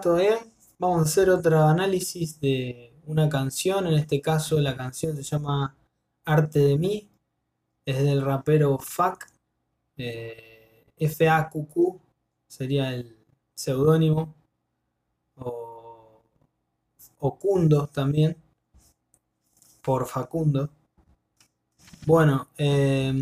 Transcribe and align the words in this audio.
¿Todo 0.00 0.16
bien? 0.16 0.38
Vamos 0.78 1.00
a 1.00 1.02
hacer 1.02 1.28
otro 1.28 1.62
análisis 1.62 2.40
de 2.40 2.94
una 3.04 3.28
canción. 3.28 3.86
En 3.86 3.94
este 3.94 4.22
caso, 4.22 4.58
la 4.58 4.74
canción 4.74 5.14
se 5.14 5.22
llama 5.22 5.76
Arte 6.24 6.60
de 6.60 6.78
mí. 6.78 7.10
Es 7.84 8.02
del 8.02 8.22
rapero 8.22 8.78
FAQ. 8.78 9.26
Eh, 9.98 10.86
F-A-Q-Q 10.96 12.00
sería 12.48 12.94
el 12.94 13.14
seudónimo. 13.54 14.34
O, 15.36 16.22
Ocundo 17.18 17.86
también. 17.88 18.36
Por 19.82 20.06
Facundo. 20.06 20.70
Bueno, 22.06 22.48
eh, 22.56 23.12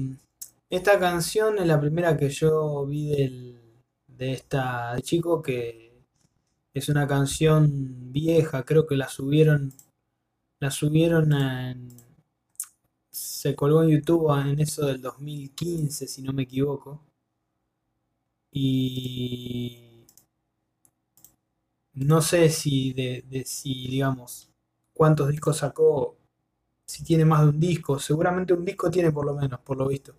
esta 0.71 0.99
canción 1.01 1.59
es 1.59 1.67
la 1.67 1.81
primera 1.81 2.17
que 2.17 2.29
yo 2.29 2.87
vi 2.87 3.09
del, 3.17 3.61
de 4.07 4.33
esta 4.33 4.97
chico 5.03 5.43
que 5.43 5.88
es 6.79 6.89
una 6.89 7.07
canción 7.07 8.13
vieja, 8.13 8.65
creo 8.65 8.87
que 8.87 8.97
la 8.97 9.09
subieron, 9.09 9.73
la 10.61 10.71
subieron 10.71 11.33
en, 11.33 11.89
se 13.11 13.55
colgó 13.55 13.83
en 13.83 13.91
YouTube 13.91 14.31
en 14.41 14.61
eso 14.61 14.87
del 14.87 15.01
2015, 15.03 16.07
si 16.09 16.23
no 16.23 16.33
me 16.33 16.45
equivoco. 16.45 17.03
Y 18.53 20.05
no 21.95 22.23
sé 22.23 22.49
si 22.51 22.93
de, 22.93 23.25
de 23.29 23.45
si 23.45 23.89
digamos 23.89 24.51
cuántos 24.93 25.29
discos 25.29 25.59
sacó, 25.59 26.17
si 26.87 27.05
tiene 27.05 27.25
más 27.25 27.43
de 27.43 27.49
un 27.51 27.61
disco, 27.61 27.99
seguramente 27.99 28.55
un 28.55 28.65
disco 28.65 28.91
tiene 28.91 29.13
por 29.13 29.27
lo 29.27 29.35
menos, 29.35 29.61
por 29.61 29.77
lo 29.77 29.89
visto. 29.89 30.15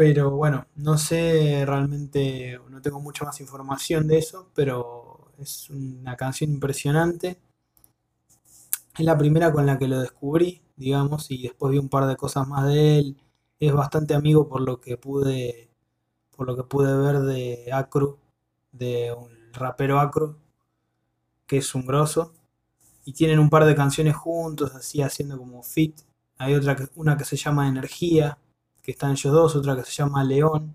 Pero 0.00 0.30
bueno, 0.30 0.66
no 0.76 0.96
sé 0.96 1.62
realmente, 1.66 2.58
no 2.70 2.80
tengo 2.80 3.00
mucha 3.00 3.26
más 3.26 3.38
información 3.42 4.08
de 4.08 4.16
eso, 4.16 4.50
pero 4.54 5.30
es 5.36 5.68
una 5.68 6.16
canción 6.16 6.50
impresionante. 6.50 7.38
Es 8.96 9.04
la 9.04 9.18
primera 9.18 9.52
con 9.52 9.66
la 9.66 9.78
que 9.78 9.88
lo 9.88 10.00
descubrí, 10.00 10.62
digamos, 10.74 11.30
y 11.30 11.42
después 11.42 11.72
vi 11.72 11.76
un 11.78 11.90
par 11.90 12.06
de 12.06 12.16
cosas 12.16 12.48
más 12.48 12.66
de 12.66 12.98
él. 12.98 13.16
Es 13.58 13.74
bastante 13.74 14.14
amigo 14.14 14.48
por 14.48 14.62
lo 14.62 14.80
que 14.80 14.96
pude, 14.96 15.68
por 16.34 16.46
lo 16.46 16.56
que 16.56 16.64
pude 16.64 16.96
ver 16.96 17.20
de 17.20 17.70
Acro, 17.70 18.18
de 18.72 19.12
un 19.12 19.52
rapero 19.52 20.00
Acro, 20.00 20.38
que 21.46 21.58
es 21.58 21.74
un 21.74 21.84
grosso. 21.84 22.32
Y 23.04 23.12
tienen 23.12 23.38
un 23.38 23.50
par 23.50 23.66
de 23.66 23.74
canciones 23.74 24.16
juntos, 24.16 24.74
así 24.74 25.02
haciendo 25.02 25.36
como 25.36 25.62
fit. 25.62 26.00
Hay 26.38 26.54
otra 26.54 26.74
una 26.94 27.18
que 27.18 27.26
se 27.26 27.36
llama 27.36 27.68
Energía, 27.68 28.38
que 28.82 28.92
están 28.92 29.12
ellos 29.12 29.32
dos, 29.32 29.56
otra 29.56 29.76
que 29.76 29.84
se 29.84 29.92
llama 29.92 30.24
León. 30.24 30.74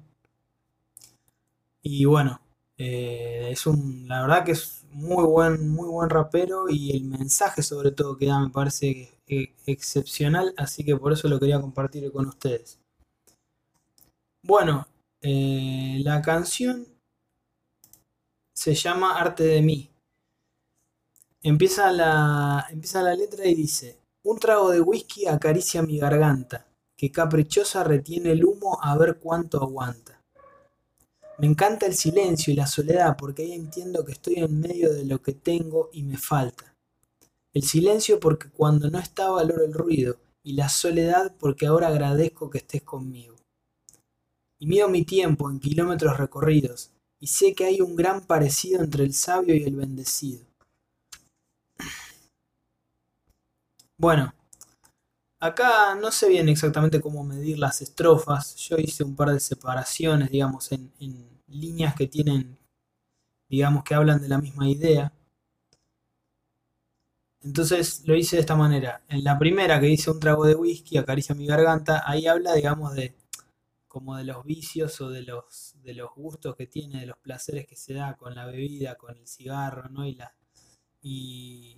Y 1.82 2.06
bueno, 2.06 2.42
eh, 2.78 3.50
es 3.52 3.68
un, 3.68 4.08
la 4.08 4.22
verdad 4.22 4.44
que 4.44 4.52
es 4.54 4.84
muy 4.92 5.24
buen, 5.26 5.70
muy 5.70 5.88
buen 5.88 6.10
rapero 6.10 6.70
y 6.70 6.96
el 6.96 7.04
mensaje 7.06 7.62
sobre 7.64 7.92
todo 7.92 8.18
que 8.18 8.28
da 8.28 8.40
me 8.40 8.50
parece 8.50 9.12
excepcional, 9.66 10.54
así 10.58 10.84
que 10.84 10.96
por 10.96 11.14
eso 11.14 11.28
lo 11.28 11.40
quería 11.40 11.62
compartir 11.62 12.12
con 12.12 12.28
ustedes. 12.28 12.80
Bueno, 14.44 14.88
eh, 15.22 16.00
la 16.04 16.22
canción 16.22 16.88
se 18.54 18.74
llama 18.76 19.20
Arte 19.20 19.44
de 19.44 19.62
mí. 19.62 19.90
Empieza 21.44 21.92
la, 21.92 22.66
empieza 22.70 23.02
la 23.04 23.16
letra 23.16 23.46
y 23.46 23.56
dice, 23.56 24.00
un 24.24 24.40
trago 24.40 24.72
de 24.72 24.82
whisky 24.82 25.28
acaricia 25.28 25.82
mi 25.82 26.00
garganta 26.00 26.66
que 26.98 27.12
caprichosa 27.12 27.84
retiene 27.84 28.32
el 28.32 28.46
humo 28.46 28.80
a 28.82 28.98
ver 28.98 29.20
cuánto 29.20 29.62
aguanta. 29.62 30.22
Me 31.38 31.48
encanta 31.48 31.86
el 31.86 31.96
silencio 31.96 32.54
y 32.54 32.56
la 32.56 32.68
soledad 32.68 33.18
porque 33.18 33.44
ahí 33.44 33.54
entiendo 33.54 34.06
que 34.06 34.14
estoy 34.14 34.36
en 34.36 34.60
medio 34.60 34.94
de 34.94 35.06
lo 35.06 35.22
que 35.22 35.34
tengo 35.34 35.90
y 35.92 36.04
me 36.04 36.18
falta. 36.18 36.74
El 37.54 37.64
silencio 37.64 38.20
porque 38.20 38.50
cuando 38.50 38.90
no 38.90 39.00
está 39.00 39.30
valoro 39.30 39.66
el 39.66 39.74
ruido 39.74 40.18
y 40.44 40.54
la 40.54 40.70
soledad 40.70 41.36
porque 41.38 41.68
ahora 41.68 41.88
agradezco 41.88 42.50
que 42.50 42.60
estés 42.60 42.84
conmigo. 42.84 43.36
Y 44.60 44.68
mido 44.68 44.88
mi 44.88 45.04
tiempo 45.04 45.50
en 45.50 45.60
kilómetros 45.60 46.18
recorridos 46.18 46.92
y 47.20 47.28
sé 47.28 47.54
que 47.54 47.66
hay 47.66 47.82
un 47.82 47.96
gran 47.96 48.26
parecido 48.26 48.82
entre 48.82 49.04
el 49.04 49.14
sabio 49.14 49.56
y 49.56 49.64
el 49.64 49.76
bendecido. 49.76 50.46
Bueno, 53.98 54.34
Acá 55.40 55.96
no 55.96 56.12
sé 56.12 56.30
bien 56.30 56.50
exactamente 56.50 57.02
cómo 57.02 57.24
medir 57.24 57.60
las 57.60 57.82
estrofas. 57.82 58.56
Yo 58.56 58.78
hice 58.78 59.04
un 59.04 59.16
par 59.16 59.32
de 59.32 59.40
separaciones, 59.40 60.30
digamos, 60.32 60.72
en, 60.72 60.92
líneas 61.48 61.96
que 61.96 62.08
tienen, 62.08 62.58
digamos, 63.50 63.84
que 63.84 63.96
hablan 63.96 64.22
de 64.22 64.30
la 64.30 64.40
misma 64.40 64.68
idea. 64.70 65.14
Entonces 67.44 68.02
lo 68.06 68.16
hice 68.16 68.36
de 68.38 68.42
esta 68.42 68.56
manera. 68.56 69.04
En 69.08 69.24
la 69.24 69.38
primera 69.38 69.80
que 69.80 69.86
dice 69.86 70.12
un 70.12 70.20
trago 70.20 70.46
de 70.46 70.56
whisky 70.56 70.98
acaricia 70.98 71.36
mi 71.36 71.46
garganta, 71.46 72.04
ahí 72.06 72.28
habla, 72.28 72.54
digamos, 72.54 72.94
de 72.96 73.16
como 73.88 74.18
de 74.18 74.26
los 74.26 74.44
vicios 74.44 75.00
o 75.00 75.10
de 75.10 75.22
los, 75.22 75.76
de 75.84 75.94
los 75.94 76.14
gustos 76.16 76.56
que 76.58 76.68
tiene, 76.68 77.00
de 77.00 77.06
los 77.06 77.18
placeres 77.18 77.66
que 77.66 77.78
se 77.78 77.94
da 77.94 78.18
con 78.18 78.36
la 78.36 78.46
bebida, 78.46 78.96
con 78.96 79.18
el 79.18 79.26
cigarro, 79.28 79.88
¿no? 79.90 80.06
Y, 80.06 80.16
la, 80.16 80.34
y, 81.02 81.78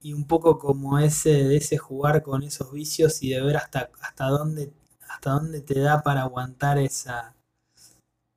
y 0.00 0.12
un 0.12 0.26
poco 0.26 0.58
como 0.58 0.98
ese 0.98 1.56
ese 1.56 1.78
jugar 1.78 2.22
con 2.22 2.42
esos 2.42 2.72
vicios 2.72 3.22
y 3.22 3.30
de 3.30 3.42
ver 3.42 3.56
hasta 3.56 3.90
hasta 4.00 4.26
dónde 4.28 4.72
hasta 5.08 5.30
dónde 5.32 5.60
te 5.62 5.80
da 5.80 6.02
para 6.02 6.22
aguantar 6.22 6.78
esa 6.78 7.34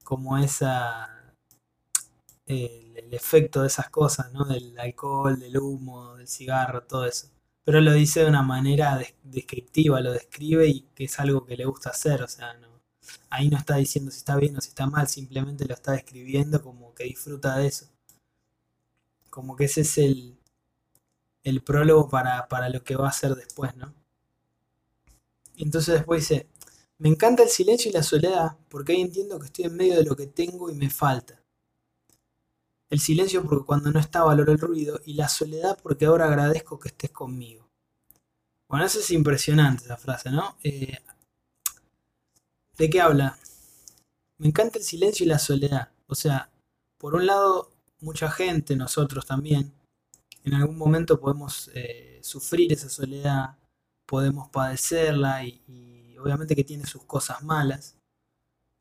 como 0.04 0.38
esa 0.38 1.10
el, 2.46 2.98
el 2.98 3.14
efecto 3.14 3.62
de 3.62 3.68
esas 3.68 3.90
cosas, 3.90 4.32
¿no? 4.34 4.46
Del 4.46 4.78
alcohol, 4.80 5.40
del 5.40 5.58
humo, 5.58 6.16
del 6.18 6.28
cigarro, 6.28 6.84
todo 6.84 7.06
eso. 7.06 7.28
Pero 7.64 7.82
lo 7.82 7.94
dice 7.94 8.22
de 8.22 8.30
una 8.30 8.42
manera 8.44 9.00
descriptiva, 9.24 10.02
lo 10.02 10.12
describe 10.14 10.68
y 10.68 10.82
que 10.96 11.06
es 11.06 11.20
algo 11.20 11.46
que 11.46 11.58
le 11.58 11.66
gusta 11.66 11.92
hacer, 11.92 12.24
o 12.24 12.28
sea, 12.28 12.54
no, 12.56 12.68
ahí 13.30 13.50
no 13.50 13.58
está 13.58 13.76
diciendo 13.78 14.12
si 14.12 14.18
está 14.20 14.36
bien 14.38 14.58
o 14.58 14.62
si 14.62 14.70
está 14.70 14.88
mal, 14.88 15.08
simplemente 15.08 15.66
lo 15.66 15.74
está 15.74 15.94
describiendo 15.94 16.62
como 16.62 16.94
que 16.94 17.06
disfruta 17.06 17.58
de 17.58 17.68
eso. 17.68 17.88
Como 19.30 19.56
que 19.56 19.66
ese 19.66 19.82
es 19.82 19.98
el, 19.98 20.38
el 21.44 21.62
prólogo 21.62 22.10
para, 22.10 22.70
lo 22.70 22.84
que 22.84 22.96
va 22.96 23.10
a 23.10 23.14
ser 23.14 23.36
después, 23.36 23.76
¿no? 23.76 23.94
Entonces 25.58 25.96
después 25.96 26.28
dice, 26.28 26.48
me 26.98 27.10
encanta 27.10 27.44
el 27.44 27.50
silencio 27.50 27.90
y 27.90 27.94
la 27.94 28.04
soledad, 28.04 28.58
porque 28.70 28.94
ahí 28.94 29.02
entiendo 29.02 29.40
que 29.40 29.48
estoy 29.48 29.66
en 29.66 29.76
medio 29.76 29.96
de 29.96 30.04
lo 30.04 30.16
que 30.16 30.28
tengo 30.28 30.70
y 30.70 30.76
me 30.76 30.90
falta. 30.90 31.42
El 32.90 33.00
silencio 33.00 33.44
porque 33.44 33.66
cuando 33.66 33.92
no 33.92 34.00
está 34.00 34.24
valoro 34.24 34.52
el 34.52 34.60
ruido 34.60 35.00
y 35.06 35.14
la 35.14 35.30
soledad 35.30 35.78
porque 35.82 36.06
ahora 36.06 36.26
agradezco 36.26 36.80
que 36.80 36.90
estés 36.90 37.12
conmigo. 37.12 37.70
Bueno, 38.68 38.86
eso 38.86 39.00
es 39.00 39.12
impresionante 39.12 39.86
esa 39.86 39.98
frase, 39.98 40.30
¿no? 40.30 40.58
Eh, 40.64 40.98
¿De 42.78 42.90
qué 42.90 43.02
habla? 43.02 43.38
Me 44.38 44.48
encanta 44.48 44.80
el 44.80 44.86
silencio 44.86 45.26
y 45.26 45.30
la 45.30 45.40
soledad. 45.40 45.90
O 46.08 46.16
sea, 46.16 46.50
por 46.98 47.16
un 47.16 47.26
lado, 47.26 47.72
mucha 48.00 48.30
gente, 48.32 48.76
nosotros 48.76 49.26
también, 49.26 49.74
en 50.44 50.54
algún 50.54 50.78
momento 50.78 51.20
podemos 51.20 51.70
eh, 51.74 52.20
sufrir 52.24 52.74
esa 52.74 52.90
soledad, 52.90 53.58
podemos 54.06 54.50
padecerla 54.50 55.44
y, 55.46 56.18
obviamente 56.18 56.56
que 56.56 56.64
tiene 56.64 56.86
sus 56.86 57.04
cosas 57.06 57.42
malas, 57.44 57.98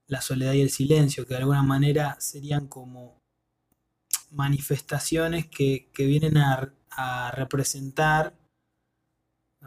la 0.07 0.21
soledad 0.21 0.53
y 0.53 0.61
el 0.61 0.71
silencio, 0.71 1.25
que 1.27 1.35
de 1.35 1.41
alguna 1.41 1.63
manera 1.63 2.17
serían 2.21 2.67
como 2.67 3.19
manifestaciones 4.31 5.47
que, 5.47 5.91
vienen 5.97 6.37
a, 6.37 6.75
representar 7.33 8.37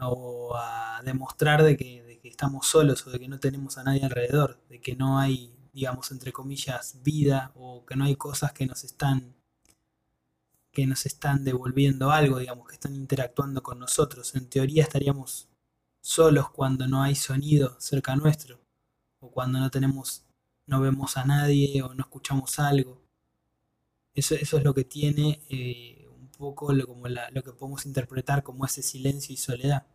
o 0.00 0.54
a 0.56 1.02
demostrar 1.04 1.64
de 1.64 1.76
que, 1.76 2.02
de 2.04 2.20
que 2.20 2.28
estamos 2.28 2.68
solos 2.68 3.04
o 3.06 3.10
de 3.10 3.18
que 3.18 3.26
no 3.28 3.40
tenemos 3.40 3.76
a 3.76 3.82
nadie 3.82 4.04
alrededor, 4.04 4.62
de 4.68 4.80
que 4.80 4.94
no 4.94 5.18
hay, 5.18 5.52
digamos, 5.72 6.12
entre 6.12 6.32
comillas, 6.32 7.02
vida 7.02 7.50
o 7.56 7.84
que 7.84 7.96
no 7.96 8.04
hay 8.04 8.14
cosas 8.14 8.52
que 8.52 8.66
nos 8.66 8.84
están 8.84 9.34
que 10.74 10.86
nos 10.86 11.06
están 11.06 11.44
devolviendo 11.44 12.10
algo, 12.10 12.38
digamos, 12.38 12.66
que 12.68 12.74
están 12.74 12.94
interactuando 12.94 13.62
con 13.62 13.78
nosotros. 13.78 14.34
En 14.34 14.50
teoría 14.50 14.82
estaríamos 14.82 15.48
solos 16.00 16.50
cuando 16.50 16.86
no 16.88 17.02
hay 17.02 17.14
sonido 17.14 17.80
cerca 17.80 18.16
nuestro, 18.16 18.60
o 19.20 19.30
cuando 19.30 19.58
no 19.60 19.70
tenemos, 19.70 20.24
no 20.66 20.80
vemos 20.80 21.16
a 21.16 21.24
nadie 21.24 21.82
o 21.82 21.94
no 21.94 22.02
escuchamos 22.02 22.58
algo. 22.58 23.00
Eso, 24.14 24.34
eso 24.34 24.58
es 24.58 24.64
lo 24.64 24.74
que 24.74 24.84
tiene 24.84 25.40
eh, 25.48 26.06
un 26.20 26.28
poco 26.28 26.72
lo, 26.72 26.86
como 26.86 27.06
lo 27.08 27.42
que 27.42 27.52
podemos 27.52 27.86
interpretar 27.86 28.42
como 28.42 28.66
ese 28.66 28.82
silencio 28.82 29.32
y 29.32 29.36
soledad. 29.36 29.86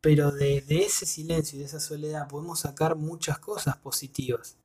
Pero 0.00 0.32
de, 0.32 0.62
de 0.62 0.84
ese 0.84 1.06
silencio 1.06 1.56
y 1.56 1.60
de 1.60 1.66
esa 1.66 1.80
soledad 1.80 2.28
podemos 2.28 2.60
sacar 2.60 2.96
muchas 2.96 3.38
cosas 3.38 3.76
positivas. 3.76 4.56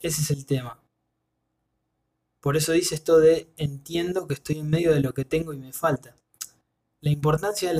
Ese 0.00 0.22
es 0.22 0.30
el 0.30 0.46
tema 0.46 0.80
por 2.46 2.56
eso 2.56 2.70
dice 2.70 2.94
esto 2.94 3.18
de 3.18 3.52
entiendo 3.56 4.28
que 4.28 4.34
estoy 4.34 4.60
en 4.60 4.70
medio 4.70 4.94
de 4.94 5.00
lo 5.00 5.12
que 5.12 5.24
tengo 5.24 5.52
y 5.52 5.58
me 5.58 5.72
falta. 5.72 6.16
La 7.00 7.10
importancia 7.10 7.68
de 7.68 7.74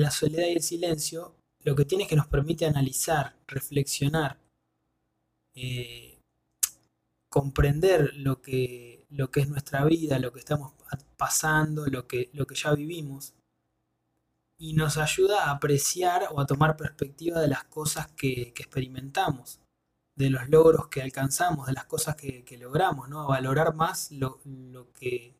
la, 0.00 0.10
soledad 0.10 0.46
y 0.46 0.52
el 0.52 0.62
silencio 0.62 1.34
lo 1.60 1.76
que 1.76 1.84
tiene 1.84 2.04
es 2.04 2.08
que 2.08 2.16
nos 2.16 2.26
permite 2.26 2.64
analizar, 2.64 3.36
reflexionar, 3.46 4.40
eh, 5.54 6.22
comprender 7.28 8.14
lo 8.14 8.40
que, 8.40 9.04
lo 9.10 9.30
que 9.30 9.40
es 9.40 9.48
nuestra 9.50 9.84
vida, 9.84 10.18
lo 10.18 10.32
que 10.32 10.38
estamos 10.38 10.72
pasando, 11.18 11.84
lo 11.84 12.08
que, 12.08 12.30
lo 12.32 12.46
que 12.46 12.54
ya 12.54 12.74
vivimos, 12.74 13.34
y 14.56 14.72
nos 14.72 14.96
ayuda 14.96 15.44
a 15.44 15.50
apreciar 15.50 16.28
o 16.30 16.40
a 16.40 16.46
tomar 16.46 16.78
perspectiva 16.78 17.42
de 17.42 17.48
las 17.48 17.64
cosas 17.64 18.10
que, 18.12 18.54
experimentamos, 18.56 19.60
de 20.18 20.30
los 20.30 20.48
logros 20.48 20.88
que 20.88 21.00
alcanzamos, 21.00 21.68
de 21.68 21.72
las 21.74 21.84
cosas 21.84 22.16
que, 22.16 22.58
logramos, 22.60 23.08
¿no? 23.08 23.20
a 23.20 23.26
valorar 23.28 23.72
más 23.74 24.10
lo, 24.10 24.40
que, 24.92 25.36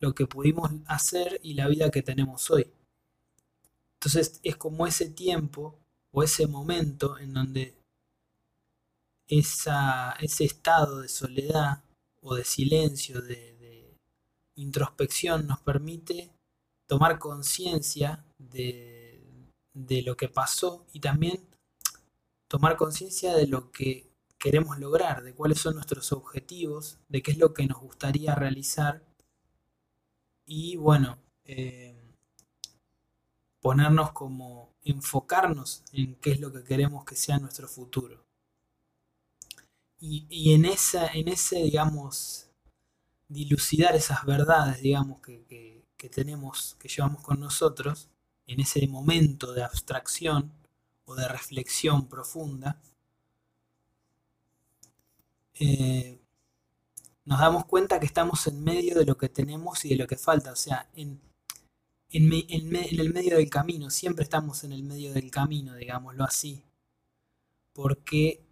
lo 0.00 0.12
que 0.12 0.26
pudimos 0.26 0.72
hacer 0.86 1.38
y 1.44 1.54
la 1.54 1.68
vida 1.68 1.92
que 1.92 2.02
tenemos 2.02 2.50
hoy. 2.50 2.68
Entonces 3.94 4.40
es 4.42 4.56
como 4.56 4.88
ese 4.88 5.08
tiempo 5.10 5.78
o 6.10 6.24
ese 6.24 6.48
momento 6.48 7.16
en 7.18 7.32
donde 7.32 7.76
ese 9.28 10.44
estado 10.44 11.00
de 11.00 11.08
soledad 11.08 11.84
o 12.20 12.34
de 12.34 12.44
silencio, 12.44 13.22
de, 13.22 13.94
introspección, 14.56 15.46
nos 15.46 15.60
permite 15.60 16.32
tomar 16.88 17.20
conciencia 17.20 18.24
de, 18.38 19.22
de 19.72 20.02
lo 20.02 20.16
que 20.16 20.28
pasó 20.28 20.84
y 20.92 20.98
también 20.98 21.46
tomar 22.48 22.76
conciencia 22.76 23.36
de 23.36 23.46
lo 23.46 23.70
que 23.70 24.07
queremos 24.38 24.78
lograr, 24.78 25.22
de 25.22 25.34
cuáles 25.34 25.60
son 25.60 25.74
nuestros 25.74 26.12
objetivos, 26.12 26.98
de 27.08 27.22
qué 27.22 27.32
es 27.32 27.38
lo 27.38 27.52
que 27.54 27.66
nos 27.66 27.80
gustaría 27.80 28.34
realizar 28.34 29.02
y 30.46 30.76
bueno, 30.76 31.18
eh, 31.44 31.94
ponernos 33.60 34.12
como 34.12 34.74
enfocarnos 34.82 35.84
en 35.92 36.14
qué 36.16 36.32
es 36.32 36.40
lo 36.40 36.52
que 36.52 36.64
queremos 36.64 37.04
que 37.04 37.16
sea 37.16 37.38
nuestro 37.38 37.68
futuro. 37.68 38.24
Y, 40.00 40.54
en, 40.54 40.64
esa, 40.64 41.08
en 41.08 41.26
ese, 41.26 41.56
digamos, 41.64 42.50
dilucidar 43.28 43.96
esas 43.96 44.24
verdades, 44.24 44.80
digamos, 44.80 45.20
que, 45.20 45.84
tenemos, 46.10 46.76
que 46.78 46.88
llevamos 46.88 47.22
con 47.22 47.40
nosotros, 47.40 48.08
en 48.46 48.60
ese 48.60 48.86
momento 48.86 49.52
de 49.52 49.64
abstracción 49.64 50.52
o 51.04 51.16
de 51.16 51.26
reflexión 51.26 52.08
profunda, 52.08 52.80
eh, 55.60 56.20
nos 57.24 57.40
damos 57.40 57.66
cuenta 57.66 58.00
que 58.00 58.06
estamos 58.06 58.46
en 58.46 58.62
medio 58.64 58.98
de 58.98 59.04
lo 59.04 59.18
que 59.18 59.28
tenemos 59.28 59.84
y 59.84 59.90
de 59.90 59.96
lo 59.96 60.06
que 60.06 60.16
falta. 60.16 60.52
O 60.52 60.56
sea, 60.56 60.88
en, 60.94 61.20
en, 62.10 62.32
el 62.76 63.12
medio 63.12 63.36
del 63.36 63.50
camino, 63.50 63.90
siempre 63.90 64.24
estamos 64.24 64.64
en 64.64 64.72
el 64.72 64.82
medio 64.82 65.12
del 65.12 65.30
camino, 65.30 65.74
digámoslo 65.74 66.24
así. 66.24 66.64
Porque 67.74 68.42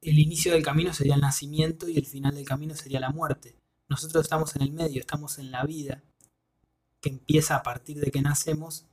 el 0.00 0.18
inicio 0.18 0.52
del 0.52 0.62
camino 0.62 0.94
sería 0.94 1.14
el 1.14 1.20
nacimiento 1.20 1.88
y 1.88 1.98
el 1.98 2.06
final 2.06 2.34
del 2.34 2.46
camino 2.46 2.74
sería 2.74 3.00
la 3.00 3.10
muerte. 3.10 3.56
Nosotros 3.88 4.24
estamos 4.24 4.56
en 4.56 4.62
el 4.62 4.72
medio, 4.72 5.00
estamos 5.00 5.38
en 5.38 5.50
la 5.50 5.64
vida, 5.64 6.02
que 7.00 7.10
empieza 7.10 7.56
a 7.56 7.62
partir 7.62 8.00
de 8.00 8.10
que 8.10 8.22
nacemos, 8.22 8.86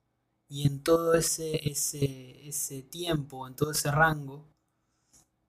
y 0.50 0.66
en 0.66 0.82
todo 0.82 1.14
ese, 1.14 1.70
ese, 1.70 2.48
ese 2.48 2.82
tiempo, 2.82 3.48
en 3.48 3.56
todo 3.56 3.72
ese 3.72 3.92
rango, 3.92 4.46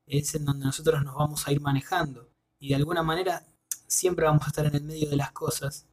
es 0.08 0.34
en 0.34 0.44
donde 0.44 0.66
nosotros 0.66 1.02
nos 1.04 1.14
vamos 1.14 1.46
a 1.46 1.52
ir 1.52 1.60
manejando. 1.60 2.28
Y 2.58 2.70
de 2.70 2.76
alguna 2.76 3.02
manera 3.02 3.46
siempre 3.86 4.26
vamos 4.26 4.44
a 4.44 4.48
estar 4.48 4.66
en 4.66 4.74
el 4.74 4.84
medio 4.84 5.08
de 5.08 5.16
las 5.16 5.32
cosas, 5.32 5.86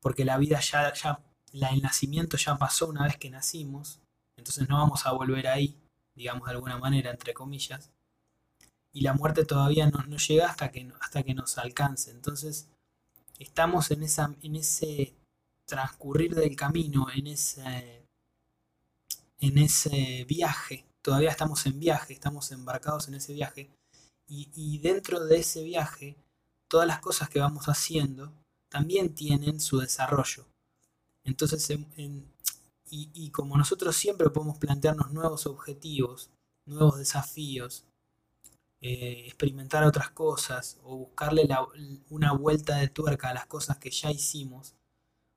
porque 0.00 0.24
la 0.24 0.38
vida 0.38 0.60
ya, 0.60 0.92
ya 0.94 1.20
el 1.52 1.82
nacimiento 1.82 2.36
ya 2.36 2.56
pasó 2.56 2.88
una 2.88 3.04
vez 3.04 3.16
que 3.16 3.30
nacimos, 3.30 4.00
entonces 4.36 4.68
no 4.68 4.78
vamos 4.78 5.06
a 5.06 5.12
volver 5.12 5.48
ahí, 5.48 5.76
digamos 6.14 6.46
de 6.46 6.54
alguna 6.54 6.78
manera, 6.78 7.10
entre 7.10 7.34
comillas, 7.34 7.90
y 8.92 9.02
la 9.02 9.12
muerte 9.12 9.44
todavía 9.44 9.88
no, 9.88 10.02
llega 10.16 10.48
hasta 10.48 10.70
que, 10.70 10.90
hasta 11.00 11.22
que 11.22 11.34
nos 11.34 11.58
alcance. 11.58 12.10
Entonces, 12.10 12.68
estamos 13.38 13.90
en, 13.90 14.02
esa, 14.02 14.34
en 14.42 14.56
ese 14.56 15.14
transcurrir 15.66 16.34
del 16.34 16.56
camino, 16.56 17.06
en 17.14 17.26
ese, 17.28 18.06
en 19.40 19.58
ese 19.58 20.24
viaje, 20.24 20.87
todavía 21.08 21.30
estamos 21.30 21.64
en 21.64 21.80
viaje, 21.80 22.12
estamos 22.12 22.52
embarcados 22.52 23.08
en 23.08 23.14
ese 23.14 23.32
viaje, 23.32 23.70
y, 24.26 24.76
dentro 24.80 25.24
de 25.24 25.38
ese 25.38 25.62
viaje, 25.62 26.18
todas 26.68 26.86
las 26.86 27.00
cosas 27.00 27.30
que 27.30 27.40
vamos 27.40 27.64
haciendo 27.64 28.30
también 28.68 29.14
tienen 29.14 29.58
su 29.58 29.78
desarrollo. 29.78 30.44
Entonces, 31.24 31.66
y, 32.90 33.30
como 33.30 33.56
nosotros 33.56 33.96
siempre 33.96 34.28
podemos 34.28 34.58
plantearnos 34.58 35.10
nuevos 35.10 35.46
objetivos, 35.46 36.28
nuevos 36.66 36.98
desafíos, 36.98 37.86
eh, 38.82 39.24
experimentar 39.28 39.84
otras 39.84 40.10
cosas 40.10 40.76
o 40.82 40.98
buscarle 40.98 41.48
una 42.10 42.32
vuelta 42.34 42.76
de 42.76 42.88
tuerca 42.88 43.30
a 43.30 43.34
las 43.34 43.46
cosas 43.46 43.78
que 43.78 43.90
ya 43.90 44.10
hicimos 44.10 44.74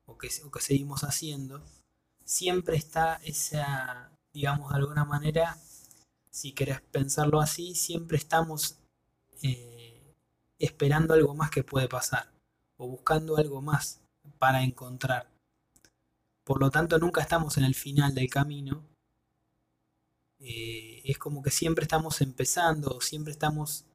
o 0.05 0.17
que, 0.17 0.27
que 0.27 0.59
seguimos 0.59 1.05
haciendo, 1.05 1.63
siempre 2.25 2.75
está 2.75 3.21
esa, 3.23 4.10
digamos, 4.33 4.69
de 4.69 4.77
alguna 4.77 5.05
manera, 5.05 5.57
si 6.29 6.53
querés 6.53 6.81
pensarlo 6.81 7.41
así, 7.41 7.75
siempre 7.75 8.17
estamos 8.17 8.77
eh, 9.41 10.15
esperando 10.59 11.13
algo 11.13 11.35
más 11.35 11.49
que 11.51 11.63
puede 11.63 11.87
pasar 11.87 12.31
o 12.77 12.87
buscando 12.87 13.37
algo 13.37 13.61
más 13.61 13.99
para 14.39 14.63
encontrar. 14.63 15.29
Por 16.43 16.59
lo 16.59 16.71
tanto, 16.71 16.97
nunca 16.97 17.21
estamos 17.21 17.57
en 17.57 17.65
el 17.65 17.75
final 17.75 18.15
del 18.15 18.29
camino. 18.29 18.83
Eh, 20.39 21.01
es 21.05 21.17
como 21.17 21.43
que 21.43 21.51
siempre 21.51 21.83
estamos 21.83 22.21
empezando, 22.21 22.99
siempre 23.01 23.31
estamos, 23.31 23.85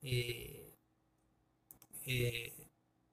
eh, 0.00 0.72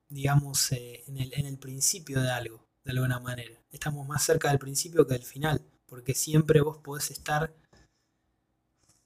digamos, 0.07 0.71
en 0.71 1.17
el, 1.17 1.33
en, 1.33 1.45
el, 1.45 1.57
principio 1.57 2.21
de 2.21 2.31
algo, 2.31 2.65
de 2.85 2.91
alguna 2.91 3.19
manera. 3.19 3.59
Estamos 3.71 4.07
más 4.07 4.23
cerca 4.23 4.49
del 4.49 4.59
principio 4.59 5.05
que 5.05 5.13
del 5.15 5.23
final, 5.23 5.61
porque 5.91 6.13
siempre 6.13 6.61
vos 6.61 6.77
podés 6.77 7.11
estar 7.11 7.53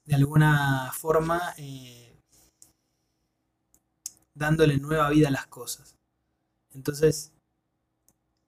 de 0.05 0.13
alguna 0.13 0.91
forma 0.93 1.55
dándole 4.35 4.77
nueva 4.77 5.09
vida 5.09 5.29
a 5.29 5.31
las 5.31 5.47
cosas. 5.47 5.95
Entonces, 6.75 7.31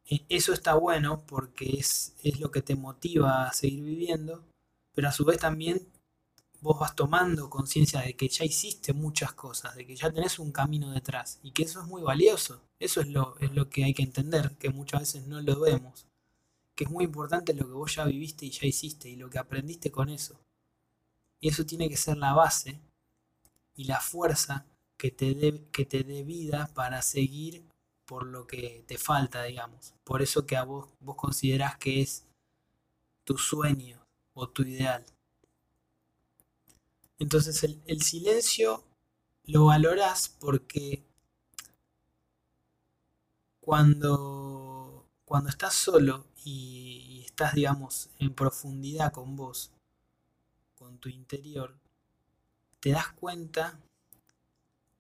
e, 0.06 0.24
eso 0.30 0.54
está 0.54 0.76
bueno 0.76 1.26
porque 1.26 1.80
es, 1.80 2.14
lo 2.40 2.52
que 2.52 2.62
te 2.62 2.76
motiva 2.76 3.48
a 3.48 3.54
seguir 3.54 3.84
viviendo, 3.84 4.44
pero 4.94 5.10
a 5.10 5.14
su 5.14 5.26
vez 5.26 5.40
también 5.40 5.88
vos 6.62 6.80
vas 6.80 6.96
tomando 6.96 7.50
conciencia 7.50 8.02
de 8.02 8.16
que 8.16 8.30
ya 8.30 8.46
hiciste 8.46 8.94
muchas 8.94 9.34
cosas, 9.34 9.76
de 9.76 9.88
que 9.88 9.96
ya 9.96 10.12
tenés 10.12 10.38
un 10.38 10.52
camino 10.52 10.92
detrás 10.92 11.40
y 11.42 11.54
que 11.54 11.64
eso 11.64 11.82
es 11.82 11.88
muy 11.88 12.04
valioso. 12.04 12.62
Eso 12.80 13.02
es 13.02 13.08
lo, 13.08 13.36
es 13.40 13.52
lo 13.54 13.68
que 13.68 13.84
hay 13.84 13.96
que 13.96 14.04
entender, 14.04 14.56
que 14.60 14.70
muchas 14.70 15.00
veces 15.00 15.26
no 15.26 15.42
lo 15.42 15.60
vemos. 15.60 16.06
Que 16.78 16.86
es 16.86 16.90
muy 16.90 17.04
importante 17.04 17.54
lo 17.54 17.66
que 17.66 17.74
vos 17.74 17.96
ya 17.96 18.06
viviste 18.06 18.46
y 18.46 18.52
ya 18.52 18.66
hiciste 18.66 19.10
y 19.10 19.18
lo 19.18 19.30
que 19.30 19.40
aprendiste 19.40 19.92
con 19.92 20.08
eso. 20.10 20.40
Y 21.42 21.50
eso 21.50 21.66
tiene 21.66 21.90
que 21.90 21.98
ser 21.98 22.16
la 22.18 22.34
base 22.34 22.80
y 23.76 23.84
la 23.84 24.00
fuerza 24.00 24.66
que 24.96 25.12
te 25.12 25.36
dé 25.36 26.24
vida 26.24 26.72
para 26.74 27.02
seguir 27.02 27.68
por 28.06 28.26
lo 28.26 28.48
que 28.48 28.86
te 28.88 28.98
falta, 28.98 29.44
digamos. 29.44 29.94
Por 30.06 30.22
eso 30.22 30.46
que 30.46 30.56
a 30.56 30.64
vos, 30.64 30.88
vos 31.02 31.18
considerás 31.18 31.78
que 31.78 32.02
es 32.02 32.24
tu 33.26 33.38
sueño 33.38 34.08
o 34.34 34.48
tu 34.48 34.64
ideal. 34.64 35.06
Entonces 37.20 37.64
el, 37.64 38.02
silencio 38.02 38.84
lo 39.44 39.66
valorás 39.66 40.30
porque 40.40 41.04
cuando, 43.60 45.06
cuando 45.26 45.50
estás 45.50 45.74
solo 45.74 46.26
y, 46.50 47.24
estás, 47.26 47.56
digamos, 47.56 48.10
en 48.20 48.34
profundidad 48.34 49.12
con 49.12 49.36
vos, 49.36 49.72
con 50.76 50.98
tu 50.98 51.10
interior, 51.10 51.78
te 52.80 52.92
das 52.92 53.12
cuenta 53.12 53.82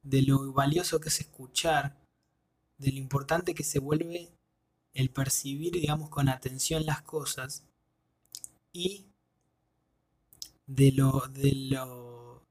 de 0.04 0.24
lo 0.24 0.52
valioso 0.52 1.00
que 1.00 1.08
es 1.08 1.22
escuchar 1.22 1.96
de 2.78 2.92
lo 2.92 2.98
importante 2.98 3.56
que 3.56 3.64
se 3.64 3.80
vuelve 3.80 4.30
el 4.94 5.10
percibir, 5.10 5.72
digamos, 5.72 6.10
con 6.10 6.28
atención 6.28 6.86
las 6.86 7.02
cosas 7.02 7.64
y 8.74 9.06
de 10.66 10.92
lo, 10.92 11.28
de 11.30 11.54
lo, 11.56 12.44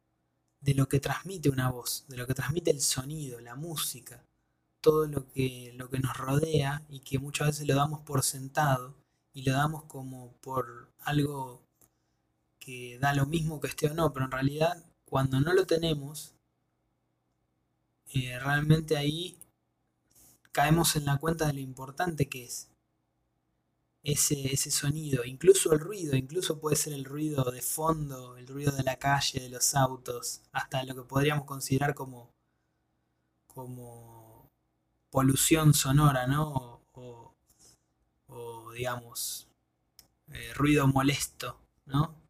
de 0.62 0.72
lo 0.72 0.88
que 0.88 1.00
transmite 1.00 1.50
una 1.50 1.70
voz, 1.70 2.06
de 2.08 2.16
lo 2.16 2.26
que 2.26 2.34
transmite 2.34 2.70
el 2.70 2.80
sonido, 2.80 3.40
la 3.40 3.56
música, 3.56 4.24
todo 4.86 5.08
lo 5.08 5.26
que, 5.32 5.72
lo 5.74 5.90
que 5.90 5.98
nos 5.98 6.16
rodea 6.16 6.86
y 6.88 7.00
que 7.00 7.18
muchas 7.18 7.48
veces 7.48 7.66
lo 7.66 7.74
damos 7.74 8.02
por 8.02 8.22
sentado 8.22 8.94
y 9.32 9.42
lo 9.42 9.52
damos 9.52 9.82
como 9.82 10.36
por 10.40 10.92
algo 11.00 11.60
que 12.60 12.96
da 13.00 13.12
lo 13.12 13.26
mismo 13.26 13.60
que 13.60 13.66
esté 13.66 13.90
o 13.90 13.94
no, 13.94 14.12
pero 14.12 14.26
en 14.26 14.30
realidad 14.30 14.84
cuando 15.04 15.40
no 15.40 15.52
lo 15.54 15.66
tenemos, 15.66 16.36
eh, 18.14 18.38
realmente 18.38 18.96
ahí 18.96 19.36
caemos 20.52 20.94
en 20.94 21.06
la 21.06 21.18
cuenta 21.18 21.48
de 21.48 21.54
lo 21.54 21.60
importante 21.60 22.28
que 22.28 22.44
es 22.44 22.68
ese, 24.04 24.54
ese 24.54 24.70
sonido, 24.70 25.24
incluso 25.24 25.72
el 25.72 25.80
ruido, 25.80 26.14
incluso 26.14 26.60
puede 26.60 26.76
ser 26.76 26.92
el 26.92 27.04
ruido 27.04 27.50
de 27.50 27.60
fondo, 27.60 28.36
el 28.36 28.46
ruido 28.46 28.70
de 28.70 28.84
la 28.84 29.00
calle, 29.00 29.40
de 29.40 29.48
los 29.48 29.74
autos, 29.74 30.42
hasta 30.52 30.84
lo 30.84 30.94
que 30.94 31.02
podríamos 31.02 31.44
considerar 31.44 31.96
como 31.96 32.30
como 33.48 34.15
polución 35.16 35.72
sonora, 35.72 36.26
¿no? 36.26 36.82
O, 38.28 38.70
digamos, 38.74 39.48
eh, 40.30 40.52
ruido 40.52 40.86
molesto, 40.86 41.58
¿no? 41.86 42.20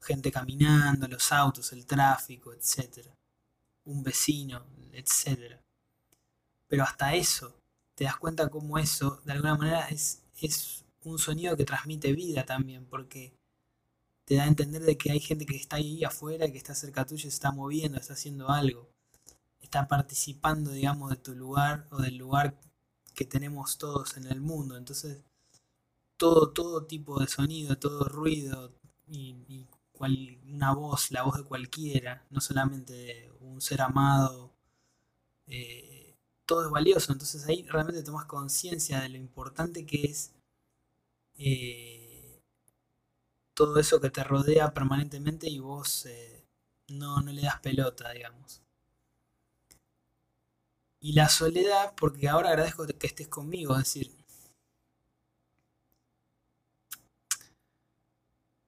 Gente 0.00 0.32
caminando, 0.32 1.06
los 1.06 1.32
autos, 1.32 1.70
el 1.74 1.84
tráfico, 1.84 2.54
etc. 2.54 3.08
Un 3.84 4.02
vecino, 4.02 4.64
etc. 4.94 5.60
Pero 6.66 6.84
hasta 6.84 7.14
eso, 7.14 7.60
te 7.94 8.04
das 8.04 8.16
cuenta 8.16 8.48
como 8.48 8.78
eso, 8.78 9.20
de 9.26 9.32
alguna 9.32 9.56
manera, 9.56 9.88
es, 9.90 10.24
es 10.40 10.86
un 11.02 11.18
sonido 11.18 11.58
que 11.58 11.66
transmite 11.66 12.14
vida 12.14 12.46
también, 12.46 12.86
porque 12.86 13.34
te 14.24 14.36
da 14.36 14.44
a 14.44 14.46
entender 14.46 14.80
de 14.80 14.96
que 14.96 15.12
hay 15.12 15.20
gente 15.20 15.44
que 15.44 15.56
está 15.56 15.76
ahí 15.76 16.04
afuera, 16.04 16.50
que 16.50 16.56
está 16.56 16.74
cerca 16.74 17.04
tuyo, 17.04 17.20
se 17.20 17.28
está 17.28 17.52
moviendo, 17.52 17.98
está 17.98 18.14
haciendo 18.14 18.48
algo, 18.48 18.89
está 19.60 19.88
participando, 19.88 20.70
digamos, 20.72 21.10
de 21.10 21.16
tu 21.16 21.34
lugar 21.34 21.86
o 21.90 21.98
del 22.02 22.16
lugar 22.16 22.58
que 23.14 23.24
tenemos 23.24 23.78
todos 23.78 24.16
en 24.16 24.26
el 24.26 24.40
mundo. 24.40 24.76
Entonces, 24.76 25.22
todo, 26.16 26.50
todo 26.52 26.86
tipo 26.86 27.20
de 27.20 27.28
sonido, 27.28 27.78
todo 27.78 28.04
ruido 28.04 28.72
y, 29.08 29.66
una 30.48 30.72
voz, 30.74 31.10
la 31.10 31.22
voz 31.24 31.36
de 31.38 31.44
cualquiera, 31.44 32.26
no 32.30 32.40
solamente 32.40 33.30
un 33.40 33.60
ser 33.60 33.82
amado, 33.82 34.52
eh, 35.46 36.16
todo 36.46 36.64
es 36.66 36.70
valioso. 36.70 37.12
Entonces 37.12 37.46
ahí 37.46 37.64
realmente 37.68 38.02
tomas 38.02 38.26
conciencia 38.26 39.00
de 39.00 39.10
lo 39.10 39.18
importante 39.18 39.86
que 39.86 40.04
es. 40.04 40.32
Eh, 41.38 42.42
todo 43.54 43.78
eso 43.78 44.00
que 44.00 44.10
te 44.10 44.24
rodea 44.24 44.72
permanentemente 44.74 45.48
y 45.48 45.58
vos 45.58 46.06
eh, 46.06 46.46
no, 46.88 47.20
no 47.20 47.32
le 47.32 47.42
das 47.42 47.60
pelota, 47.60 48.10
digamos. 48.12 48.62
Y 51.00 51.14
la 51.14 51.28
soledad, 51.28 51.94
porque 51.96 52.28
ahora 52.28 52.50
agradezco 52.50 52.86
que 52.86 53.06
estés 53.08 53.26
conmigo, 53.28 53.72
es 53.74 53.80
decir, 53.80 54.14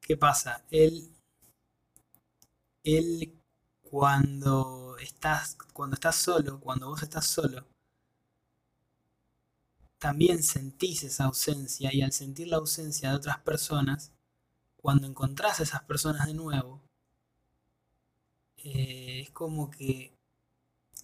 ¿qué 0.00 0.16
pasa? 0.16 0.64
Él, 0.70 1.10
él 2.84 3.40
cuando 3.82 4.96
estás, 4.98 5.56
cuando 5.72 5.94
estás 5.94 6.16
solo, 6.16 6.60
cuando 6.60 6.88
vos 6.88 7.02
estás 7.02 7.26
solo, 7.26 7.66
también 9.98 10.42
sentís 10.42 11.02
esa 11.02 11.24
ausencia 11.24 11.94
y 11.94 12.02
al 12.02 12.12
sentir 12.12 12.48
la 12.48 12.58
ausencia 12.58 13.08
de 13.10 13.16
otras 13.16 13.38
personas, 13.38 14.12
cuando 14.76 15.06
encontrás 15.06 15.60
a 15.60 15.64
esas 15.64 15.82
personas 15.84 16.26
de 16.26 16.34
nuevo, 16.34 16.82
eh, 18.64 19.20
es 19.22 19.30
como 19.30 19.70
que 19.70 20.16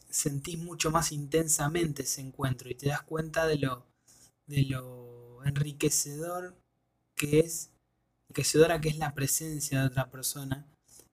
sentís 0.08 0.58
mucho 0.58 0.90
más 0.90 1.12
intensamente 1.12 2.02
ese 2.02 2.20
encuentro 2.20 2.70
y 2.70 2.74
te 2.74 2.88
das 2.88 3.02
cuenta 3.02 3.46
de 3.46 3.58
lo, 3.58 3.86
de 4.46 4.62
lo 4.64 5.44
enriquecedor 5.44 6.56
que 7.14 7.40
es, 7.40 7.70
enriquecedora 8.28 8.80
que 8.80 8.88
es 8.90 8.98
la 8.98 9.14
presencia 9.14 9.80
de 9.80 9.86
otra 9.86 10.10
persona 10.10 10.66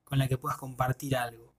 con 0.04 0.18
la 0.18 0.28
que 0.28 0.38
puedas 0.38 0.58
compartir 0.58 1.16
algo. 1.16 1.52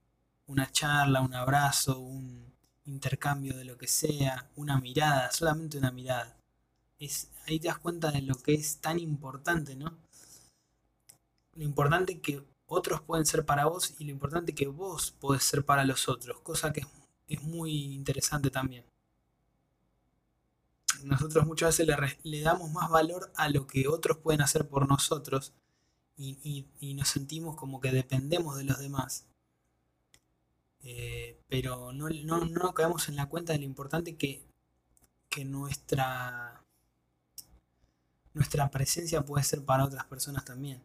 Una 0.47 0.71
charla, 0.71 1.21
un 1.21 1.33
abrazo, 1.33 1.99
un 1.99 2.53
intercambio 2.85 3.57
de 3.57 3.65
lo 3.65 3.77
que 3.77 3.87
sea, 3.87 4.49
una 4.55 4.79
mirada, 4.79 5.31
solamente 5.31 5.77
una 5.77 5.91
mirada. 5.91 6.37
Es, 6.99 7.29
ahí 7.45 7.59
te 7.59 7.67
das 7.67 7.79
cuenta 7.79 8.11
de 8.11 8.21
lo 8.21 8.35
que 8.35 8.53
es 8.53 8.77
tan 8.77 8.99
importante, 8.99 9.75
¿no? 9.75 9.97
lo 11.57 11.63
importante 11.63 12.19
que 12.21 12.43
otros 12.67 13.01
pueden 13.01 13.25
ser 13.25 13.45
para 13.45 13.65
vos 13.65 13.95
y 13.97 14.05
lo 14.05 14.11
importante 14.11 14.53
que 14.53 14.67
vos 14.67 15.11
podés 15.11 15.43
ser 15.43 15.65
para 15.65 15.85
los 15.85 16.07
otros, 16.07 16.39
cosa 16.41 16.71
que 16.71 16.81
es 16.81 16.87
muy 17.41 17.93
interesante 17.95 18.49
también. 18.49 18.85
Nosotros 21.03 21.45
muchas 21.45 21.77
veces 21.77 22.17
le, 22.23 22.41
damos 22.41 22.71
más 22.71 22.89
valor 22.89 23.31
a 23.35 23.49
lo 23.49 23.67
que 23.67 23.87
otros 23.87 24.17
pueden 24.17 24.41
hacer 24.41 24.67
por 24.67 24.87
nosotros 24.87 25.53
y, 26.17 26.65
nos 26.95 27.09
sentimos 27.09 27.55
como 27.55 27.79
que 27.79 27.91
dependemos 27.91 28.57
de 28.57 28.63
los 28.63 28.79
demás. 28.79 29.25
Eh, 30.83 31.39
pero 31.49 31.91
no, 31.91 32.09
no, 32.09 32.45
no 32.45 32.73
caemos 32.73 33.09
en 33.09 33.15
la 33.17 33.27
cuenta 33.27 33.53
de 33.53 33.59
lo 33.59 33.65
importante 33.65 34.15
que, 34.15 34.41
que 35.29 35.45
nuestra, 35.45 36.63
nuestra 38.33 38.71
presencia 38.71 39.23
puede 39.25 39.43
ser 39.43 39.63
para 39.65 39.85
otras 39.85 40.05
personas 40.05 40.45
también 40.45 40.81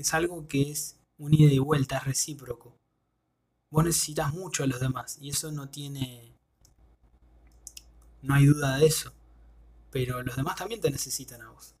es 0.00 0.14
algo 0.14 0.46
que 0.46 0.70
es 0.70 0.96
un 1.18 1.34
ida 1.34 1.52
y 1.52 1.58
vuelta, 1.58 1.98
es 1.98 2.04
recíproco. 2.04 2.78
Vos 3.70 3.84
necesitas 3.84 4.32
mucho 4.32 4.62
a 4.62 4.66
los 4.66 4.80
demás 4.80 5.18
y 5.20 5.30
eso 5.30 5.52
no 5.52 5.68
tiene... 5.68 6.34
No 8.22 8.34
hay 8.34 8.46
duda 8.46 8.78
de 8.78 8.86
eso. 8.86 9.12
Pero 9.90 10.22
los 10.22 10.36
demás 10.36 10.56
también 10.56 10.80
te 10.80 10.90
necesitan 10.90 11.42
a 11.42 11.50
vos. 11.50 11.74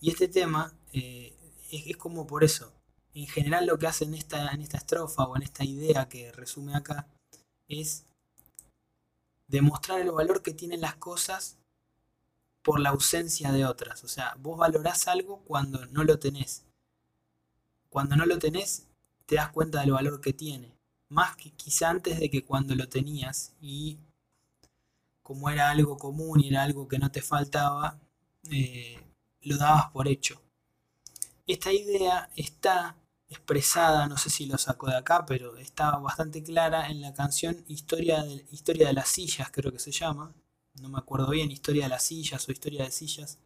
Y 0.00 0.10
este 0.10 0.28
tema 0.28 0.72
eh, 0.92 1.34
es, 1.70 1.96
como 1.96 2.26
por 2.26 2.44
eso. 2.44 2.72
En 3.14 3.26
general 3.26 3.66
lo 3.66 3.78
que 3.78 3.86
hace 3.86 4.04
en 4.04 4.14
esta, 4.14 4.50
en 4.52 4.62
esta 4.62 4.78
estrofa 4.78 5.24
o 5.24 5.36
en 5.36 5.42
esta 5.42 5.64
idea 5.64 6.08
que 6.08 6.32
resume 6.32 6.74
acá 6.74 7.08
es 7.68 8.04
demostrar 9.48 10.00
el 10.00 10.12
valor 10.12 10.42
que 10.42 10.54
tienen 10.54 10.80
las 10.80 10.94
cosas 10.96 11.58
por 12.62 12.80
la 12.80 12.90
ausencia 12.90 13.52
de 13.52 13.66
otras. 13.66 14.04
O 14.04 14.08
sea, 14.08 14.36
vos 14.38 14.58
valorás 14.58 15.08
algo 15.08 15.42
cuando 15.44 15.84
no 15.86 16.04
lo 16.04 16.18
tenés. 16.18 16.64
Cuando 17.88 18.16
no 18.16 18.26
lo 18.26 18.38
tenés, 18.38 18.86
te 19.30 19.36
das 19.36 19.50
cuenta 19.50 19.80
del 19.80 19.92
valor 19.92 20.20
que 20.20 20.32
tiene. 20.32 20.74
Más 21.08 21.36
que 21.36 21.52
quizá 21.52 21.88
antes 21.88 22.18
de 22.18 22.28
que 22.28 22.44
cuando 22.44 22.74
lo 22.74 22.88
tenías. 22.88 23.52
Y 23.60 23.96
como 25.22 25.48
era 25.48 25.70
algo 25.70 25.96
común 25.98 26.40
y 26.40 26.48
era 26.48 26.64
algo 26.64 26.88
que 26.88 26.98
no 26.98 27.12
te 27.12 27.22
faltaba, 27.22 28.00
eh, 28.50 29.00
lo 29.42 29.56
dabas 29.56 29.92
por 29.92 30.08
hecho. 30.08 30.42
Esta 31.46 31.72
idea 31.72 32.28
está 32.34 32.96
expresada, 33.28 34.08
no 34.08 34.18
sé 34.18 34.30
si 34.30 34.46
lo 34.46 34.58
sacó 34.58 34.88
de 34.88 34.96
acá, 34.96 35.24
pero 35.26 35.56
está 35.58 35.96
bastante 35.98 36.42
clara 36.42 36.88
en 36.88 37.00
la 37.00 37.14
canción 37.14 37.64
Historia 37.68 38.24
de, 38.24 38.44
Historia 38.50 38.88
de 38.88 38.94
las 38.94 39.10
sillas, 39.10 39.48
creo 39.52 39.70
que 39.70 39.78
se 39.78 39.92
llama, 39.92 40.34
no 40.80 40.88
me 40.88 40.98
acuerdo 40.98 41.30
bien, 41.30 41.52
Historia 41.52 41.84
de 41.84 41.90
las 41.90 42.02
sillas 42.02 42.48
o 42.48 42.50
Historia 42.50 42.82
de 42.82 42.90
sillas, 42.90 43.38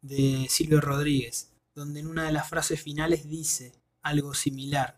de 0.00 0.48
Silvio 0.50 0.80
Rodríguez, 0.80 1.52
donde 1.76 2.00
en 2.00 2.08
una 2.08 2.24
de 2.24 2.32
las 2.32 2.48
frases 2.48 2.82
finales 2.82 3.28
dice 3.28 3.72
algo 4.06 4.34
similar. 4.34 4.96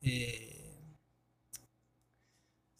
Eh, 0.00 0.72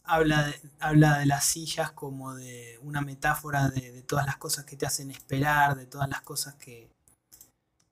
habla, 0.05 0.47
de, 0.47 0.61
habla, 0.79 1.19
de, 1.19 1.27
las 1.27 1.45
sillas 1.45 1.91
como 1.91 2.35
de 2.35 2.79
una 2.83 3.01
metáfora 3.01 3.69
de, 3.69 4.03
todas 4.03 4.27
las 4.27 4.37
cosas 4.37 4.65
que 4.65 4.77
te 4.77 4.87
hacen 4.87 5.11
esperar, 5.11 5.77
de 5.77 5.87
todas 5.87 6.09
las 6.09 6.21
cosas 6.21 6.55
que, 6.55 6.89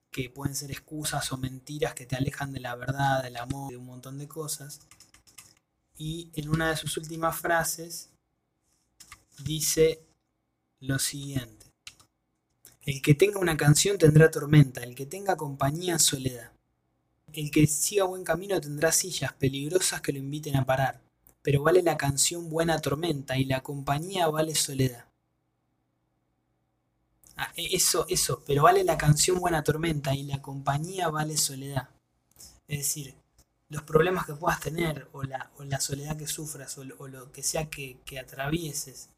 que 0.09 0.29
pueden 0.29 0.55
ser 0.55 0.71
excusas 0.71 1.31
o 1.33 1.37
mentiras 1.37 1.93
que 1.93 2.05
te 2.05 2.15
alejan 2.15 2.53
de 2.53 2.61
la 2.61 2.75
verdad, 2.75 3.23
del 3.23 3.35
amor, 3.35 3.71
de 3.71 3.77
un 3.77 3.85
montón 3.87 4.17
de 4.17 4.27
cosas. 4.27 4.79
Y 5.97 6.31
en 6.35 6.49
una 6.49 6.69
de 6.69 6.77
sus 6.77 6.95
últimas 6.95 7.37
frases 7.37 8.09
dice 9.43 10.01
lo 10.79 10.97
siguiente. 10.97 11.65
El 12.83 13.01
que 13.01 13.15
tenga 13.15 13.39
una 13.39 13.57
canción 13.57 13.97
tendrá 13.97 14.31
tormenta, 14.31 14.81
el 14.81 14.95
que 14.95 15.05
tenga 15.05 15.35
compañía 15.35 15.99
soledad. 15.99 16.53
El 17.33 17.51
que 17.51 17.67
siga 17.67 18.05
buen 18.05 18.23
camino 18.23 18.61
tendrá 18.61 18.91
sillas 18.91 19.33
peligrosas 19.33 20.01
que 20.01 20.13
lo 20.13 20.19
inviten 20.19 20.55
a 20.55 20.65
parar, 20.65 21.01
pero 21.41 21.63
vale 21.63 21.81
la 21.81 21.97
canción 21.97 22.49
buena 22.49 22.79
tormenta 22.79 23.37
y 23.37 23.45
la 23.45 23.61
compañía 23.61 24.27
vale 24.27 24.55
soledad. 24.55 25.05
Ah, 27.35 27.51
e, 27.55 27.75
eso, 27.75 28.05
eso, 28.07 28.43
pero 28.45 28.63
vale 28.63 28.83
la 28.83 28.97
canción 28.97 29.39
buena 29.39 29.63
tormenta 29.63 30.15
y 30.15 30.23
la 30.23 30.41
compañía 30.41 31.09
vale 31.09 31.35
soledad. 31.37 31.89
Es 32.67 32.77
decir, 32.79 33.15
los 33.69 33.83
problemas 33.83 34.25
que 34.25 34.35
puedas 34.35 34.59
tener 34.59 35.07
o 35.13 35.23
la, 35.23 35.51
o 35.57 35.63
la 35.63 35.81
soledad 35.81 36.15
que 36.15 36.27
sufras 36.27 36.77
o 36.77 36.83
lo, 36.83 37.31
que 37.31 37.43
sea 37.43 37.69
que, 37.69 37.97
que 38.05 38.19
atravieses 38.19 39.09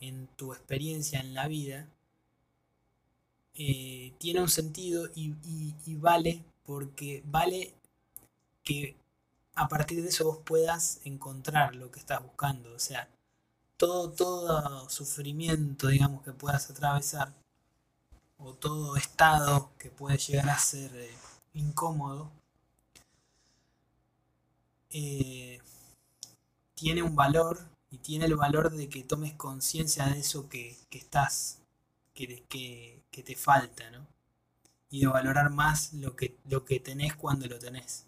en 0.00 0.28
tu 0.36 0.52
experiencia 0.52 1.20
en 1.20 1.34
la 1.34 1.48
vida, 1.48 1.88
eh, 3.54 4.12
tiene 4.18 4.40
un 4.40 4.48
sentido 4.48 5.08
y, 5.14 5.34
vale 5.96 6.44
porque 6.68 7.22
vale 7.24 7.72
que 8.62 8.94
a 9.54 9.68
partir 9.68 10.02
de 10.02 10.10
eso 10.10 10.26
vos 10.26 10.40
puedas 10.44 11.00
encontrar 11.04 11.74
lo 11.74 11.90
que 11.90 11.98
estás 11.98 12.22
buscando. 12.22 12.74
O 12.74 12.78
sea, 12.78 13.08
todo, 13.78 14.10
todo 14.10 14.90
sufrimiento, 14.90 15.88
digamos, 15.88 16.22
que 16.24 16.32
puedas 16.32 16.68
atravesar, 16.68 17.32
o 18.36 18.52
todo 18.52 18.96
estado 18.96 19.70
que 19.78 19.90
puede 19.90 20.18
llegar 20.18 20.50
a 20.50 20.58
ser 20.58 20.94
eh, 20.94 21.10
incómodo, 21.54 22.30
eh, 24.90 25.62
tiene 26.74 27.02
un 27.02 27.16
valor 27.16 27.66
y 27.90 27.96
tiene 27.96 28.26
el 28.26 28.36
valor 28.36 28.70
de 28.72 28.90
que 28.90 29.04
tomes 29.04 29.32
conciencia 29.34 30.04
de 30.06 30.20
eso 30.20 30.50
que, 30.50 30.76
estás, 30.90 31.60
que, 32.12 32.44
que, 32.46 33.22
te 33.22 33.36
falta, 33.36 33.90
¿no? 33.90 34.17
Y 34.90 35.00
de 35.00 35.06
valorar 35.06 35.50
más 35.50 35.92
lo 35.92 36.16
que, 36.16 36.36
lo 36.48 36.64
que 36.64 36.80
tenés 36.80 37.14
cuando 37.14 37.46
lo 37.46 37.58
tenés. 37.58 38.06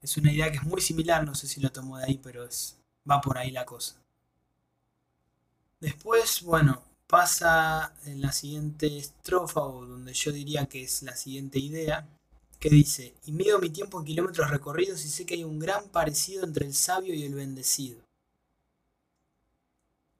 Es 0.00 0.16
una 0.16 0.32
idea 0.32 0.50
que 0.50 0.58
es 0.58 0.64
muy 0.64 0.80
similar, 0.80 1.24
no 1.24 1.34
sé 1.34 1.48
si 1.48 1.60
lo 1.60 1.72
tomo 1.72 1.98
de 1.98 2.04
ahí, 2.04 2.18
pero 2.22 2.44
es, 2.44 2.76
va 3.10 3.20
por 3.20 3.38
ahí 3.38 3.50
la 3.50 3.64
cosa. 3.64 3.96
Después, 5.80 6.42
bueno, 6.42 6.82
pasa 7.06 7.94
en 8.04 8.20
la 8.20 8.32
siguiente 8.32 8.98
estrofa, 8.98 9.60
o 9.60 9.84
donde 9.84 10.12
yo 10.12 10.32
diría 10.32 10.66
que 10.66 10.82
es 10.82 11.02
la 11.02 11.16
siguiente 11.16 11.58
idea, 11.58 12.06
que 12.58 12.70
dice, 12.70 13.14
y 13.26 13.32
mido 13.32 13.58
mi 13.58 13.70
tiempo 13.70 13.98
en 13.98 14.06
kilómetros 14.06 14.50
recorridos 14.50 15.04
y 15.04 15.08
sé 15.08 15.26
que 15.26 15.34
hay 15.34 15.44
un 15.44 15.58
gran 15.58 15.88
parecido 15.88 16.44
entre 16.44 16.66
el 16.66 16.74
sabio 16.74 17.14
y 17.14 17.24
el 17.24 17.34
bendecido. 17.34 18.00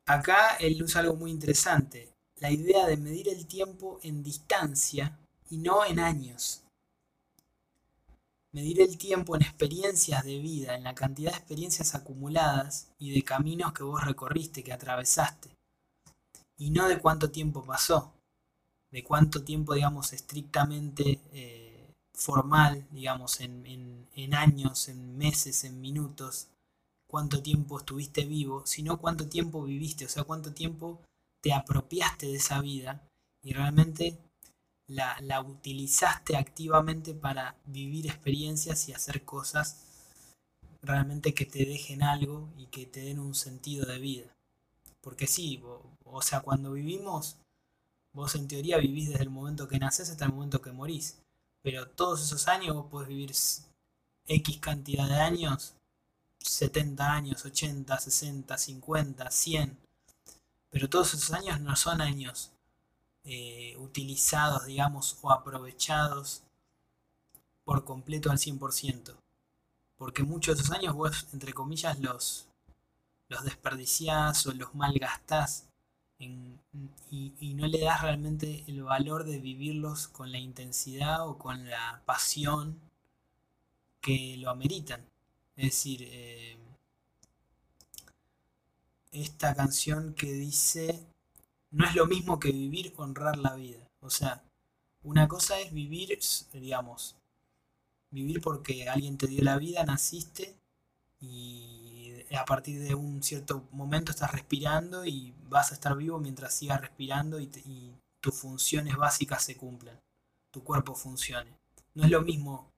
Acá 0.07 0.57
él 0.57 0.83
usa 0.83 1.01
algo 1.01 1.17
muy 1.17 1.31
interesante, 1.31 2.11
la 2.41 2.51
idea 2.51 2.87
de 2.87 2.99
medir 2.99 3.31
el 3.31 3.47
tiempo 3.47 3.99
en 4.03 4.23
distancia 4.23 5.19
y 5.55 5.59
no 5.59 5.85
en 5.85 6.01
años. 6.01 6.65
Medir 8.51 8.81
el 8.81 8.99
tiempo 8.99 9.37
en 9.37 9.43
experiencias 9.43 10.25
de 10.25 10.39
vida, 10.39 10.75
en 10.75 10.83
la 10.83 10.97
cantidad 10.97 11.31
de 11.31 11.39
experiencias 11.39 11.95
acumuladas 11.95 12.89
y 12.99 13.13
de 13.13 13.23
caminos 13.23 13.73
que 13.73 13.85
vos 13.85 14.05
recorriste, 14.05 14.65
que 14.65 14.73
atravesaste. 14.73 15.51
Y 16.59 16.71
no 16.71 16.89
de 16.89 16.99
cuánto 16.99 17.31
tiempo 17.31 17.65
pasó, 17.65 18.13
de 18.91 19.05
cuánto 19.05 19.45
tiempo, 19.45 19.75
digamos, 19.75 20.13
estrictamente 20.13 21.21
eh, 21.33 21.93
formal, 22.13 22.85
digamos, 22.91 23.41
en, 23.41 24.09
en 24.13 24.35
años, 24.35 24.89
en 24.89 25.17
meses, 25.17 25.63
en 25.63 25.81
minutos, 25.81 26.49
cuánto 27.09 27.43
tiempo 27.43 27.79
estuviste 27.79 28.25
vivo, 28.25 28.67
sino 28.67 28.99
cuánto 28.99 29.29
tiempo 29.29 29.63
viviste, 29.63 30.07
o 30.07 30.09
sea, 30.09 30.25
cuánto 30.25 30.53
tiempo 30.53 31.01
te 31.41 31.53
apropiaste 31.53 32.27
de 32.27 32.37
esa 32.37 32.61
vida 32.61 33.09
y 33.43 33.53
realmente 33.53 34.19
la, 34.87 35.41
utilizaste 35.41 36.37
activamente 36.37 37.15
para 37.15 37.57
vivir 37.67 38.07
experiencias 38.07 38.89
y 38.89 38.93
hacer 38.93 39.25
cosas 39.25 39.81
realmente 40.83 41.35
que 41.35 41.47
te 41.47 41.65
dejen 41.65 42.03
algo 42.03 42.51
y 42.59 42.67
que 42.67 42.87
te 42.87 43.01
den 43.01 43.19
un 43.19 43.35
sentido 43.35 43.87
de 43.87 43.99
vida. 43.99 44.37
Porque 45.01 45.27
sí, 45.27 45.63
o 46.05 46.23
sea, 46.23 46.41
cuando 46.41 46.73
vivimos, 46.73 47.37
vos 48.13 48.35
en 48.35 48.49
teoría 48.49 48.79
vivís 48.79 49.09
desde 49.09 49.25
el 49.25 49.31
momento 49.31 49.69
que 49.69 49.79
naces 49.79 50.11
hasta 50.11 50.27
el 50.27 50.33
momento 50.33 50.61
que 50.61 50.73
morís. 50.73 51.19
Pero 51.63 51.89
todos 51.89 52.23
esos 52.23 52.49
años 52.49 52.75
vos 52.75 52.87
podés 52.91 53.09
vivir 53.09 53.33
X 54.27 54.59
cantidad 54.59 55.09
de 55.09 55.17
años, 55.17 55.75
70 56.41 57.13
años, 57.13 57.45
80, 57.45 57.99
60, 57.99 58.59
50, 58.59 59.31
100. 59.31 59.79
Pero 60.71 60.91
todos 60.91 61.15
esos 61.15 61.33
años 61.33 61.61
no 61.61 61.75
son 61.77 62.01
años 62.03 62.54
eh, 63.25 63.77
utilizados, 63.79 64.67
digamos, 64.67 65.19
o 65.23 65.33
aprovechados 65.33 66.43
por 67.65 67.85
completo 67.85 68.31
al 68.31 68.39
100%. 68.39 69.17
Porque 69.97 70.23
muchos 70.23 70.57
de 70.57 70.63
esos 70.63 70.75
años 70.77 70.95
vos, 70.95 71.27
entre 71.33 71.53
comillas, 71.53 71.99
los, 72.01 72.49
los 73.29 73.45
desperdiciás 73.45 74.47
o 74.47 74.53
los 74.53 74.75
malgastás 74.75 75.69
y, 76.19 77.55
no 77.55 77.67
le 77.67 77.81
das 77.81 78.03
realmente 78.03 78.65
el 78.67 78.83
valor 78.83 79.25
de 79.25 79.39
vivirlos 79.39 80.09
con 80.09 80.33
la 80.33 80.39
intensidad 80.39 81.27
o 81.29 81.39
con 81.39 81.69
la 81.69 82.03
pasión 82.05 82.81
que 84.01 84.37
lo 84.39 84.51
ameritan. 84.51 85.01
Es 85.57 85.67
decir, 85.67 86.01
eh, 86.03 86.59
esta 89.13 89.55
canción 89.55 90.15
que 90.15 90.33
dice 90.33 91.07
no 91.75 91.85
es 91.87 91.95
lo 91.97 92.07
mismo 92.07 92.39
que 92.39 92.53
vivir, 92.53 92.95
honrar 92.97 93.37
la 93.37 93.55
vida. 93.57 93.91
O 94.01 94.09
sea, 94.09 94.45
una 95.03 95.27
cosa 95.27 95.59
es 95.61 95.73
vivir, 95.73 96.17
digamos, 96.53 97.17
vivir 98.11 98.41
porque 98.41 98.89
alguien 98.89 99.19
te 99.19 99.27
dio 99.27 99.43
la 99.43 99.59
vida, 99.59 99.85
naciste 99.85 100.57
y 101.21 102.15
a 102.37 102.45
partir 102.45 102.81
de 102.81 102.95
un 102.95 103.23
cierto 103.23 103.67
momento 103.73 104.13
estás 104.13 104.31
respirando 104.31 105.05
y 105.05 105.35
vas 105.49 105.73
a 105.73 105.75
estar 105.75 105.97
vivo 105.97 106.19
mientras 106.21 106.55
sigas 106.55 106.81
respirando 106.81 107.41
y, 107.41 107.51
tus 108.21 108.35
funciones 108.37 108.97
básicas 108.97 109.45
se 109.45 109.55
cumplan, 109.55 110.01
tu 110.51 110.65
cuerpo 110.65 110.95
funcione. 110.95 111.59
No 111.93 112.05
es 112.05 112.11
lo 112.11 112.23
mismo 112.23 112.73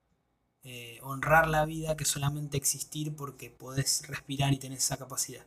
eh, 0.65 0.99
honrar 1.03 1.47
la 1.47 1.65
vida 1.65 1.97
que 1.97 2.05
solamente 2.05 2.57
existir 2.57 3.15
porque 3.15 3.49
podés 3.49 4.09
respirar 4.09 4.53
y 4.53 4.59
tenés 4.59 4.81
esa 4.81 4.97
capacidad. 4.97 5.47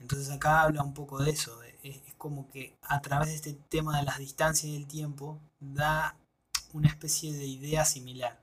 Entonces 0.00 0.30
acá 0.30 0.62
habla 0.62 0.82
un 0.82 0.94
poco 0.94 1.22
de 1.22 1.30
eso, 1.30 1.62
es, 1.82 2.00
como 2.16 2.48
que 2.48 2.76
a 2.82 3.00
través 3.00 3.28
de 3.28 3.34
este 3.36 3.52
tema 3.52 3.98
de 3.98 4.04
las 4.04 4.18
distancias 4.18 4.64
y 4.72 4.76
el 4.76 4.86
tiempo 4.86 5.38
da 5.60 6.16
una 6.72 6.88
especie 6.88 7.32
de 7.32 7.46
idea 7.46 7.84
similar. 7.84 8.40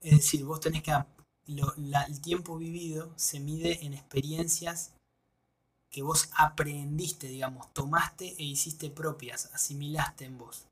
Es 0.00 0.12
decir, 0.16 0.44
vos 0.44 0.60
tenés 0.60 0.82
que... 0.82 0.92
el 1.46 2.20
tiempo 2.20 2.58
vivido 2.58 3.12
se 3.16 3.40
mide 3.40 3.84
en 3.84 3.94
experiencias 3.94 4.92
que 5.90 6.02
vos 6.02 6.28
aprendiste, 6.36 7.28
digamos, 7.28 7.72
tomaste 7.72 8.34
e 8.36 8.42
hiciste 8.42 8.90
propias, 8.90 9.46
asimilaste 9.54 10.24
en 10.24 10.38
vos. 10.38 10.66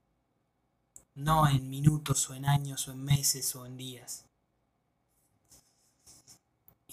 No 1.14 1.48
en 1.48 1.70
minutos 1.70 2.28
o 2.28 2.34
en 2.34 2.44
años 2.44 2.88
o 2.88 2.92
en 2.92 3.04
meses 3.04 3.54
o 3.54 3.66
en 3.66 3.76
días. 3.76 4.23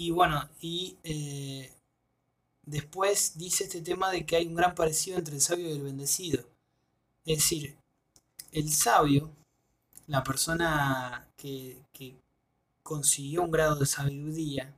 Y 0.02 0.10
bueno, 0.10 0.50
y 0.60 0.98
eh, 1.04 1.72
después 2.66 3.38
dice 3.38 3.66
este 3.66 3.82
tema 3.82 4.10
de 4.10 4.26
que 4.26 4.36
hay 4.36 4.48
un 4.48 4.56
gran 4.56 4.74
parecido 4.74 5.20
entre 5.20 5.36
el 5.36 5.42
sabio 5.42 5.68
y 5.70 5.74
el 5.74 5.84
bendecido. 5.84 6.44
Es 7.24 7.38
decir, 7.38 7.78
el 8.52 8.74
sabio, 8.74 9.30
la 10.08 10.24
persona 10.24 11.28
que, 11.38 11.84
que 11.94 12.16
consiguió 12.82 13.44
un 13.44 13.52
grado 13.52 13.76
de 13.76 13.86
sabiduría, 13.86 14.74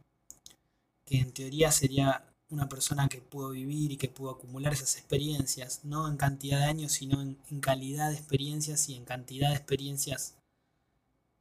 que 1.05 1.19
en 1.19 1.31
teoría 1.31 1.71
sería 1.71 2.25
una 2.49 2.67
persona 2.67 3.07
que 3.07 3.21
pudo 3.21 3.51
vivir 3.51 3.93
y 3.93 3.97
que 3.97 4.09
pudo 4.09 4.31
acumular 4.31 4.73
esas 4.73 4.97
experiencias, 4.97 5.86
no 5.86 6.09
en 6.09 6.17
cantidad 6.17 6.59
de 6.59 6.65
años, 6.65 6.91
sino 6.91 7.21
en, 7.21 7.62
calidad 7.62 8.09
de 8.09 8.17
experiencias 8.17 8.89
y 8.89 8.95
en 8.95 9.05
cantidad 9.05 9.51
de 9.51 9.55
experiencias, 9.55 10.36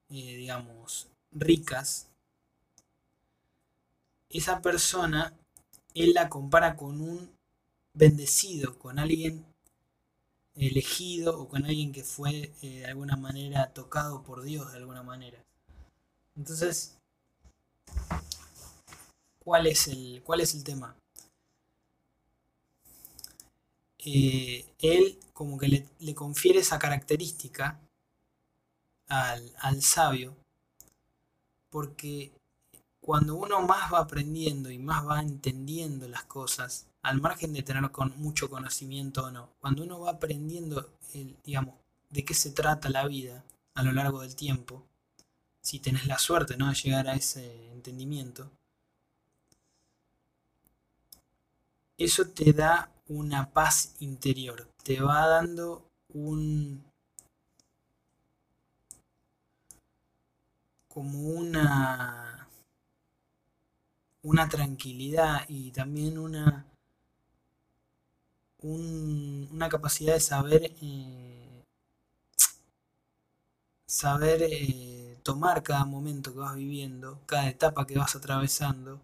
eh, 0.08 0.36
digamos, 0.36 1.08
ricas, 1.32 2.11
esa 4.32 4.60
persona, 4.62 5.34
él 5.94 6.14
la 6.14 6.28
compara 6.28 6.76
con 6.76 7.00
un 7.00 7.30
bendecido, 7.94 8.78
con 8.78 8.98
alguien 8.98 9.44
elegido 10.54 11.40
o 11.40 11.48
con 11.48 11.64
alguien 11.64 11.92
que 11.92 12.04
fue 12.04 12.52
eh, 12.62 12.80
de 12.80 12.86
alguna 12.86 13.16
manera 13.16 13.72
tocado 13.72 14.22
por 14.22 14.42
Dios 14.42 14.70
de 14.72 14.78
alguna 14.78 15.02
manera. 15.02 15.42
Entonces, 16.36 16.98
¿cuál 19.38 19.66
es 19.66 19.88
el, 19.88 20.22
cuál 20.24 20.40
es 20.40 20.54
el 20.54 20.64
tema? 20.64 20.96
Eh, 24.04 24.64
él 24.80 25.18
como 25.32 25.58
que 25.58 25.68
le, 25.98 26.14
confiere 26.14 26.58
esa 26.60 26.78
característica 26.78 27.78
al, 29.08 29.54
al 29.58 29.82
sabio 29.82 30.36
porque 31.70 32.32
cuando 33.02 33.34
uno 33.34 33.60
más 33.62 33.92
va 33.92 33.98
aprendiendo 33.98 34.70
y 34.70 34.78
más 34.78 35.04
va 35.06 35.20
entendiendo 35.20 36.06
las 36.08 36.22
cosas, 36.24 36.86
al 37.02 37.20
margen 37.20 37.52
de 37.52 37.64
tener 37.64 37.90
con 37.90 38.16
mucho 38.16 38.48
conocimiento 38.48 39.24
o 39.24 39.30
no, 39.32 39.50
cuando 39.58 39.82
uno 39.82 39.98
va 40.00 40.12
aprendiendo, 40.12 40.88
el, 41.12 41.36
digamos, 41.42 41.74
de 42.10 42.24
qué 42.24 42.32
se 42.32 42.52
trata 42.52 42.88
la 42.90 43.06
vida 43.08 43.44
a 43.74 43.82
lo 43.82 43.90
largo 43.90 44.20
del 44.20 44.36
tiempo, 44.36 44.86
si 45.60 45.80
tenés 45.80 46.06
la 46.06 46.18
suerte 46.18 46.56
¿no? 46.56 46.68
de 46.68 46.74
llegar 46.74 47.08
a 47.08 47.14
ese 47.14 47.72
entendimiento, 47.72 48.52
eso 51.98 52.28
te 52.28 52.52
da 52.52 52.92
una 53.08 53.52
paz 53.52 53.96
interior, 53.98 54.68
te 54.84 55.00
va 55.00 55.26
dando 55.26 55.90
un 56.08 56.84
como 60.88 61.18
una 61.30 62.41
una 64.22 64.48
tranquilidad 64.48 65.44
y 65.48 65.72
también 65.72 66.18
una, 66.18 66.66
una 68.62 69.68
capacidad 69.68 70.14
de 70.14 70.20
saber, 70.20 70.72
eh, 70.80 71.64
saber 73.86 74.42
eh, 74.42 75.18
tomar 75.22 75.62
cada 75.62 75.84
momento 75.84 76.32
que 76.32 76.38
vas 76.38 76.54
viviendo, 76.54 77.20
cada 77.26 77.48
etapa 77.48 77.86
que 77.86 77.98
vas 77.98 78.14
atravesando, 78.14 79.00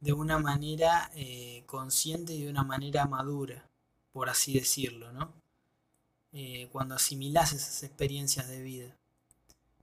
de 0.00 0.12
una 0.12 0.38
manera 0.38 1.10
eh, 1.14 1.62
consciente 1.66 2.32
y 2.32 2.42
de 2.44 2.50
una 2.50 2.64
manera 2.64 3.06
madura, 3.06 3.68
por 4.12 4.28
así 4.28 4.54
decirlo, 4.54 5.12
¿no? 5.12 5.32
cuando 6.70 6.94
asimilas 6.94 7.52
esas 7.52 7.82
experiencias 7.82 8.48
de 8.48 8.62
vida. 8.62 8.96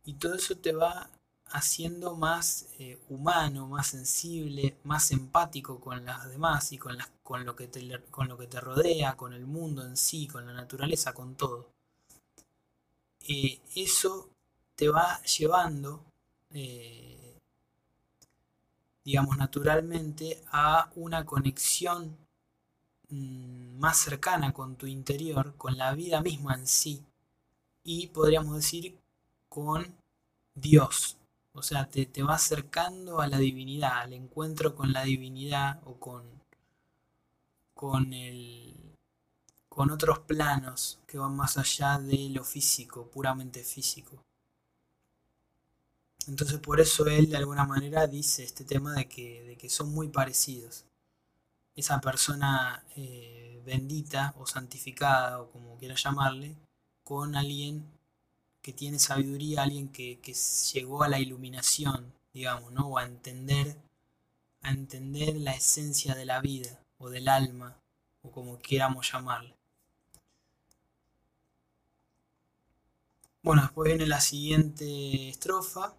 Y 0.03 0.15
todo 0.15 0.33
eso 0.33 0.57
te 0.57 0.73
va 0.73 1.11
haciendo 1.51 2.15
más 2.15 2.67
eh, 2.79 2.99
humano, 3.09 3.67
más 3.67 3.87
sensible, 3.87 4.77
más 4.83 5.11
empático 5.11 5.79
con 5.79 6.05
las 6.05 6.29
demás 6.29 6.71
y 6.71 6.77
con, 6.77 6.97
las, 6.97 7.09
con, 7.23 7.45
lo 7.45 7.55
que 7.55 7.67
te, 7.67 8.01
con 8.11 8.27
lo 8.27 8.37
que 8.37 8.47
te 8.47 8.59
rodea, 8.61 9.15
con 9.17 9.33
el 9.33 9.45
mundo 9.45 9.83
en 9.85 9.97
sí, 9.97 10.27
con 10.27 10.45
la 10.45 10.53
naturaleza, 10.53 11.13
con 11.13 11.35
todo. 11.35 11.69
eh, 13.21 13.61
eso 13.75 14.29
te 14.75 14.89
va 14.89 15.21
llevando, 15.23 16.03
eh, 16.51 17.37
digamos, 19.03 19.37
naturalmente 19.37 20.41
a 20.51 20.89
una 20.95 21.25
conexión 21.25 22.17
mm, 23.09 23.77
más 23.79 23.97
cercana 23.97 24.53
con 24.53 24.75
tu 24.77 24.87
interior, 24.87 25.55
con 25.57 25.77
la 25.77 25.93
vida 25.93 26.21
misma 26.21 26.55
en 26.55 26.67
sí, 26.67 27.05
y 27.83 28.07
podríamos 28.07 28.55
decir 28.57 28.99
con 29.49 29.95
Dios. 30.55 31.18
O 31.53 31.61
sea, 31.63 31.89
te, 31.89 32.05
te 32.05 32.23
va 32.23 32.35
acercando 32.35 33.21
a 33.21 33.27
la 33.27 33.37
divinidad, 33.37 33.99
al 33.99 34.13
encuentro 34.13 34.75
con 34.75 34.93
la 34.93 35.03
divinidad 35.03 35.81
o 35.85 35.99
con, 35.99 36.23
con 37.73 38.13
el 38.13 38.69
con 39.69 39.91
otros 39.91 40.19
planos 40.19 40.99
que 41.07 41.17
van 41.17 41.37
más 41.37 41.57
allá 41.57 41.99
de 41.99 42.29
lo 42.31 42.43
físico, 42.43 43.09
puramente 43.09 43.63
físico. 43.63 44.25
Entonces 46.27 46.59
por 46.59 46.81
eso 46.81 47.05
él 47.07 47.29
de 47.29 47.37
alguna 47.37 47.65
manera 47.65 48.05
dice 48.05 48.43
este 48.43 48.65
tema 48.65 48.93
de 48.93 49.07
que, 49.07 49.43
de 49.43 49.55
que 49.55 49.69
son 49.69 49.93
muy 49.93 50.09
parecidos. 50.09 50.85
Esa 51.75 52.01
persona 52.01 52.83
eh, 52.97 53.61
bendita 53.65 54.35
o 54.37 54.45
santificada 54.45 55.41
o 55.41 55.49
como 55.49 55.77
quiera 55.77 55.95
llamarle, 55.95 56.57
con 57.03 57.35
alguien 57.35 57.85
que 58.61 58.73
tiene 58.73 58.99
sabiduría, 58.99 59.63
alguien 59.63 59.89
que, 59.89 60.19
que 60.19 60.33
llegó 60.73 61.03
a 61.03 61.09
la 61.09 61.19
iluminación, 61.19 62.13
digamos, 62.33 62.71
¿no? 62.71 62.87
O 62.87 62.97
a 62.97 63.05
entender, 63.05 63.77
a 64.61 64.71
entender 64.71 65.35
la 65.37 65.53
esencia 65.53 66.15
de 66.15 66.25
la 66.25 66.41
vida 66.41 66.79
o 66.97 67.09
del 67.09 67.29
alma, 67.29 67.77
o 68.21 68.31
como 68.31 68.59
quieramos 68.59 69.11
llamarle. 69.11 69.55
Bueno, 73.41 73.61
después 73.61 73.87
viene 73.87 74.05
la 74.05 74.19
siguiente 74.19 75.29
estrofa, 75.29 75.95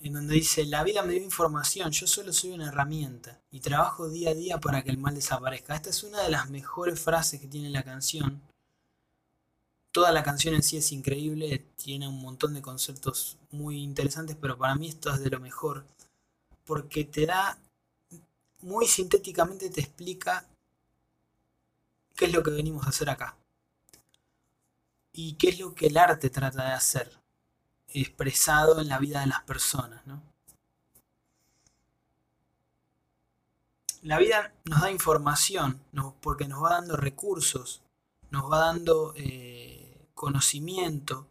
en 0.00 0.12
donde 0.14 0.34
dice, 0.34 0.64
la 0.66 0.82
vida 0.82 1.02
me 1.02 1.12
dio 1.12 1.22
información, 1.22 1.90
yo 1.90 2.06
solo 2.06 2.32
soy 2.32 2.50
una 2.50 2.68
herramienta 2.68 3.40
y 3.50 3.60
trabajo 3.60 4.08
día 4.08 4.30
a 4.30 4.34
día 4.34 4.58
para 4.58 4.82
que 4.82 4.90
el 4.90 4.98
mal 4.98 5.14
desaparezca. 5.14 5.74
Esta 5.74 5.90
es 5.90 6.02
una 6.02 6.22
de 6.22 6.30
las 6.30 6.50
mejores 6.50 7.00
frases 7.00 7.40
que 7.40 7.48
tiene 7.48 7.70
la 7.70 7.82
canción. 7.82 8.42
Toda 9.94 10.10
la 10.10 10.24
canción 10.24 10.56
en 10.56 10.64
sí 10.64 10.76
es 10.76 10.90
increíble, 10.90 11.64
tiene 11.76 12.08
un 12.08 12.20
montón 12.20 12.52
de 12.52 12.60
conceptos 12.60 13.38
muy 13.52 13.80
interesantes, 13.80 14.36
pero 14.40 14.58
para 14.58 14.74
mí 14.74 14.88
esto 14.88 15.14
es 15.14 15.20
de 15.20 15.30
lo 15.30 15.38
mejor, 15.38 15.84
porque 16.64 17.04
te 17.04 17.26
da, 17.26 17.60
muy 18.62 18.88
sintéticamente 18.88 19.70
te 19.70 19.82
explica 19.82 20.48
qué 22.16 22.24
es 22.24 22.32
lo 22.32 22.42
que 22.42 22.50
venimos 22.50 22.84
a 22.84 22.88
hacer 22.88 23.08
acá 23.08 23.36
y 25.12 25.34
qué 25.34 25.50
es 25.50 25.60
lo 25.60 25.76
que 25.76 25.86
el 25.86 25.96
arte 25.96 26.28
trata 26.28 26.64
de 26.64 26.72
hacer, 26.72 27.16
expresado 27.86 28.80
en 28.80 28.88
la 28.88 28.98
vida 28.98 29.20
de 29.20 29.28
las 29.28 29.42
personas. 29.42 30.04
¿no? 30.08 30.20
La 34.02 34.18
vida 34.18 34.52
nos 34.64 34.80
da 34.80 34.90
información, 34.90 35.80
porque 36.20 36.48
nos 36.48 36.64
va 36.64 36.70
dando 36.70 36.96
recursos, 36.96 37.80
nos 38.30 38.50
va 38.50 38.58
dando 38.58 39.14
eh, 39.16 39.83
conocimiento. 40.14 41.26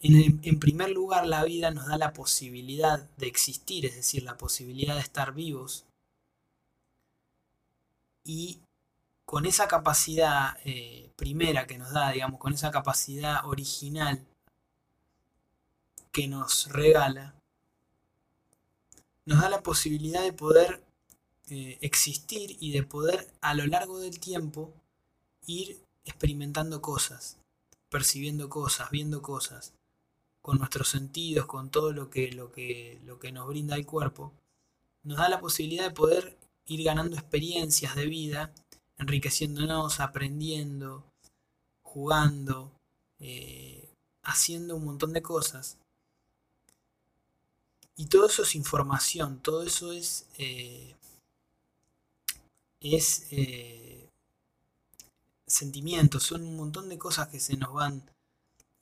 En, 0.00 0.58
primer 0.58 0.90
lugar, 0.90 1.26
la 1.26 1.44
vida 1.44 1.70
nos 1.70 1.86
da 1.86 1.96
la 1.96 2.12
posibilidad 2.12 3.08
de 3.18 3.28
existir, 3.28 3.86
es 3.86 3.94
decir, 3.94 4.24
la 4.24 4.36
posibilidad 4.36 4.94
de 4.96 5.00
estar 5.00 5.32
vivos. 5.32 5.84
Y 8.24 8.58
con 9.24 9.46
esa 9.46 9.68
capacidad 9.68 10.58
eh, 10.64 11.10
primera 11.16 11.66
que 11.66 11.78
nos 11.78 11.92
da, 11.92 12.10
digamos, 12.10 12.40
con 12.40 12.52
esa 12.52 12.70
capacidad 12.72 13.46
original 13.46 14.24
que 16.10 16.26
nos 16.26 16.66
regala, 16.68 17.34
nos 19.24 19.40
da 19.40 19.48
la 19.48 19.62
posibilidad 19.62 20.22
de 20.22 20.32
poder 20.32 20.82
eh, 21.48 21.78
existir 21.80 22.56
y 22.60 22.72
de 22.72 22.82
poder 22.82 23.32
a 23.40 23.54
lo 23.54 23.66
largo 23.66 23.98
del 23.98 24.18
tiempo 24.18 24.72
ir 25.46 25.80
experimentando 26.04 26.80
cosas, 26.82 27.36
percibiendo 27.92 28.48
cosas, 28.48 28.90
viendo 28.90 29.22
cosas, 29.22 29.74
con 30.40 30.58
nuestros 30.58 30.88
sentidos, 30.88 31.46
con 31.46 31.70
todo 31.70 31.92
lo 31.92 32.10
que, 32.10 32.32
lo 32.32 32.50
que, 32.50 33.00
lo 33.04 33.20
que 33.20 33.30
nos 33.30 33.46
brinda 33.46 33.76
el 33.76 33.86
cuerpo, 33.86 34.32
nos 35.04 35.18
da 35.18 35.28
la 35.28 35.40
posibilidad 35.40 35.84
de 35.84 35.94
poder 35.94 36.36
ir 36.66 36.82
ganando 36.82 37.16
experiencias 37.16 37.94
de 37.94 38.06
vida 38.06 38.52
enriqueciéndonos, 38.98 40.00
aprendiendo, 40.00 41.04
jugando, 41.82 42.72
eh, 43.18 43.88
haciendo 44.22 44.76
un 44.76 44.84
montón 44.84 45.12
de 45.12 45.22
cosas. 45.22 45.76
Y 47.96 48.06
todo 48.06 48.26
eso 48.26 48.42
es 48.42 48.54
información, 48.54 49.40
todo 49.40 49.64
eso 49.64 49.92
es, 49.92 50.26
eh, 50.38 50.94
es 52.80 53.26
eh, 53.30 54.08
sentimientos, 55.52 56.24
son 56.24 56.42
un 56.42 56.56
montón 56.56 56.88
de 56.88 56.98
cosas 56.98 57.28
que 57.28 57.40
se 57.40 57.56
nos 57.56 57.72
van, 57.72 58.02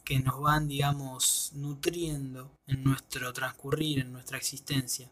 que 0.04 0.18
nos 0.20 0.40
van, 0.40 0.68
digamos, 0.68 1.50
nutriendo 1.54 2.50
en 2.66 2.84
nuestro 2.84 3.32
transcurrir, 3.32 4.00
en 4.00 4.12
nuestra 4.12 4.38
existencia. 4.38 5.10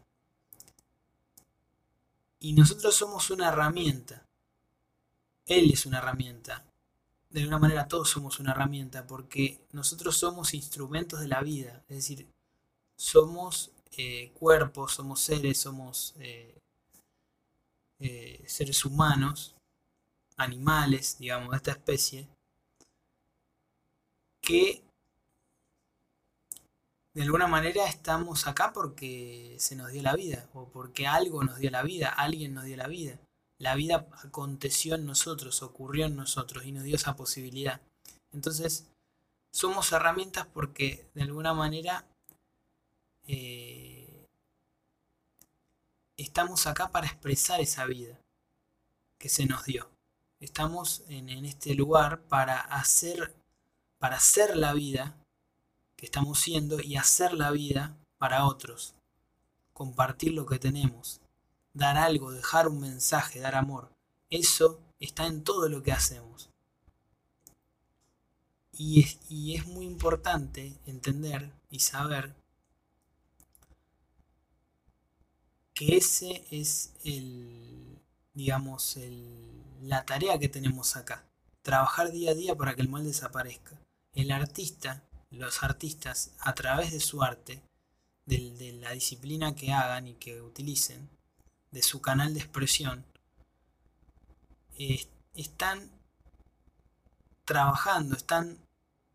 Y 2.39 2.53
nosotros 2.53 2.95
somos 2.95 3.29
una 3.29 3.49
herramienta. 3.49 4.25
Él 5.45 5.71
es 5.71 5.85
una 5.85 5.97
herramienta. 5.97 6.65
De 7.29 7.41
alguna 7.41 7.59
manera 7.59 7.87
todos 7.87 8.09
somos 8.09 8.39
una 8.39 8.51
herramienta 8.51 9.05
porque 9.05 9.59
nosotros 9.71 10.17
somos 10.17 10.53
instrumentos 10.53 11.19
de 11.19 11.27
la 11.27 11.41
vida. 11.41 11.83
Es 11.89 11.97
decir, 11.97 12.27
somos 12.95 13.71
eh, 13.97 14.31
cuerpos, 14.33 14.93
somos 14.93 15.19
seres, 15.19 15.57
somos 15.59 16.13
eh, 16.19 16.59
eh, 17.99 18.43
seres 18.47 18.85
humanos, 18.85 19.55
animales, 20.39 21.17
digamos, 21.19 21.51
de 21.51 21.57
esta 21.57 21.71
especie, 21.71 22.27
que 24.41 24.83
de 27.13 27.23
alguna 27.23 27.47
manera 27.47 27.85
estamos 27.87 28.47
acá 28.47 28.73
porque 28.73 29.55
se 29.59 29.75
nos 29.75 29.91
dio 29.91 30.01
la 30.01 30.15
vida, 30.15 30.49
o 30.53 30.69
porque 30.69 31.05
algo 31.05 31.43
nos 31.43 31.59
dio 31.59 31.69
la 31.69 31.83
vida, 31.83 32.09
alguien 32.09 32.53
nos 32.53 32.65
dio 32.65 32.77
la 32.77 32.87
vida 32.87 33.19
la 33.59 33.75
vida 33.75 34.07
aconteció 34.23 34.95
en 34.95 35.05
nosotros, 35.05 35.61
ocurrió 35.61 36.05
en 36.05 36.15
nosotros 36.15 36.65
y 36.65 36.71
nos 36.71 36.85
dio 36.85 36.95
esa 36.95 37.15
posibilidad. 37.15 37.81
Entonces, 38.31 38.87
somos 39.51 39.91
herramientas 39.91 40.47
porque 40.47 41.09
de 41.13 41.23
alguna 41.23 41.53
manera 41.53 42.07
eh, 43.27 44.25
estamos 46.15 46.67
acá 46.67 46.89
para 46.91 47.07
expresar 47.07 47.59
esa 47.59 47.85
vida 47.85 48.17
que 49.19 49.27
se 49.27 49.45
nos 49.45 49.65
dio. 49.65 49.91
Estamos 50.39 51.03
en, 51.09 51.29
este 51.45 51.73
lugar 51.75 52.21
para 52.21 52.59
hacer, 52.59 53.35
para 53.97 54.17
hacer 54.17 54.55
la 54.55 54.73
vida 54.73 55.17
que 55.95 56.05
estamos 56.05 56.39
siendo 56.39 56.79
y 56.81 56.95
hacer 56.95 57.33
la 57.33 57.51
vida 57.51 57.97
para 58.17 58.45
otros. 58.45 58.95
Compartir 59.73 60.33
lo 60.33 60.45
que 60.45 60.59
tenemos 60.59 61.21
dar 61.73 61.97
algo, 61.97 62.31
dejar 62.31 62.67
un 62.67 62.79
mensaje, 62.79 63.39
dar 63.39 63.55
amor. 63.55 63.89
Eso 64.29 64.79
está 64.99 65.25
en 65.27 65.43
todo 65.43 65.69
lo 65.69 65.81
que 65.83 65.91
hacemos. 65.91 66.49
Y 68.73 69.01
es, 69.01 69.19
y 69.29 69.55
es 69.55 69.65
muy 69.65 69.85
importante 69.85 70.77
entender 70.85 71.51
y 71.69 71.79
saber 71.79 72.33
que 75.73 75.97
ese 75.97 76.45
es 76.49 76.93
el, 77.03 77.98
digamos, 78.39 78.97
la 79.81 80.05
tarea 80.05 80.39
que 80.39 80.47
tenemos 80.47 80.95
acá. 80.95 81.25
Trabajar 81.61 82.09
día 82.09 82.31
a 82.31 82.35
día 82.35 82.55
para 82.55 82.73
que 82.73 82.81
el 82.81 82.87
mal 82.87 83.03
desaparezca. 83.03 83.77
El 84.13 84.31
artista, 84.31 85.03
los 85.29 85.61
artistas, 85.61 86.31
a 86.39 86.55
través 86.55 86.93
de 86.93 87.01
su 87.01 87.21
arte, 87.21 87.61
de, 88.25 88.51
de 88.51 88.71
la 88.73 88.91
disciplina 88.91 89.55
que 89.55 89.73
hagan 89.73 90.07
y 90.07 90.13
que 90.13 90.41
utilicen, 90.41 91.09
de 91.71 91.83
su 91.83 91.99
canal 92.01 92.33
de 92.33 92.39
expresión, 92.39 93.05
están 95.35 95.91
trabajando, 97.43 98.15
están 98.15 98.57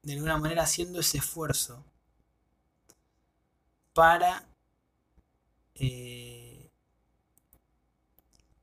de 0.03 0.13
alguna 0.13 0.37
manera 0.37 0.65
haciendo 0.65 1.01
ese 1.01 1.17
esfuerzo 1.17 1.83
para 3.95 4.45
eh, 5.77 6.34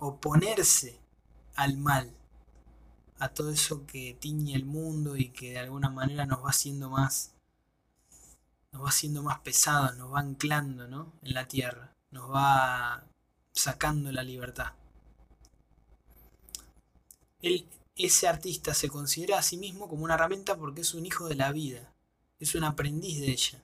oponerse 0.01 0.99
al 1.55 1.77
mal, 1.77 2.11
a 3.19 3.29
todo 3.29 3.51
eso 3.51 3.85
que 3.85 4.17
tiñe 4.19 4.55
el 4.55 4.65
mundo 4.65 5.15
y 5.15 5.29
que 5.29 5.51
de 5.51 5.59
alguna 5.59 5.91
manera 5.91 6.25
nos 6.25 6.43
va 6.43 6.49
haciendo 6.49 6.89
más, 6.89 7.35
nos 8.71 8.83
va 8.83 8.89
haciendo 8.89 9.21
más 9.21 9.39
pesados, 9.41 9.95
nos 9.97 10.11
va 10.11 10.21
anclando 10.21 10.87
¿no? 10.87 11.13
en 11.21 11.35
la 11.35 11.47
tierra, 11.47 11.95
nos 12.09 12.31
va 12.31 13.05
sacando 13.53 14.11
la 14.11 14.23
libertad. 14.23 14.73
El, 17.43 17.67
ese 17.95 18.27
artista 18.27 18.73
se 18.73 18.89
considera 18.89 19.37
a 19.37 19.43
sí 19.43 19.57
mismo 19.57 19.87
como 19.87 20.03
una 20.03 20.15
herramienta 20.15 20.57
porque 20.57 20.81
es 20.81 20.95
un 20.95 21.05
hijo 21.05 21.27
de 21.27 21.35
la 21.35 21.51
vida, 21.51 21.93
es 22.39 22.55
un 22.55 22.63
aprendiz 22.63 23.21
de 23.21 23.31
ella. 23.31 23.61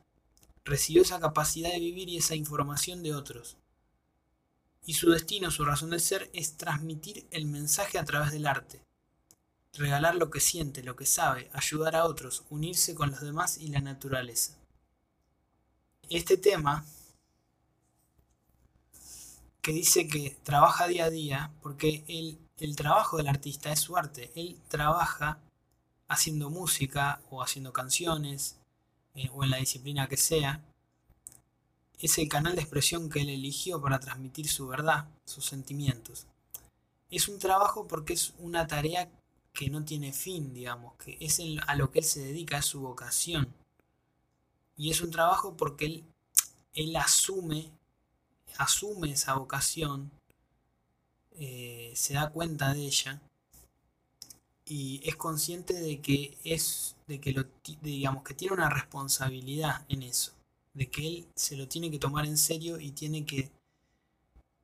Recibió 0.63 1.01
esa 1.01 1.19
capacidad 1.19 1.71
de 1.71 1.79
vivir 1.79 2.09
y 2.09 2.17
esa 2.17 2.35
información 2.35 3.01
de 3.01 3.15
otros. 3.15 3.57
Y 4.87 4.93
su 4.93 5.11
destino, 5.11 5.51
su 5.51 5.65
razón 5.65 5.89
de 5.89 5.99
ser, 5.99 6.31
es 6.33 6.55
transmitir 6.55 7.27
el 7.31 7.45
mensaje 7.45 7.99
a 7.99 8.05
través 8.05 8.31
del 8.31 8.47
arte. 8.47 8.81
Regalar 9.73 10.15
lo 10.15 10.31
que 10.31 10.39
siente, 10.39 10.81
lo 10.81 10.95
que 10.95 11.05
sabe, 11.05 11.51
ayudar 11.53 11.97
a 11.97 12.05
otros, 12.05 12.45
unirse 12.49 12.95
con 12.95 13.11
los 13.11 13.19
demás 13.19 13.57
y 13.57 13.67
la 13.67 13.81
naturaleza. 13.81 14.57
Este 16.09 16.37
tema 16.37 16.85
que 19.61 19.73
dice 19.73 20.07
que 20.07 20.37
trabaja 20.43 20.87
día 20.87 21.03
a 21.03 21.09
día, 21.09 21.51
porque 21.61 22.05
el, 22.07 22.39
el 22.57 22.77
trabajo 22.77 23.17
del 23.17 23.27
artista 23.27 23.73
es 23.73 23.81
su 23.81 23.97
arte. 23.97 24.31
Él 24.35 24.57
trabaja 24.69 25.41
haciendo 26.07 26.49
música 26.49 27.21
o 27.29 27.43
haciendo 27.43 27.73
canciones 27.73 28.55
eh, 29.15 29.29
o 29.33 29.43
en 29.43 29.49
la 29.49 29.57
disciplina 29.57 30.07
que 30.07 30.15
sea. 30.15 30.63
Es 31.99 32.17
el 32.17 32.29
canal 32.29 32.55
de 32.55 32.61
expresión 32.61 33.09
que 33.09 33.21
él 33.21 33.29
eligió 33.29 33.81
para 33.81 33.99
transmitir 33.99 34.47
su 34.47 34.67
verdad, 34.67 35.07
sus 35.25 35.45
sentimientos. 35.45 36.27
Es 37.09 37.27
un 37.27 37.39
trabajo 37.39 37.87
porque 37.87 38.13
es 38.13 38.33
una 38.39 38.67
tarea 38.67 39.09
que 39.53 39.69
no 39.69 39.83
tiene 39.83 40.13
fin, 40.13 40.53
digamos, 40.53 40.93
que 40.95 41.17
es 41.19 41.41
a 41.65 41.75
lo 41.75 41.89
que 41.89 41.99
él 41.99 42.05
se 42.05 42.19
dedica, 42.19 42.59
es 42.59 42.65
su 42.65 42.81
vocación. 42.81 43.51
Y 44.75 44.91
es 44.91 45.01
un 45.01 45.09
trabajo 45.09 45.57
porque 45.57 45.85
él, 45.85 46.03
él 46.73 46.95
asume 46.95 47.71
asume 48.57 49.11
esa 49.11 49.35
vocación, 49.35 50.11
eh, 51.39 51.93
se 51.95 52.15
da 52.15 52.29
cuenta 52.29 52.73
de 52.73 52.81
ella 52.81 53.21
y 54.65 55.01
es 55.07 55.15
consciente 55.15 55.73
de 55.73 56.01
que 56.01 56.37
es 56.43 56.95
de 57.07 57.21
que 57.21 57.31
lo 57.31 57.45
digamos 57.81 58.23
que 58.23 58.33
tiene 58.33 58.55
una 58.55 58.69
responsabilidad 58.69 59.85
en 59.87 60.03
eso 60.03 60.33
de 60.77 60.89
que 60.89 61.07
él 61.07 61.27
se 61.35 61.57
lo 61.57 61.67
tiene 61.67 61.91
que 61.91 61.99
tomar 61.99 62.25
en 62.25 62.37
serio 62.37 62.79
y 62.79 62.91
tiene 62.91 63.25
que 63.25 63.51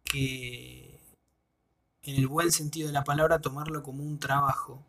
que 0.03 0.99
en 2.03 2.15
el 2.15 2.27
buen 2.27 2.51
sentido 2.51 2.87
de 2.87 2.93
la 2.93 3.03
palabra 3.03 3.41
tomarlo 3.41 3.81
como 3.83 4.03
un 4.03 4.19
trabajo 4.19 4.85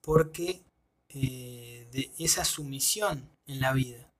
porque 0.00 0.62
eh, 1.10 1.88
de 1.92 2.10
esa 2.18 2.44
sumisión 2.44 3.28
en 3.46 3.60
la 3.60 3.72
vida 3.72 4.10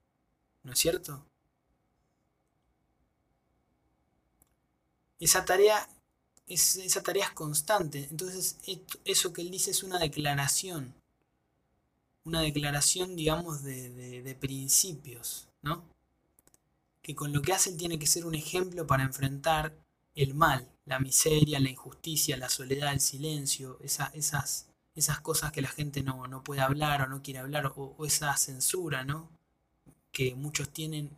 ¿no 0.64 0.72
es 0.72 0.78
cierto? 0.78 1.24
esa 5.20 5.44
tarea 5.44 5.88
es, 6.48 6.76
esa 6.76 7.02
tarea 7.02 7.26
es 7.26 7.32
constante. 7.32 8.08
Entonces, 8.10 8.56
eso 9.04 9.32
que 9.32 9.42
él 9.42 9.50
dice 9.50 9.70
es 9.70 9.82
una 9.82 9.98
declaración. 9.98 10.94
Una 12.24 12.40
declaración, 12.42 13.16
digamos, 13.16 13.62
de, 13.62 14.36
principios, 14.40 15.48
¿no? 15.62 15.84
Que 17.02 17.14
con 17.14 17.32
lo 17.32 17.42
que 17.42 17.52
hace 17.52 17.70
él 17.70 17.76
tiene 17.76 17.98
que 17.98 18.06
ser 18.06 18.26
un 18.26 18.34
ejemplo 18.34 18.86
para 18.86 19.02
enfrentar 19.02 19.74
el 20.14 20.34
mal, 20.34 20.68
la 20.84 20.98
miseria, 20.98 21.60
la 21.60 21.70
injusticia, 21.70 22.36
la 22.36 22.48
soledad, 22.48 22.92
el 22.92 23.00
silencio, 23.00 23.78
esas, 23.82 24.66
esas 24.94 25.20
cosas 25.20 25.52
que 25.52 25.62
la 25.62 25.68
gente 25.68 26.02
no, 26.02 26.44
puede 26.44 26.60
hablar 26.60 27.02
o 27.02 27.06
no 27.08 27.22
quiere 27.22 27.40
hablar, 27.40 27.66
o, 27.76 27.94
o 27.96 28.06
esa 28.06 28.36
censura, 28.36 29.04
¿no? 29.04 29.30
Que 30.12 30.34
muchos 30.34 30.68
tienen 30.70 31.10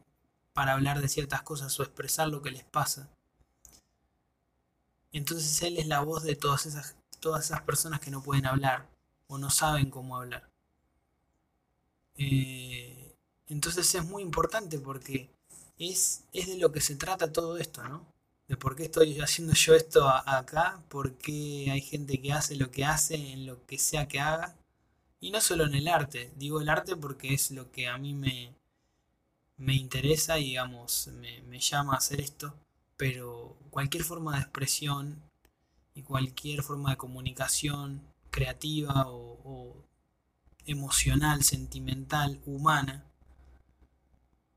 para 0.52 0.72
hablar 0.72 1.00
de 1.00 1.08
ciertas 1.08 1.42
cosas 1.42 1.78
o 1.78 1.82
expresar 1.82 2.28
lo 2.28 2.42
que 2.42 2.50
les 2.50 2.64
pasa. 2.64 3.08
Entonces 5.12 5.62
Él 5.62 5.78
es 5.78 5.86
la 5.86 6.00
voz 6.00 6.22
de 6.22 6.36
todas 6.36 6.66
esas, 6.66 6.96
todas 7.20 7.44
esas 7.44 7.62
personas 7.62 8.00
que 8.00 8.10
no 8.10 8.22
pueden 8.22 8.46
hablar 8.46 8.88
o 9.28 9.38
no 9.38 9.50
saben 9.50 9.90
cómo 9.90 10.16
hablar. 10.16 10.51
Eh, 12.30 13.14
entonces 13.48 13.94
es 13.94 14.04
muy 14.04 14.22
importante 14.22 14.78
porque 14.78 15.30
es, 15.78 16.24
es 16.32 16.46
de 16.48 16.58
lo 16.58 16.72
que 16.72 16.80
se 16.80 16.96
trata 16.96 17.32
todo 17.32 17.58
esto, 17.58 17.82
¿no? 17.84 18.06
De 18.48 18.56
por 18.56 18.76
qué 18.76 18.84
estoy 18.84 19.20
haciendo 19.20 19.54
yo 19.54 19.74
esto 19.74 20.08
acá, 20.08 20.82
por 20.88 21.14
qué 21.14 21.68
hay 21.70 21.80
gente 21.80 22.20
que 22.20 22.32
hace 22.32 22.56
lo 22.56 22.70
que 22.70 22.84
hace 22.84 23.14
en 23.32 23.46
lo 23.46 23.64
que 23.66 23.78
sea 23.78 24.08
que 24.08 24.20
haga. 24.20 24.56
Y 25.20 25.30
no 25.30 25.40
solo 25.40 25.64
en 25.64 25.74
el 25.74 25.88
arte, 25.88 26.32
digo 26.36 26.60
el 26.60 26.68
arte 26.68 26.96
porque 26.96 27.34
es 27.34 27.50
lo 27.50 27.70
que 27.70 27.88
a 27.88 27.98
mí 27.98 28.14
me, 28.14 28.54
me 29.56 29.74
interesa 29.74 30.38
y 30.38 30.44
digamos, 30.46 31.08
me, 31.20 31.42
me 31.42 31.60
llama 31.60 31.94
a 31.94 31.98
hacer 31.98 32.20
esto 32.20 32.54
pero 33.02 33.56
cualquier 33.70 34.04
forma 34.04 34.36
de 34.36 34.42
expresión 34.42 35.20
y 35.92 36.02
cualquier 36.02 36.62
forma 36.62 36.90
de 36.90 36.96
comunicación 36.96 38.00
creativa 38.30 39.08
o, 39.08 39.74
emocional, 40.66 41.42
sentimental, 41.42 42.40
humana, 42.46 43.04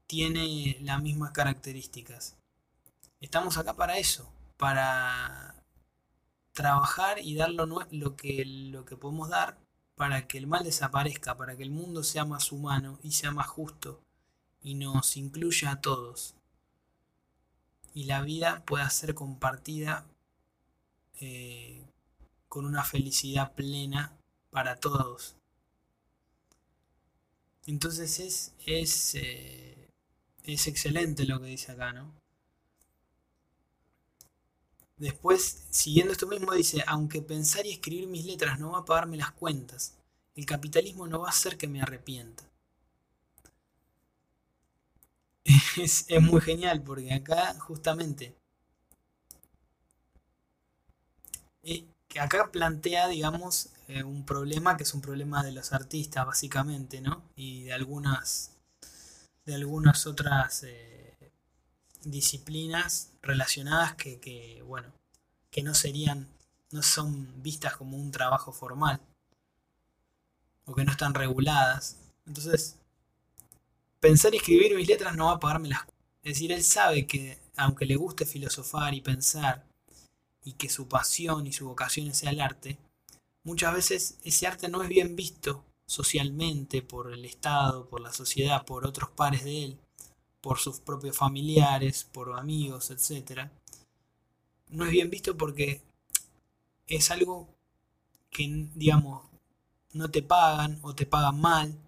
tiene 0.08 0.78
las 0.82 1.02
mismas 1.02 1.32
características. 1.32 2.36
Estamos 3.22 3.58
acá 3.58 3.74
para 3.74 3.98
eso, 3.98 4.32
para 4.58 5.56
trabajar 6.54 7.20
y 7.20 7.36
dar 7.36 7.52
lo, 7.52 7.66
lo, 7.66 8.16
que, 8.16 8.46
lo 8.46 8.86
que 8.86 8.98
podemos 8.98 9.30
dar 9.30 9.58
para 9.96 10.28
que 10.28 10.38
el 10.38 10.48
mal 10.48 10.64
desaparezca, 10.64 11.38
para 11.38 11.56
que 11.56 11.64
el 11.64 11.72
mundo 11.72 12.04
sea 12.04 12.26
más 12.26 12.52
humano 12.52 13.00
y 13.02 13.12
sea 13.12 13.32
más 13.32 13.48
justo 13.48 14.02
y 14.62 14.76
nos 14.76 15.18
incluya 15.18 15.72
a 15.72 15.82
todos 15.82 16.36
y 17.96 18.04
la 18.04 18.22
vida 18.22 18.62
pueda 18.66 18.88
ser 18.90 19.16
compartida 19.16 20.06
eh, 21.22 21.88
con 22.50 22.66
una 22.66 22.84
felicidad 22.84 23.54
plena 23.54 24.18
para 24.52 24.76
todos. 24.82 25.38
Entonces 27.68 28.20
es, 28.20 28.54
es, 28.66 29.16
eh, 29.16 29.90
es 30.44 30.68
excelente 30.68 31.26
lo 31.26 31.40
que 31.42 31.48
dice 31.48 31.72
acá, 31.72 31.94
¿no? 31.94 32.14
Después, 34.98 35.64
siguiendo 35.70 36.14
esto 36.14 36.28
mismo, 36.28 36.54
dice, 36.54 36.84
aunque 36.88 37.22
pensar 37.22 37.66
y 37.66 37.72
escribir 37.72 38.08
mis 38.08 38.26
letras 38.26 38.60
no 38.60 38.72
va 38.72 38.80
a 38.80 38.86
pagarme 38.86 39.18
las 39.18 39.32
cuentas, 39.32 39.94
el 40.36 40.46
capitalismo 40.46 41.08
no 41.08 41.20
va 41.20 41.28
a 41.28 41.32
hacer 41.32 41.58
que 41.58 41.68
me 41.68 41.82
arrepienta. 41.82 42.44
es, 45.78 46.06
muy 46.22 46.42
genial 46.42 46.82
porque 46.82 47.14
acá 47.14 47.54
justamente 47.60 48.36
eh, 51.64 51.86
acá 52.20 52.52
plantea 52.52 53.08
digamos 53.08 53.70
eh, 53.88 54.04
un 54.04 54.26
problema 54.26 54.78
que 54.78 54.84
es 54.84 54.94
un 54.94 55.02
problema 55.02 55.44
de 55.44 55.52
los 55.52 55.74
artistas 55.74 56.26
básicamente 56.26 57.02
no 57.02 57.24
y 57.36 57.64
de 57.64 57.74
algunas 57.74 58.52
de 59.46 59.56
algunas 59.56 60.08
otras 60.08 60.64
eh, 60.64 61.32
disciplinas 62.04 63.12
relacionadas 63.22 63.96
que, 63.96 64.20
que 64.20 64.64
bueno 64.64 64.92
que 65.52 65.62
no 65.64 65.74
serían 65.74 66.28
no 66.72 66.82
son 66.82 67.42
vistas 67.44 67.76
como 67.78 67.98
un 67.98 68.12
trabajo 68.12 68.52
formal 68.52 69.00
o 70.66 70.74
que 70.74 70.84
no 70.84 70.92
están 70.92 71.14
reguladas. 71.14 71.98
Entonces 72.26 72.78
pensar 74.00 74.34
y 74.34 74.38
escribir 74.38 74.76
mis 74.76 74.88
letras 74.88 75.16
no 75.16 75.28
va 75.28 75.34
a 75.34 75.40
pagarme 75.40 75.70
las 75.70 75.82
Es 76.24 76.34
decir, 76.34 76.52
él 76.52 76.64
sabe 76.64 77.08
que 77.08 77.40
aunque 77.56 77.86
le 77.86 77.96
guste 77.96 78.26
filosofar 78.26 78.94
y 78.94 79.02
pensar 79.02 79.64
y 80.44 80.54
que 80.54 80.70
su 80.70 80.88
pasión 80.88 81.48
y 81.48 81.54
su 81.54 81.68
vocación 81.68 82.14
sea 82.14 82.32
el 82.32 82.42
arte, 82.42 82.78
muchas 83.46 83.74
veces 83.74 84.18
ese 84.24 84.48
arte 84.48 84.68
no 84.68 84.84
es 84.84 84.90
bien 84.90 85.16
visto 85.16 85.64
socialmente 85.86 86.82
por 86.82 87.14
el 87.14 87.24
Estado, 87.24 87.88
por 87.88 88.02
la 88.02 88.12
sociedad, 88.12 88.66
por 88.66 88.86
otros 88.86 89.10
pares 89.12 89.46
de 89.46 89.64
él, 89.64 89.80
por 90.42 90.60
sus 90.60 90.82
propios 90.82 91.16
familiares, 91.16 92.04
por 92.12 92.38
amigos, 92.38 92.92
etc. 92.92 93.50
No 94.68 94.84
es 94.84 94.92
bien 94.92 95.10
visto 95.10 95.38
porque 95.38 95.82
es 96.88 97.10
algo 97.12 97.48
que, 98.30 98.68
digamos, 98.76 99.24
no 99.94 100.12
te 100.12 100.22
pagan 100.22 100.80
o 100.82 100.94
te 100.94 101.06
pagan 101.06 101.40
mal 101.40 101.80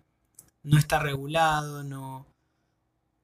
no 0.67 0.77
está 0.77 0.99
regulado, 0.99 1.81
no, 1.83 2.25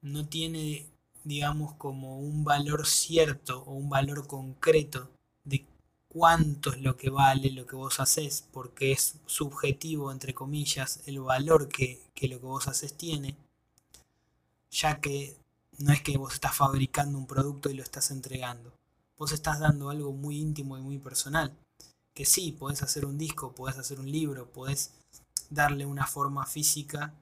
no 0.02 0.26
tiene, 0.28 0.88
digamos, 1.26 1.74
como 1.76 2.20
un 2.20 2.46
valor 2.46 2.88
cierto 2.88 3.64
o 3.64 3.74
un 3.74 3.90
valor 3.90 4.28
concreto 4.28 5.10
cuánto 6.14 6.72
es 6.72 6.82
lo 6.82 6.96
que 6.96 7.10
vale 7.10 7.52
lo 7.52 7.66
que 7.66 7.76
vos 7.76 8.00
haces, 8.00 8.46
porque 8.52 8.92
es 8.92 9.16
subjetivo, 9.26 10.12
entre 10.12 10.34
comillas, 10.34 11.02
el 11.06 11.20
valor 11.20 11.68
que, 11.68 12.02
que 12.14 12.28
lo 12.28 12.40
que 12.40 12.46
vos 12.46 12.68
haces 12.68 12.94
tiene, 12.96 13.36
ya 14.72 15.02
que 15.02 15.36
no 15.80 15.92
es 15.92 16.02
que 16.02 16.18
vos 16.18 16.34
estás 16.34 16.56
fabricando 16.56 17.18
un 17.18 17.28
producto 17.28 17.70
y 17.70 17.74
lo 17.74 17.84
estás 17.84 18.12
entregando, 18.12 18.72
vos 19.18 19.32
estás 19.32 19.60
dando 19.60 19.90
algo 19.90 20.14
muy 20.14 20.40
íntimo 20.40 20.78
y 20.78 20.82
muy 20.82 21.00
personal, 21.00 21.52
que 22.14 22.26
sí, 22.26 22.52
podés 22.52 22.84
hacer 22.84 23.06
un 23.06 23.18
disco, 23.18 23.54
podés 23.54 23.78
hacer 23.78 24.00
un 24.00 24.12
libro, 24.12 24.48
podés 24.52 24.92
darle 25.50 25.86
una 25.86 26.06
forma 26.08 26.46
física 26.46 27.14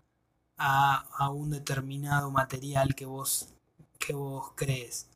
a, 0.58 1.30
un 1.30 1.50
determinado 1.50 2.30
material 2.30 2.94
que 2.94 3.06
vos, 3.06 3.48
que 4.00 4.14
vos 4.14 4.52
crees. 4.56 5.08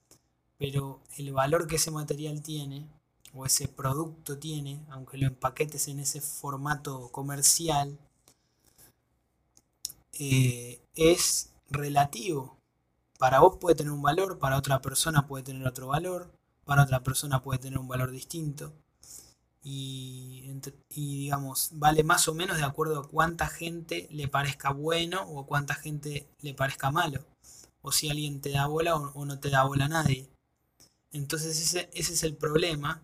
Pero 0.57 1.01
el 1.17 1.33
valor 1.33 1.67
que 1.67 1.75
ese 1.75 1.91
material 1.91 2.41
tiene, 2.41 2.87
o 3.35 3.45
ese 3.45 3.67
producto 3.67 4.37
tiene, 4.37 4.85
aunque 4.89 5.17
lo 5.17 5.27
empaquetes 5.27 5.87
en 5.89 5.99
ese 5.99 6.21
formato 6.21 7.09
comercial, 7.11 7.97
eh, 10.13 10.79
es 10.95 11.51
relativo. 11.69 12.57
Para 13.19 13.39
vos 13.39 13.57
puede 13.57 13.75
tener 13.75 13.91
un 13.91 14.01
valor, 14.01 14.39
para 14.39 14.57
otra 14.57 14.81
persona 14.81 15.27
puede 15.27 15.43
tener 15.43 15.67
otro 15.67 15.87
valor, 15.87 16.31
para 16.65 16.83
otra 16.83 17.03
persona 17.03 17.41
puede 17.43 17.59
tener 17.59 17.79
un 17.79 17.87
valor 17.87 18.11
distinto. 18.11 18.73
Y, 19.63 20.53
digamos, 20.89 21.71
vale 21.73 22.03
más 22.03 22.27
o 22.27 22.35
menos 22.35 22.57
de 22.57 22.63
acuerdo 22.63 22.99
a 22.99 23.07
cuánta 23.07 23.47
gente 23.47 24.07
le 24.11 24.27
parezca 24.27 24.71
bueno 24.71 25.23
o 25.23 25.45
cuánta 25.47 25.73
gente 25.73 26.27
le 26.41 26.53
parezca 26.53 26.91
malo. 26.91 27.25
O 27.81 27.91
si 27.91 28.09
alguien 28.09 28.41
te 28.41 28.51
da 28.51 28.67
bola 28.67 28.95
o, 28.95 29.25
no 29.25 29.39
te 29.39 29.49
da 29.49 29.63
bola 29.63 29.85
a 29.85 29.89
nadie. 29.89 30.29
Entonces 31.11 31.59
ese, 31.59 31.89
ese, 31.93 32.13
es 32.13 32.23
el 32.23 32.35
problema 32.35 33.01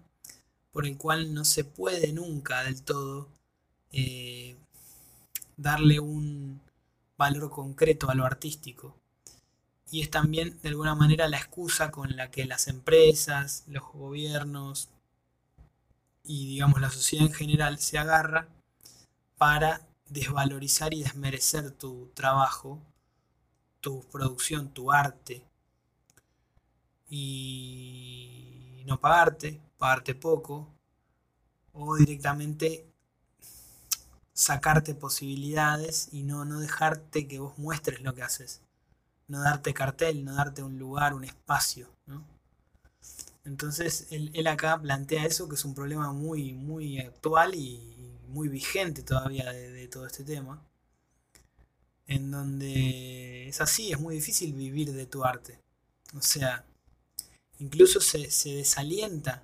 por 0.71 0.85
el 0.85 0.97
cual 0.97 1.33
no 1.33 1.45
se 1.45 1.63
puede 1.63 2.13
nunca 2.13 2.63
del 2.63 2.81
todo 2.81 3.29
eh, 3.91 4.55
darle 5.57 5.99
un 5.99 6.61
valor 7.17 7.49
concreto 7.51 8.09
a 8.09 8.15
lo 8.15 8.25
artístico. 8.25 8.95
Y 9.91 10.01
es 10.01 10.09
también 10.09 10.57
de 10.61 10.69
alguna 10.69 10.95
manera 10.95 11.27
la 11.27 11.37
excusa 11.37 11.91
con 11.91 12.15
la 12.15 12.31
que 12.31 12.45
las 12.45 12.67
empresas, 12.67 13.65
los 13.67 13.83
gobiernos, 13.91 14.89
y 16.23 16.47
digamos 16.47 16.79
la 16.81 16.89
sociedad 16.89 17.25
en 17.25 17.33
general 17.33 17.79
se 17.79 17.97
agarra 17.97 18.47
para 19.37 19.81
desvalorizar 20.07 20.93
y 20.93 21.03
desmerecer 21.03 21.71
tu 21.71 22.09
trabajo, 22.13 22.79
tu 23.81 24.01
producción, 24.11 24.69
tu 24.73 24.91
arte 24.91 25.43
y 27.09 28.83
no 28.85 28.99
pagarte, 28.99 29.59
pagarte 29.81 30.13
poco 30.13 30.67
o 31.73 31.95
directamente 31.95 32.85
sacarte 34.31 34.93
posibilidades 34.93 36.09
y 36.11 36.21
no, 36.21 36.45
no 36.45 36.59
dejarte 36.59 37.27
que 37.27 37.39
vos 37.39 37.57
muestres 37.57 37.99
lo 38.01 38.13
que 38.13 38.21
haces, 38.21 38.61
no 39.27 39.41
darte 39.41 39.73
cartel, 39.73 40.23
no 40.23 40.35
darte 40.35 40.61
un 40.61 40.77
lugar, 40.77 41.15
un 41.15 41.23
espacio, 41.23 41.87
¿no? 42.05 42.23
Entonces 43.43 44.05
él, 44.11 44.45
acá 44.45 44.79
plantea 44.79 45.25
eso, 45.25 45.49
que 45.49 45.55
es 45.55 45.65
un 45.65 45.73
problema 45.73 46.13
muy, 46.13 46.53
muy 46.53 46.99
actual 46.99 47.55
y 47.55 47.79
muy 48.27 48.49
vigente 48.49 49.01
todavía 49.01 49.51
de, 49.51 49.87
todo 49.87 50.05
este 50.05 50.23
tema, 50.23 50.61
en 52.05 52.29
donde 52.29 53.47
es 53.47 53.59
así, 53.61 53.91
es 53.91 53.99
muy 53.99 54.13
difícil 54.13 54.53
vivir 54.53 54.93
de 54.93 55.07
tu 55.07 55.23
arte. 55.23 55.59
O 56.15 56.21
sea, 56.21 56.65
incluso 57.57 57.99
se, 57.99 58.29
se 58.29 58.57
desalienta 58.57 59.41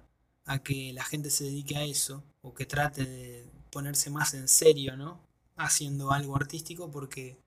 a 0.48 0.60
que 0.60 0.94
la 0.94 1.04
gente 1.04 1.30
se 1.30 1.44
dedique 1.44 1.78
a 1.78 1.84
eso, 1.84 2.24
o 2.42 2.54
que 2.54 2.66
trate 2.66 3.06
de 3.06 3.46
ponerse 3.72 4.10
más 4.10 4.34
en 4.34 4.48
serio, 4.48 4.98
¿no? 4.98 5.20
Haciendo 5.58 6.12
algo 6.12 6.36
artístico, 6.36 6.90
porque 6.90 7.38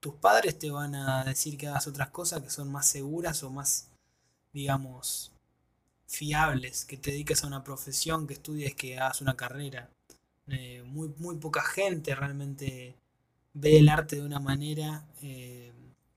tus 0.00 0.14
padres 0.14 0.58
te 0.58 0.70
van 0.70 0.94
a 0.94 1.24
decir 1.24 1.58
que 1.58 1.68
hagas 1.68 1.86
otras 1.86 2.08
cosas 2.08 2.42
que 2.42 2.50
son 2.50 2.72
más 2.72 2.86
seguras 2.88 3.42
o 3.42 3.50
más, 3.50 3.88
digamos, 4.52 5.32
fiables, 6.06 6.86
que 6.86 6.96
te 6.96 7.10
dediques 7.10 7.44
a 7.44 7.46
una 7.48 7.62
profesión, 7.64 8.26
que 8.26 8.34
estudies, 8.34 8.74
que 8.74 8.98
hagas 8.98 9.20
una 9.20 9.36
carrera. 9.36 9.90
Eh, 10.46 10.82
muy, 10.86 11.12
muy 11.18 11.36
poca 11.36 11.62
gente 11.62 12.14
realmente 12.14 12.96
ve 13.52 13.78
el 13.78 13.88
arte 13.90 14.16
de 14.16 14.22
una 14.22 14.40
manera 14.40 15.04
eh, 15.20 15.72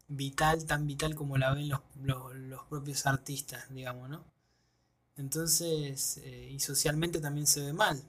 vital, 0.08 0.65
tan 0.65 0.88
vital 0.88 1.15
como 1.15 1.38
la 1.38 1.54
ven 1.54 1.70
los, 1.70 1.82
propios 2.70 3.06
artistas, 3.06 3.65
digamos, 3.74 4.10
¿no? 4.10 4.24
Entonces, 5.17 6.17
eh, 6.24 6.50
y 6.52 6.60
socialmente 6.60 7.19
también 7.19 7.47
se 7.47 7.62
ve 7.62 7.74
mal. 7.74 8.02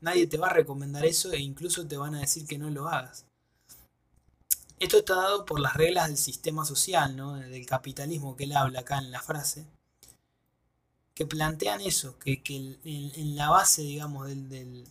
Nadie 0.00 0.26
te 0.26 0.38
va 0.38 0.48
a 0.48 0.54
recomendar 0.54 1.04
eso 1.04 1.32
e 1.32 1.40
incluso 1.40 1.86
te 1.86 1.96
van 1.96 2.14
a 2.14 2.20
decir 2.20 2.46
que 2.46 2.58
no 2.58 2.70
lo 2.70 2.88
hagas. 2.88 3.24
Esto 4.78 4.98
está 4.98 5.16
dado 5.16 5.44
por 5.44 5.58
las 5.58 5.74
reglas 5.74 6.06
del 6.06 6.16
sistema 6.16 6.64
social, 6.64 7.16
¿no? 7.16 7.34
del 7.34 7.66
capitalismo 7.66 8.36
que 8.36 8.44
él 8.44 8.56
habla 8.56 8.80
acá 8.80 8.98
en 8.98 9.10
la 9.10 9.20
frase 9.20 9.66
que 11.18 11.26
plantean 11.26 11.80
eso, 11.80 12.16
que, 12.20 12.40
en, 12.84 13.34
la 13.34 13.50
base, 13.50 13.82
digamos, 13.82 14.28
del, 14.28 14.86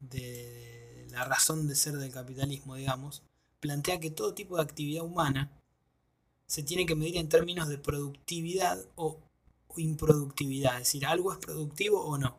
de 0.00 1.06
la 1.12 1.24
razón 1.24 1.68
de 1.68 1.76
ser 1.76 1.98
del 1.98 2.10
capitalismo, 2.10 2.74
digamos, 2.74 3.22
plantea 3.60 4.00
que 4.00 4.10
todo 4.10 4.34
tipo 4.34 4.56
de 4.56 4.64
actividad 4.64 5.04
humana 5.04 5.48
se 6.48 6.64
tiene 6.64 6.84
que 6.84 6.96
medir 6.96 7.18
en 7.18 7.28
términos 7.28 7.68
de 7.68 7.78
productividad 7.78 8.84
o, 8.96 9.20
improductividad, 9.78 10.74
es 10.74 10.80
decir, 10.80 11.06
algo 11.06 11.32
es 11.32 11.38
productivo 11.38 12.02
o 12.02 12.18
no. 12.18 12.38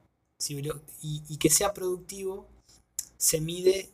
y, 1.01 1.23
y 1.27 1.37
que 1.37 1.49
sea 1.49 1.73
productivo 1.73 2.47
se 3.17 3.41
mide 3.41 3.89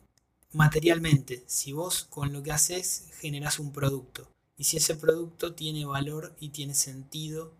materialmente, 0.52 1.42
si 1.46 1.72
vos 1.72 2.04
con 2.04 2.32
lo 2.32 2.42
que 2.42 2.52
haces 2.52 3.10
generas 3.18 3.58
un 3.58 3.72
producto 3.72 4.28
y 4.56 4.64
si 4.64 4.76
ese 4.76 4.94
producto 4.94 5.54
tiene 5.54 5.84
valor 5.84 6.34
y 6.38 6.50
tiene 6.50 6.74
sentido 6.74 7.52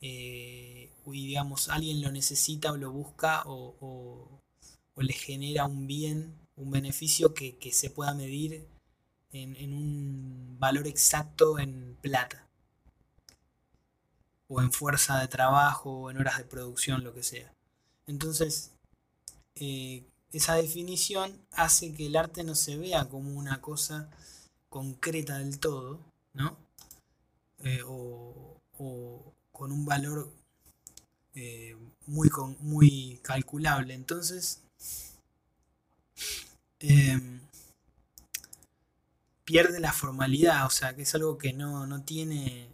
eh, 0.00 0.92
y 1.06 1.26
digamos 1.26 1.68
alguien 1.68 2.00
lo 2.02 2.12
necesita 2.12 2.72
o 2.72 2.76
lo 2.76 2.92
busca 2.92 3.42
o, 3.46 4.28
le 4.96 5.12
genera 5.12 5.64
un 5.64 5.86
bien, 5.86 6.34
un 6.56 6.72
beneficio 6.72 7.32
que, 7.32 7.56
se 7.72 7.88
pueda 7.88 8.14
medir 8.14 8.66
en, 9.32 9.72
un 9.72 10.56
valor 10.58 10.88
exacto 10.88 11.58
en 11.58 11.96
plata 12.00 12.47
o 14.48 14.60
en 14.62 14.72
fuerza 14.72 15.20
de 15.20 15.28
trabajo 15.28 15.90
o 15.90 16.10
en 16.10 16.18
horas 16.18 16.38
de 16.38 16.44
producción, 16.44 17.04
lo 17.04 17.14
que 17.14 17.22
sea. 17.22 17.52
Entonces, 18.06 18.72
eh, 19.54 20.04
esa 20.32 20.54
definición 20.54 21.38
hace 21.52 21.92
que 21.94 22.06
el 22.06 22.16
arte 22.16 22.44
no 22.44 22.54
se 22.54 22.76
vea 22.76 23.08
como 23.08 23.38
una 23.38 23.60
cosa 23.60 24.10
concreta 24.68 25.38
del 25.38 25.58
todo, 25.58 26.00
¿no? 26.34 26.56
Eh, 27.64 27.82
o, 27.86 28.56
con 29.52 29.72
un 29.72 29.84
valor 29.84 30.32
eh, 31.34 31.76
muy, 32.06 32.30
muy 32.60 33.18
calculable. 33.22 33.94
Entonces, 33.94 34.62
em, 36.78 37.40
pierde 39.44 39.80
la 39.80 39.92
formalidad, 39.92 40.66
o 40.66 40.70
sea, 40.70 40.94
que 40.94 41.02
es 41.02 41.14
algo 41.14 41.38
que 41.38 41.52
no, 41.52 42.02
tiene, 42.02 42.68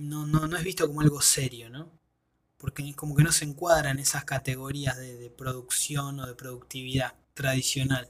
no, 0.00 0.26
no, 0.48 0.56
es 0.56 0.64
visto 0.64 0.86
como 0.86 1.00
algo 1.00 1.20
serio, 1.20 1.70
¿no? 1.70 1.90
Porque 2.58 2.94
como 2.94 3.16
que 3.16 3.22
no 3.22 3.32
se 3.32 3.44
encuadra 3.44 3.90
en 3.90 3.98
esas 3.98 4.24
categorías 4.24 4.98
de, 4.98 5.16
de 5.16 5.30
producción 5.30 6.20
o 6.20 6.26
de 6.26 6.34
productividad 6.34 7.14
tradicional 7.34 8.08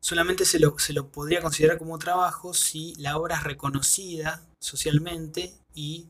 solamente 0.00 0.44
se 0.44 0.58
lo, 0.58 0.74
podría 1.12 1.42
considerar 1.42 1.78
como 1.78 1.98
trabajo 1.98 2.54
si 2.54 2.94
la 2.96 3.16
obra 3.16 3.36
es 3.36 3.44
reconocida 3.44 4.42
socialmente 4.58 5.54
y 5.74 6.08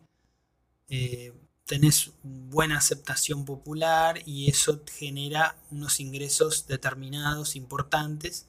eh, 0.88 1.34
tenés 1.66 2.12
buena 2.22 2.78
aceptación 2.78 3.44
popular 3.44 4.22
y 4.26 4.48
eso 4.48 4.82
genera 4.90 5.56
unos 5.70 6.00
ingresos 6.00 6.66
determinados, 6.66 7.56
importantes, 7.56 8.46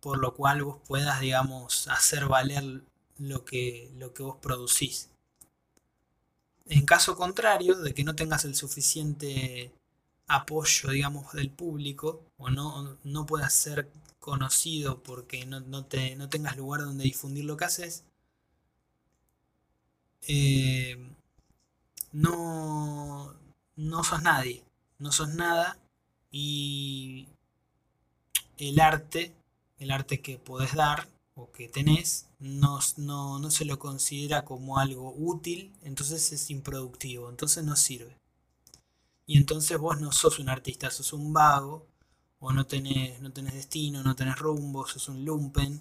por 0.00 0.18
lo 0.18 0.34
cual 0.34 0.62
vos 0.64 0.78
puedas, 0.86 1.20
digamos, 1.20 1.88
hacer 1.88 2.26
valer 2.26 2.82
lo 3.18 3.44
que, 3.44 3.90
lo 3.98 4.12
que 4.14 4.22
vos 4.22 4.36
producís. 4.40 5.10
En 6.66 6.84
caso 6.84 7.16
contrario, 7.16 7.76
de 7.76 7.94
que 7.94 8.04
no 8.04 8.14
tengas 8.14 8.44
el 8.44 8.54
suficiente 8.54 9.72
apoyo, 10.26 10.90
digamos, 10.90 11.32
del 11.32 11.50
público 11.50 12.22
o 12.36 12.50
no, 12.50 12.96
no 13.04 13.26
puedas 13.26 13.54
ser 13.54 13.88
conocido 14.20 15.02
porque 15.02 15.46
no, 15.46 15.84
te, 15.86 16.14
no 16.16 16.28
tengas 16.28 16.56
lugar 16.56 16.82
donde 16.82 17.04
difundir 17.04 17.44
lo 17.44 17.56
que 17.56 17.64
haces, 17.64 18.04
eh, 20.22 20.98
no, 22.12 23.34
no 23.76 24.04
sos 24.04 24.22
nadie, 24.22 24.64
no 24.98 25.12
sos 25.12 25.34
nada 25.34 25.78
y 26.30 27.28
el 28.58 28.80
arte, 28.80 29.34
el 29.78 29.90
arte 29.90 30.20
que 30.20 30.38
podés 30.38 30.74
dar 30.74 31.08
o 31.34 31.50
que 31.52 31.68
tenés, 31.68 32.26
no, 32.40 32.80
no, 32.96 33.38
no 33.38 33.50
se 33.50 33.64
lo 33.64 33.78
considera 33.78 34.44
como 34.44 34.78
algo 34.78 35.14
útil, 35.16 35.72
entonces 35.82 36.32
es 36.32 36.50
improductivo, 36.50 37.30
entonces 37.30 37.64
no 37.64 37.76
sirve. 37.76 38.18
Y 39.26 39.36
entonces 39.36 39.78
vos 39.78 40.00
no 40.00 40.10
sos 40.10 40.38
un 40.38 40.48
artista, 40.48 40.90
sos 40.90 41.12
un 41.12 41.32
vago, 41.32 41.86
o 42.40 42.52
no 42.52 42.66
tenés, 42.66 43.20
no 43.20 43.32
tenés 43.32 43.54
destino, 43.54 44.02
no 44.02 44.16
tenés 44.16 44.38
rumbo, 44.38 44.86
sos 44.86 45.08
un 45.08 45.24
lumpen, 45.24 45.80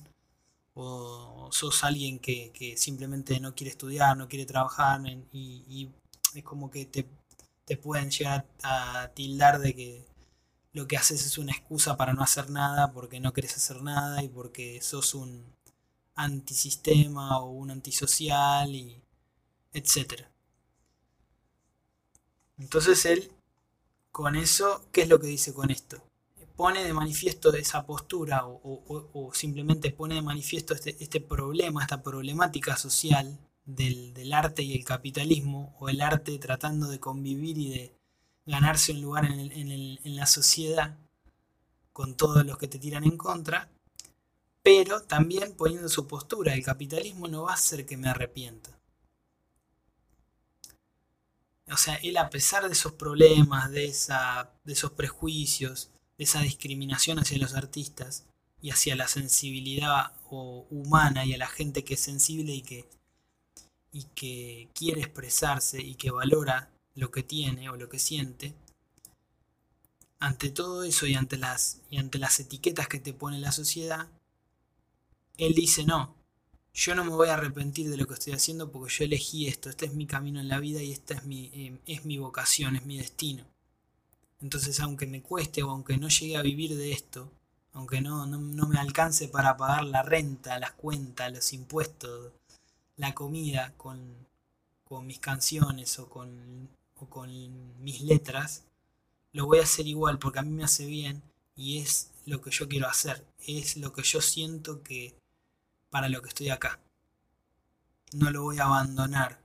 o 0.74 1.50
sos 1.52 1.84
alguien 1.84 2.20
que, 2.20 2.76
simplemente 2.78 3.40
no 3.40 3.56
quiere 3.56 3.72
estudiar, 3.72 4.18
no 4.18 4.28
quiere 4.28 4.46
trabajar, 4.46 5.02
y, 5.32 5.90
es 6.36 6.44
como 6.44 6.70
que 6.70 6.86
te, 6.86 7.78
pueden 7.78 8.12
llegar 8.12 8.46
a, 8.64 9.10
tildar 9.16 9.60
de 9.60 9.74
que 9.74 10.07
lo 10.78 10.88
que 10.88 10.96
haces 10.96 11.26
es 11.26 11.40
una 11.40 11.54
excusa 11.54 11.98
para 11.98 12.14
no 12.14 12.22
hacer 12.22 12.52
nada, 12.52 12.94
porque 12.94 13.20
no 13.20 13.34
querés 13.34 13.56
hacer 13.58 13.82
nada 13.82 14.22
y 14.24 14.30
porque 14.30 14.80
sos 14.82 15.16
un 15.16 15.44
antisistema 16.14 17.40
o 17.40 17.50
un 17.50 17.72
antisocial 17.72 18.70
y 18.76 19.02
etc. 19.74 20.26
Entonces 22.60 23.06
él, 23.06 23.32
con 24.12 24.36
eso, 24.36 24.86
¿qué 24.92 25.02
es 25.02 25.10
lo 25.10 25.20
que 25.20 25.26
dice 25.26 25.52
con 25.52 25.72
esto? 25.72 26.04
Pone 26.56 26.84
de 26.84 26.94
manifiesto 26.94 27.52
esa 27.56 27.86
postura 27.88 28.46
o, 28.46 29.32
simplemente 29.34 29.92
pone 29.92 30.16
de 30.16 30.22
manifiesto 30.22 30.76
este, 30.76 30.96
este, 31.00 31.20
problema, 31.22 31.82
esta 31.82 32.04
problemática 32.04 32.78
social 32.78 33.40
del, 33.66 34.32
arte 34.32 34.62
y 34.62 34.76
el 34.76 34.86
capitalismo, 34.86 35.76
o 35.80 35.90
el 35.90 36.02
arte 36.02 36.38
tratando 36.38 36.88
de 36.88 37.00
convivir 37.00 37.58
y 37.58 37.70
de 37.70 37.98
ganarse 38.48 38.94
un 38.94 39.02
lugar 39.02 39.26
en 39.26 40.16
la 40.16 40.26
sociedad 40.26 40.98
con 41.94 42.16
todos 42.16 42.46
los 42.46 42.58
que 42.58 42.68
te 42.68 42.80
tiran 42.80 43.04
en 43.04 43.18
contra, 43.18 43.70
pero 44.62 45.02
también 45.02 45.56
poniendo 45.56 45.90
su 45.90 46.08
postura, 46.08 46.54
el 46.54 46.64
capitalismo 46.64 47.28
no 47.28 47.44
va 47.44 47.52
a 47.52 47.56
hacer 47.56 47.86
que 47.86 47.98
me 47.98 48.10
arrepienta. 48.10 48.78
O 51.72 51.76
sea, 51.76 51.96
él 51.96 52.18
a 52.18 52.30
pesar 52.30 52.68
de 52.68 52.74
esos 52.74 52.94
problemas, 52.94 53.72
de, 53.72 53.86
esa, 53.86 54.52
de 54.64 54.74
esos 54.74 54.92
prejuicios, 54.92 55.90
de 56.18 56.26
esa 56.26 56.42
discriminación 56.42 57.18
hacia 57.18 57.38
los 57.38 57.56
artistas 57.56 58.26
y 58.62 58.70
hacia 58.70 58.96
la 58.96 59.08
sensibilidad 59.08 60.14
humana 60.30 61.26
y 61.26 61.34
a 61.34 61.38
la 61.38 61.48
gente 61.48 61.84
que 61.84 61.96
es 61.96 62.02
sensible 62.02 62.54
y 62.54 62.62
que, 62.62 62.88
y 63.92 64.04
que 64.16 64.70
quiere 64.74 65.02
expresarse 65.02 65.82
y 65.82 65.96
que 65.96 66.12
valora 66.12 66.70
lo 66.98 67.12
que 67.12 67.24
tiene 67.24 67.70
o 67.70 67.78
lo 67.78 67.90
que 67.90 68.00
siente, 68.00 68.56
ante 70.20 70.50
todo 70.50 70.84
eso 70.84 71.06
y 71.06 71.14
ante 71.14 71.38
las, 71.38 71.80
y 71.92 71.98
ante 71.98 72.18
las 72.18 72.40
etiquetas 72.40 72.88
que 72.88 73.00
te 73.00 73.14
pone 73.14 73.40
la 73.40 73.52
sociedad, 73.52 74.08
él 75.38 75.54
dice 75.54 75.86
no, 75.86 76.16
yo 76.74 76.96
no 76.96 77.04
me 77.04 77.12
voy 77.12 77.30
a 77.30 77.36
arrepentir 77.36 77.90
de 77.90 77.98
lo 77.98 78.08
que 78.08 78.16
estoy 78.16 78.34
haciendo 78.34 78.72
porque 78.72 78.94
yo 78.94 79.06
elegí 79.06 79.48
esto, 79.48 79.70
este 79.70 79.86
es 79.86 79.94
mi 79.94 80.08
camino 80.08 80.40
en 80.40 80.48
la 80.48 80.60
vida 80.60 80.82
y 80.82 80.92
esta 80.92 81.14
es 81.14 81.24
mi, 81.24 81.52
eh, 81.54 81.80
es 81.86 82.04
mi 82.04 82.18
vocación, 82.18 82.76
es 82.76 82.86
mi 82.86 82.98
destino. 82.98 83.46
Entonces, 84.42 84.80
aunque 84.80 85.06
me 85.06 85.22
cueste 85.22 85.62
o 85.64 85.70
aunque 85.70 85.98
no 85.98 86.10
llegue 86.10 86.38
a 86.38 86.42
vivir 86.42 86.76
de 86.76 86.92
esto, 86.92 87.32
aunque 87.74 88.02
no, 88.02 88.26
no, 88.26 88.68
me 88.68 88.80
alcance 88.80 89.28
para 89.28 89.56
pagar 89.56 89.86
la 89.86 90.02
renta, 90.02 90.60
las 90.60 90.72
cuentas, 90.72 91.32
los 91.32 91.54
impuestos, 91.54 92.34
la 92.96 93.14
comida 93.14 93.74
con, 93.78 94.28
con 94.84 95.06
mis 95.06 95.20
canciones 95.20 96.00
o 96.00 96.10
con, 96.10 96.70
o 97.00 97.10
con 97.10 97.30
mis 97.84 98.02
letras, 98.02 98.64
lo 99.34 99.46
voy 99.46 99.60
a 99.60 99.64
hacer 99.64 99.88
igual 99.88 100.20
porque 100.20 100.40
a 100.40 100.44
mí 100.44 100.52
me 100.52 100.64
hace 100.64 100.86
bien 100.86 101.22
y 101.56 101.80
es 101.80 102.12
lo 102.26 102.42
que 102.42 102.52
yo 102.52 102.68
quiero 102.68 102.88
hacer, 102.88 103.26
es 103.40 103.78
lo 103.78 103.94
que 103.94 104.04
yo 104.04 104.22
siento 104.22 104.84
que, 104.84 105.16
para 105.90 106.10
lo 106.10 106.22
que 106.22 106.30
estoy 106.30 106.50
acá. 106.50 106.80
No 108.14 108.32
lo 108.32 108.44
voy 108.44 108.60
a 108.60 108.66
abandonar 108.66 109.40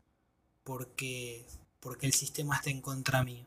porque, 0.65 1.45
porque 1.81 2.07
el 2.07 2.13
sistema 2.13 2.57
está 2.57 2.71
en 2.71 2.81
contra 2.81 3.25
mío. 3.25 3.47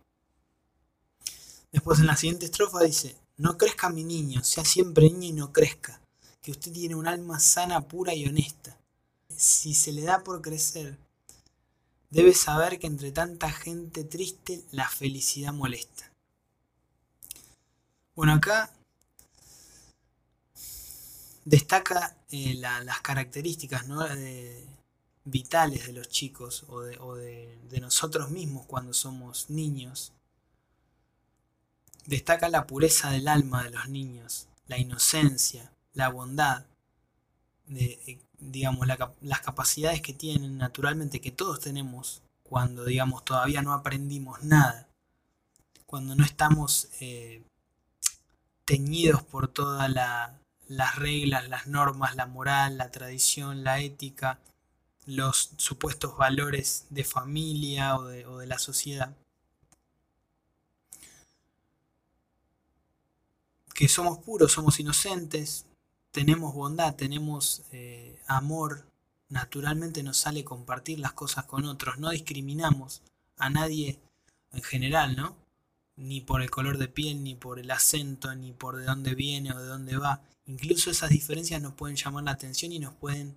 Después 1.72 2.00
en 2.00 2.08
la 2.08 2.16
siguiente 2.16 2.46
estrofa 2.46 2.82
dice, 2.84 3.18
no 3.38 3.58
crezca 3.58 3.90
mi 3.90 4.04
niño, 4.04 4.44
sea 4.44 4.64
siempre 4.64 5.10
niño 5.10 5.28
y 5.28 5.34
no 5.34 5.52
crezca, 5.52 6.00
que 6.42 6.52
usted 6.52 6.72
tiene 6.72 6.96
un 6.96 7.08
alma 7.08 7.40
sana, 7.40 7.82
pura 7.82 8.14
y 8.14 8.26
honesta. 8.26 8.78
Si 9.36 9.74
se 9.74 9.92
le 9.92 10.04
da 10.04 10.24
por 10.24 10.42
crecer, 10.42 10.98
debe 12.16 12.34
saber 12.34 12.80
que 12.80 12.88
entre 12.88 13.12
tanta 13.12 13.52
gente 13.52 14.06
triste 14.06 14.64
la 14.72 14.88
felicidad 14.88 15.52
molesta. 15.52 16.10
Bueno, 18.16 18.32
acá 18.32 18.72
destaca 21.44 22.16
eh, 22.32 22.56
las 22.56 23.02
características 23.02 23.86
vitales 25.26 25.88
de 25.88 25.92
los 25.92 26.08
chicos 26.08 26.64
o, 26.70 26.84
de, 27.16 27.58
nosotros 27.82 28.32
mismos 28.32 28.66
cuando 28.66 28.94
somos 28.94 29.50
niños. 29.50 30.14
Destaca 32.06 32.48
la 32.48 32.66
pureza 32.66 33.12
del 33.12 33.28
alma 33.28 33.66
de 33.66 33.72
los 33.72 33.90
niños, 33.90 34.48
la 34.68 34.78
inocencia, 34.78 35.70
la 35.94 36.08
bondad, 36.08 36.66
eh, 37.72 38.20
digamos, 38.40 38.88
las 38.88 39.42
capacidades 39.42 40.02
que 40.02 40.14
tienen 40.14 40.58
naturalmente, 40.58 41.22
que 41.22 41.32
todos 41.32 41.60
tenemos 41.60 42.22
cuando, 42.44 42.86
digamos, 42.86 43.26
todavía 43.26 43.62
no 43.62 43.74
aprendimos 43.74 44.44
nada, 44.44 44.88
cuando 45.86 46.16
no 46.16 46.24
estamos 46.24 46.90
eh, 47.00 47.44
teñidos 48.66 49.24
por 49.24 49.48
toda 49.48 49.88
la, 49.88 50.40
las 50.68 50.96
reglas, 50.96 51.50
las 51.50 51.68
normas, 51.68 52.16
la 52.16 52.26
moral, 52.26 52.78
la 52.78 52.92
tradición, 52.92 53.64
la 53.64 53.80
ética, 53.80 54.40
los 55.06 55.52
supuestos 55.58 56.18
valores 56.18 56.86
de 56.90 57.04
familia 57.04 57.96
o 57.98 58.06
de, 58.06 58.48
la 58.48 58.60
sociedad. 58.60 59.16
Que 63.74 63.88
somos 63.88 64.20
puros, 64.20 64.54
somos 64.54 64.80
inocentes, 64.80 65.66
tenemos 66.16 66.54
bondad, 66.54 66.96
tenemos 66.96 67.64
eh, 67.74 68.18
amor, 68.26 68.86
naturalmente 69.28 70.02
nos 70.02 70.16
sale 70.16 70.46
compartir 70.46 70.98
las 70.98 71.12
cosas 71.12 71.44
con 71.44 71.66
otros, 71.66 71.98
no 71.98 72.10
discriminamos 72.10 73.02
a 73.36 73.50
nadie 73.50 74.00
en 74.54 74.64
general, 74.64 75.18
¿no? 75.18 75.36
Ni 75.98 76.22
por 76.22 76.42
el 76.42 76.50
color 76.50 76.78
de 76.78 76.88
piel, 76.88 77.22
ni 77.22 77.36
por 77.36 77.60
el 77.60 77.70
acento, 77.70 78.34
ni 78.34 78.54
por 78.54 78.78
de 78.78 78.86
dónde 78.86 79.14
viene 79.14 79.52
o 79.52 79.60
de 79.60 79.66
dónde 79.66 79.98
va. 79.98 80.22
Incluso 80.46 80.90
esas 80.90 81.10
diferencias 81.10 81.62
nos 81.62 81.74
pueden 81.74 81.98
llamar 81.98 82.24
la 82.24 82.32
atención 82.32 82.72
y 82.72 82.80
nos 82.80 82.94
pueden 82.94 83.36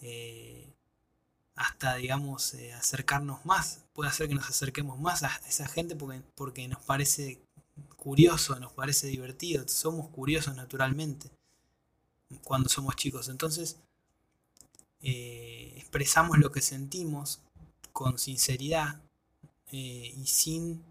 eh, 0.00 0.72
hasta, 1.56 1.96
digamos, 1.96 2.54
eh, 2.54 2.72
acercarnos 2.72 3.44
más. 3.44 3.80
Puede 3.92 4.08
hacer 4.08 4.28
que 4.28 4.34
nos 4.34 4.48
acerquemos 4.48 4.98
más 4.98 5.24
a 5.24 5.40
esa 5.46 5.68
gente 5.68 5.94
porque, 5.94 6.22
porque 6.36 6.68
nos 6.68 6.82
parece 6.82 7.42
curioso, 7.96 8.58
nos 8.58 8.72
parece 8.72 9.08
divertido. 9.08 9.68
Somos 9.68 10.08
curiosos 10.08 10.56
naturalmente 10.56 11.30
cuando 12.44 12.68
somos 12.68 12.96
chicos. 12.96 13.28
Entonces, 13.28 13.76
eh, 15.02 15.74
expresamos 15.76 16.38
lo 16.38 16.52
que 16.52 16.60
sentimos 16.60 17.40
con 17.92 18.18
sinceridad 18.18 19.00
y 19.70 20.24
sin, 20.26 20.82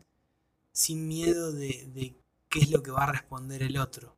sin 0.72 1.08
miedo 1.08 1.52
de, 1.52 1.90
de 1.94 2.14
qué 2.50 2.60
es 2.60 2.70
lo 2.70 2.84
que 2.84 2.92
va 2.92 3.04
a 3.04 3.12
responder 3.12 3.64
el 3.64 3.78
otro. 3.78 4.16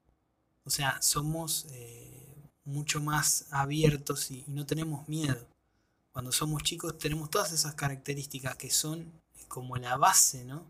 O 0.66 0.70
sea, 0.70 1.02
somos 1.02 1.66
eh, 1.72 2.10
mucho 2.66 3.02
más 3.02 3.48
abiertos 3.52 4.30
y, 4.32 4.44
no 4.48 4.66
tenemos 4.66 5.08
miedo. 5.08 5.48
Cuando 6.12 6.32
somos 6.32 6.64
chicos 6.64 6.98
tenemos 6.98 7.30
todas 7.30 7.52
esas 7.52 7.76
características 7.76 8.56
que 8.56 8.70
son 8.70 9.12
como 9.48 9.78
la 9.78 9.98
base, 9.98 10.44
¿no? 10.46 10.66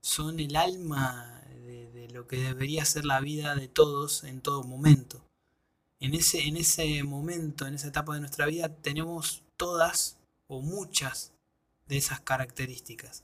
Son 0.00 0.40
el 0.40 0.56
alma 0.56 1.40
de, 1.64 2.08
lo 2.12 2.26
que 2.26 2.36
debería 2.36 2.84
ser 2.84 3.04
la 3.04 3.20
vida 3.20 3.54
de 3.54 3.68
todos 3.68 4.24
en 4.24 4.40
todo 4.40 4.64
momento. 4.64 5.22
En 6.02 6.14
ese, 6.14 6.48
en 6.48 6.56
ese 6.56 7.04
momento, 7.04 7.64
en 7.64 7.74
esa 7.74 7.86
etapa 7.86 8.14
de 8.14 8.18
nuestra 8.18 8.46
vida, 8.46 8.68
tenemos 8.68 9.44
todas 9.56 10.16
o 10.48 10.60
muchas 10.60 11.30
de 11.86 11.96
esas 11.96 12.18
características. 12.20 13.22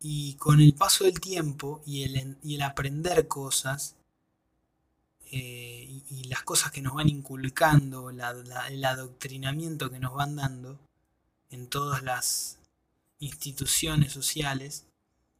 Y 0.00 0.36
con 0.36 0.62
el 0.62 0.72
paso 0.72 1.04
del 1.04 1.20
tiempo 1.20 1.82
y 1.84 2.04
el, 2.04 2.38
y 2.42 2.54
el 2.54 2.62
aprender 2.62 3.28
cosas, 3.28 3.94
eh, 5.30 6.02
y, 6.08 6.24
las 6.24 6.42
cosas 6.42 6.72
que 6.72 6.80
nos 6.80 6.94
van 6.94 7.10
inculcando, 7.10 8.08
el 8.08 8.84
adoctrinamiento 8.84 9.90
que 9.90 10.00
nos 10.00 10.14
van 10.14 10.36
dando 10.36 10.78
en 11.50 11.68
todas 11.68 12.02
las 12.02 12.56
instituciones 13.18 14.14
sociales 14.14 14.86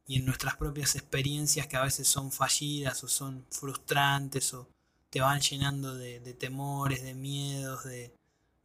y 0.05 0.17
en 0.17 0.25
nuestras 0.25 0.57
propias 0.57 0.95
experiencias 0.95 1.67
que 1.67 1.77
a 1.77 1.83
veces 1.83 2.07
son 2.07 2.31
fallidas 2.31 3.03
o 3.03 3.07
son 3.07 3.45
frustrantes 3.49 4.53
o 4.53 4.67
te 5.09 5.21
van 5.21 5.41
llenando 5.41 5.95
de, 5.95 6.19
temores, 6.33 7.03
de 7.03 7.13
miedos, 7.13 7.83
de, 7.83 8.13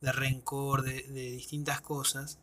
rencor, 0.00 0.82
de, 0.82 1.02
distintas 1.32 1.80
cosas, 1.80 2.38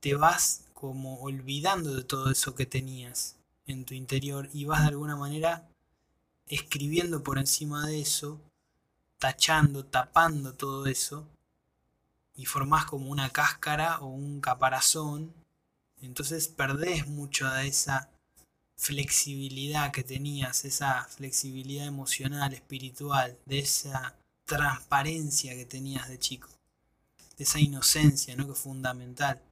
te 0.00 0.14
vas 0.14 0.64
como 0.74 1.20
olvidando 1.20 1.94
de 1.94 2.04
todo 2.04 2.30
eso 2.30 2.54
que 2.54 2.66
tenías 2.66 3.36
en 3.66 3.84
tu 3.84 3.94
interior 3.94 4.48
y 4.52 4.64
vas 4.64 4.82
de 4.82 4.88
alguna 4.88 5.16
manera 5.16 5.68
escribiendo 6.48 7.22
por 7.22 7.38
encima 7.38 7.86
de 7.86 8.00
eso, 8.00 8.40
tachando, 9.18 9.84
tapando 9.84 10.52
todo 10.52 10.86
eso 10.86 11.26
y 12.34 12.46
formás 12.46 12.84
como 12.84 13.10
una 13.10 13.30
cáscara 13.30 14.00
o 14.00 14.06
un 14.06 14.40
caparazón, 14.40 15.32
entonces 16.02 16.48
perdés 16.48 17.06
mucho 17.06 17.48
de 17.50 17.68
esa 17.68 18.10
flexibilidad 18.76 19.92
que 19.92 20.04
tenías, 20.04 20.64
esa 20.64 21.04
flexibilidad 21.04 21.86
emocional, 21.86 22.52
espiritual, 22.52 23.38
de 23.46 23.60
esa 23.60 24.16
transparencia 24.44 25.54
que 25.54 25.66
tenías 25.66 26.08
de 26.08 26.18
chico, 26.18 26.48
de 27.36 27.44
esa 27.44 27.58
inocencia, 27.58 28.36
¿no? 28.36 28.46
que 28.46 28.52
es 28.52 28.58
fundamental 28.58 29.42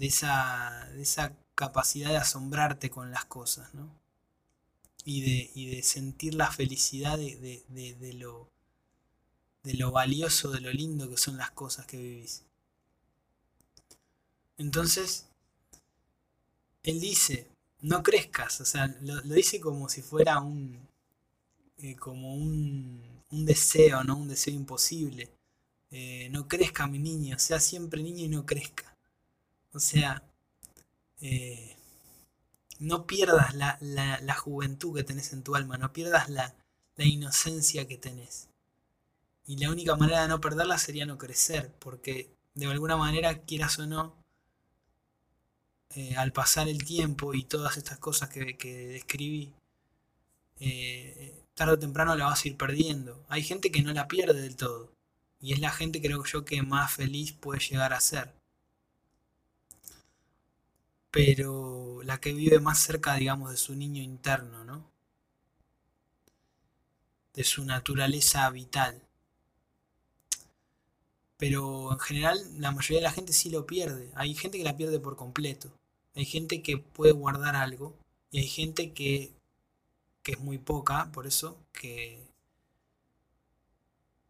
de 0.00 0.06
esa, 0.06 0.88
de 0.94 1.02
esa 1.02 1.36
capacidad 1.54 2.08
de 2.08 2.16
asombrarte 2.16 2.88
con 2.88 3.10
las 3.10 3.26
cosas, 3.26 3.72
¿no? 3.74 3.94
Y 5.04 5.20
de, 5.20 5.76
de 5.76 5.82
sentir 5.82 6.34
la 6.34 6.50
felicidad 6.50 7.18
de, 7.18 8.14
lo, 8.18 8.50
de 9.62 9.74
lo 9.74 9.90
valioso, 9.92 10.50
de 10.50 10.60
lo 10.60 10.72
lindo 10.72 11.08
que 11.10 11.18
son 11.18 11.36
las 11.36 11.50
cosas 11.50 11.84
que 11.86 11.98
vivís. 11.98 12.44
Entonces, 14.56 15.29
él 16.82 17.00
dice, 17.00 17.48
no 17.82 18.02
crezcas, 18.02 18.60
o 18.60 18.64
sea, 18.64 18.94
lo, 19.02 19.20
dice 19.22 19.60
como 19.60 19.88
si 19.88 20.02
fuera 20.02 20.40
un, 20.40 20.78
eh, 21.78 21.96
como 21.96 22.34
un, 22.34 23.02
un, 23.30 23.46
deseo, 23.46 24.04
¿no? 24.04 24.16
Un 24.16 24.28
deseo 24.28 24.54
imposible. 24.54 25.30
Eh, 25.90 26.28
no 26.30 26.46
crezca 26.48 26.86
mi 26.86 26.98
niño, 26.98 27.38
sea 27.38 27.60
siempre 27.60 28.02
niño 28.02 28.24
y 28.24 28.28
no 28.28 28.46
crezca. 28.46 28.96
O 29.72 29.80
sea, 29.80 30.22
eh, 31.20 31.76
no 32.78 33.06
pierdas 33.06 33.54
la, 33.54 33.78
la, 33.80 34.34
juventud 34.34 34.94
que 34.94 35.04
tenés 35.04 35.32
en 35.32 35.42
tu 35.42 35.54
alma, 35.54 35.78
no 35.78 35.92
pierdas 35.92 36.28
la, 36.30 36.54
la 36.96 37.04
inocencia 37.04 37.86
que 37.86 37.98
tenés. 37.98 38.48
Y 39.46 39.56
la 39.58 39.70
única 39.70 39.96
manera 39.96 40.22
de 40.22 40.28
no 40.28 40.40
perderla 40.40 40.78
sería 40.78 41.06
no 41.06 41.18
crecer, 41.18 41.72
porque 41.78 42.30
de 42.54 42.66
alguna 42.66 42.96
manera, 42.96 43.42
quieras 43.42 43.78
o 43.78 43.86
no, 43.86 44.14
eh, 45.94 46.14
al 46.16 46.32
pasar 46.32 46.68
el 46.68 46.84
tiempo 46.84 47.34
y 47.34 47.42
todas 47.44 47.76
estas 47.76 47.98
cosas 47.98 48.28
que, 48.28 48.44
describí, 48.88 49.52
eh, 50.60 51.44
tarde 51.54 51.74
o 51.74 51.78
temprano 51.78 52.14
la 52.16 52.26
vas 52.26 52.44
a 52.44 52.48
ir 52.48 52.56
perdiendo. 52.56 53.24
Hay 53.28 53.42
gente 53.42 53.70
que 53.72 53.82
no 53.82 53.92
la 53.92 54.08
pierde 54.08 54.40
del 54.40 54.56
todo. 54.56 54.92
Y 55.40 55.52
es 55.54 55.60
la 55.60 55.70
gente, 55.70 56.00
creo 56.02 56.24
yo, 56.24 56.44
que 56.44 56.62
más 56.62 56.94
feliz 56.94 57.32
puede 57.32 57.60
llegar 57.60 57.92
a 57.92 58.00
ser. 58.00 58.32
Pero 61.10 62.02
la 62.04 62.20
que 62.20 62.32
vive 62.32 62.60
más 62.60 62.78
cerca, 62.78 63.14
digamos, 63.14 63.50
de 63.50 63.56
su 63.56 63.74
niño 63.74 64.02
interno, 64.02 64.64
¿no? 64.64 64.90
De 67.34 67.44
su 67.44 67.64
naturaleza 67.64 68.48
vital. 68.50 69.02
Pero 71.36 71.92
en 71.92 71.98
general 71.98 72.38
la 72.60 72.70
mayoría 72.70 72.98
de 72.98 73.04
la 73.04 73.12
gente 73.12 73.32
sí 73.32 73.50
lo 73.50 73.66
pierde. 73.66 74.12
Hay 74.14 74.34
gente 74.34 74.58
que 74.58 74.64
la 74.64 74.76
pierde 74.76 75.00
por 75.00 75.16
completo. 75.16 75.79
Hay 76.14 76.24
gente 76.24 76.62
que 76.62 76.78
puede 76.78 77.12
guardar 77.12 77.56
algo 77.56 77.94
y 78.30 78.40
hay 78.40 78.48
gente 78.48 78.92
que, 78.92 79.32
que 80.22 80.32
es 80.32 80.40
muy 80.40 80.58
poca, 80.58 81.10
por 81.12 81.26
eso, 81.26 81.56
que, 81.72 82.18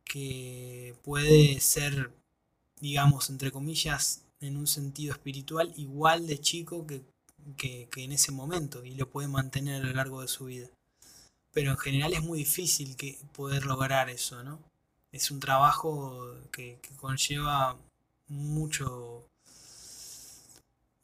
que 0.04 0.94
puede 1.02 1.60
ser, 1.60 2.12
digamos, 2.80 3.30
entre 3.30 3.50
comillas, 3.52 4.24
en 4.40 4.56
un 4.56 4.66
sentido 4.66 5.12
espiritual, 5.12 5.72
igual 5.76 6.26
de 6.26 6.40
chico 6.40 6.86
que, 6.86 7.02
que, 7.56 7.88
en 7.96 8.12
ese 8.12 8.32
momento 8.32 8.84
y 8.84 8.94
lo 8.94 9.08
puede 9.08 9.28
mantener 9.28 9.82
a 9.82 9.86
lo 9.86 9.92
largo 9.92 10.20
de 10.22 10.28
su 10.28 10.46
vida. 10.46 10.68
Pero 11.52 11.72
en 11.72 11.78
general 11.78 12.12
es 12.12 12.22
muy 12.22 12.38
difícil 12.40 12.96
que 12.96 13.18
poder 13.34 13.66
lograr 13.66 14.08
eso, 14.08 14.42
¿no? 14.44 14.60
Es 15.12 15.30
un 15.30 15.40
trabajo 15.40 16.34
que, 16.52 16.78
que 16.82 16.96
conlleva 16.96 17.76
mucho 18.28 19.26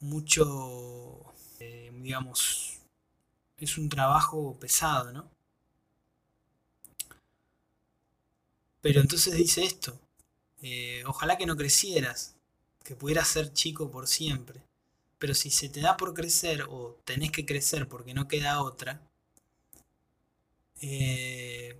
mucho, 0.06 1.34
eh, 1.60 1.90
digamos, 2.02 2.80
es 3.58 3.78
un 3.78 3.88
trabajo 3.88 4.56
pesado, 4.60 5.12
¿no? 5.12 5.30
Pero 8.80 9.00
entonces 9.00 9.34
dice 9.34 9.64
esto, 9.64 9.98
eh, 10.62 11.02
ojalá 11.06 11.36
que 11.36 11.46
no 11.46 11.56
crecieras, 11.56 12.36
que 12.84 12.96
pudieras 12.96 13.28
ser 13.28 13.52
chico 13.52 13.90
por 13.90 14.06
siempre, 14.06 14.62
pero 15.18 15.34
si 15.34 15.50
se 15.50 15.68
te 15.68 15.80
da 15.80 15.96
por 15.96 16.14
crecer 16.14 16.64
o 16.68 16.98
tenés 17.04 17.32
que 17.32 17.46
crecer 17.46 17.88
porque 17.88 18.14
no 18.14 18.28
queda 18.28 18.62
otra, 18.62 19.00
eh, 20.80 21.76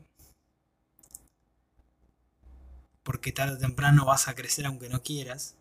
porque 3.02 3.32
tarde 3.32 3.54
o 3.56 3.58
temprano 3.66 4.04
vas 4.04 4.28
a 4.28 4.34
crecer 4.34 4.66
aunque 4.66 4.88
no 4.90 5.02
quieras, 5.02 5.54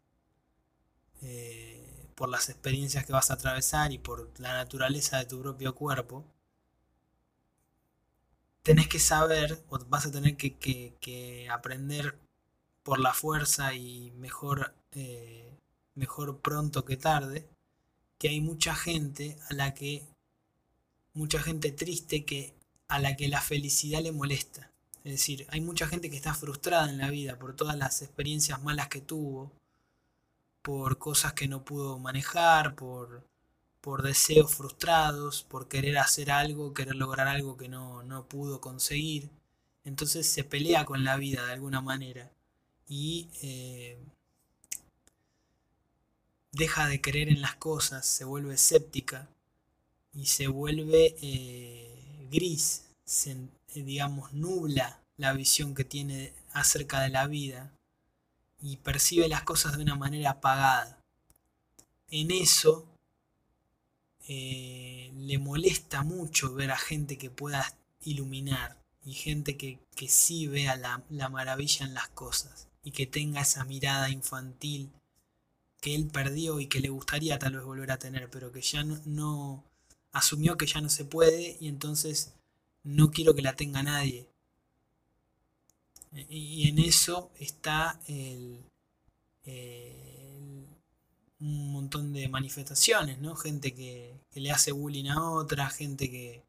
por 2.16 2.30
las 2.30 2.50
experiencias 2.50 3.06
que 3.06 3.14
vas 3.14 3.30
a 3.30 3.36
atravesar 3.36 3.92
y 3.92 4.00
por 4.00 4.32
la 4.40 4.54
naturaleza 4.54 5.18
de 5.20 5.26
tu 5.26 5.42
propio 5.42 5.76
cuerpo, 5.76 6.26
tenés 8.64 8.88
que 8.88 9.00
saber 9.00 9.64
o 9.70 9.78
vas 9.86 10.06
a 10.08 10.12
tener 10.12 10.38
que, 10.38 11.48
aprender 11.52 12.18
por 12.84 13.00
la 13.00 13.14
fuerza 13.14 13.74
y 13.74 14.12
mejor, 14.18 14.74
eh, 14.94 15.54
mejor 15.96 16.40
pronto 16.42 16.86
que 16.86 16.98
tarde, 16.98 17.48
que 18.18 18.30
hay 18.30 18.42
mucha 18.42 18.76
gente 18.76 19.38
a 19.50 19.54
la 19.54 19.74
que, 19.74 20.08
mucha 21.14 21.40
gente 21.42 21.72
triste 21.72 22.26
que 22.26 22.56
a 22.88 23.00
la 23.00 23.16
que 23.16 23.28
la 23.28 23.42
felicidad 23.42 24.02
le 24.02 24.12
molesta. 24.12 24.72
Es 25.04 25.12
decir, 25.14 25.46
hay 25.50 25.62
mucha 25.62 25.88
gente 25.88 26.10
que 26.10 26.16
está 26.16 26.34
frustrada 26.34 26.90
en 26.90 26.98
la 26.98 27.10
vida 27.10 27.38
por 27.38 27.56
todas 27.56 27.78
las 27.78 28.02
experiencias 28.02 28.64
malas 28.64 28.88
que 28.88 29.02
tuvo, 29.02 29.52
por 30.66 30.98
cosas 30.98 31.34
que 31.34 31.48
no 31.48 31.64
pudo 31.64 32.00
manejar, 32.00 32.76
por, 32.76 33.24
por 33.82 34.02
deseos 34.02 34.56
frustrados, 34.56 35.44
por 35.44 35.68
querer 35.68 36.00
hacer 36.00 36.32
algo, 36.32 36.74
querer 36.74 36.96
lograr 36.96 37.28
algo 37.28 37.56
que 37.56 37.70
no, 37.70 38.26
pudo 38.28 38.60
conseguir. 38.62 39.30
Entonces 39.84 40.28
se 40.28 40.44
pelea 40.44 40.84
con 40.86 41.04
la 41.04 41.18
vida 41.18 41.46
de 41.46 41.54
alguna 41.54 41.82
manera 41.82 42.32
y 42.90 43.28
eh, 43.44 44.00
deja 46.52 46.88
de 46.88 47.00
creer 47.00 47.30
en 47.30 47.42
las 47.42 47.56
cosas, 47.58 48.08
se 48.08 48.26
vuelve 48.26 48.56
escéptica 48.56 49.30
y 50.16 50.26
se 50.26 50.48
vuelve 50.48 51.16
eh, 51.22 52.28
gris, 52.32 52.86
se, 53.06 53.38
digamos, 53.76 54.34
nubla 54.34 55.00
la 55.18 55.34
visión 55.34 55.76
que 55.76 55.84
tiene 55.84 56.34
acerca 56.54 57.02
de 57.02 57.10
la 57.10 57.28
vida 57.28 57.72
y 58.66 58.78
percibe 58.78 59.28
las 59.28 59.44
cosas 59.44 59.78
de 59.78 59.84
una 59.84 59.94
manera 59.96 60.32
apagada. 60.32 60.98
En 62.10 62.32
eso 62.32 62.88
eh, 64.28 65.12
le 65.16 65.38
molesta 65.38 66.02
mucho 66.02 66.52
ver 66.56 66.72
a 66.72 66.78
gente 66.78 67.20
que 67.20 67.30
pueda 67.30 67.78
iluminar 68.02 68.82
y 69.04 69.14
gente 69.14 69.56
que, 69.56 69.78
que 69.96 70.10
sí 70.10 70.48
vea 70.48 70.76
la, 70.78 71.04
la 71.10 71.30
maravilla 71.30 71.86
en 71.86 71.94
las 71.94 72.08
cosas 72.10 72.68
y 72.84 72.90
que 72.90 73.06
tenga 73.06 73.42
esa 73.42 73.66
mirada 73.66 74.10
infantil 74.10 74.92
que 75.80 75.94
él 75.94 76.08
perdió 76.08 76.60
y 76.60 76.66
que 76.66 76.80
le 76.80 76.90
gustaría 76.90 77.38
tal 77.38 77.54
vez 77.54 77.64
volver 77.64 77.92
a 77.92 78.00
tener, 78.00 78.32
pero 78.32 78.52
que 78.52 78.62
ya 78.64 78.84
no, 78.84 79.00
no, 79.06 79.64
asumió 80.12 80.58
que 80.58 80.66
ya 80.66 80.82
no 80.82 80.90
se 80.90 81.06
puede 81.06 81.56
y 81.60 81.68
entonces 81.68 82.34
no 82.84 83.12
quiero 83.12 83.36
que 83.36 83.44
la 83.44 83.56
tenga 83.56 83.84
nadie. 83.84 84.28
Y 86.30 86.70
en 86.70 86.80
eso 86.80 87.32
está 87.40 88.00
el, 88.08 88.64
un 91.40 91.72
montón 91.72 92.14
de 92.14 92.28
manifestaciones, 92.30 93.20
¿no? 93.20 93.36
Gente 93.36 93.74
que, 93.74 94.16
le 94.34 94.52
hace 94.52 94.72
bullying 94.72 95.08
a 95.08 95.30
otra, 95.30 95.70
gente 95.70 96.10
que, 96.10 96.44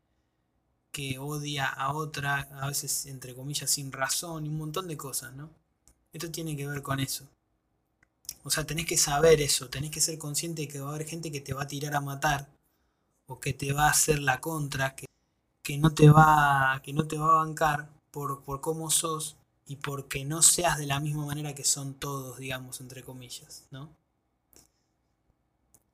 que 0.91 1.19
odia 1.19 1.67
a 1.67 1.93
otra, 1.93 2.49
a 2.61 2.69
veces 2.69 3.07
entre 3.07 3.35
comillas 3.35 3.71
sin 3.71 3.93
razón, 3.93 4.47
y 4.47 4.49
un 4.49 4.59
montón 4.59 4.89
de 4.89 4.97
cosas, 4.97 5.35
¿no? 5.35 5.51
Esto 6.13 6.31
tiene 6.31 6.57
que 6.57 6.67
ver 6.67 6.83
con 6.83 7.01
eso. 7.01 7.29
O 8.45 8.51
sea, 8.51 8.65
tenés 8.65 8.87
que 8.87 8.97
saber 8.97 9.41
eso, 9.41 9.69
tenés 9.69 9.91
que 9.91 10.01
ser 10.01 10.19
consciente 10.19 10.63
de 10.63 10.69
que 10.69 10.81
va 10.81 10.91
a 10.91 10.95
haber 10.95 11.07
gente 11.07 11.31
que 11.33 11.41
te 11.41 11.55
va 11.55 11.63
a 11.65 11.69
tirar 11.69 11.95
a 11.95 12.01
matar, 12.01 12.49
o 13.27 13.41
que 13.41 13.53
te 13.53 13.73
va 13.73 13.87
a 13.87 13.91
hacer 13.91 14.21
la 14.21 14.41
contra, 14.41 14.95
que, 14.95 15.07
que 15.63 15.79
no, 15.79 15.93
te 15.93 16.09
va, 16.11 16.81
que 16.85 16.93
no 16.93 17.07
te 17.07 17.19
va 17.19 17.27
a 17.27 17.45
bancar 17.45 17.89
por, 18.11 18.43
por 18.43 18.61
cómo 18.61 18.91
sos, 18.91 19.37
y 19.67 19.77
porque 19.77 20.25
no 20.25 20.43
seas 20.43 20.79
de 20.79 20.87
la 20.87 21.01
misma 21.01 21.27
manera 21.27 21.55
que 21.55 21.65
son 21.65 21.95
todos, 21.95 22.39
digamos, 22.39 22.81
entre 22.81 23.03
comillas, 23.03 23.67
¿no? 23.71 23.91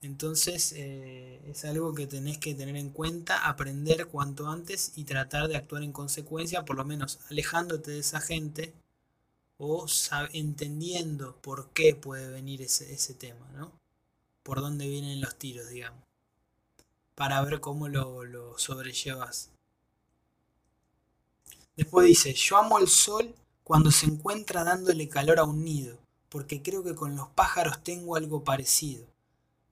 Entonces 0.02 0.72
eh, 0.76 1.40
es 1.48 1.64
algo 1.64 1.94
que 1.94 2.06
tenés 2.08 2.36
que 2.38 2.54
tener 2.54 2.76
en 2.76 2.90
cuenta, 2.90 3.48
aprender 3.48 4.08
cuanto 4.08 4.48
antes 4.48 4.92
y 4.96 5.04
tratar 5.04 5.48
de 5.48 5.56
actuar 5.56 5.84
en 5.84 5.92
consecuencia, 5.92 6.64
por 6.64 6.76
lo 6.76 6.84
menos 6.84 7.20
alejándote 7.30 7.92
de 7.92 8.00
esa 8.00 8.20
gente 8.20 8.74
o 9.58 9.86
entendiendo 10.32 11.36
por 11.40 11.70
qué 11.70 11.94
puede 11.94 12.28
venir 12.30 12.62
ese, 12.62 13.14
tema, 13.14 13.48
¿no? 13.52 13.72
Por 14.42 14.60
dónde 14.60 14.88
vienen 14.88 15.20
los 15.20 15.36
tiros, 15.36 15.68
digamos, 15.68 16.02
para 17.14 17.40
ver 17.42 17.60
cómo 17.60 17.88
lo, 17.88 18.24
lo 18.24 18.58
sobrellevas. 18.58 19.50
Después 21.76 22.08
dice, 22.08 22.34
yo 22.34 22.56
amo 22.56 22.80
el 22.80 22.88
sol 22.88 23.32
cuando 23.72 23.90
se 23.90 24.04
encuentra 24.04 24.64
dándole 24.64 25.08
calor 25.08 25.38
a 25.38 25.44
un 25.44 25.64
nido, 25.64 25.96
porque 26.28 26.60
creo 26.60 26.84
que 26.84 26.94
con 26.94 27.16
los 27.16 27.28
pájaros 27.28 27.82
tengo 27.82 28.16
algo 28.16 28.44
parecido. 28.44 29.06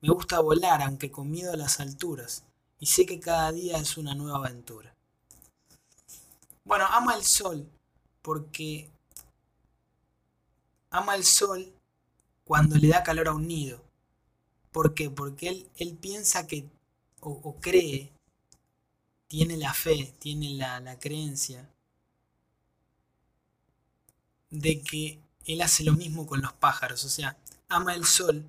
Me 0.01 0.09
gusta 0.09 0.39
volar, 0.39 0.81
aunque 0.81 1.11
con 1.11 1.29
miedo 1.29 1.53
a 1.53 1.55
las 1.55 1.79
alturas, 1.79 2.43
y 2.79 2.87
sé 2.87 3.05
que 3.05 3.19
cada 3.19 3.51
día 3.51 3.77
es 3.77 3.97
una 3.97 4.15
nueva 4.15 4.39
aventura. 4.39 4.95
Bueno, 6.65 6.87
ama 6.89 7.13
el 7.13 7.23
sol, 7.23 7.69
porque 8.23 8.89
ama 10.89 11.13
el 11.13 11.23
sol 11.23 11.71
cuando 12.43 12.77
le 12.77 12.87
da 12.87 13.03
calor 13.03 13.27
a 13.27 13.35
un 13.35 13.47
nido. 13.47 13.83
¿Por 14.71 14.95
qué? 14.95 15.11
Porque 15.11 15.47
él, 15.47 15.69
él 15.75 15.95
piensa 15.95 16.47
que, 16.47 16.67
o, 17.19 17.55
cree, 17.57 18.11
tiene 19.27 19.57
la 19.57 19.75
fe, 19.75 20.15
tiene 20.17 20.55
la, 20.55 20.79
la 20.79 20.97
creencia 20.97 21.69
de 24.51 24.81
que 24.81 25.19
él 25.45 25.61
hace 25.61 25.83
lo 25.83 25.93
mismo 25.93 26.27
con 26.27 26.41
los 26.41 26.53
pájaros, 26.53 27.03
o 27.03 27.09
sea, 27.09 27.37
ama 27.67 27.95
el 27.95 28.05
sol 28.05 28.45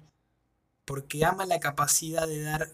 porque 0.85 1.25
ama 1.25 1.47
la 1.47 1.61
capacidad 1.61 2.27
de 2.27 2.43
dar 2.43 2.71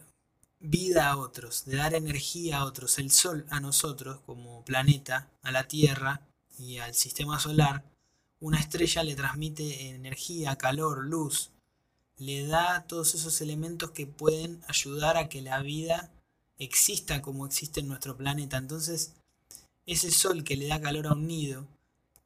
vida 0.60 1.08
a 1.08 1.16
otros, 1.16 1.64
de 1.66 1.76
dar 1.76 1.94
energía 1.94 2.58
a 2.58 2.64
otros. 2.64 2.98
El 2.98 3.10
sol 3.10 3.46
a 3.50 3.60
nosotros 3.60 4.20
como 4.26 4.64
planeta, 4.64 5.28
a 5.42 5.52
la 5.52 5.68
Tierra 5.68 6.22
y 6.58 6.78
al 6.78 6.94
sistema 6.94 7.38
solar, 7.38 7.84
una 8.40 8.58
estrella 8.58 9.02
le 9.02 9.14
transmite 9.14 9.90
energía, 9.90 10.56
calor, 10.56 11.04
luz, 11.04 11.50
le 12.16 12.46
da 12.46 12.84
todos 12.88 13.14
esos 13.14 13.40
elementos 13.40 13.90
que 13.92 14.06
pueden 14.06 14.62
ayudar 14.66 15.16
a 15.16 15.28
que 15.28 15.42
la 15.42 15.60
vida 15.60 16.10
exista 16.58 17.22
como 17.22 17.46
existe 17.46 17.80
en 17.80 17.88
nuestro 17.88 18.16
planeta. 18.16 18.56
Entonces, 18.56 19.12
ese 19.86 20.10
sol 20.10 20.44
que 20.44 20.56
le 20.56 20.66
da 20.68 20.80
calor 20.80 21.06
a 21.06 21.12
un 21.12 21.26
nido, 21.26 21.66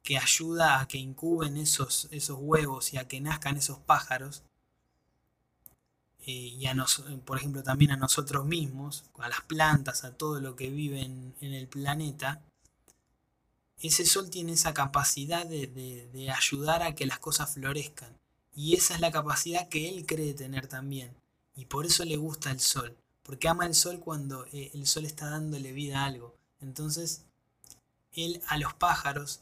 que 0.03 0.17
ayuda 0.17 0.81
a 0.81 0.87
que 0.87 0.97
incuben 0.97 1.57
esos, 1.57 2.07
esos 2.11 2.37
huevos 2.39 2.93
y 2.93 2.97
a 2.97 3.07
que 3.07 3.21
nazcan 3.21 3.57
esos 3.57 3.79
pájaros, 3.79 4.43
eh, 6.25 6.31
y 6.31 6.65
nos, 6.73 7.03
por 7.25 7.37
ejemplo 7.37 7.63
también 7.63 7.91
a 7.91 7.97
nosotros 7.97 8.45
mismos, 8.45 9.05
a 9.19 9.27
las 9.29 9.41
plantas, 9.41 10.03
a 10.03 10.15
todo 10.15 10.39
lo 10.39 10.55
que 10.55 10.69
vive 10.69 11.01
en, 11.01 11.35
el 11.41 11.67
planeta, 11.67 12.41
ese 13.81 14.05
sol 14.05 14.29
tiene 14.29 14.53
esa 14.53 14.73
capacidad 14.73 15.45
de, 15.45 15.67
de, 15.67 16.31
ayudar 16.31 16.83
a 16.83 16.95
que 16.95 17.05
las 17.05 17.19
cosas 17.19 17.53
florezcan. 17.53 18.17
Y 18.55 18.75
esa 18.75 18.95
es 18.95 19.01
la 19.01 19.11
capacidad 19.11 19.67
que 19.67 19.89
él 19.89 20.05
cree 20.05 20.33
tener 20.33 20.67
también. 20.67 21.13
Y 21.55 21.65
por 21.65 21.85
eso 21.85 22.05
le 22.05 22.15
gusta 22.15 22.51
el 22.51 22.61
sol. 22.61 22.95
Porque 23.23 23.49
ama 23.49 23.65
el 23.65 23.75
sol 23.75 23.99
cuando 23.99 24.45
eh, 24.53 24.71
el 24.73 24.87
sol 24.87 25.05
está 25.05 25.29
dándole 25.29 25.73
vida 25.73 26.01
a 26.01 26.05
algo. 26.05 26.35
Entonces, 26.61 27.25
él 28.13 28.41
a 28.47 28.57
los 28.57 28.73
pájaros, 28.73 29.41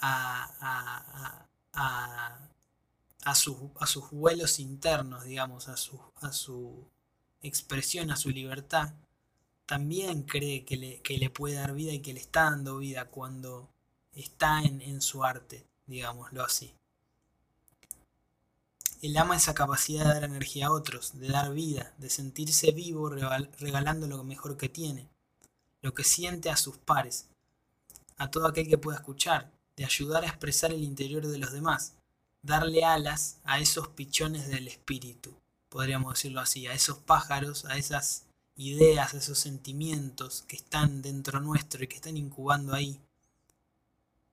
a, 0.00 1.46
a, 1.72 3.34
sus 3.34 4.10
vuelos 4.10 4.58
internos, 4.58 5.24
digamos, 5.24 5.68
a 5.68 5.76
su, 5.76 6.00
a 6.16 6.32
su 6.32 6.86
expresión, 7.42 8.10
a 8.10 8.16
su 8.16 8.30
libertad, 8.30 8.92
también 9.66 10.24
cree 10.24 10.64
que 10.64 10.76
le, 10.76 11.00
que 11.00 11.16
le, 11.18 11.30
puede 11.30 11.54
dar 11.54 11.74
vida 11.74 11.92
y 11.92 12.00
que 12.00 12.12
le 12.12 12.20
está 12.20 12.44
dando 12.44 12.78
vida 12.78 13.06
cuando 13.06 13.70
está 14.12 14.62
en, 14.62 14.80
en 14.80 15.00
su 15.00 15.24
arte, 15.24 15.64
digámoslo 15.86 16.42
así. 16.42 16.74
Él 19.00 19.16
ama 19.16 19.36
esa 19.36 19.54
capacidad 19.54 20.04
de 20.04 20.14
dar 20.14 20.24
energía 20.24 20.66
a 20.66 20.72
otros, 20.72 21.18
de 21.18 21.28
dar 21.28 21.52
vida, 21.54 21.94
de 21.98 22.10
sentirse 22.10 22.72
vivo 22.72 23.08
regalando 23.08 24.06
lo 24.06 24.22
mejor 24.24 24.58
que 24.58 24.68
tiene, 24.68 25.08
lo 25.80 25.94
que 25.94 26.04
siente 26.04 26.50
a 26.50 26.56
sus 26.56 26.76
pares, 26.76 27.28
a 28.18 28.30
todo 28.30 28.46
aquel 28.46 28.68
que 28.68 28.76
pueda 28.76 28.98
escuchar, 28.98 29.50
de 29.80 29.86
ayudar 29.86 30.24
a 30.24 30.26
expresar 30.28 30.74
el 30.74 30.84
interior 30.84 31.26
de 31.26 31.38
los 31.38 31.52
demás, 31.52 31.94
darle 32.42 32.84
alas 32.84 33.38
a 33.44 33.60
esos 33.60 33.88
pichones 33.88 34.46
del 34.48 34.68
espíritu, 34.68 35.34
podríamos 35.70 36.12
decirlo 36.12 36.42
así, 36.42 36.66
a 36.66 36.74
esos 36.74 36.98
pájaros, 36.98 37.64
a 37.64 37.78
esas 37.78 38.26
ideas, 38.56 39.14
a 39.14 39.16
esos 39.16 39.38
sentimientos 39.38 40.44
que 40.46 40.56
están 40.56 41.00
dentro 41.00 41.40
nuestro 41.40 41.82
y 41.82 41.86
que 41.86 41.96
están 41.96 42.18
incubando 42.18 42.74
ahí 42.74 43.00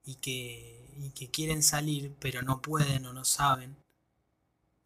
y 0.04 0.16
que, 0.16 0.86
y 0.98 1.12
que 1.12 1.30
quieren 1.30 1.62
salir 1.62 2.14
pero 2.20 2.42
no 2.42 2.60
pueden 2.60 3.06
o 3.06 3.14
no 3.14 3.24
saben 3.24 3.74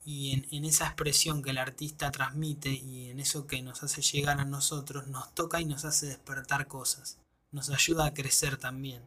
y 0.05 0.47
en, 0.57 0.65
esa 0.65 0.87
expresión 0.87 1.43
que 1.43 1.51
el 1.51 1.59
artista 1.59 2.13
transmite 2.13 2.71
y 2.71 3.11
en 3.11 3.19
eso 3.19 3.49
que 3.49 3.63
nos 3.63 3.83
hace 3.83 4.01
llegar 4.01 4.39
a 4.39 4.45
nosotros, 4.45 5.09
nos 5.09 5.35
toca 5.35 5.61
y 5.61 5.65
nos 5.65 5.85
hace 5.85 6.07
despertar 6.07 6.69
cosas, 6.69 7.19
nos 7.51 7.71
ayuda 7.71 8.07
a 8.07 8.15
crecer 8.15 8.57
también. 8.59 9.03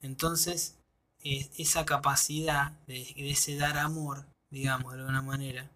Entonces, 0.00 0.76
esa 1.22 1.84
capacidad 1.84 2.72
de, 2.86 3.12
ese 3.16 3.56
dar 3.56 3.78
amor, 3.78 4.26
digamos 4.50 4.92
de 4.92 5.00
alguna 5.00 5.22
manera, 5.22 5.70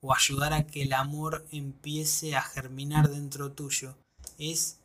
o 0.00 0.14
ayudar 0.14 0.52
a 0.52 0.66
que 0.66 0.82
el 0.82 0.92
amor 0.92 1.46
empiece 1.52 2.34
a 2.34 2.42
germinar 2.42 3.08
dentro 3.08 3.52
tuyo, 3.52 3.96
es 4.38 4.78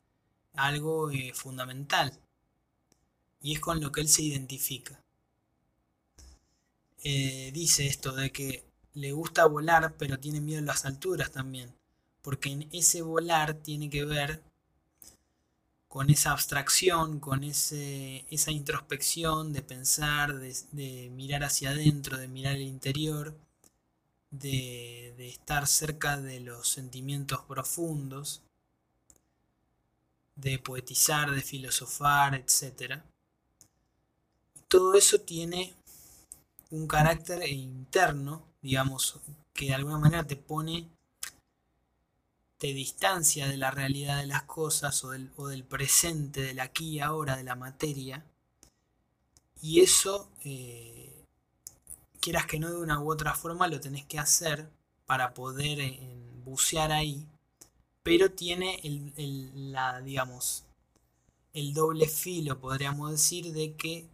algo 0.53 1.09
eh, 1.11 1.33
fundamental. 1.33 2.13
Y 3.41 3.53
es 3.53 3.59
con 3.59 3.79
lo 3.79 3.91
que 3.91 4.01
él 4.01 4.07
se 4.09 4.23
identifica. 4.23 4.99
Eh, 7.03 7.51
dice 7.53 7.85
esto 7.85 8.11
de 8.13 8.31
que 8.31 8.65
le 8.93 9.11
gusta 9.11 9.45
volar, 9.45 9.95
pero 9.97 10.19
tiene 10.19 10.41
miedo 10.41 10.59
a 10.59 10.65
las 10.65 10.85
alturas 10.85 11.31
también. 11.31 11.73
Porque 12.21 12.49
en 12.49 12.69
ese 12.71 13.01
volar 13.01 13.55
tiene 13.55 13.89
que 13.89 14.05
ver 14.05 14.41
con 15.95 16.09
esa 16.09 16.31
abstracción, 16.31 17.21
con 17.21 17.45
ese, 17.45 18.25
esa 18.29 18.51
introspección 18.51 19.53
de 19.53 19.61
pensar, 19.61 20.35
de, 20.37 21.09
mirar 21.13 21.45
hacia 21.45 21.69
adentro, 21.69 22.17
de 22.17 22.27
mirar 22.27 22.55
el 22.55 22.63
interior, 22.63 23.33
de, 24.29 25.13
de 25.15 25.29
estar 25.29 25.65
cerca 25.67 26.17
de 26.17 26.41
los 26.41 26.67
sentimientos 26.67 27.43
profundos, 27.43 28.41
de 30.35 30.59
poetizar, 30.59 31.31
de 31.31 31.41
filosofar, 31.41 32.35
etc. 32.35 33.01
Todo 34.67 34.95
eso 34.95 35.21
tiene 35.21 35.75
un 36.71 36.87
carácter 36.87 37.47
interno, 37.47 38.45
digamos, 38.61 39.21
que 39.53 39.67
de 39.67 39.75
alguna 39.75 39.99
manera 39.99 40.27
te 40.27 40.35
pone, 40.35 40.89
te 42.57 42.67
distancia 42.67 43.47
de 43.47 43.57
la 43.57 43.71
realidad 43.71 44.19
de 44.19 44.27
las 44.27 44.43
cosas 44.43 45.03
o 45.03 45.09
del, 45.11 45.31
o 45.35 45.47
del 45.47 45.63
presente, 45.63 46.41
del 46.41 46.59
aquí 46.59 46.89
y 46.95 46.99
ahora, 46.99 47.35
de 47.37 47.43
la 47.43 47.55
materia. 47.55 48.25
Y 49.61 49.81
eso, 49.81 50.29
eh, 50.43 51.25
quieras 52.21 52.45
que 52.45 52.59
no 52.59 52.69
de 52.69 52.77
una 52.77 52.99
u 52.99 53.11
otra 53.11 53.33
forma, 53.33 53.67
lo 53.67 53.79
tenés 53.79 54.05
que 54.05 54.19
hacer 54.19 54.69
para 55.05 55.33
poder 55.33 55.79
eh, 55.79 55.99
bucear 56.43 56.91
ahí. 56.91 57.27
Pero 58.03 58.31
tiene 58.31 58.79
el, 58.83 59.71
la, 59.71 60.01
digamos, 60.01 60.63
el 61.53 61.73
doble 61.73 62.07
filo, 62.07 62.59
podríamos 62.59 63.11
decir, 63.11 63.51
de 63.53 63.75
que 63.75 64.07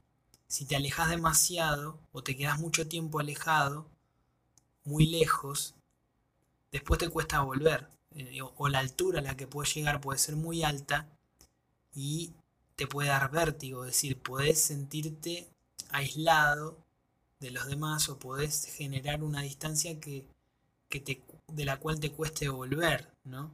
si 0.48 0.66
te 0.66 0.76
alejas 0.76 1.10
demasiado 1.10 2.00
o 2.12 2.24
te 2.24 2.36
quedas 2.38 2.60
mucho 2.60 2.88
tiempo 2.88 3.20
alejado, 3.20 3.88
muy 4.84 5.06
lejos, 5.08 5.76
después 6.72 7.00
te 7.00 7.10
cuesta 7.10 7.42
volver. 7.42 7.88
Eh, 8.16 8.42
o 8.42 8.68
la 8.68 8.80
altura 8.80 9.20
a 9.20 9.24
la 9.24 9.38
que 9.38 9.48
puedes 9.48 9.74
llegar 9.74 10.02
puede 10.02 10.20
ser 10.20 10.36
muy 10.36 10.64
alta 10.64 11.08
y 11.96 12.34
te 12.76 12.88
puede 12.88 13.10
dar 13.10 13.32
vértigo, 13.32 13.86
es 13.86 13.92
decir, 13.92 14.18
puedes 14.18 14.62
sentirte 14.62 15.48
aislado 15.90 16.78
de 17.40 17.52
los 17.52 17.68
demás 17.68 18.10
o 18.10 18.18
podés 18.20 18.66
generar 18.66 19.24
una 19.24 19.42
distancia 19.42 20.00
que, 20.00 20.26
te, 20.90 21.22
de 21.48 21.66
la 21.66 21.78
cual 21.80 22.00
te 22.00 22.12
cueste 22.12 22.50
volver, 22.50 23.08
¿no? 23.24 23.52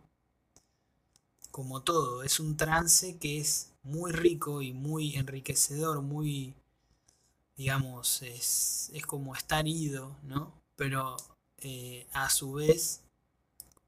Como 1.51 1.82
todo, 1.82 2.24
es 2.24 2.39
un 2.39 2.58
trance 2.58 3.18
que 3.18 3.39
es 3.39 3.72
muy 3.84 4.12
rico 4.12 4.62
y 4.62 4.74
muy 4.74 5.16
enriquecedor, 5.16 6.01
muy 6.01 6.53
digamos, 7.58 8.22
es, 8.22 8.91
como 9.08 9.36
estar 9.36 9.68
ido, 9.68 10.16
¿no? 10.24 10.53
Pero 10.76 11.18
eh, 11.58 12.08
a 12.14 12.30
su 12.30 12.53
vez, 12.53 13.01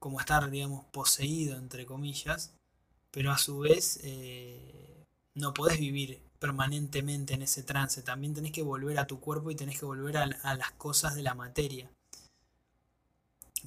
como 0.00 0.18
estar, 0.18 0.50
digamos, 0.50 0.84
poseído, 0.86 1.56
entre 1.56 1.86
comillas, 1.86 2.52
pero 3.12 3.30
a 3.30 3.38
su 3.38 3.60
vez 3.60 4.00
eh, 4.02 5.06
no 5.34 5.54
podés 5.54 5.78
vivir 5.78 6.20
permanentemente 6.40 7.34
en 7.34 7.42
ese 7.42 7.62
trance, 7.62 8.02
también 8.02 8.34
tenés 8.34 8.50
que 8.50 8.62
volver 8.62 8.98
a 8.98 9.06
tu 9.06 9.20
cuerpo 9.20 9.50
y 9.50 9.54
tenés 9.54 9.78
que 9.78 9.84
volver 9.84 10.16
a, 10.16 10.26
las 10.26 10.72
cosas 10.72 11.14
de 11.14 11.22
la 11.22 11.34
materia. 11.34 11.90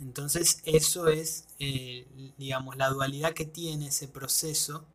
Entonces 0.02 0.62
eso 0.66 1.08
es, 1.08 1.46
eh, 1.60 2.34
digamos, 2.38 2.78
la 2.78 2.90
dualidad 2.90 3.34
que 3.34 3.46
tiene 3.46 3.88
ese 3.90 4.08
proceso 4.08 4.88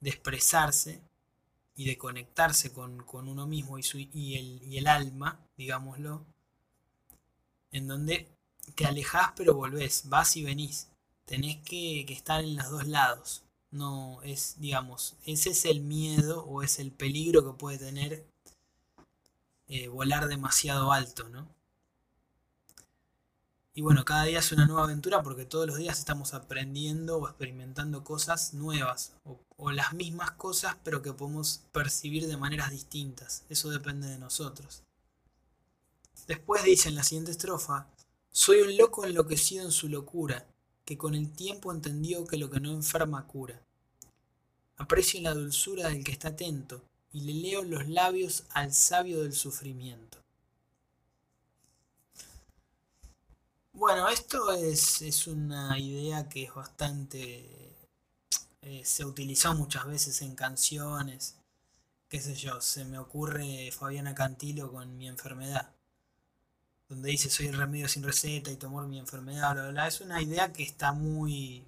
de 0.00 0.10
expresarse 0.10 1.02
y 1.76 1.84
de 1.84 1.98
conectarse 1.98 2.72
con, 2.72 3.04
uno 3.12 3.46
mismo 3.46 3.78
y, 3.78 3.82
el, 4.36 4.62
y, 4.64 4.78
el, 4.78 4.86
alma, 4.86 5.38
digámoslo, 5.58 6.24
en 7.70 7.86
donde 7.86 8.37
te 8.74 8.86
alejas 8.86 9.32
pero 9.36 9.54
volvés, 9.54 10.08
vas 10.08 10.36
y 10.36 10.44
venís. 10.44 10.88
Tenés 11.24 11.58
que, 11.64 12.00
estar 12.12 12.42
en 12.42 12.56
los 12.56 12.70
dos 12.70 12.86
lados. 12.86 13.42
No 13.70 14.22
es, 14.22 14.56
digamos, 14.58 15.16
ese 15.26 15.50
es 15.50 15.64
el 15.66 15.80
miedo 15.82 16.44
o 16.44 16.62
es 16.62 16.78
el 16.78 16.90
peligro 16.90 17.44
que 17.44 17.58
puede 17.58 17.78
tener 17.78 18.26
eh, 19.68 19.88
volar 19.88 20.26
demasiado 20.28 20.92
alto, 20.92 21.28
¿no? 21.28 21.46
Y 23.78 23.80
bueno, 23.80 24.04
cada 24.04 24.24
día 24.24 24.40
es 24.40 24.50
una 24.50 24.66
nueva 24.66 24.82
aventura 24.82 25.22
porque 25.22 25.44
todos 25.44 25.64
los 25.64 25.76
días 25.76 26.00
estamos 26.00 26.34
aprendiendo 26.34 27.18
o 27.18 27.28
experimentando 27.28 28.02
cosas 28.02 28.52
nuevas 28.52 29.12
o, 29.22 29.70
las 29.70 29.92
mismas 29.92 30.32
cosas 30.32 30.76
pero 30.82 31.00
que 31.00 31.12
podemos 31.12 31.62
percibir 31.70 32.26
de 32.26 32.36
maneras 32.36 32.72
distintas. 32.72 33.44
Eso 33.48 33.70
depende 33.70 34.08
de 34.08 34.18
nosotros. 34.18 34.82
Después 36.26 36.64
dice 36.64 36.88
en 36.88 36.96
la 36.96 37.04
siguiente 37.04 37.30
estrofa, 37.30 37.86
soy 38.38 38.60
un 38.60 38.76
loco 38.76 39.04
enloquecido 39.04 39.64
en 39.64 39.72
su 39.72 39.88
locura, 39.88 40.46
que 40.84 40.96
con 40.96 41.16
el 41.16 41.32
tiempo 41.32 41.72
entendió 41.72 42.24
que 42.24 42.36
lo 42.36 42.48
que 42.48 42.60
no 42.60 42.70
enferma 42.70 43.26
cura. 43.26 43.60
Aprecio 44.76 45.20
la 45.20 45.34
dulzura 45.34 45.88
del 45.88 46.04
que 46.04 46.12
está 46.12 46.28
atento, 46.28 46.84
y 47.12 47.22
le 47.22 47.34
leo 47.34 47.64
los 47.64 47.88
labios 47.88 48.44
al 48.50 48.72
sabio 48.72 49.24
del 49.24 49.32
sufrimiento. 49.32 50.18
Bueno, 53.72 54.08
esto 54.08 54.52
es, 54.52 55.26
una 55.26 55.76
idea 55.76 56.28
que 56.28 56.44
es 56.44 56.54
bastante... 56.54 57.74
Eh, 58.62 58.82
se 58.84 59.04
utilizó 59.04 59.52
muchas 59.56 59.84
veces 59.84 60.22
en 60.22 60.36
canciones, 60.36 61.34
qué 62.08 62.20
sé 62.20 62.36
yo, 62.36 62.60
se 62.60 62.84
me 62.84 63.00
ocurre 63.00 63.72
Fabiana 63.72 64.14
Cantilo 64.14 64.70
con 64.70 64.96
mi 64.96 65.08
enfermedad, 65.08 65.72
donde 66.88 67.10
dice 67.10 67.30
soy 67.30 67.46
el 67.46 67.56
remedio 67.56 67.88
sin 67.88 68.02
receta 68.02 68.50
y 68.50 68.56
tomar 68.56 68.86
mi 68.86 68.98
enfermedad, 68.98 69.70
bla, 69.70 69.86
Es 69.86 70.00
una 70.00 70.22
idea 70.22 70.52
que 70.52 70.62
está 70.62 70.92
muy, 70.92 71.64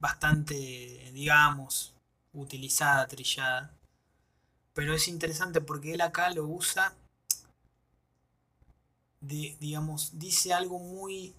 bastante, 0.00 1.10
digamos, 1.12 1.94
utilizada, 2.32 3.06
trillada. 3.06 3.72
Pero 4.74 4.94
es 4.94 5.08
interesante 5.08 5.60
porque 5.60 5.94
él 5.94 6.00
acá 6.00 6.30
lo 6.30 6.44
usa, 6.44 6.94
de, 9.20 9.56
digamos, 9.60 10.18
dice 10.18 10.52
algo 10.52 10.78
muy 10.78 11.34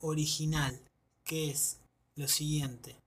original, 0.00 0.80
que 1.24 1.50
es 1.50 1.78
lo 2.16 2.28
siguiente. 2.28 3.01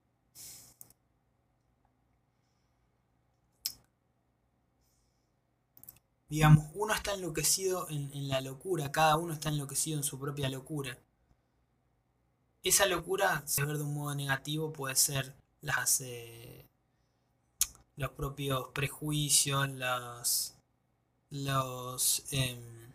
Digamos, 6.29 6.65
uno 6.73 6.93
está 6.93 7.13
enloquecido 7.13 7.87
en, 7.89 8.27
la 8.27 8.41
locura, 8.41 8.91
cada 8.91 9.15
uno 9.17 9.33
está 9.33 9.49
enloquecido 9.49 9.97
en 9.97 10.03
su 10.03 10.19
propia 10.19 10.49
locura. 10.49 10.97
Esa 12.63 12.87
locura, 12.87 13.43
si 13.45 13.61
ver 13.63 13.77
de 13.77 13.83
un 13.83 13.93
modo 13.93 14.15
negativo, 14.15 14.73
puede 14.73 14.95
ser 14.95 15.35
las, 15.61 16.01
eh, 16.01 16.65
los 17.95 18.11
propios 18.11 18.69
prejuicios, 18.73 19.69
los, 19.69 20.55
los, 21.29 22.23
em, 22.31 22.91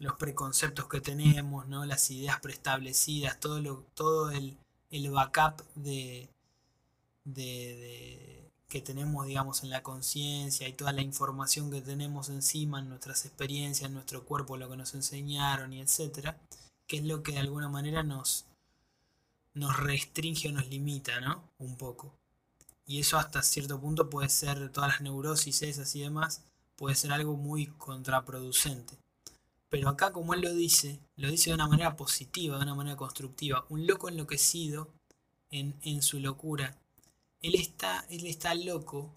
los 0.00 0.14
preconceptos 0.16 0.88
que 0.88 1.00
tenemos, 1.00 1.68
¿no? 1.68 1.84
las 1.86 2.10
ideas 2.10 2.40
preestablecidas, 2.40 3.38
todo, 3.38 3.60
lo, 3.60 3.84
todo 3.94 4.30
el, 4.30 4.58
el 4.90 5.10
backup 5.10 5.62
de 5.76 6.28
que 8.68 8.82
tenemos, 8.82 9.26
digamos, 9.26 9.62
en 9.62 9.70
la 9.70 9.82
conciencia 9.82 10.68
y 10.68 10.74
toda 10.74 10.92
la 10.92 11.00
información 11.00 11.70
que 11.70 11.80
tenemos 11.80 12.28
encima 12.28 12.80
en 12.80 12.90
nuestras 12.90 13.24
experiencias, 13.24 13.88
en 13.88 13.94
nuestro 13.94 14.24
cuerpo, 14.24 14.58
lo 14.58 14.68
que 14.68 14.76
nos 14.76 14.94
enseñaron 14.94 15.72
y 15.72 15.80
etcétera, 15.80 16.38
que 16.86 16.98
es 16.98 17.04
lo 17.04 17.22
que 17.22 17.32
de 17.32 17.38
alguna 17.38 17.70
manera 17.70 18.02
nos, 18.02 18.44
nos 19.54 19.76
restringe 19.78 20.48
o 20.48 20.52
nos 20.52 20.68
limita, 20.68 21.20
¿no? 21.20 21.42
Un 21.58 21.76
poco. 21.76 22.12
Y 22.86 23.00
eso 23.00 23.18
hasta 23.18 23.42
cierto 23.42 23.80
punto 23.80 24.10
puede 24.10 24.28
ser, 24.28 24.70
todas 24.70 24.90
las 24.90 25.00
neurosis 25.00 25.62
esas 25.62 25.94
y 25.96 26.00
demás, 26.00 26.42
puede 26.76 26.94
ser 26.94 27.12
algo 27.12 27.36
muy 27.36 27.66
contraproducente. 27.66 28.98
Pero 29.70 29.88
acá, 29.88 30.12
como 30.12 30.34
él 30.34 30.42
lo 30.42 30.52
dice, 30.52 30.98
lo 31.16 31.30
dice 31.30 31.50
de 31.50 31.54
una 31.54 31.68
manera 31.68 31.96
positiva, 31.96 32.56
de 32.56 32.62
una 32.64 32.74
manera 32.74 32.96
constructiva. 32.96 33.66
Un 33.68 33.86
loco 33.86 34.08
enloquecido 34.08 34.88
en, 35.50 35.74
en 35.82 36.02
su 36.02 36.20
locura 36.20 36.78
él 37.42 37.54
está, 37.54 38.04
él 38.10 38.26
está 38.26 38.54
loco 38.54 39.12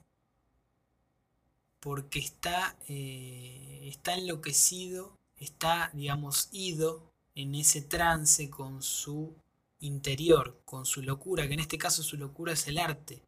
porque 1.80 2.20
está, 2.20 2.78
eh, 2.88 3.82
está 3.88 4.14
enloquecido, 4.14 5.18
está, 5.38 5.90
digamos, 5.94 6.50
ido 6.52 7.12
en 7.34 7.56
ese 7.56 7.82
trance 7.82 8.50
con 8.50 8.84
su 8.84 9.34
interior, 9.80 10.62
con 10.64 10.86
su 10.86 11.02
locura, 11.02 11.48
que 11.48 11.56
en 11.56 11.60
este 11.60 11.80
caso 11.80 12.04
su 12.04 12.18
locura 12.18 12.54
es 12.54 12.68
el 12.68 12.78
arte. 12.78 13.24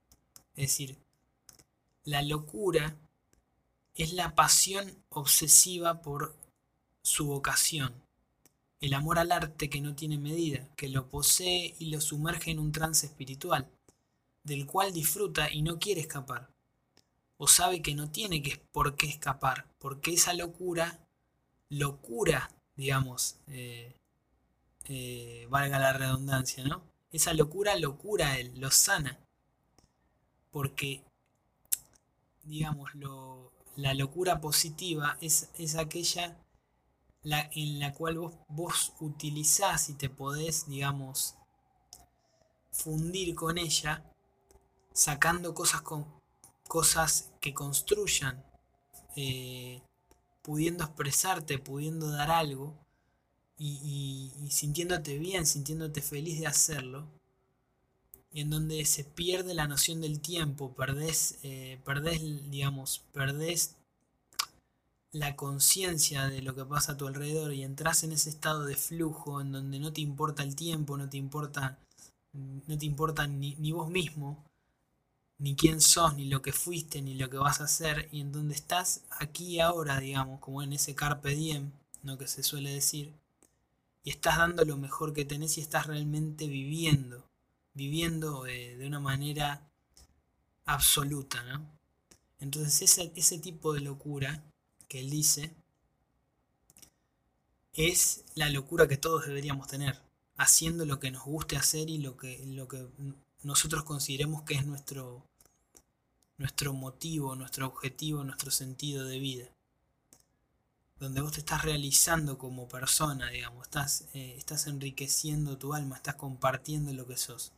Es 0.56 0.70
decir, 0.70 0.98
la 2.04 2.22
locura 2.22 2.96
es 3.96 4.14
la 4.14 4.36
pasión 4.36 5.04
obsesiva 5.10 6.02
por 6.02 6.36
su 7.02 7.26
vocación, 7.26 7.94
el 8.82 8.94
amor 8.94 9.18
al 9.18 9.32
arte 9.32 9.70
que 9.70 9.82
no 9.82 9.96
tiene 9.96 10.20
medida, 10.20 10.68
que 10.76 10.90
lo 10.90 11.08
posee 11.10 11.76
y 11.80 11.88
lo 11.88 12.02
sumerge 12.02 12.52
en 12.52 12.60
un 12.60 12.72
trance 12.72 13.08
espiritual 13.08 13.68
del 14.44 14.66
cual 14.66 14.94
disfruta 14.94 15.52
y 15.52 15.62
no 15.62 15.80
quiere 15.80 16.02
escapar. 16.02 16.50
O 17.38 17.48
sabe 17.48 17.82
que 17.82 17.96
no 17.96 18.12
tiene 18.12 18.42
que, 18.42 18.58
por 18.72 18.96
qué 18.96 19.08
escapar, 19.08 19.68
porque 19.80 20.14
esa 20.14 20.34
locura, 20.34 21.00
locura, 21.70 22.52
digamos, 22.76 23.38
eh, 23.48 23.96
eh, 24.86 25.48
valga 25.50 25.80
la 25.80 25.94
redundancia, 25.94 26.64
¿no? 26.66 26.84
Esa 27.12 27.34
locura 27.34 27.76
lo 27.78 27.98
cura 27.98 28.38
él, 28.40 28.54
lo 28.60 28.72
sana. 28.72 29.20
Porque, 30.52 31.04
digamos, 32.44 32.92
la 33.76 33.94
locura 33.94 34.40
positiva 34.42 35.18
es, 35.22 35.50
es 35.58 35.76
aquella 35.76 36.38
la, 37.24 37.50
en 37.54 37.80
la 37.80 37.94
cual 37.94 38.20
vos, 38.20 38.34
vos 38.48 38.94
utilizás 39.00 39.90
y 39.90 39.94
te 39.94 40.10
podés, 40.10 40.68
digamos, 40.68 41.36
fundir 42.72 43.36
con 43.36 43.58
ella 43.58 44.13
sacando 44.94 45.54
cosas, 45.54 45.82
con, 45.82 46.06
cosas 46.68 47.32
que 47.42 47.54
construyan, 47.54 48.44
eh, 49.16 49.82
pudiendo 50.42 50.84
expresarte, 50.84 51.60
pudiendo 51.60 52.10
dar 52.10 52.32
algo 52.32 52.76
y, 53.58 54.32
sintiéndote 54.50 55.18
bien, 55.18 55.46
sintiéndote 55.46 56.02
feliz 56.02 56.40
de 56.40 56.48
hacerlo, 56.48 57.08
y 58.32 58.42
en 58.42 58.50
donde 58.50 58.84
se 58.86 59.04
pierde 59.04 59.54
la 59.54 59.68
noción 59.68 60.02
del 60.02 60.20
tiempo, 60.20 60.74
perdés, 60.74 61.40
eh, 61.44 61.80
perdés 61.86 62.22
digamos, 62.50 63.06
perdés 63.14 63.76
la 65.12 65.36
conciencia 65.36 66.28
de 66.28 66.42
lo 66.42 66.56
que 66.56 66.66
pasa 66.66 66.94
a 66.94 66.98
tu 66.98 67.08
alrededor 67.08 67.54
y 67.54 67.64
entras 67.64 68.04
en 68.04 68.12
ese 68.12 68.32
estado 68.32 68.66
de 68.66 68.76
flujo 68.76 69.40
en 69.40 69.52
donde 69.52 69.80
no 69.80 69.94
te 69.94 70.02
importa 70.02 70.42
el 70.42 70.56
tiempo, 70.56 70.98
no 70.98 71.08
te 71.08 71.18
importa, 71.18 71.78
no 72.34 72.78
te 72.78 72.86
importa 72.88 73.28
ni, 73.28 73.56
ni 73.58 73.72
vos 73.72 73.90
mismo, 73.92 74.44
ni 75.44 75.58
quién 75.58 75.82
sos, 75.82 76.16
ni 76.16 76.26
lo 76.30 76.42
que 76.42 76.54
fuiste, 76.54 77.02
ni 77.02 77.16
lo 77.16 77.30
que 77.30 77.36
vas 77.36 77.60
a 77.60 77.66
hacer, 77.66 78.08
y 78.14 78.22
en 78.22 78.32
donde 78.32 78.56
estás 78.56 79.02
aquí 79.10 79.60
ahora, 79.60 80.00
digamos, 80.00 80.40
como 80.40 80.64
en 80.64 80.72
ese 80.72 80.96
carpe 80.96 81.36
diem, 81.36 81.70
¿no? 82.02 82.18
que 82.18 82.28
se 82.28 82.44
suele 82.44 82.74
decir, 82.74 83.14
y 84.06 84.12
estás 84.12 84.38
dando 84.38 84.64
lo 84.64 84.78
mejor 84.78 85.14
que 85.14 85.26
tenés 85.26 85.58
y 85.58 85.62
estás 85.62 85.88
realmente 85.88 86.48
viviendo, 86.48 87.28
viviendo 87.74 88.48
eh, 88.48 88.78
de 88.78 88.88
una 88.88 89.02
manera 89.02 89.70
absoluta, 90.64 91.44
¿no? 91.44 91.66
Entonces 92.40 92.82
ese, 92.82 93.12
ese 93.14 93.38
tipo 93.38 93.74
de 93.74 93.82
locura 93.82 94.42
que 94.88 95.02
él 95.02 95.10
dice 95.10 95.54
es 97.74 98.24
la 98.36 98.50
locura 98.50 98.88
que 98.88 98.96
todos 98.96 99.26
deberíamos 99.26 99.68
tener, 99.68 100.00
haciendo 100.38 100.86
lo 100.86 101.02
que 101.02 101.12
nos 101.12 101.26
guste 101.26 101.58
hacer 101.58 101.90
y 101.90 101.98
lo 101.98 102.16
que, 102.16 102.42
lo 102.46 102.70
que 102.70 102.88
nosotros 103.42 103.84
consideremos 103.84 104.44
que 104.44 104.54
es 104.54 104.66
nuestro, 104.66 105.26
nuestro 106.38 106.74
motivo, 106.74 107.36
nuestro 107.36 107.68
objetivo, 107.68 108.24
nuestro 108.24 108.52
sentido 108.52 109.06
de 109.06 109.20
vida. 109.20 109.48
Donde 111.00 111.22
vos 111.22 111.34
te 111.34 111.40
estás 111.40 111.64
realizando 111.64 112.38
como 112.38 112.68
persona, 112.68 113.30
digamos, 113.30 113.66
estás, 113.66 114.08
eh, 114.14 114.36
estás 114.38 114.68
enriqueciendo 114.68 115.58
tu 115.58 115.74
alma, 115.74 115.98
estás 115.98 116.16
compartiendo 116.16 116.94
lo 116.94 117.06
que 117.06 117.18
sos. 117.18 117.52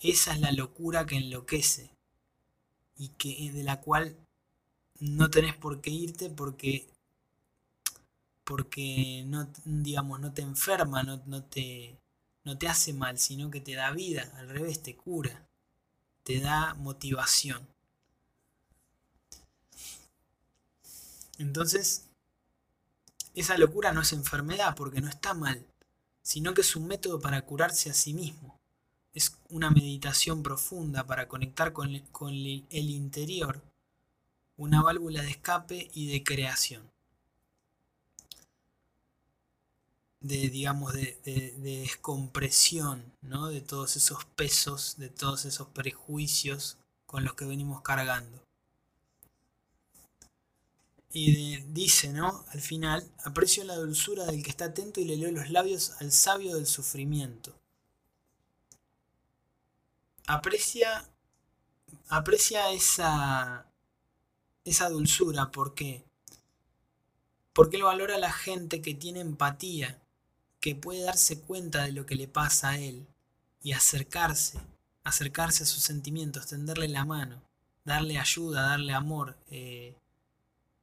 Esa 0.00 0.32
es 0.32 0.40
la 0.40 0.52
locura 0.52 1.06
que 1.06 1.16
enloquece 1.16 1.90
y 2.96 3.08
que 3.10 3.50
de 3.52 3.62
la 3.62 3.80
cual 3.80 4.16
no 5.00 5.30
tenés 5.30 5.54
por 5.56 5.80
qué 5.80 5.90
irte 5.90 6.30
porque 6.30 6.88
porque 8.44 9.24
no 9.26 9.48
digamos 9.64 10.20
no 10.20 10.32
te 10.32 10.42
enferma, 10.42 11.02
no, 11.02 11.22
no 11.26 11.44
te 11.44 11.98
no 12.44 12.58
te 12.58 12.68
hace 12.68 12.92
mal, 12.92 13.18
sino 13.18 13.50
que 13.50 13.60
te 13.60 13.74
da 13.74 13.90
vida, 13.92 14.32
al 14.36 14.48
revés 14.48 14.82
te 14.82 14.96
cura 14.96 15.47
te 16.28 16.40
da 16.40 16.74
motivación. 16.74 17.66
Entonces, 21.38 22.04
esa 23.32 23.56
locura 23.56 23.92
no 23.92 24.02
es 24.02 24.12
enfermedad 24.12 24.76
porque 24.76 25.00
no 25.00 25.08
está 25.08 25.32
mal, 25.32 25.66
sino 26.20 26.52
que 26.52 26.60
es 26.60 26.76
un 26.76 26.86
método 26.86 27.18
para 27.18 27.40
curarse 27.46 27.88
a 27.88 27.94
sí 27.94 28.12
mismo. 28.12 28.60
Es 29.14 29.38
una 29.48 29.70
meditación 29.70 30.42
profunda 30.42 31.06
para 31.06 31.28
conectar 31.28 31.72
con, 31.72 31.94
el 31.94 32.90
interior, 32.90 33.62
una 34.58 34.82
válvula 34.82 35.22
de 35.22 35.30
escape 35.30 35.88
y 35.94 36.12
de 36.12 36.24
creación. 36.24 36.90
De 40.20 40.48
digamos 40.48 40.92
de, 40.94 41.54
descompresión 41.58 43.12
¿no? 43.22 43.48
de 43.48 43.60
todos 43.60 43.96
esos 43.96 44.24
pesos 44.24 44.96
de 44.98 45.08
todos 45.08 45.44
esos 45.44 45.68
prejuicios 45.68 46.76
con 47.06 47.24
los 47.24 47.34
que 47.34 47.44
venimos 47.44 47.82
cargando 47.82 48.42
y 51.12 51.56
dice 51.72 52.12
no 52.12 52.44
al 52.48 52.60
final 52.60 53.08
aprecio 53.24 53.64
la 53.64 53.76
dulzura 53.76 54.26
del 54.26 54.42
que 54.42 54.50
está 54.50 54.66
atento 54.66 55.00
y 55.00 55.04
le 55.04 55.16
leo 55.16 55.30
los 55.30 55.50
labios 55.50 55.92
al 56.00 56.10
sabio 56.12 56.56
del 56.56 56.66
sufrimiento 56.66 57.54
aprecia 60.26 61.08
aprecia 62.08 62.70
esa, 62.72 63.66
esa 64.64 64.88
dulzura. 64.88 65.50
¿Por 65.50 65.74
qué? 65.74 66.04
Porque 67.52 67.76
él 67.76 67.82
valora 67.82 68.16
a 68.16 68.20
la 68.20 68.32
gente 68.32 68.80
que 68.82 68.94
tiene 68.94 69.20
empatía, 69.20 70.00
que 70.60 70.74
puede 70.74 71.02
darse 71.02 71.40
cuenta 71.40 71.84
de 71.84 71.92
lo 71.92 72.06
que 72.06 72.16
le 72.16 72.28
pasa 72.28 72.70
a 72.70 72.78
él 72.78 73.06
y 73.62 73.72
acercarse, 73.72 74.58
acercarse 75.04 75.62
a 75.62 75.66
sus 75.66 75.82
sentimientos, 75.82 76.46
tenderle 76.46 76.88
la 76.88 77.04
mano, 77.04 77.42
darle 77.84 78.18
ayuda, 78.18 78.62
darle 78.62 78.92
amor, 78.92 79.36
eh, 79.50 79.96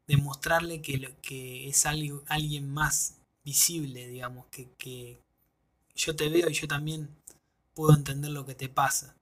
demostrarle 0.08 0.82
que, 0.82 1.68
es 1.68 1.86
alguien 1.86 2.70
más 2.74 3.16
visible, 3.44 4.08
digamos, 4.08 4.46
que, 4.48 4.70
que 4.78 5.20
yo 5.96 6.16
te 6.16 6.30
veo 6.30 6.50
y 6.50 6.54
yo 6.54 6.68
también 6.68 7.10
puedo 7.74 7.96
entender 7.96 8.32
lo 8.32 8.46
que 8.46 8.56
te 8.56 8.70
pasa. 8.70 9.16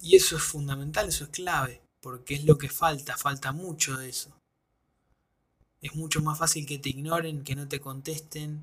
Y 0.00 0.16
eso 0.16 0.36
es 0.36 0.42
fundamental, 0.42 1.08
eso 1.08 1.24
es 1.24 1.30
clave, 1.30 1.80
porque 2.00 2.34
es 2.34 2.44
lo 2.44 2.58
que 2.58 2.68
falta, 2.68 3.16
falta 3.16 3.52
mucho 3.52 3.96
de 3.96 4.08
eso. 4.08 4.41
Es 5.82 5.94
mucho 5.96 6.22
más 6.22 6.38
fácil 6.38 6.64
que 6.64 6.78
te 6.78 6.88
ignoren, 6.90 7.44
que 7.44 7.56
no 7.56 7.68
te 7.68 7.80
contesten, 7.80 8.62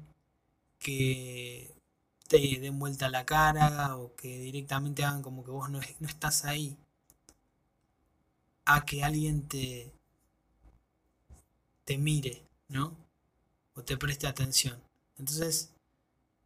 que 0.79 1.75
te 2.27 2.37
den 2.59 2.79
vuelta 2.79 3.09
la 3.09 3.25
cara 3.25 3.97
o 3.97 4.15
que 4.15 4.39
directamente 4.39 5.03
hagan 5.03 5.21
como 5.21 5.43
que 5.43 5.51
vos 5.51 5.69
no, 5.69 5.79
no 5.99 6.07
estás 6.07 6.45
ahí. 6.45 6.77
A 8.65 8.85
que 8.85 9.03
alguien 9.03 9.47
te, 9.47 9.91
te 11.85 11.97
mire, 11.97 12.43
¿no? 12.69 12.95
O 13.75 13.83
te 13.83 13.97
preste 13.97 14.27
atención. 14.27 14.79
Entonces, 15.17 15.71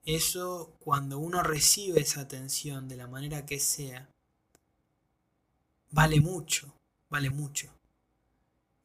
eso 0.06 0.74
cuando 0.80 1.20
uno 1.20 1.44
recibe 1.44 2.02
esa 2.02 2.22
atención 2.22 2.88
de 2.88 2.98
la 2.98 3.08
manera 3.08 3.46
que 3.46 3.60
sea, 3.60 4.10
vale 5.92 6.20
mucho, 6.20 6.74
vale 7.10 7.30
mucho. 7.30 7.70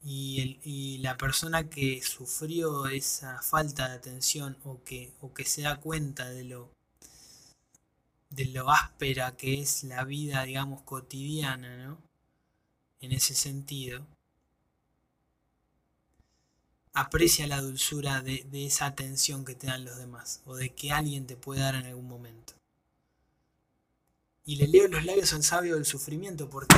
Y, 0.02 0.98
la 0.98 1.16
persona 1.16 1.68
que 1.68 2.02
sufrió 2.02 2.86
esa 2.86 3.40
falta 3.42 3.88
de 3.88 3.94
atención 3.96 4.56
o 4.64 4.82
que, 4.84 5.12
o 5.20 5.32
que 5.34 5.44
se 5.44 5.62
da 5.62 5.80
cuenta 5.80 6.28
de 6.28 6.44
lo, 6.44 6.70
de 8.30 8.46
lo 8.46 8.70
áspera 8.70 9.36
que 9.36 9.60
es 9.60 9.84
la 9.84 10.04
vida, 10.04 10.44
digamos, 10.44 10.82
cotidiana, 10.82 11.76
¿no? 11.76 11.98
En 13.00 13.12
ese 13.12 13.34
sentido, 13.34 14.06
aprecia 16.92 17.46
la 17.46 17.60
dulzura 17.60 18.22
de, 18.22 18.44
de, 18.50 18.66
esa 18.66 18.86
atención 18.86 19.44
que 19.44 19.54
te 19.54 19.68
dan 19.68 19.84
los 19.84 19.98
demás 19.98 20.42
o 20.46 20.56
de 20.56 20.74
que 20.74 20.92
alguien 20.92 21.26
te 21.26 21.36
puede 21.36 21.60
dar 21.60 21.74
en 21.76 21.86
algún 21.86 22.08
momento. 22.08 22.54
Y 24.44 24.56
le 24.56 24.66
leo 24.66 24.88
los 24.88 25.04
labios 25.04 25.32
al 25.32 25.42
sabio 25.42 25.74
del 25.74 25.84
sufrimiento 25.84 26.48
porque 26.48 26.76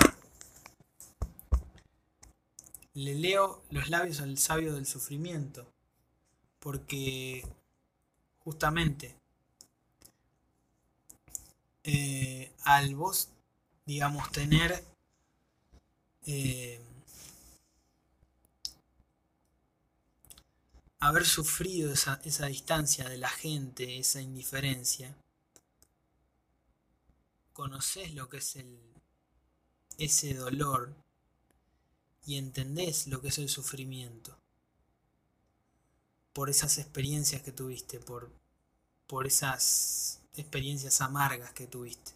le 2.95 3.15
leo 3.15 3.63
los 3.71 3.89
labios 3.89 4.21
al 4.21 4.39
sabio 4.39 4.75
del 4.75 4.87
sufrimiento, 4.87 5.73
porque 6.59 7.45
justamente 8.41 9.17
eh, 11.85 12.53
al 12.65 12.95
vos, 12.95 13.31
digamos, 13.87 14.31
tener 14.33 14.85
eh, 16.27 16.81
haber 21.01 21.25
sufrido 21.25 21.93
esa, 21.93 22.21
esa 22.25 22.47
distancia 22.47 23.09
de 23.09 23.19
la 23.19 23.31
gente, 23.31 23.99
esa 23.99 24.21
indiferencia, 24.21 25.17
conoces 27.53 28.15
lo 28.15 28.29
que 28.29 28.39
es 28.39 28.57
el, 28.57 28.79
ese 29.99 30.35
dolor 30.35 30.95
y 32.25 32.37
entendés 32.37 33.07
lo 33.07 33.21
que 33.21 33.29
es 33.29 33.39
el 33.39 33.49
sufrimiento. 33.49 34.37
Por 36.33 36.49
esas 36.51 36.79
experiencias 36.79 37.43
que 37.43 37.53
tuviste, 37.53 37.99
por, 37.99 38.31
por 39.07 39.27
esas 39.27 40.21
experiencias 40.37 41.01
amargas 41.01 41.53
que 41.53 41.67
tuviste. 41.67 42.13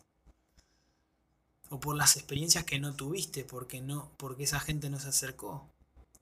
O 1.70 1.80
por 1.80 1.96
las 1.96 2.16
experiencias 2.16 2.64
que 2.64 2.78
no 2.78 2.94
tuviste 2.94 3.44
porque 3.44 3.80
no 3.80 4.10
porque 4.16 4.44
esa 4.44 4.60
gente 4.60 4.90
no 4.90 5.00
se 5.00 5.08
acercó 5.08 5.68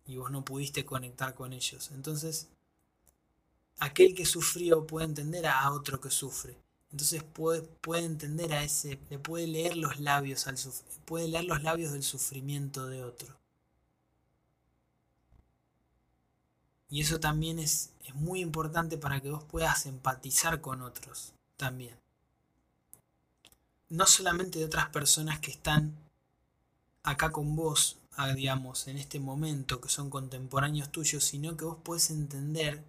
y 0.06 0.16
vos 0.16 0.30
no 0.30 0.44
pudiste 0.44 0.84
conectar 0.84 1.34
con 1.34 1.52
ellos. 1.52 1.90
Entonces, 1.92 2.48
aquel 3.78 4.14
que 4.14 4.24
sufrió 4.24 4.86
puede 4.86 5.06
entender 5.06 5.46
a 5.46 5.70
otro 5.72 6.00
que 6.00 6.10
sufre. 6.10 6.56
Entonces 6.90 7.22
puede, 7.22 7.62
puede 7.62 8.04
entender 8.04 8.52
a 8.52 8.62
ese, 8.62 8.98
le 9.08 9.18
puede 9.18 9.46
leer 9.46 9.76
los 9.76 9.98
labios 9.98 10.46
al 10.46 10.56
puede 11.06 11.26
leer 11.26 11.44
los 11.44 11.62
labios 11.62 11.92
del 11.92 12.02
sufrimiento 12.02 12.86
de 12.86 13.02
otro. 13.02 13.41
Y 16.92 17.00
eso 17.00 17.18
también 17.20 17.58
es, 17.58 17.88
es 18.04 18.14
muy 18.14 18.40
importante 18.42 18.98
para 18.98 19.18
que 19.22 19.30
vos 19.30 19.42
puedas 19.44 19.86
empatizar 19.86 20.60
con 20.60 20.82
otros 20.82 21.32
también. 21.56 21.96
No 23.88 24.06
solamente 24.06 24.58
de 24.58 24.66
otras 24.66 24.90
personas 24.90 25.40
que 25.40 25.52
están 25.52 25.96
acá 27.02 27.32
con 27.32 27.56
vos, 27.56 27.96
ah, 28.16 28.34
digamos, 28.34 28.88
en 28.88 28.98
este 28.98 29.20
momento, 29.20 29.80
que 29.80 29.88
son 29.88 30.10
contemporáneos 30.10 30.92
tuyos, 30.92 31.24
sino 31.24 31.56
que 31.56 31.64
vos 31.64 31.78
puedes 31.82 32.10
entender 32.10 32.84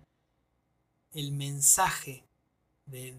el 1.14 1.32
mensaje 1.32 2.26
de, 2.86 3.16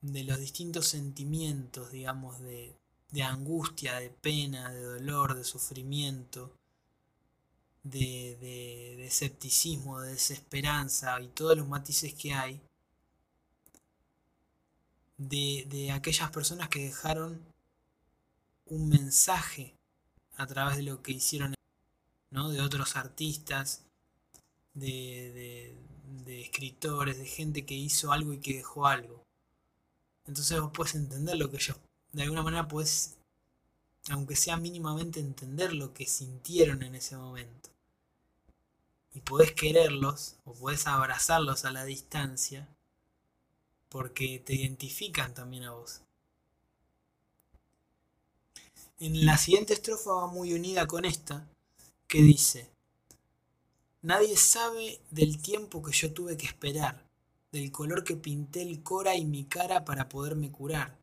de 0.00 0.24
los 0.24 0.40
distintos 0.40 0.86
sentimientos, 0.86 1.92
digamos, 1.92 2.40
de, 2.40 2.74
de 3.10 3.22
angustia, 3.22 4.00
de 4.00 4.08
pena, 4.08 4.70
de 4.70 4.80
dolor, 4.80 5.34
de 5.34 5.44
sufrimiento, 5.44 6.50
de, 7.82 9.04
escepticismo, 9.04 10.00
de 10.00 10.12
desesperanza 10.12 11.20
y 11.20 11.28
todos 11.28 11.56
los 11.56 11.68
matices 11.68 12.14
que 12.14 12.32
hay 12.32 12.60
de, 15.18 15.90
aquellas 15.92 16.30
personas 16.30 16.68
que 16.68 16.84
dejaron 16.84 17.40
un 18.66 18.88
mensaje 18.88 19.74
a 20.36 20.46
través 20.46 20.76
de 20.76 20.82
lo 20.84 21.02
que 21.02 21.12
hicieron, 21.12 21.54
¿no? 22.30 22.50
de 22.50 22.60
otros 22.60 22.96
artistas, 22.96 23.84
de, 24.74 25.76
de, 26.24 26.42
escritores, 26.42 27.18
de 27.18 27.26
gente 27.26 27.66
que 27.66 27.74
hizo 27.74 28.12
algo 28.12 28.32
y 28.32 28.38
que 28.38 28.54
dejó 28.54 28.86
algo. 28.86 29.22
Entonces 30.26 30.60
vos 30.60 30.70
puedes 30.72 30.94
entender 30.94 31.36
lo 31.36 31.50
que 31.50 31.56
ellos, 31.56 31.76
de 32.12 32.22
alguna 32.22 32.42
manera 32.42 32.68
puedes, 32.68 33.16
aunque 34.10 34.36
sea 34.36 34.56
mínimamente 34.56 35.20
entender 35.20 35.72
lo 35.74 35.94
que 35.94 36.06
sintieron 36.06 36.82
en 36.82 36.94
ese 36.94 37.16
momento 37.16 37.70
y 39.14 39.20
podés 39.20 39.52
quererlos 39.52 40.36
o 40.44 40.54
podés 40.54 40.86
abrazarlos 40.86 41.64
a 41.64 41.70
la 41.70 41.84
distancia 41.84 42.68
porque 43.88 44.38
te 44.38 44.54
identifican 44.54 45.34
también 45.34 45.64
a 45.64 45.72
vos. 45.72 46.00
En 48.98 49.26
la 49.26 49.36
siguiente 49.36 49.74
estrofa 49.74 50.12
va 50.12 50.26
muy 50.28 50.54
unida 50.54 50.86
con 50.86 51.04
esta, 51.04 51.46
que 52.06 52.22
dice, 52.22 52.70
Nadie 54.00 54.36
sabe 54.36 55.00
del 55.10 55.40
tiempo 55.40 55.82
que 55.82 55.92
yo 55.92 56.12
tuve 56.12 56.36
que 56.36 56.46
esperar, 56.46 57.04
del 57.52 57.70
color 57.70 58.02
que 58.02 58.16
pinté 58.16 58.62
el 58.62 58.82
cora 58.82 59.14
y 59.14 59.24
mi 59.24 59.44
cara 59.44 59.84
para 59.84 60.08
poderme 60.08 60.50
curar. 60.50 60.98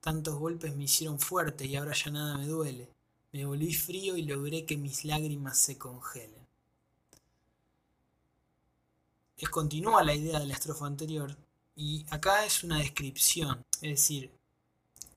Tantos 0.00 0.38
golpes 0.38 0.74
me 0.76 0.84
hicieron 0.84 1.18
fuerte 1.18 1.66
y 1.66 1.76
ahora 1.76 1.92
ya 1.92 2.10
nada 2.10 2.38
me 2.38 2.46
duele. 2.46 2.88
Me 3.32 3.44
volví 3.44 3.74
frío 3.74 4.16
y 4.16 4.22
logré 4.22 4.66
que 4.66 4.76
mis 4.76 5.04
lágrimas 5.04 5.58
se 5.58 5.78
congelen 5.78 6.40
es 9.40 9.48
continúa 9.48 10.04
la 10.04 10.14
idea 10.14 10.38
de 10.38 10.46
la 10.46 10.52
estrofa 10.52 10.86
anterior 10.86 11.34
y 11.74 12.04
acá 12.10 12.44
es 12.44 12.62
una 12.62 12.78
descripción, 12.78 13.64
es 13.80 13.90
decir, 13.90 14.30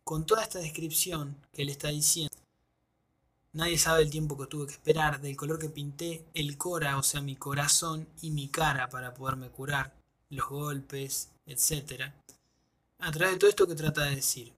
con 0.03 0.25
toda 0.25 0.43
esta 0.43 0.59
descripción 0.59 1.35
que 1.51 1.63
él 1.63 1.69
está 1.69 1.89
diciendo, 1.89 2.33
nadie 3.51 3.77
sabe 3.77 4.03
el 4.03 4.09
tiempo 4.09 4.37
que 4.37 4.47
tuve 4.47 4.67
que 4.67 4.73
esperar, 4.73 5.19
del 5.19 5.35
color 5.35 5.59
que 5.59 5.69
pinté 5.69 6.25
el 6.33 6.57
cora, 6.57 6.97
o 6.97 7.03
sea, 7.03 7.19
mi 7.19 7.35
corazón 7.35 8.07
y 8.21 8.31
mi 8.31 8.47
cara 8.47 8.87
para 8.89 9.13
poderme 9.13 9.49
curar, 9.49 9.93
los 10.29 10.47
golpes, 10.47 11.29
etc. 11.45 12.13
A 12.99 13.11
través 13.11 13.33
de 13.33 13.39
todo 13.39 13.49
esto 13.49 13.67
que 13.67 13.75
trata 13.75 14.03
de 14.05 14.15
decir. 14.15 14.53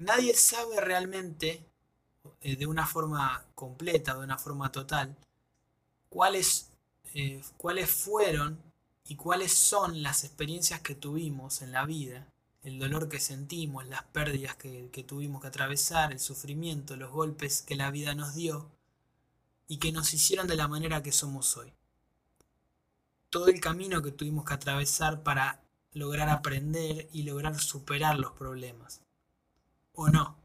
Nadie 0.00 0.34
sabe 0.34 0.80
realmente, 0.80 1.62
eh, 2.40 2.56
de 2.56 2.66
una 2.66 2.86
forma 2.86 3.44
completa, 3.54 4.14
de 4.14 4.24
una 4.24 4.38
forma 4.38 4.72
total, 4.72 5.14
cuál 6.08 6.36
es 6.36 6.70
eh, 7.12 7.42
cuáles 7.58 7.90
fueron 7.90 8.58
y 9.04 9.16
cuáles 9.16 9.52
son 9.52 10.02
las 10.02 10.24
experiencias 10.24 10.80
que 10.80 10.94
tuvimos 10.94 11.60
en 11.60 11.72
la 11.72 11.84
vida, 11.84 12.26
el 12.62 12.78
dolor 12.78 13.10
que 13.10 13.20
sentimos, 13.20 13.86
las 13.86 14.04
pérdidas 14.04 14.56
que 14.56 15.04
tuvimos 15.06 15.42
que 15.42 15.48
atravesar, 15.48 16.12
el 16.12 16.20
sufrimiento, 16.20 16.96
los 16.96 17.10
golpes 17.10 17.60
que 17.60 17.76
la 17.76 17.90
vida 17.90 18.14
nos 18.14 18.34
dio 18.34 18.70
y 19.68 19.76
que 19.78 19.92
nos 19.92 20.14
hicieron 20.14 20.46
de 20.46 20.56
la 20.56 20.66
manera 20.66 21.02
que 21.02 21.12
somos 21.12 21.58
hoy. 21.58 21.74
Todo 23.28 23.48
el 23.48 23.60
camino 23.60 24.00
que 24.00 24.12
tuvimos 24.12 24.46
que 24.46 24.54
atravesar 24.54 25.22
para 25.22 25.60
lograr 25.92 26.30
aprender 26.30 27.10
y 27.12 27.24
lograr 27.24 27.60
superar 27.60 28.18
los 28.18 28.32
problemas. 28.32 29.02
O 30.00 30.08
no. 30.08 30.36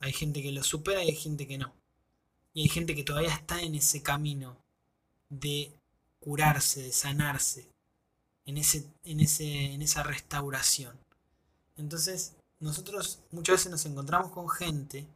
Hay 0.00 0.12
gente 0.12 0.42
que 0.42 0.52
lo 0.52 0.62
supera 0.62 1.04
y 1.04 1.10
hay 1.10 1.16
gente 1.16 1.46
que 1.46 1.58
no. 1.58 1.72
Y 2.54 2.62
hay 2.62 2.68
gente 2.68 2.94
que 2.94 3.04
todavía 3.04 3.34
está 3.34 3.62
en 3.62 3.74
ese 3.74 4.02
camino 4.02 4.56
de 5.28 5.72
curarse, 6.20 6.82
de 6.82 6.92
sanarse, 6.92 7.68
en, 8.44 8.58
ese, 8.58 8.86
en, 9.04 9.20
ese, 9.20 9.72
en 9.72 9.82
esa 9.82 10.02
restauración. 10.02 10.96
Entonces, 11.76 12.34
nosotros 12.60 13.20
muchas 13.30 13.54
veces 13.54 13.70
nos 13.70 13.86
encontramos 13.86 14.30
con 14.30 14.48
gente 14.48 15.06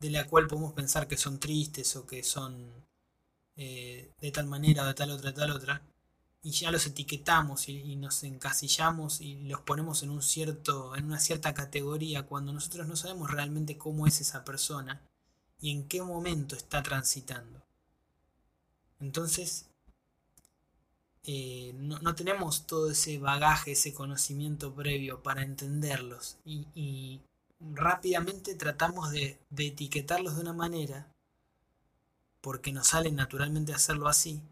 de 0.00 0.10
la 0.10 0.26
cual 0.26 0.46
podemos 0.46 0.72
pensar 0.72 1.08
que 1.08 1.16
son 1.16 1.40
tristes 1.40 1.96
o 1.96 2.06
que 2.06 2.22
son 2.22 2.70
eh, 3.56 4.10
de 4.20 4.30
tal 4.32 4.46
manera 4.46 4.84
de 4.84 4.94
tal 4.94 5.10
otra, 5.10 5.30
de 5.30 5.36
tal 5.36 5.50
otra, 5.50 5.82
y 6.44 6.50
ya 6.50 6.70
los 6.70 6.86
etiquetamos 6.86 7.70
y, 7.70 7.96
nos 7.96 8.22
encasillamos 8.22 9.22
y 9.22 9.44
los 9.44 9.62
ponemos 9.62 10.02
en 10.02 10.10
un 10.10 10.22
cierto, 10.22 10.94
en 10.94 11.06
una 11.06 11.18
cierta 11.18 11.54
categoría 11.54 12.24
cuando 12.26 12.52
nosotros 12.52 12.86
no 12.86 12.96
sabemos 12.96 13.30
realmente 13.30 13.78
cómo 13.78 14.06
es 14.06 14.20
esa 14.20 14.44
persona 14.44 15.00
y 15.58 15.70
en 15.70 15.88
qué 15.88 16.02
momento 16.02 16.54
está 16.54 16.82
transitando. 16.82 17.62
Entonces, 19.00 19.70
eh, 21.24 21.72
no, 21.76 22.14
tenemos 22.14 22.66
todo 22.66 22.90
ese 22.90 23.18
bagaje, 23.18 23.72
ese 23.72 23.94
conocimiento 23.94 24.74
previo 24.74 25.22
para 25.22 25.42
entenderlos 25.42 26.36
y, 26.44 27.20
rápidamente 27.60 28.54
tratamos 28.54 29.10
de, 29.10 29.38
de 29.48 29.68
etiquetarlos 29.68 30.34
de 30.34 30.42
una 30.42 30.52
manera 30.52 31.08
porque 32.42 32.72
nos 32.72 32.88
sale 32.88 33.10
naturalmente 33.10 33.72
hacerlo 33.72 34.06
así 34.08 34.42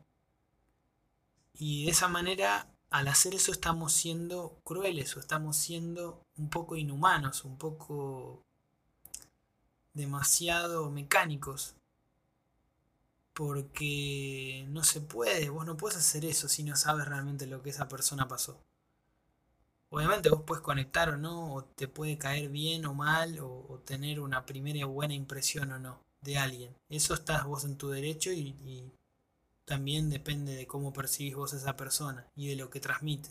y 1.55 1.85
de 1.85 1.91
esa 1.91 2.09
manera, 2.09 2.69
al 2.91 3.09
hacer 3.09 3.35
eso, 3.35 3.53
estamos 3.53 3.93
siendo 3.93 4.61
crueles 4.65 5.17
o 5.17 5.21
estamos 5.21 5.57
siendo 5.57 6.23
un 6.37 6.51
poco 6.51 6.77
inhumanos, 6.77 7.45
un 7.45 7.59
poco 7.59 8.45
demasiado 9.95 10.91
mecánicos. 10.91 11.77
Porque 13.35 14.67
no 14.69 14.85
se 14.85 15.01
puede, 15.01 15.49
vos 15.49 15.65
no 15.65 15.77
puedes 15.77 15.97
hacer 15.99 16.25
eso 16.27 16.49
si 16.49 16.63
no 16.65 16.77
sabes 16.77 17.07
realmente 17.07 17.47
lo 17.47 17.63
que 17.63 17.71
esa 17.71 17.89
persona 17.89 18.29
pasó. 18.29 18.61
Obviamente 19.89 20.31
vos 20.31 20.43
puedes 20.47 20.63
conectar 20.63 21.11
o 21.11 21.17
no, 21.17 21.55
o 21.55 21.65
te 21.65 21.89
puede 21.89 22.19
caer 22.19 22.49
bien 22.49 22.87
o 22.87 22.95
mal, 22.95 23.39
o, 23.41 23.83
tener 23.87 24.21
una 24.21 24.47
primera 24.47 24.85
buena 24.87 25.15
impresión 25.15 25.73
o 25.73 25.79
no 25.79 26.03
de 26.23 26.39
alguien. 26.39 26.75
Eso 26.89 27.15
estás 27.15 27.45
vos 27.45 27.65
en 27.65 27.77
tu 27.77 27.91
derecho 27.91 28.33
y 28.33 28.93
también 29.65 30.11
depende 30.11 30.55
de 30.55 30.67
cómo 30.67 30.93
percibís 30.93 31.37
vos 31.37 31.55
a 31.55 31.57
esa 31.57 31.77
persona 31.77 32.27
y 32.37 32.49
de 32.49 32.57
lo 32.57 32.71
que 32.71 32.81
transmite. 32.81 33.31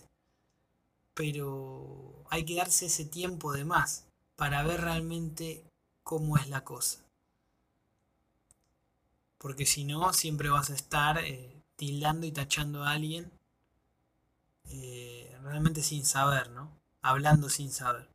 Pero 1.14 2.24
hay 2.30 2.46
que 2.46 2.56
darse 2.56 2.86
ese 2.86 3.06
tiempo 3.06 3.52
de 3.52 3.66
más 3.66 4.06
para 4.36 4.64
ver 4.64 4.82
realmente 4.82 5.64
cómo 6.04 6.38
es 6.38 6.50
la 6.50 6.64
cosa. 6.64 7.00
Porque 9.38 9.66
si 9.66 9.84
no, 9.84 10.14
siempre 10.14 10.50
vas 10.50 10.70
a 10.70 10.76
estar 10.76 11.18
eh, 11.20 11.62
tildando 11.76 12.26
y 12.28 12.32
tachando 12.32 12.84
a 12.84 12.92
alguien 12.92 13.32
eh, 14.70 15.38
realmente 15.44 15.82
sin 15.82 16.06
saber, 16.06 16.50
¿no? 16.52 16.72
Hablando 17.02 17.50
sin 17.50 17.72
saber. 17.72 18.08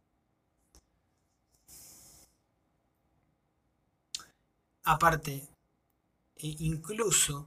Aparte, 4.84 5.48
e 6.36 6.46
incluso 6.60 7.46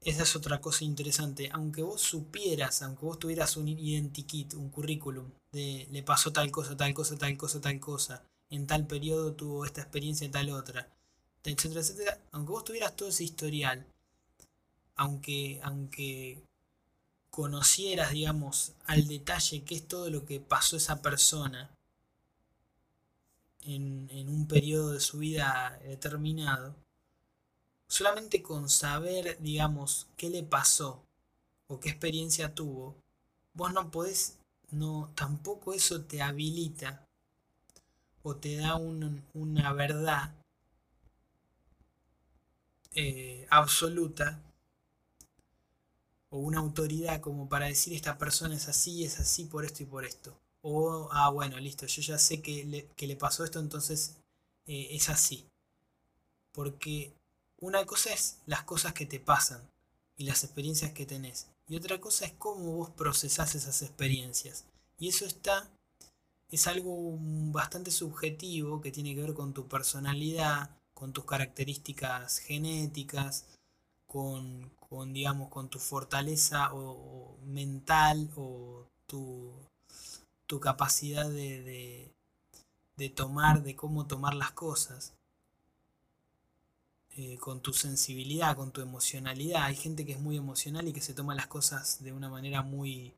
esa 0.00 0.22
es 0.22 0.36
otra 0.36 0.60
cosa 0.60 0.84
interesante. 0.84 1.50
Aunque 1.52 1.82
vos 1.82 2.00
supieras, 2.00 2.82
aunque 2.82 3.04
vos 3.04 3.18
tuvieras 3.18 3.56
un 3.56 3.68
identikit, 3.68 4.54
un 4.54 4.70
currículum, 4.70 5.30
de 5.52 5.88
le 5.90 6.02
pasó 6.02 6.32
tal 6.32 6.50
cosa, 6.50 6.76
tal 6.76 6.94
cosa, 6.94 7.16
tal 7.16 7.36
cosa, 7.36 7.60
tal 7.60 7.80
cosa, 7.80 8.22
en 8.50 8.66
tal 8.66 8.86
periodo 8.86 9.34
tuvo 9.34 9.64
esta 9.64 9.82
experiencia 9.82 10.30
tal 10.30 10.50
otra, 10.50 10.88
etcétera, 11.44 11.80
etcétera, 11.80 12.20
aunque 12.32 12.52
vos 12.52 12.64
tuvieras 12.64 12.96
todo 12.96 13.08
ese 13.08 13.24
historial, 13.24 13.86
aunque, 14.96 15.60
aunque 15.62 16.42
conocieras, 17.30 18.12
digamos, 18.12 18.72
al 18.86 19.06
detalle 19.06 19.64
qué 19.64 19.76
es 19.76 19.88
todo 19.88 20.10
lo 20.10 20.24
que 20.26 20.40
pasó 20.40 20.76
esa 20.76 21.02
persona 21.02 21.70
en, 23.64 24.08
en 24.10 24.28
un 24.28 24.46
periodo 24.46 24.92
de 24.92 25.00
su 25.00 25.18
vida 25.18 25.78
determinado, 25.84 26.74
solamente 27.88 28.42
con 28.42 28.68
saber, 28.68 29.38
digamos, 29.40 30.06
qué 30.16 30.30
le 30.30 30.42
pasó 30.42 31.02
o 31.66 31.80
qué 31.80 31.88
experiencia 31.90 32.54
tuvo, 32.54 32.96
vos 33.54 33.72
no 33.72 33.90
podés, 33.90 34.38
no, 34.70 35.10
tampoco 35.14 35.72
eso 35.72 36.02
te 36.02 36.22
habilita 36.22 37.04
o 38.22 38.36
te 38.36 38.56
da 38.56 38.76
una 38.76 39.72
verdad 39.72 40.34
eh, 42.94 43.46
absoluta 43.50 44.40
o 46.30 46.38
una 46.38 46.58
autoridad 46.58 47.20
como 47.20 47.48
para 47.48 47.66
decir 47.66 47.94
esta 47.94 48.18
persona 48.18 48.56
es 48.56 48.68
así, 48.68 49.04
es 49.04 49.18
así 49.20 49.44
por 49.44 49.64
esto 49.64 49.82
y 49.82 49.86
por 49.86 50.04
esto. 50.04 50.36
O, 50.62 51.08
ah, 51.12 51.30
bueno, 51.30 51.58
listo, 51.58 51.86
yo 51.86 52.02
ya 52.02 52.18
sé 52.18 52.42
que 52.42 52.64
le, 52.96 53.16
pasó 53.16 53.44
esto, 53.44 53.60
entonces 53.60 54.16
eh, 54.66 54.88
es 54.90 55.08
así. 55.08 55.46
Porque 56.52 57.12
una 57.60 57.84
cosa 57.86 58.12
es 58.12 58.38
las 58.46 58.62
cosas 58.62 58.92
que 58.92 59.06
te 59.06 59.20
pasan 59.20 59.68
y 60.16 60.24
las 60.24 60.44
experiencias 60.44 60.92
que 60.92 61.06
tenés. 61.06 61.48
Y 61.68 61.76
otra 61.76 62.00
cosa 62.00 62.24
es 62.24 62.32
cómo 62.32 62.76
vos 62.76 62.90
procesás 62.90 63.54
esas 63.54 63.82
experiencias. 63.82 64.64
Y 64.98 65.08
eso 65.08 65.26
está, 65.26 65.68
es 66.50 66.66
algo 66.66 67.16
bastante 67.52 67.90
subjetivo 67.90 68.80
que 68.80 68.90
tiene 68.90 69.14
que 69.14 69.22
ver 69.22 69.34
con 69.34 69.52
tu 69.52 69.68
personalidad, 69.68 70.70
con 70.94 71.12
tus 71.12 71.24
características 71.24 72.38
genéticas, 72.38 73.44
con, 74.06 74.72
digamos, 75.12 75.50
con 75.50 75.68
tu 75.68 75.78
fortaleza 75.78 76.72
o, 76.74 77.36
mental 77.44 78.30
o 78.36 78.86
tu, 79.06 79.52
tu 80.46 80.58
capacidad 80.58 81.28
de, 81.28 82.10
de 82.96 83.08
tomar, 83.10 83.62
de 83.62 83.76
cómo 83.76 84.06
tomar 84.06 84.34
las 84.34 84.52
cosas. 84.52 85.12
Eh, 87.20 87.36
con 87.36 87.60
tu 87.60 87.72
sensibilidad, 87.72 88.54
con 88.54 88.70
tu 88.70 88.80
emocionalidad. 88.80 89.64
Hay 89.64 89.74
gente 89.74 90.06
que 90.06 90.12
es 90.12 90.20
muy 90.20 90.36
emocional 90.36 90.86
y 90.86 90.92
que 90.92 91.00
se 91.00 91.14
toma 91.14 91.34
las 91.34 91.48
cosas 91.48 92.00
de 92.04 92.12
una 92.12 92.28
manera 92.28 92.62
muy, 92.62 93.12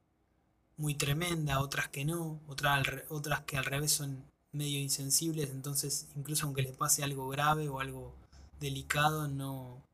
muy 0.78 0.94
tremenda, 0.94 1.60
otras 1.60 1.88
que 1.88 2.06
no, 2.06 2.40
otras, 2.46 2.86
otras 3.10 3.42
que 3.42 3.58
al 3.58 3.66
revés 3.66 3.92
son 3.92 4.24
medio 4.52 4.78
insensibles, 4.80 5.50
entonces 5.50 6.08
incluso 6.16 6.46
aunque 6.46 6.62
les 6.62 6.74
pase 6.74 7.04
algo 7.04 7.28
grave 7.28 7.68
o 7.68 7.78
algo 7.78 8.14
delicado, 8.58 9.28
no, 9.28 9.84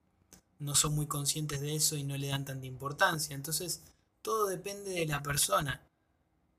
no 0.60 0.76
son 0.76 0.94
muy 0.94 1.08
conscientes 1.08 1.60
de 1.60 1.74
eso 1.74 1.96
y 1.96 2.04
no 2.04 2.16
le 2.16 2.28
dan 2.28 2.44
tanta 2.44 2.66
importancia. 2.66 3.34
Entonces, 3.34 3.82
todo 4.22 4.46
depende 4.46 4.90
de 4.90 5.06
la 5.06 5.20
persona. 5.20 5.82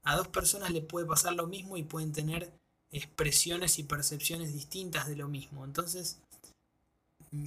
A 0.04 0.18
dos 0.18 0.28
personas 0.28 0.72
le 0.72 0.82
puede 0.82 1.06
pasar 1.06 1.34
lo 1.34 1.48
mismo 1.48 1.78
y 1.78 1.84
pueden 1.84 2.12
tener 2.12 2.52
expresiones 2.92 3.80
y 3.80 3.84
percepciones 3.84 4.54
distintas 4.54 5.08
de 5.08 5.16
lo 5.16 5.30
mismo. 5.30 5.64
Entonces, 5.64 6.20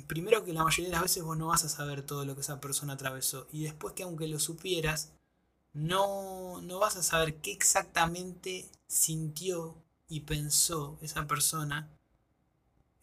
primero 0.06 0.44
que 0.44 0.52
la 0.52 0.64
mayoría 0.64 0.86
de 0.86 0.92
las 0.92 1.02
veces 1.02 1.22
vos 1.22 1.36
no 1.36 1.48
vas 1.48 1.64
a 1.64 1.68
saber 1.68 2.02
todo 2.02 2.24
lo 2.24 2.34
que 2.34 2.42
esa 2.42 2.60
persona 2.60 2.94
atravesó. 2.94 3.46
Y 3.52 3.62
después 3.64 3.94
que 3.94 4.02
aunque 4.02 4.28
lo 4.28 4.38
supieras, 4.38 5.12
no, 5.72 6.60
no 6.62 6.78
vas 6.78 6.96
a 6.96 7.02
saber 7.02 7.36
qué 7.36 7.52
exactamente 7.52 8.68
sintió 8.86 9.76
y 10.08 10.20
pensó 10.20 10.98
esa 11.00 11.26
persona 11.26 11.88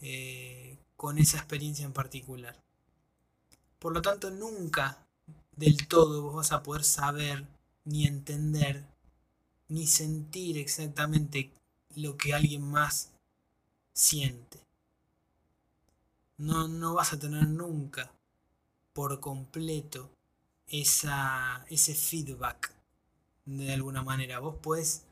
eh, 0.02 0.78
con 0.96 1.18
esa 1.18 1.38
experiencia 1.38 1.86
en 1.86 1.94
particular. 1.94 2.62
Por 3.80 3.94
lo 3.94 4.02
tanto, 4.02 4.30
nunca 4.32 5.06
del 5.56 5.88
todo 5.88 6.22
vos 6.24 6.36
vas 6.36 6.52
a 6.52 6.64
poder 6.64 6.84
saber, 6.84 7.46
ni 7.86 8.06
entender, 8.06 8.86
ni 9.70 9.88
sentir 9.88 10.58
exactamente 10.58 11.52
lo 11.96 12.18
que 12.18 12.34
alguien 12.34 12.64
más 12.64 13.12
siente 13.94 14.67
no, 16.38 16.68
no 16.68 16.94
vas 16.94 17.14
a 17.14 17.20
tener 17.20 17.48
nunca 17.48 18.12
por 18.94 19.20
completo 19.20 20.10
esa, 20.68 21.66
ese 21.70 21.94
feedback 21.96 22.72
de 23.46 23.74
alguna 23.74 24.04
manera. 24.04 24.40
Vos 24.40 24.56
podés, 24.56 25.04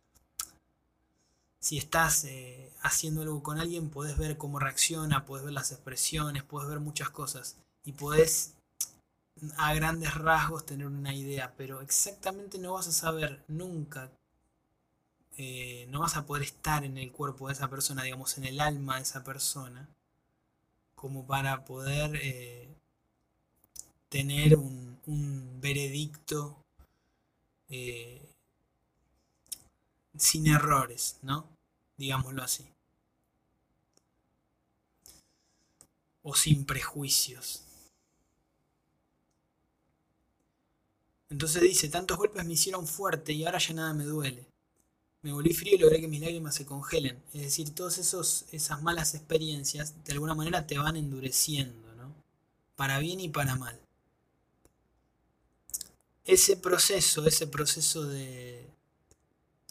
si 1.59 1.77
estás 1.77 2.25
eh, 2.25 2.71
haciendo 2.81 3.21
algo 3.21 3.41
con 3.43 3.59
alguien, 3.59 3.89
podés 3.89 4.17
ver 4.17 4.37
cómo 4.37 4.59
reacciona, 4.59 5.25
podés 5.25 5.45
ver 5.45 5.53
las 5.53 5.71
expresiones, 5.71 6.43
podés 6.43 6.69
ver 6.69 6.79
muchas 6.79 7.09
cosas 7.09 7.57
y 7.83 7.93
podés 7.93 8.53
a 9.57 9.73
grandes 9.73 10.15
rasgos 10.15 10.65
tener 10.65 10.87
una 10.87 11.13
idea, 11.13 11.53
pero 11.57 11.81
exactamente 11.81 12.57
no 12.57 12.73
vas 12.73 12.87
a 12.87 12.93
saber 12.93 13.43
nunca, 13.47 14.09
eh, 15.37 15.87
no 15.89 15.99
vas 15.99 16.15
a 16.15 16.25
poder 16.25 16.43
estar 16.43 16.85
en 16.85 16.97
el 16.97 17.11
cuerpo 17.11 17.47
de 17.47 17.53
esa 17.53 17.69
persona, 17.69 18.03
digamos, 18.03 18.37
en 18.37 18.45
el 18.45 18.61
alma 18.61 18.95
de 18.95 19.01
esa 19.01 19.23
persona 19.23 19.89
como 21.05 21.27
para 21.27 21.63
poder 21.65 22.15
eh, 22.15 22.67
tener 24.09 24.55
un, 24.55 25.59
veredicto 25.61 26.57
eh, 27.69 28.27
sin 30.17 30.47
errores, 30.47 31.19
¿no? 31.21 31.47
Digámoslo 31.95 32.41
así. 32.41 32.65
O 36.23 36.33
sin 36.33 36.65
prejuicios. 36.65 37.61
Entonces 41.29 41.61
dice, 41.61 41.87
tantos 41.89 42.17
golpes 42.17 42.43
me 42.43 42.53
hicieron 42.53 42.87
fuerte 42.87 43.31
y 43.31 43.45
ahora 43.45 43.59
ya 43.59 43.75
nada 43.75 43.93
me 43.93 44.05
duele. 44.05 44.47
Me 45.25 45.33
volví 45.33 45.55
frío 45.55 45.73
y 45.73 45.79
logré 45.79 45.99
que 45.99 46.07
mis 46.07 46.21
lágrimas 46.21 46.53
se 46.53 46.67
congelen. 46.67 47.17
Es 47.33 47.41
decir, 47.41 47.73
todas 47.73 47.97
esas 47.97 48.81
malas 48.83 49.15
experiencias 49.15 49.95
de 50.05 50.13
alguna 50.13 50.35
manera 50.35 50.67
te 50.67 50.77
van 50.77 50.97
endureciendo, 50.97 51.95
¿no? 51.95 52.13
Para 52.75 52.99
bien 52.99 53.19
y 53.19 53.29
para 53.29 53.55
mal. 53.55 53.75
Ese 56.25 56.57
proceso, 56.57 57.25
ese 57.25 57.47
proceso 57.47 58.05
de, 58.05 58.69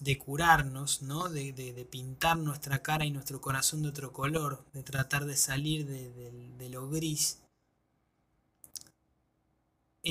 de 0.01 0.19
curarnos, 0.19 1.03
¿no? 1.03 1.29
De, 1.29 1.53
de, 1.53 1.85
pintar 1.85 2.37
nuestra 2.37 2.83
cara 2.83 3.05
y 3.05 3.13
nuestro 3.13 3.41
corazón 3.41 3.83
de 3.83 3.91
otro 3.91 4.13
color, 4.13 4.65
de 4.73 4.83
tratar 4.83 5.25
de 5.25 5.37
salir 5.37 5.87
de, 5.87 6.69
lo 6.69 6.91
gris, 6.91 7.39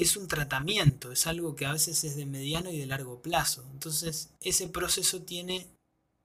es 0.02 0.18
un 0.18 0.28
tratamiento, 0.28 1.12
es 1.12 1.28
algo 1.28 1.56
que 1.56 1.66
a 1.66 1.74
veces 1.74 2.04
es 2.04 2.16
de 2.16 2.26
mediano 2.26 2.72
y 2.72 2.80
de 2.80 2.86
largo 2.86 3.22
plazo. 3.22 3.64
Entonces, 3.72 4.30
ese 4.42 4.68
proceso 4.68 5.22
tiene 5.22 5.68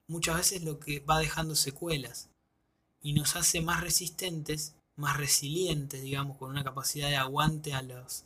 muchas 0.06 0.36
veces 0.36 0.62
lo 0.62 0.80
que 0.80 1.00
va 1.00 1.18
dejando 1.18 1.54
secuelas 1.54 2.28
y 3.02 3.12
nos 3.12 3.36
hace 3.36 3.60
más 3.60 3.82
resistentes, 3.82 4.74
más 4.96 5.16
resilientes, 5.16 6.02
digamos, 6.02 6.38
con 6.38 6.50
una 6.50 6.64
capacidad 6.64 7.08
de 7.08 7.16
aguante 7.16 7.74
a, 7.74 7.82
los, 7.82 8.24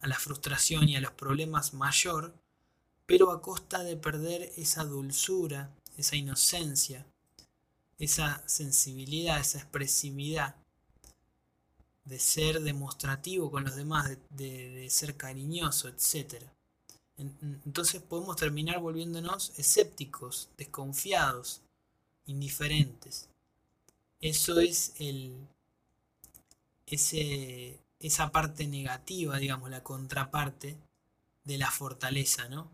a 0.00 0.08
la 0.08 0.18
frustración 0.18 0.88
y 0.88 0.96
a 0.96 1.00
los 1.00 1.12
problemas 1.12 1.74
mayor 1.74 2.34
pero 3.08 3.30
a 3.30 3.40
costa 3.40 3.82
de 3.84 3.96
perder 3.96 4.52
esa 4.58 4.84
dulzura, 4.84 5.70
esa 5.96 6.14
inocencia, 6.14 7.06
esa 7.98 8.46
sensibilidad, 8.46 9.40
esa 9.40 9.56
expresividad 9.56 10.56
de 12.08 12.18
ser 12.18 12.60
demostrativo 12.60 13.50
con 13.50 13.64
los 13.64 13.76
demás, 13.76 14.16
de, 14.30 14.86
ser 14.90 15.16
cariñoso, 15.16 15.88
etc. 15.88 16.42
Entonces 17.16 18.00
podemos 18.02 18.36
terminar 18.36 18.80
volviéndonos 18.80 19.52
escépticos, 19.58 20.48
desconfiados, 20.56 21.62
indiferentes. 22.26 23.28
Eso 24.20 24.60
es 24.60 24.94
el, 24.98 25.36
ese, 26.86 27.78
esa 28.00 28.30
parte 28.30 28.66
negativa, 28.66 29.38
digamos, 29.38 29.70
la 29.70 29.82
contraparte 29.82 30.76
de 31.44 31.58
la 31.58 31.70
fortaleza, 31.70 32.48
¿no? 32.48 32.70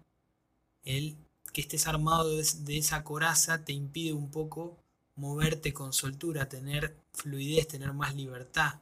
el 0.85 1.17
que 1.53 1.63
estés 1.63 1.87
armado 1.87 2.37
de, 2.37 2.79
esa 2.79 3.05
coraza 3.05 3.65
te 3.65 3.73
impide 3.73 4.13
un 4.13 4.31
poco 4.31 4.77
moverte 5.17 5.73
con 5.73 5.93
soltura, 5.93 6.49
tener 6.49 6.97
fluidez, 7.13 7.69
tener 7.69 7.93
más 7.93 8.15
libertad. 8.15 8.81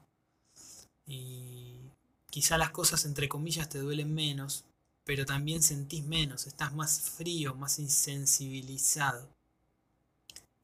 Y 1.14 1.90
quizá 2.30 2.58
las 2.58 2.70
cosas 2.70 3.04
entre 3.04 3.28
comillas 3.28 3.68
te 3.68 3.78
duelen 3.78 4.14
menos, 4.14 4.64
pero 5.04 5.26
también 5.26 5.62
sentís 5.62 6.04
menos, 6.04 6.46
estás 6.46 6.72
más 6.72 7.00
frío, 7.00 7.54
más 7.54 7.78
insensibilizado. 7.78 9.28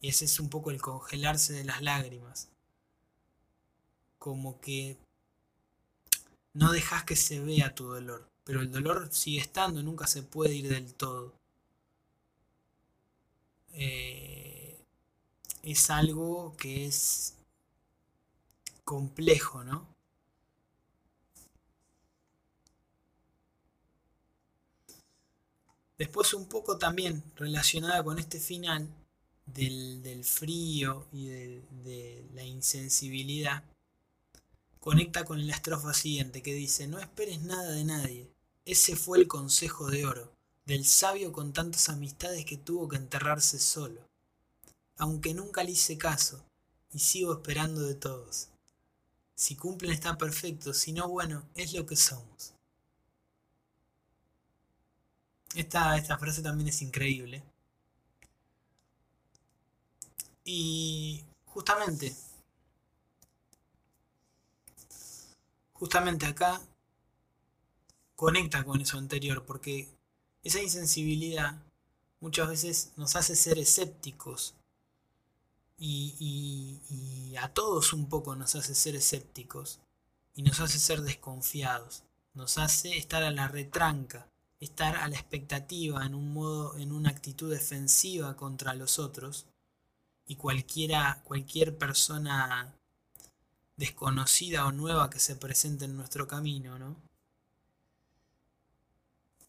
Y 0.01 0.09
ese 0.09 0.25
es 0.27 0.41
un 0.41 0.49
poco 0.49 0.71
el 0.71 0.81
congelarse 0.81 1.53
de 1.53 1.65
las 1.65 1.83
lágrimas. 1.83 2.49
Como 4.19 4.61
que 4.61 4.97
no 6.55 6.73
dejas 6.73 7.05
que 7.05 7.17
se 7.17 7.41
vea 7.41 7.75
tu 7.75 7.87
dolor 7.87 8.29
pero 8.49 8.63
el 8.63 8.73
dolor 8.73 9.11
sigue 9.13 9.41
estando, 9.41 9.83
nunca 9.83 10.07
se 10.07 10.23
puede 10.23 10.55
ir 10.55 10.71
del 10.71 10.95
todo. 10.95 11.35
Eh, 13.75 14.79
es 15.63 15.91
algo 15.91 16.57
que 16.57 16.87
es 16.87 17.35
complejo, 18.85 19.65
¿no? 19.65 19.87
Después 25.99 26.33
un 26.33 26.47
poco 26.47 26.79
también 26.79 27.25
relacionada 27.37 28.03
con 28.05 28.19
este 28.19 28.39
final 28.39 28.89
del, 29.47 30.25
frío 30.25 31.07
y 31.13 31.27
de 31.27 32.25
la 32.35 32.45
insensibilidad, 32.45 33.65
conecta 34.81 35.25
con 35.25 35.47
la 35.47 35.55
estrofa 35.55 35.93
siguiente 35.93 36.43
que 36.43 36.55
dice, 36.55 36.87
no 36.87 36.99
esperes 36.99 37.43
nada 37.43 37.73
de 37.73 37.85
nadie, 37.85 38.31
ese 38.65 38.97
fue 38.97 39.19
el 39.19 39.27
consejo 39.27 39.91
de 39.91 40.07
oro, 40.07 40.33
del 40.67 40.85
sabio 40.85 41.33
con 41.33 41.53
tantas 41.53 41.89
amistades 41.89 42.45
que 42.45 42.57
tuvo 42.57 42.89
que 42.89 42.97
enterrarse 42.97 43.59
solo. 43.59 44.01
Aunque 44.97 45.35
nunca 45.35 45.65
le 45.65 45.73
hice 45.73 45.99
caso, 45.99 46.45
y 46.93 47.01
sigo 47.01 47.33
esperando 47.33 47.83
de 47.83 47.95
todos. 47.95 48.49
Si 49.35 49.57
cumplen 49.57 49.93
está 49.93 50.19
perfecto, 50.19 50.75
si 50.75 50.93
no, 50.93 51.09
bueno, 51.09 51.45
es 51.55 51.73
lo 51.73 51.87
que 51.87 51.97
somos. 51.97 52.55
Esta, 55.55 55.97
esta 55.97 56.19
frase 56.19 56.43
también 56.43 56.69
es 56.69 56.83
increíble. 56.83 57.43
Y 60.45 61.25
justamente, 61.47 62.17
justamente 65.73 66.27
acá 66.27 66.61
conecta 68.17 68.65
con 68.65 68.81
eso 68.81 68.99
anterior, 68.99 69.45
porque 69.45 69.89
esa 70.43 70.63
insensibilidad 70.63 71.63
muchas 72.21 72.49
veces 72.49 72.93
nos 72.97 73.17
hace 73.17 73.37
ser 73.37 73.59
escépticos 73.59 74.55
y, 75.79 77.37
a 77.41 77.49
todos 77.51 77.93
un 77.93 78.09
poco 78.09 78.35
nos 78.35 78.55
hace 78.57 78.75
ser 78.75 78.97
escépticos 78.97 79.79
y 80.35 80.43
nos 80.43 80.59
hace 80.61 80.79
ser 80.79 81.03
desconfiados, 81.03 82.03
nos 82.35 82.59
hace 82.59 82.97
estar 82.97 83.23
a 83.23 83.31
la 83.31 83.47
retranca, 83.47 84.27
estar 84.61 84.97
a 84.97 85.09
la 85.09 85.17
expectativa 85.17 86.05
en 86.05 86.15
un 86.15 86.33
modo, 86.33 86.77
en 86.77 86.93
una 86.93 87.11
actitud 87.11 87.51
defensiva 87.51 88.37
contra 88.37 88.75
los 88.75 88.99
otros 88.99 89.47
y 90.27 90.37
cualquiera, 90.37 91.23
cualquier 91.25 91.77
persona 91.79 92.75
desconocida 93.77 94.67
o 94.67 94.73
nueva 94.73 95.11
que 95.11 95.21
se 95.21 95.37
presente 95.37 95.85
en 95.85 95.97
nuestro 95.97 96.27
camino, 96.27 96.79
¿no? 96.79 96.97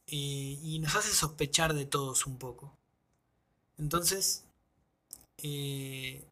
Eh, 0.08 0.60
y 0.64 0.80
nos 0.80 0.96
hace 0.96 1.14
sospechar 1.14 1.74
de 1.74 1.86
todos 1.86 2.26
un 2.26 2.38
poco. 2.38 2.76
Entonces, 3.78 4.44
eh, 5.38 6.24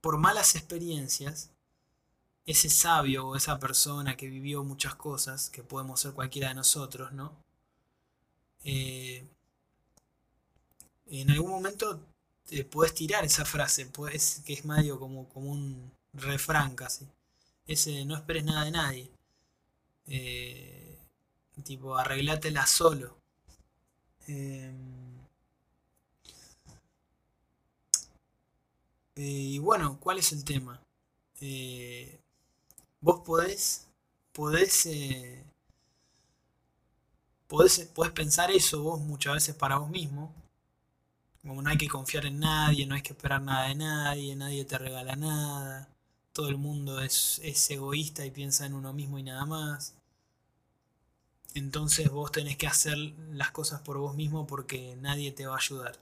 por 0.00 0.18
malas 0.18 0.54
experiencias, 0.54 1.50
ese 2.50 2.68
sabio 2.70 3.28
o 3.28 3.36
esa 3.36 3.58
persona 3.58 4.16
que 4.16 4.28
vivió 4.28 4.64
muchas 4.64 4.94
cosas, 4.96 5.50
que 5.50 5.62
podemos 5.62 6.00
ser 6.00 6.12
cualquiera 6.12 6.48
de 6.48 6.54
nosotros, 6.54 7.12
¿no? 7.12 7.36
Eh, 8.64 9.26
en 11.06 11.30
algún 11.30 11.50
momento 11.50 12.00
te 12.46 12.64
puedes 12.64 12.94
tirar 12.94 13.24
esa 13.24 13.44
frase, 13.44 13.86
puedes, 13.86 14.42
que 14.46 14.54
es 14.54 14.64
medio 14.64 14.98
como, 14.98 15.28
como 15.28 15.50
un 15.52 15.92
refrán 16.14 16.74
casi. 16.74 17.06
Ese 17.66 18.04
no 18.04 18.16
esperes 18.16 18.44
nada 18.44 18.64
de 18.64 18.70
nadie. 18.70 19.10
Tipo, 21.64 21.96
arreglátela 21.96 22.66
solo. 22.66 23.18
Em, 24.26 25.18
eh, 29.16 29.22
y 29.22 29.58
bueno, 29.58 29.98
¿cuál 30.00 30.18
es 30.18 30.32
el 30.32 30.44
tema? 30.44 30.80
Eh, 31.40 32.20
vos 33.00 33.20
podés, 33.24 33.88
podés, 34.32 34.86
eh, 34.86 35.44
podés, 37.46 37.80
podés 37.94 38.12
pensar 38.12 38.50
eso 38.50 38.82
vos 38.82 39.00
muchas 39.00 39.34
veces 39.34 39.54
para 39.54 39.78
vos 39.78 39.90
mismo. 39.90 40.32
Como 41.42 41.62
no 41.62 41.70
hay 41.70 41.78
que 41.78 41.88
confiar 41.88 42.26
en 42.26 42.40
nadie, 42.40 42.86
no 42.86 42.94
hay 42.94 43.02
que 43.02 43.12
esperar 43.12 43.40
nada 43.42 43.68
de 43.68 43.74
nadie, 43.76 44.36
nadie 44.36 44.64
te 44.64 44.76
regala 44.78 45.16
nada, 45.16 45.88
todo 46.32 46.48
el 46.48 46.58
mundo 46.58 47.00
es, 47.00 47.40
es 47.44 47.70
egoísta 47.70 48.26
y 48.26 48.30
piensa 48.30 48.66
en 48.66 48.74
uno 48.74 48.92
mismo 48.92 49.18
y 49.18 49.22
nada 49.22 49.44
más 49.46 49.94
entonces 51.54 52.10
vos 52.10 52.32
tenés 52.32 52.56
que 52.56 52.66
hacer 52.66 52.96
las 53.32 53.50
cosas 53.50 53.80
por 53.80 53.98
vos 53.98 54.14
mismo 54.14 54.46
porque 54.46 54.96
nadie 55.00 55.32
te 55.32 55.46
va 55.46 55.54
a 55.54 55.58
ayudar. 55.58 55.98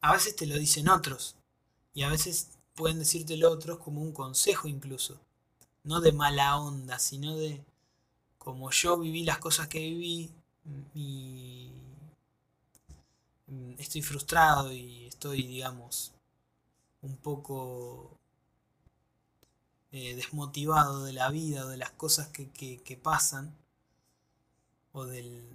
A 0.00 0.12
veces 0.12 0.36
te 0.36 0.46
lo 0.46 0.56
dicen 0.56 0.88
otros 0.88 1.36
y 1.94 2.02
a 2.02 2.08
veces 2.08 2.50
pueden 2.74 2.98
decírtelo 2.98 3.50
otros 3.50 3.78
como 3.78 4.02
un 4.02 4.12
consejo 4.12 4.68
incluso. 4.68 5.20
No 5.86 6.00
de 6.02 6.12
mala 6.12 6.58
onda, 6.58 6.98
sino 6.98 7.34
de 7.36 7.64
como 8.38 8.70
yo 8.70 8.98
viví 8.98 9.24
las 9.24 9.38
cosas 9.38 9.68
que 9.68 9.78
viví 9.78 10.30
y 10.94 11.70
estoy 13.78 14.02
frustrado 14.02 14.72
y 14.72 15.06
estoy, 15.06 15.42
digamos, 15.44 16.12
un 17.02 17.16
poco 17.16 18.18
eh, 19.92 20.14
desmotivado 20.16 21.04
de 21.04 21.12
la 21.12 21.30
vida 21.30 21.64
o 21.64 21.68
de 21.68 21.76
las 21.78 21.90
cosas 21.92 22.28
que, 22.28 22.50
que 22.50 22.96
pasan 22.96 23.54
o 24.92 25.04
del, 25.06 25.48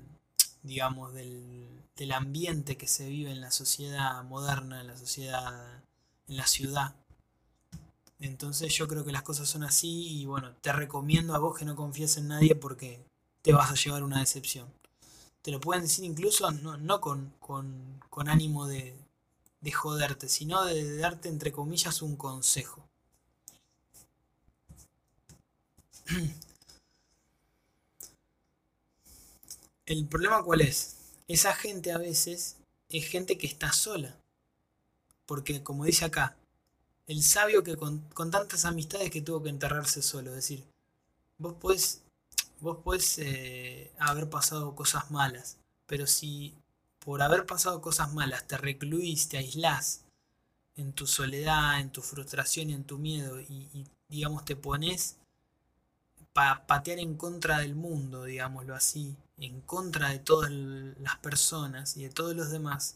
digamos, 0.63 1.13
del, 1.13 1.67
del 1.95 2.11
ambiente 2.13 2.77
que 2.77 2.87
se 2.87 3.07
vive 3.09 3.31
en 3.31 3.41
la 3.41 3.51
sociedad 3.51 4.23
moderna, 4.23 4.81
en 4.81 4.87
la 4.87 4.97
sociedad, 4.97 5.83
en 6.27 6.37
la 6.37 6.47
ciudad. 6.47 6.95
Entonces 8.21 8.73
yo 8.75 8.87
creo 8.87 9.03
que 9.03 9.11
las 9.11 9.23
cosas 9.23 9.49
son 9.49 9.63
así 9.63 10.21
y 10.21 10.25
bueno, 10.27 10.53
te 10.61 10.71
recomiendo 10.71 11.33
a 11.33 11.39
vos 11.39 11.57
que 11.57 11.65
no 11.65 11.75
confíes 11.75 12.17
en 12.17 12.27
nadie 12.27 12.53
porque 12.55 13.03
te 13.41 13.51
vas 13.51 13.71
a 13.71 13.75
llevar 13.75 14.03
una 14.03 14.19
decepción. 14.19 14.71
Te 15.41 15.49
lo 15.49 15.59
pueden 15.59 15.81
decir 15.83 16.05
incluso 16.05 16.51
no, 16.51 17.01
con, 17.01 17.33
con, 17.39 18.29
ánimo 18.29 18.67
de, 18.67 18.95
de 19.61 19.71
joderte, 19.71 20.29
sino 20.29 20.63
de 20.65 20.97
darte 20.97 21.29
entre 21.29 21.51
comillas 21.51 22.03
un 22.03 22.15
consejo. 22.15 22.87
El 29.87 30.05
problema 30.05 30.43
cuál 30.43 30.61
es? 30.61 30.97
Esa 31.27 31.55
gente 31.55 31.91
a 31.91 31.97
veces 31.97 32.57
es 32.89 33.07
gente 33.07 33.39
que 33.39 33.47
está 33.47 33.73
sola. 33.73 34.15
Porque 35.25 35.63
como 35.63 35.85
dice 35.85 36.05
acá, 36.05 36.37
el 37.11 37.23
sabio 37.23 37.61
que 37.61 37.75
con, 37.75 38.01
tantas 38.31 38.63
amistades 38.63 39.11
que 39.11 39.21
tuvo 39.21 39.43
que 39.43 39.49
enterrarse 39.49 40.01
solo. 40.01 40.29
Es 40.29 40.37
decir, 40.37 40.63
vos 41.37 41.55
podés, 41.55 42.03
vos 42.61 42.77
podés 42.77 43.17
eh, 43.19 43.91
haber 43.99 44.29
pasado 44.29 44.75
cosas 44.75 45.11
malas, 45.11 45.57
pero 45.87 46.07
si 46.07 46.55
por 46.99 47.21
haber 47.21 47.45
pasado 47.45 47.81
cosas 47.81 48.13
malas 48.13 48.47
te 48.47 48.57
recluís, 48.57 49.27
te 49.27 49.37
aislás 49.37 50.05
en 50.77 50.93
tu 50.93 51.05
soledad, 51.05 51.81
en 51.81 51.91
tu 51.91 52.01
frustración 52.01 52.69
y 52.69 52.73
en 52.73 52.85
tu 52.85 52.97
miedo 52.97 53.41
y, 53.41 53.85
digamos 54.07 54.45
te 54.45 54.55
pones 54.55 55.17
para 56.31 56.65
patear 56.65 56.99
en 56.99 57.17
contra 57.17 57.59
del 57.59 57.75
mundo, 57.75 58.23
digámoslo 58.23 58.73
así, 58.73 59.17
en 59.37 59.59
contra 59.61 60.09
de 60.09 60.19
todas 60.19 60.49
las 60.49 61.17
personas 61.17 61.97
y 61.97 62.03
de 62.03 62.09
todos 62.09 62.35
los 62.35 62.51
demás, 62.51 62.95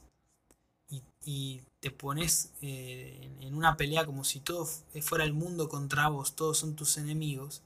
y, 1.25 1.61
te 1.86 1.91
pones 1.91 2.49
eh, 2.64 3.30
en 3.41 3.53
una 3.53 3.78
pelea 3.78 4.07
como 4.07 4.24
si 4.24 4.40
todo 4.40 4.68
fuera 5.02 5.24
el 5.24 5.34
mundo 5.34 5.70
contra 5.70 6.07
vos, 6.07 6.36
todos 6.36 6.57
son 6.57 6.76
tus 6.76 6.98
enemigos, 6.98 7.62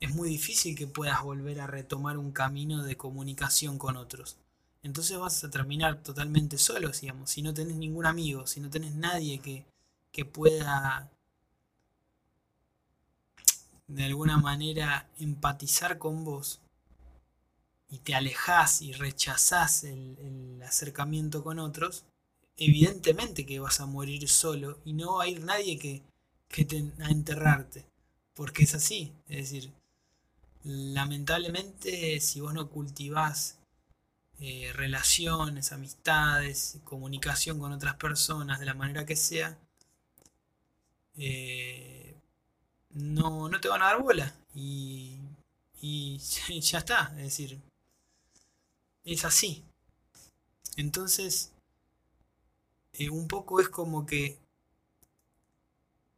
es 0.00 0.14
muy 0.14 0.28
difícil 0.28 0.76
que 0.76 0.86
puedas 0.86 1.22
volver 1.22 1.62
a 1.62 1.66
retomar 1.66 2.18
un 2.18 2.30
camino 2.30 2.82
de 2.82 2.94
comunicación 2.94 3.78
con 3.78 3.96
otros. 3.96 4.36
Entonces 4.82 5.16
vas 5.16 5.42
a 5.44 5.48
terminar 5.48 6.02
totalmente 6.02 6.58
solo, 6.58 6.90
digamos, 6.90 7.30
si 7.30 7.40
no 7.40 7.54
tenés 7.54 7.76
ningún 7.76 8.04
amigo, 8.04 8.46
si 8.46 8.60
no 8.60 8.68
tenés 8.68 8.94
nadie 8.94 9.38
que, 9.38 9.64
que 10.12 10.26
pueda 10.26 11.10
de 13.86 14.04
alguna 14.04 14.36
manera 14.36 15.08
empatizar 15.18 15.96
con 15.96 16.22
vos 16.22 16.60
y 17.88 17.96
te 18.00 18.14
alejás 18.14 18.82
y 18.82 18.92
rechazás 18.92 19.84
el, 19.84 20.62
acercamiento 20.62 21.42
con 21.42 21.58
otros, 21.60 22.04
evidentemente 22.58 23.46
que 23.46 23.60
vas 23.60 23.80
a 23.80 23.86
morir 23.86 24.28
solo 24.28 24.80
y 24.84 24.92
no 24.92 25.16
va 25.16 25.24
a 25.24 25.28
ir 25.28 25.40
nadie 25.40 25.78
que, 25.78 26.02
que 26.48 26.64
te, 26.64 26.84
a 27.00 27.10
enterrarte, 27.10 27.86
porque 28.34 28.64
es 28.64 28.74
así, 28.74 29.12
es 29.28 29.50
decir, 29.50 29.72
lamentablemente 30.64 32.20
si 32.20 32.40
vos 32.40 32.52
no 32.52 32.68
cultivás 32.68 33.58
eh, 34.40 34.72
relaciones, 34.74 35.72
amistades, 35.72 36.78
comunicación 36.84 37.58
con 37.58 37.72
otras 37.72 37.94
personas 37.96 38.60
de 38.60 38.66
la 38.66 38.74
manera 38.74 39.06
que 39.06 39.16
sea, 39.16 39.58
eh, 41.16 42.16
no, 42.90 43.48
no 43.48 43.60
te 43.60 43.68
van 43.68 43.82
a 43.82 43.86
dar 43.86 44.02
bola 44.02 44.34
y, 44.54 45.18
y 45.80 46.18
ya 46.60 46.78
está, 46.78 47.12
es 47.16 47.24
decir, 47.24 47.60
es 49.04 49.24
así. 49.24 49.64
Entonces, 50.76 51.52
eh, 52.98 53.10
un 53.10 53.28
poco 53.28 53.60
es 53.60 53.68
como 53.68 54.06
que 54.06 54.38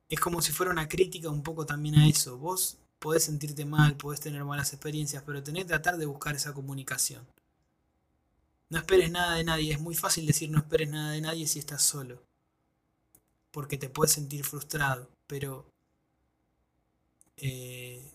es 0.09 0.19
como 0.21 0.43
si 0.43 0.53
fuera 0.53 0.73
una 0.73 0.89
crítica 0.89 1.31
un 1.31 1.43
poco 1.43 1.65
también 1.65 1.95
a 1.97 2.09
eso. 2.09 2.37
Vos 2.37 2.79
podés 2.99 3.25
sentirte 3.25 3.65
mal, 3.65 3.97
podés 3.97 4.21
tener 4.21 4.45
malas 4.45 4.73
experiencias, 4.73 5.23
pero 5.25 5.43
tenés 5.43 5.65
que 5.65 5.69
tratar 5.69 5.97
de 5.99 6.07
buscar 6.07 6.35
esa 6.35 6.53
comunicación. 6.53 7.27
No 8.71 8.79
esperes 8.79 9.11
nada 9.11 9.35
de 9.37 9.45
nadie. 9.45 9.73
Es 9.73 9.81
muy 9.81 9.95
fácil 9.95 10.27
decir 10.27 10.51
no 10.51 10.59
esperes 10.59 10.89
nada 10.91 11.13
de 11.13 11.21
nadie 11.21 11.47
si 11.47 11.59
estás 11.59 11.83
solo. 11.83 12.23
Porque 13.51 13.79
te 13.79 13.89
puedes 13.89 14.13
sentir 14.13 14.45
frustrado. 14.45 15.09
Pero 15.27 15.67
eh, 17.37 18.13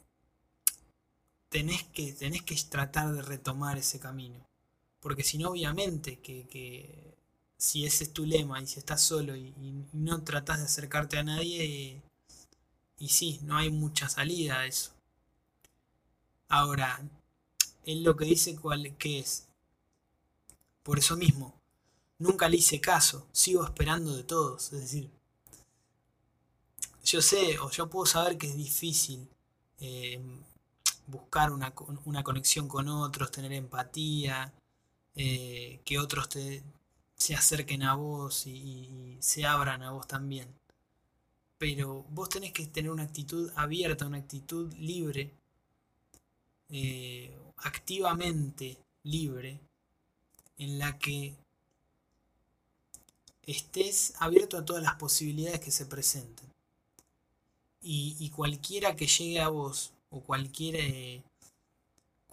tenés, 1.50 1.84
que, 1.84 2.14
tenés 2.14 2.44
que 2.44 2.56
tratar 2.70 3.14
de 3.14 3.22
retomar 3.22 3.78
ese 3.78 4.00
camino. 4.00 4.46
Porque 5.02 5.24
si 5.24 5.38
no, 5.38 5.50
obviamente, 5.50 6.20
que, 6.20 7.15
si 7.66 7.86
ese 7.86 8.04
es 8.06 8.14
tu 8.14 8.26
lema 8.26 8.62
y 8.62 8.68
si 8.68 8.80
estás 8.80 9.02
solo 9.02 9.36
y, 9.36 9.54
no 9.94 10.24
tratas 10.24 10.60
de 10.60 10.66
acercarte 10.66 11.18
a 11.18 11.24
nadie, 11.24 12.02
y 13.00 13.10
sí, 13.10 13.40
no 13.44 13.58
hay 13.58 13.72
mucha 13.72 14.08
salida 14.08 14.60
a 14.60 14.68
eso. 14.68 14.92
Ahora, 16.48 17.02
él 17.84 18.04
lo 18.04 18.16
que 18.16 18.26
dice 18.26 18.56
cuál, 18.56 18.96
que 18.98 19.20
es. 19.20 19.48
Por 20.84 21.00
eso 21.00 21.18
mismo, 21.18 21.60
nunca 22.20 22.48
le 22.48 22.58
hice 22.58 22.80
caso, 22.80 23.28
sigo 23.32 23.66
esperando 23.66 24.16
de 24.16 24.24
todos. 24.24 24.72
Es 24.74 24.82
decir, 24.82 25.10
yo 27.04 27.22
sé 27.22 27.60
o 27.60 27.72
yo 27.72 27.90
puedo 27.90 28.06
saber 28.06 28.38
que 28.38 28.48
es 28.48 28.56
difícil 28.56 29.28
eh, 29.80 30.22
buscar 31.08 31.52
una, 31.52 31.74
una, 32.06 32.24
conexión 32.24 32.68
con 32.68 32.88
otros, 32.90 33.32
tener 33.32 33.54
empatía, 33.54 34.54
eh, 35.16 35.80
que 35.86 36.00
otros 36.00 36.30
te, 36.30 36.64
se 37.26 37.34
acerquen 37.34 37.82
a 37.82 37.96
vos 37.96 38.46
y, 38.46 39.18
se 39.20 39.46
abran 39.46 39.82
a 39.82 39.92
vos 39.92 40.08
también. 40.08 40.48
Pero 41.58 42.06
vos 42.10 42.30
tenés 42.30 42.52
que 42.54 42.68
tener 42.68 42.92
una 42.92 43.04
actitud 43.04 43.52
abierta, 43.56 44.06
una 44.06 44.20
actitud 44.20 44.72
libre, 44.76 45.32
eh, 46.70 47.36
activamente 47.58 48.78
libre, 49.04 49.60
en 50.60 50.78
la 50.78 51.00
que 51.00 51.34
estés 53.42 54.14
abierto 54.20 54.58
a 54.58 54.66
todas 54.66 54.84
las 54.84 54.96
posibilidades 54.96 55.62
que 55.62 55.72
se 55.72 55.88
presenten. 55.88 56.48
Y, 57.82 58.30
cualquiera 58.36 58.96
que 58.96 59.08
llegue 59.08 59.40
a 59.40 59.48
vos, 59.48 59.94
o 60.12 60.20
cualquier 60.22 60.76
eh, 60.76 61.24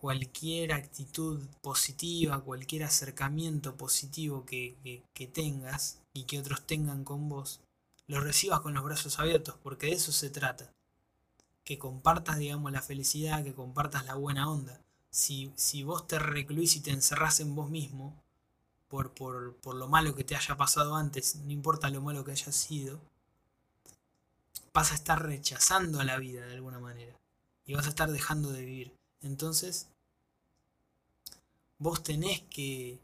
cualquier 0.03 0.73
actitud 0.73 1.41
positiva, 1.61 2.41
cualquier 2.41 2.83
acercamiento 2.83 3.77
positivo 3.77 4.45
que, 4.45 5.05
tengas 5.33 6.01
y 6.13 6.25
que 6.25 6.41
otros 6.41 6.67
tengan 6.67 7.05
con 7.05 7.29
vos, 7.29 7.61
lo 8.09 8.19
recibas 8.19 8.63
con 8.63 8.75
los 8.75 8.83
brazos 8.83 9.21
abiertos, 9.21 9.55
porque 9.63 9.87
de 9.87 9.93
eso 9.93 10.11
se 10.11 10.29
trata. 10.29 10.73
Que 11.63 11.79
compartas, 11.79 12.39
digamos, 12.39 12.73
la 12.73 12.83
felicidad, 12.83 13.45
que 13.45 13.55
compartas 13.55 14.05
la 14.05 14.17
buena 14.17 14.51
onda. 14.51 14.81
Si, 15.11 15.53
si 15.55 15.85
vos 15.85 16.09
te 16.09 16.19
recluís 16.19 16.75
y 16.75 16.81
te 16.81 16.91
encerrás 16.91 17.39
en 17.39 17.55
vos 17.55 17.71
mismo, 17.71 18.21
por, 18.89 19.15
por, 19.15 19.55
por 19.59 19.77
lo 19.77 19.87
malo 19.87 20.17
que 20.17 20.25
te 20.25 20.35
haya 20.35 20.57
pasado 20.57 20.97
antes, 20.97 21.37
no 21.37 21.53
importa 21.53 21.91
lo 21.91 22.01
malo 22.01 22.25
que 22.25 22.33
haya 22.33 22.51
sido, 22.51 23.01
vas 24.73 24.91
a 24.91 24.97
estar 24.97 25.25
rechazando 25.25 26.01
a 26.01 26.05
la 26.05 26.19
vida 26.19 26.45
de 26.45 26.55
alguna 26.55 26.81
manera. 26.81 27.17
Y 27.67 27.75
vas 27.75 27.87
a 27.87 27.91
estar 27.91 28.11
dejando 28.11 28.51
de 28.51 28.65
vivir. 28.65 28.97
Entonces, 29.21 29.87
vos 31.83 32.03
tenés 32.03 32.43
que 32.43 33.01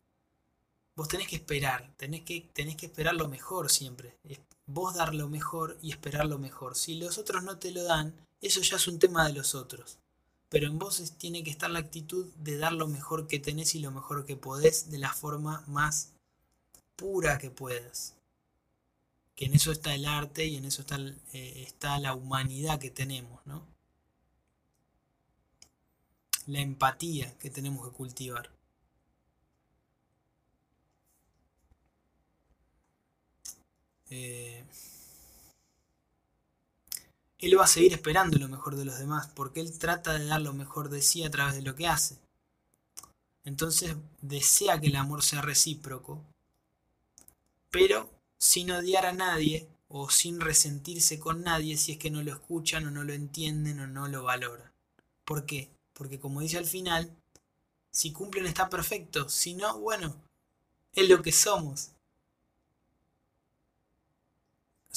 vos 0.95 1.09
tenés 1.09 1.29
que 1.29 1.37
esperar, 1.37 1.93
tenés 1.97 2.23
que, 2.23 2.41
tenés 2.53 2.77
que 2.77 2.87
esperar 2.87 3.15
lo 3.15 3.29
mejor 3.29 3.71
siempre. 3.71 4.17
Vos 4.67 4.95
dar 4.95 5.15
lo 5.15 5.29
mejor 5.29 5.79
y 5.81 5.93
esperar 5.93 6.27
lo 6.27 6.39
mejor. 6.39 6.77
Si 6.77 6.95
los 6.97 7.19
otros 7.19 7.45
no 7.45 7.59
te 7.59 7.71
lo 7.71 7.85
dan, 7.85 8.15
eso 8.41 8.61
ya 8.63 8.77
es 8.77 8.89
un 8.89 8.99
tema 8.99 9.27
de 9.27 9.33
los 9.33 9.55
otros. 9.55 9.99
Pero 10.49 10.67
en 10.67 10.79
vos 10.79 11.15
tiene 11.17 11.45
que 11.45 11.51
estar 11.51 11.71
la 11.71 11.79
actitud 11.79 12.27
de 12.37 12.59
dar 12.59 12.73
lo 12.73 12.89
mejor 12.89 13.29
que 13.29 13.39
tenés 13.39 13.75
y 13.77 13.79
lo 13.79 13.93
mejor 13.93 14.27
que 14.27 14.37
podés 14.37 14.91
de 14.91 14.99
la 14.99 15.13
forma 15.13 15.63
más 15.69 16.11
pura 16.97 17.39
que 17.39 17.51
puedas. 17.51 18.15
Que 19.37 19.45
en 19.45 19.55
eso 19.55 19.71
está 19.71 19.95
el 19.95 20.05
arte 20.05 20.47
y 20.47 20.57
en 20.57 20.65
eso 20.65 20.83
está, 20.83 20.99
eh, 21.33 21.65
está 21.65 22.01
la 22.01 22.15
humanidad 22.15 22.81
que 22.81 22.91
tenemos, 22.91 23.47
¿no? 23.47 23.65
La 26.47 26.61
empatía 26.61 27.39
que 27.39 27.51
tenemos 27.51 27.87
que 27.87 27.95
cultivar. 27.95 28.58
Eh, 34.11 34.65
él 37.39 37.59
va 37.59 37.65
a 37.65 37.67
seguir 37.69 37.93
esperando 37.95 38.39
lo 38.39 38.49
mejor 38.49 38.77
de 38.77 38.85
los 38.85 38.99
demás, 38.99 39.29
porque 39.35 39.61
él 39.61 39.77
trata 39.79 40.19
de 40.19 40.27
dar 40.27 40.41
lo 40.41 40.53
mejor 40.53 40.89
de 40.89 41.03
sí 41.03 41.25
a 41.25 41.31
través 41.31 41.55
de 41.55 41.63
lo 41.63 41.75
que 41.75 41.87
hace. 41.89 42.19
Entonces 43.45 43.97
desea 44.21 44.81
que 44.81 44.89
el 44.89 44.97
amor 44.97 45.23
sea 45.23 45.43
recíproco, 45.43 46.23
pero 47.71 48.11
sin 48.39 48.71
odiar 48.71 49.07
a 49.07 49.13
nadie 49.13 49.69
o 49.89 50.11
sin 50.11 50.41
resentirse 50.41 51.19
con 51.19 51.43
nadie 51.43 51.77
si 51.77 51.93
es 51.93 51.99
que 51.99 52.11
no 52.11 52.23
lo 52.23 52.33
escuchan 52.33 52.87
o 52.87 52.91
no 52.91 53.05
lo 53.05 53.13
entienden 53.13 53.81
o 53.81 53.87
no 53.87 54.09
lo 54.09 54.23
valoran. 54.25 54.71
¿Por 55.25 55.47
qué? 55.47 55.71
Porque 55.95 56.19
como 56.21 56.41
dice 56.41 56.59
al 56.59 56.67
final, 56.67 57.11
Si 57.91 58.13
cumplen 58.13 58.47
está 58.47 58.69
perfecto, 58.71 59.29
si 59.29 59.55
no, 59.55 59.79
bueno, 59.81 60.15
es 60.95 61.09
lo 61.09 61.23
que 61.23 61.33
somos. 61.33 61.91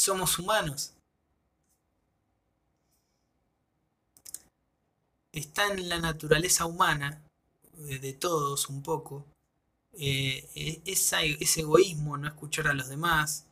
Somos 0.02 0.40
humanos. 0.40 0.94
Está 5.32 5.68
en 5.72 5.90
la 5.90 6.00
naturaleza 6.00 6.66
humana, 6.66 7.22
de 7.76 8.14
todos 8.14 8.68
un 8.70 8.82
poco, 8.82 9.28
eh, 9.94 10.50
e, 10.56 10.82
ese 10.86 11.62
egoísmo, 11.62 12.18
no 12.18 12.28
escuchar 12.28 12.68
a 12.68 12.74
los 12.74 12.90
demás, 12.90 13.46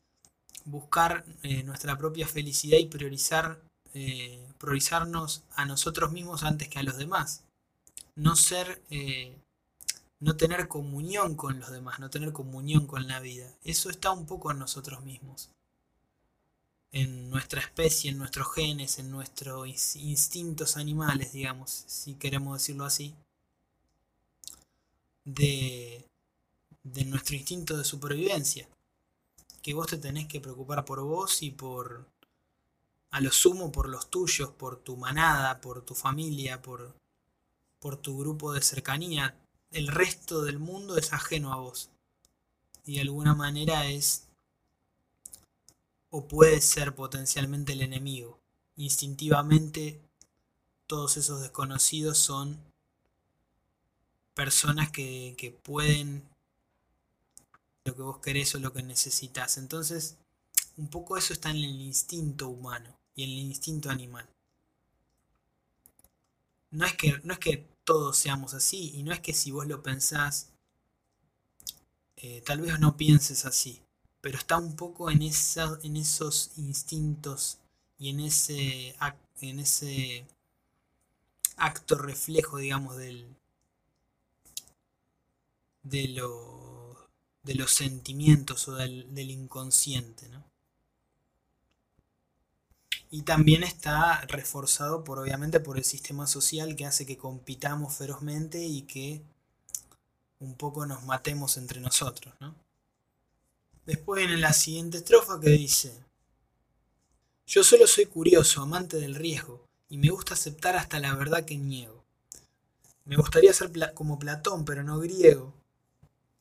buscar 0.66 1.24
eh, 1.44 1.62
nuestra 1.62 1.96
propia 2.00 2.28
felicidad 2.28 2.80
y 2.80 2.88
priorizar, 2.88 3.62
eh, 3.94 4.44
priorizarnos 4.58 5.44
a 5.52 5.66
nosotros 5.66 6.12
mismos 6.12 6.42
antes 6.42 6.68
que 6.68 6.80
a 6.80 6.84
los 6.84 6.98
demás. 6.98 7.44
No 8.16 8.36
ser, 8.36 8.82
no 10.20 10.36
tener 10.36 10.68
comunión 10.68 11.36
con 11.36 11.60
los 11.60 11.70
demás, 11.70 12.00
no 12.00 12.10
tener 12.10 12.34
comunión 12.34 12.88
con 12.88 13.08
la 13.08 13.20
vida. 13.20 13.54
Eso 13.64 13.92
está 13.92 14.10
un 14.10 14.26
poco 14.26 14.50
en 14.50 14.58
nosotros 14.58 15.04
mismos. 15.04 15.52
En 16.92 17.30
nuestra 17.30 17.62
especie, 17.62 18.10
en 18.10 18.18
nuestros 18.18 18.54
genes, 18.54 18.98
en 18.98 19.12
nuestros 19.12 19.96
instintos 19.96 20.76
animales, 20.76 21.34
digamos, 21.34 21.84
si 21.88 22.16
queremos 22.16 22.60
decirlo 22.60 22.86
así. 22.86 23.14
De, 25.24 26.10
de 26.84 27.06
nuestro 27.06 27.36
instinto 27.36 27.78
de 27.78 27.84
supervivencia. 27.84 28.68
Que 29.62 29.74
vos 29.74 29.88
te 29.88 29.98
tenés 29.98 30.28
que 30.28 30.42
preocupar 30.42 30.86
por 30.86 31.02
vos 31.02 31.44
y 31.44 31.52
por, 31.52 32.08
a 33.12 33.22
lo 33.22 33.32
sumo, 33.32 33.72
por 33.72 33.90
los 33.90 34.10
tuyos, 34.10 34.50
por 34.50 34.78
tu 34.78 34.98
manada, 34.98 35.62
por 35.62 35.84
tu 35.84 35.96
familia, 35.96 36.62
por, 36.62 36.96
por 37.80 37.98
tu 37.98 38.18
grupo 38.18 38.54
de 38.54 38.62
cercanía. 38.62 39.36
El 39.72 39.88
resto 39.88 40.42
del 40.42 40.60
mundo 40.60 40.98
es 40.98 41.14
ajeno 41.14 41.54
a 41.54 41.58
vos. 41.58 41.90
Y 42.86 42.96
de 42.96 43.02
alguna 43.02 43.36
manera 43.36 43.86
es 43.86 44.29
o 46.10 46.28
puede 46.28 46.62
ser 46.62 46.96
potencialmente 46.96 47.74
el 47.74 47.82
enemigo. 47.82 48.40
Instintivamente 48.76 50.02
todos 50.88 51.18
esos 51.18 51.42
desconocidos 51.42 52.18
son 52.18 52.60
personas 54.34 54.92
que, 54.92 55.36
que 55.38 55.52
pueden 55.52 56.24
lo 57.86 57.96
que 57.96 58.02
vos 58.02 58.20
querés 58.20 58.56
o 58.56 58.60
lo 58.60 58.74
que 58.74 58.84
necesitas. 58.84 59.58
Entonces, 59.58 60.18
un 60.78 60.90
poco 60.90 61.18
eso 61.18 61.34
está 61.34 61.50
en 61.52 61.58
el 61.58 61.82
instinto 61.82 62.50
humano 62.50 62.98
y 63.16 63.24
en 63.24 63.30
el 63.32 63.40
instinto 63.40 63.90
animal. 63.90 64.28
No 66.72 66.86
es 66.86 66.96
que, 66.96 67.20
no 67.24 67.34
es 67.34 67.40
que 67.40 67.68
todos 67.84 68.18
seamos 68.18 68.54
así 68.54 68.92
y 68.96 69.04
no 69.04 69.12
es 69.12 69.20
que 69.20 69.34
si 69.34 69.52
vos 69.52 69.68
lo 69.68 69.82
pensás, 69.82 70.52
eh, 72.18 72.42
tal 72.46 72.62
vez 72.62 72.80
no 72.80 72.96
pienses 72.96 73.46
así, 73.46 73.82
pero 74.22 74.38
está 74.38 74.58
un 74.58 74.76
poco 74.76 75.10
en, 75.12 75.22
en 75.22 75.98
esos 75.98 76.52
instintos 76.58 77.60
y 77.98 78.10
en 78.10 78.20
ese, 78.22 78.96
en 79.42 79.60
ese 79.60 80.26
acto 81.58 81.96
reflejo, 81.98 82.58
digamos, 82.58 82.98
del, 82.98 83.36
de 85.84 86.08
de 87.44 87.56
los 87.56 87.72
sentimientos 87.72 88.68
o 88.68 88.76
del, 88.76 89.32
inconsciente. 89.32 90.30
¿no? 90.30 90.44
Y 93.10 93.24
también 93.24 93.64
está 93.64 94.22
reforzado 94.28 95.04
por 95.04 95.20
obviamente 95.20 95.60
por 95.60 95.78
el 95.78 95.84
sistema 95.84 96.28
social 96.28 96.76
que 96.76 96.86
hace 96.86 97.06
que 97.06 97.18
compitamos 97.18 97.96
ferozmente 97.96 98.64
y 98.66 98.84
que 98.84 99.24
un 100.40 100.56
poco 100.56 100.86
nos 100.86 101.04
matemos 101.04 101.58
entre 101.58 101.82
nosotros. 101.82 102.34
¿no? 102.40 102.56
Después 103.90 104.20
viene 104.20 104.40
la 104.40 104.54
siguiente 104.54 104.98
estrofa 104.98 105.40
que 105.40 105.50
dice, 105.50 105.92
yo 107.48 107.64
solo 107.64 107.88
soy 107.88 108.06
curioso, 108.06 108.62
amante 108.62 108.98
del 108.98 109.16
riesgo, 109.16 109.66
y 109.90 109.98
me 109.98 110.12
gusta 110.12 110.36
aceptar 110.36 110.76
hasta 110.76 111.00
la 111.00 111.16
verdad 111.16 111.44
que 111.44 111.58
niego. 111.58 112.06
Me 113.06 113.16
gustaría 113.16 113.52
ser 113.52 113.72
como 113.96 114.20
Platón, 114.20 114.64
pero 114.64 114.84
no 114.84 115.00
griego, 115.00 115.56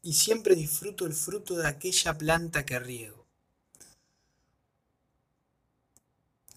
y 0.02 0.12
siempre 0.12 0.56
disfruto 0.56 1.06
el 1.06 1.14
fruto 1.14 1.56
de 1.56 1.66
aquella 1.66 2.18
planta 2.18 2.66
que 2.66 2.78
riego. 2.80 3.24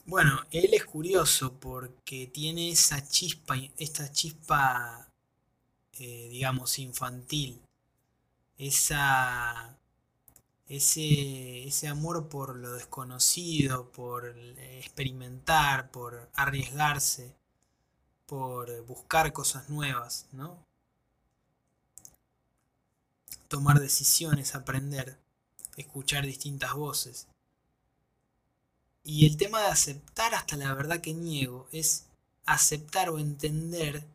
Bueno, 0.03 0.45
él 0.51 0.73
es 0.73 0.83
curioso 0.83 1.53
porque 1.57 2.27
tiene 2.27 2.69
esa 2.69 3.07
chispa, 3.07 3.55
esta 3.77 4.11
chispa, 4.11 5.07
eh, 5.93 6.27
digamos, 6.29 6.79
infantil, 6.79 7.61
esa, 8.57 9.77
ese, 10.75 11.67
ese 11.67 11.87
amor 11.87 12.29
por 12.29 12.55
lo 12.55 12.73
desconocido, 12.73 13.91
por 13.91 14.35
experimentar, 14.79 15.91
por 15.91 16.29
arriesgarse, 16.33 17.35
por 18.25 18.85
buscar 18.85 19.33
cosas 19.33 19.69
nuevas, 19.69 20.25
¿no? 20.31 20.71
tomar 23.51 23.81
decisiones, 23.81 24.55
aprender, 24.55 25.17
escuchar 25.75 26.25
distintas 26.25 26.73
voces. 26.73 27.27
Y 29.03 29.25
el 29.25 29.35
tema 29.35 29.59
de 29.59 29.67
aceptar 29.67 30.33
hasta 30.33 30.55
la 30.55 30.73
verdad 30.73 31.01
que 31.01 31.13
niego 31.13 31.67
es 31.73 32.05
aceptar 32.45 33.09
o 33.09 33.19
entender, 33.19 34.07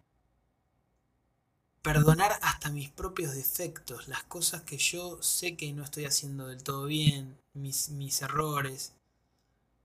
perdonar 1.87 2.33
hasta 2.43 2.71
mis 2.71 2.91
propios 2.91 3.35
defectos, 3.35 4.09
las 4.09 4.25
cosas 4.25 4.63
que 4.63 4.77
yo 4.77 5.23
sé 5.23 5.57
que 5.57 5.73
no 5.73 5.85
estoy 5.85 6.05
haciendo 6.05 6.49
del 6.49 6.63
todo 6.63 6.87
bien, 6.87 7.39
mis, 7.55 7.91
mis 7.91 8.21
errores, 8.23 8.93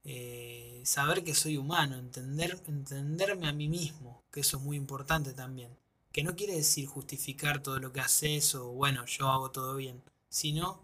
eh, 0.03 0.81
saber 0.83 1.23
que 1.23 1.35
soy 1.35 1.57
humano, 1.57 1.95
entender, 1.97 2.59
entenderme 2.67 3.47
a 3.47 3.53
mí 3.53 3.67
mismo, 3.67 4.23
que 4.31 4.39
eso 4.39 4.57
es 4.57 4.63
muy 4.63 4.77
importante 4.77 5.33
también 5.33 5.69
que 6.11 6.23
no 6.23 6.35
quiere 6.35 6.55
decir 6.55 6.87
justificar 6.87 7.63
todo 7.63 7.79
lo 7.79 7.93
que 7.93 8.01
haces 8.01 8.55
o 8.55 8.71
bueno, 8.71 9.05
yo 9.05 9.29
hago 9.29 9.51
todo 9.51 9.75
bien, 9.75 10.01
sino 10.29 10.79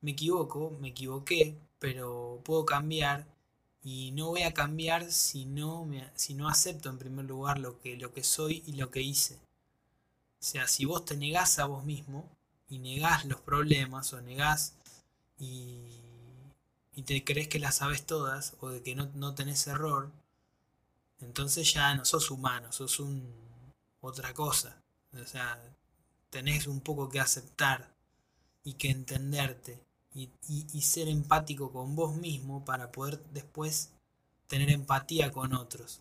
me 0.00 0.12
equivoco, 0.12 0.76
me 0.80 0.88
equivoqué, 0.88 1.56
pero 1.78 2.40
puedo 2.44 2.64
cambiar 2.64 3.26
y 3.82 4.12
no 4.12 4.28
voy 4.28 4.42
a 4.42 4.54
cambiar 4.54 5.10
si 5.10 5.44
no, 5.44 5.84
me, 5.84 6.08
si 6.14 6.34
no 6.34 6.48
acepto 6.48 6.88
en 6.88 6.98
primer 6.98 7.26
lugar 7.26 7.58
lo 7.58 7.80
que, 7.80 7.96
lo 7.96 8.12
que 8.12 8.24
soy 8.24 8.62
y 8.66 8.72
lo 8.72 8.90
que 8.90 9.02
hice. 9.02 9.38
O 10.42 10.44
sea, 10.44 10.66
si 10.66 10.84
vos 10.84 11.04
te 11.04 11.16
negás 11.16 11.60
a 11.60 11.66
vos 11.66 11.84
mismo 11.84 12.28
y 12.68 12.80
negás 12.80 13.24
los 13.26 13.40
problemas 13.40 14.12
o 14.12 14.20
negás 14.20 14.74
y, 15.38 16.00
y 16.94 17.02
te 17.04 17.22
crees 17.22 17.46
que 17.46 17.60
las 17.60 17.76
sabes 17.76 18.04
todas 18.04 18.56
o 18.60 18.70
de 18.70 18.82
que 18.82 18.96
no, 18.96 19.08
no 19.14 19.36
tenés 19.36 19.68
error, 19.68 20.10
entonces 21.20 21.72
ya 21.72 21.94
no 21.94 22.04
sos 22.04 22.32
humano, 22.32 22.72
sos 22.72 22.98
un, 22.98 23.24
otra 24.00 24.34
cosa. 24.34 24.82
O 25.14 25.24
sea, 25.24 25.62
tenés 26.30 26.66
un 26.66 26.80
poco 26.80 27.08
que 27.08 27.20
aceptar 27.20 27.94
y 28.64 28.74
que 28.74 28.90
entenderte 28.90 29.80
y, 30.14 30.28
ser 30.82 31.08
empático 31.08 31.72
con 31.72 31.94
vos 31.94 32.16
mismo 32.16 32.64
para 32.64 32.90
poder 32.92 33.22
después 33.32 33.90
tener 34.48 34.70
empatía 34.70 35.30
con 35.30 35.54
otros. 35.54 36.00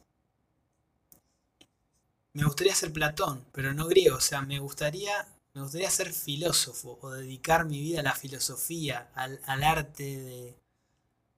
Me 2.34 2.45
gustaría 2.45 2.76
ser 2.76 2.94
Platón, 2.94 3.45
pero 3.52 3.74
no 3.74 3.88
griego, 3.88 4.18
o 4.18 4.22
sea, 4.22 4.41
me 4.41 4.60
gustaría, 4.60 5.28
me 5.53 5.62
gustaría 5.62 5.90
ser 5.90 6.14
filósofo 6.14 6.98
o 7.02 7.12
dedicar 7.12 7.66
mi 7.66 7.82
vida 7.82 7.99
a 7.99 8.03
la 8.03 8.16
filosofía, 8.16 9.12
al, 9.16 9.64
arte 9.64 10.03
de, 10.03 10.56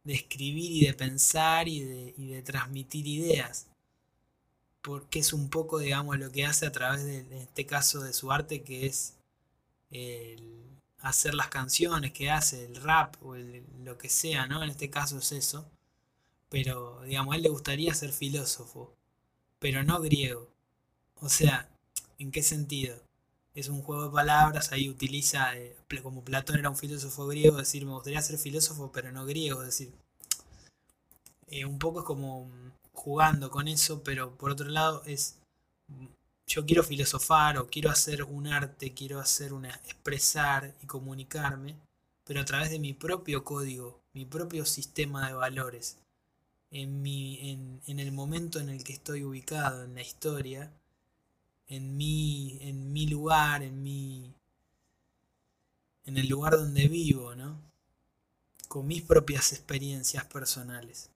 de, 0.04 0.14
escribir 0.14 0.72
y 0.72 0.86
de 0.86 0.94
pensar 0.94 1.68
y 1.68 1.82
de, 1.82 2.14
y 2.18 2.28
de 2.28 2.42
transmitir 2.44 3.08
ideas 3.08 3.68
porque 4.84 5.20
es 5.20 5.34
un 5.34 5.50
poco, 5.50 5.80
digamos, 5.80 6.20
lo 6.20 6.32
que 6.32 6.46
hace 6.46 6.68
a 6.68 6.72
través 6.72 7.06
de, 7.06 7.26
este 7.42 7.66
caso, 7.66 8.04
de 8.04 8.14
su 8.14 8.32
arte, 8.32 8.64
que 8.64 8.86
es 8.86 9.16
hacer 11.00 11.34
las 11.34 11.48
canciones 11.48 12.12
que 12.12 12.30
hace, 12.30 12.66
el 12.66 12.76
rap 12.76 13.16
o 13.24 13.36
lo 13.36 13.98
que 13.98 14.10
sea, 14.10 14.46
¿no? 14.46 14.62
En 14.62 14.70
este 14.70 14.90
caso 14.90 15.18
es 15.20 15.32
eso. 15.32 15.66
Pero, 16.50 17.02
digamos, 17.04 17.34
a 17.34 17.38
él 17.38 17.44
le 17.44 17.50
gustaría 17.50 17.94
ser 17.94 18.12
filósofo, 18.12 18.94
pero 19.60 19.84
no 19.84 20.02
griego. 20.02 20.53
O 21.24 21.30
sea, 21.30 21.70
¿en 22.20 22.32
qué 22.32 22.44
sentido? 22.44 22.98
Es 23.56 23.70
un 23.70 23.82
juego 23.82 24.08
de 24.08 24.12
palabras, 24.12 24.74
ahí 24.74 24.90
utiliza, 24.90 25.58
eh, 25.58 25.74
como 26.02 26.22
Platón 26.22 26.60
era 26.60 26.70
un 26.70 26.76
filósofo 26.76 27.28
griego, 27.28 27.56
decir, 27.60 27.86
me 27.86 27.94
gustaría 27.94 28.22
ser 28.22 28.38
filósofo, 28.38 28.92
pero 28.92 29.10
no 29.14 29.26
griego, 29.26 29.62
es 29.62 29.68
decir, 29.68 29.94
eh, 31.48 31.64
un 31.64 31.80
poco 31.80 32.02
es 32.02 32.06
como 32.06 32.52
jugando 32.92 33.50
con 33.50 33.70
eso, 33.70 34.04
pero 34.04 34.36
por 34.36 34.52
otro 34.52 34.68
lado 34.68 35.02
es, 35.06 35.38
yo 36.46 36.66
quiero 36.66 36.84
filosofar 36.84 37.58
o 37.58 37.68
quiero 37.68 37.90
hacer 37.90 38.26
un 38.26 38.48
arte, 38.48 38.94
quiero 38.94 39.22
hacer 39.22 39.54
una, 39.54 39.70
expresar 39.86 40.76
y 40.84 40.88
comunicarme, 40.88 41.78
pero 42.26 42.42
a 42.42 42.46
través 42.46 42.70
de 42.70 42.80
mi 42.80 42.92
propio 42.92 43.46
código, 43.46 44.02
mi 44.14 44.26
propio 44.26 44.66
sistema 44.66 45.30
de 45.30 45.36
valores, 45.36 46.00
en, 46.70 47.02
mi, 47.02 47.50
en, 47.50 47.82
en 47.88 48.00
el 48.00 48.12
momento 48.12 48.60
en 48.60 48.68
el 48.68 48.84
que 48.84 48.92
estoy 48.92 49.24
ubicado 49.24 49.86
en 49.86 49.96
la 49.96 50.02
historia, 50.02 50.70
en 51.68 51.98
mi, 51.98 52.58
en 52.62 52.92
mi 52.92 53.08
lugar, 53.08 53.64
en 53.64 53.82
mi, 53.82 54.34
en 56.06 56.18
el 56.18 56.28
lugar 56.28 56.54
donde 56.54 56.88
vivo, 56.88 57.36
¿no? 57.36 57.62
Con 58.68 58.88
mis 58.88 59.04
propias 59.04 59.54
experiencias 59.54 60.26
personales. 60.26 61.10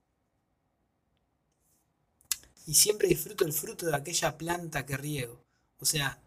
Y 2.65 2.74
siempre 2.76 3.07
disfruto 3.07 3.45
el 3.45 3.53
fruto 3.53 3.86
de 3.86 3.95
aquella 3.95 4.38
planta 4.38 4.86
que 4.86 4.98
riego. 4.98 5.41
O 5.80 5.86
sea, 5.86 6.22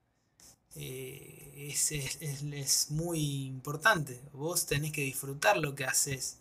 eh, 0.75 1.67
es, 1.69 1.93
es, 1.93 2.91
muy 2.91 3.47
importante. 3.47 4.21
Vos 4.33 4.67
tenés 4.67 4.93
que 4.93 5.03
disfrutar 5.03 5.59
lo 5.59 5.75
que 5.75 5.85
haces 5.85 6.39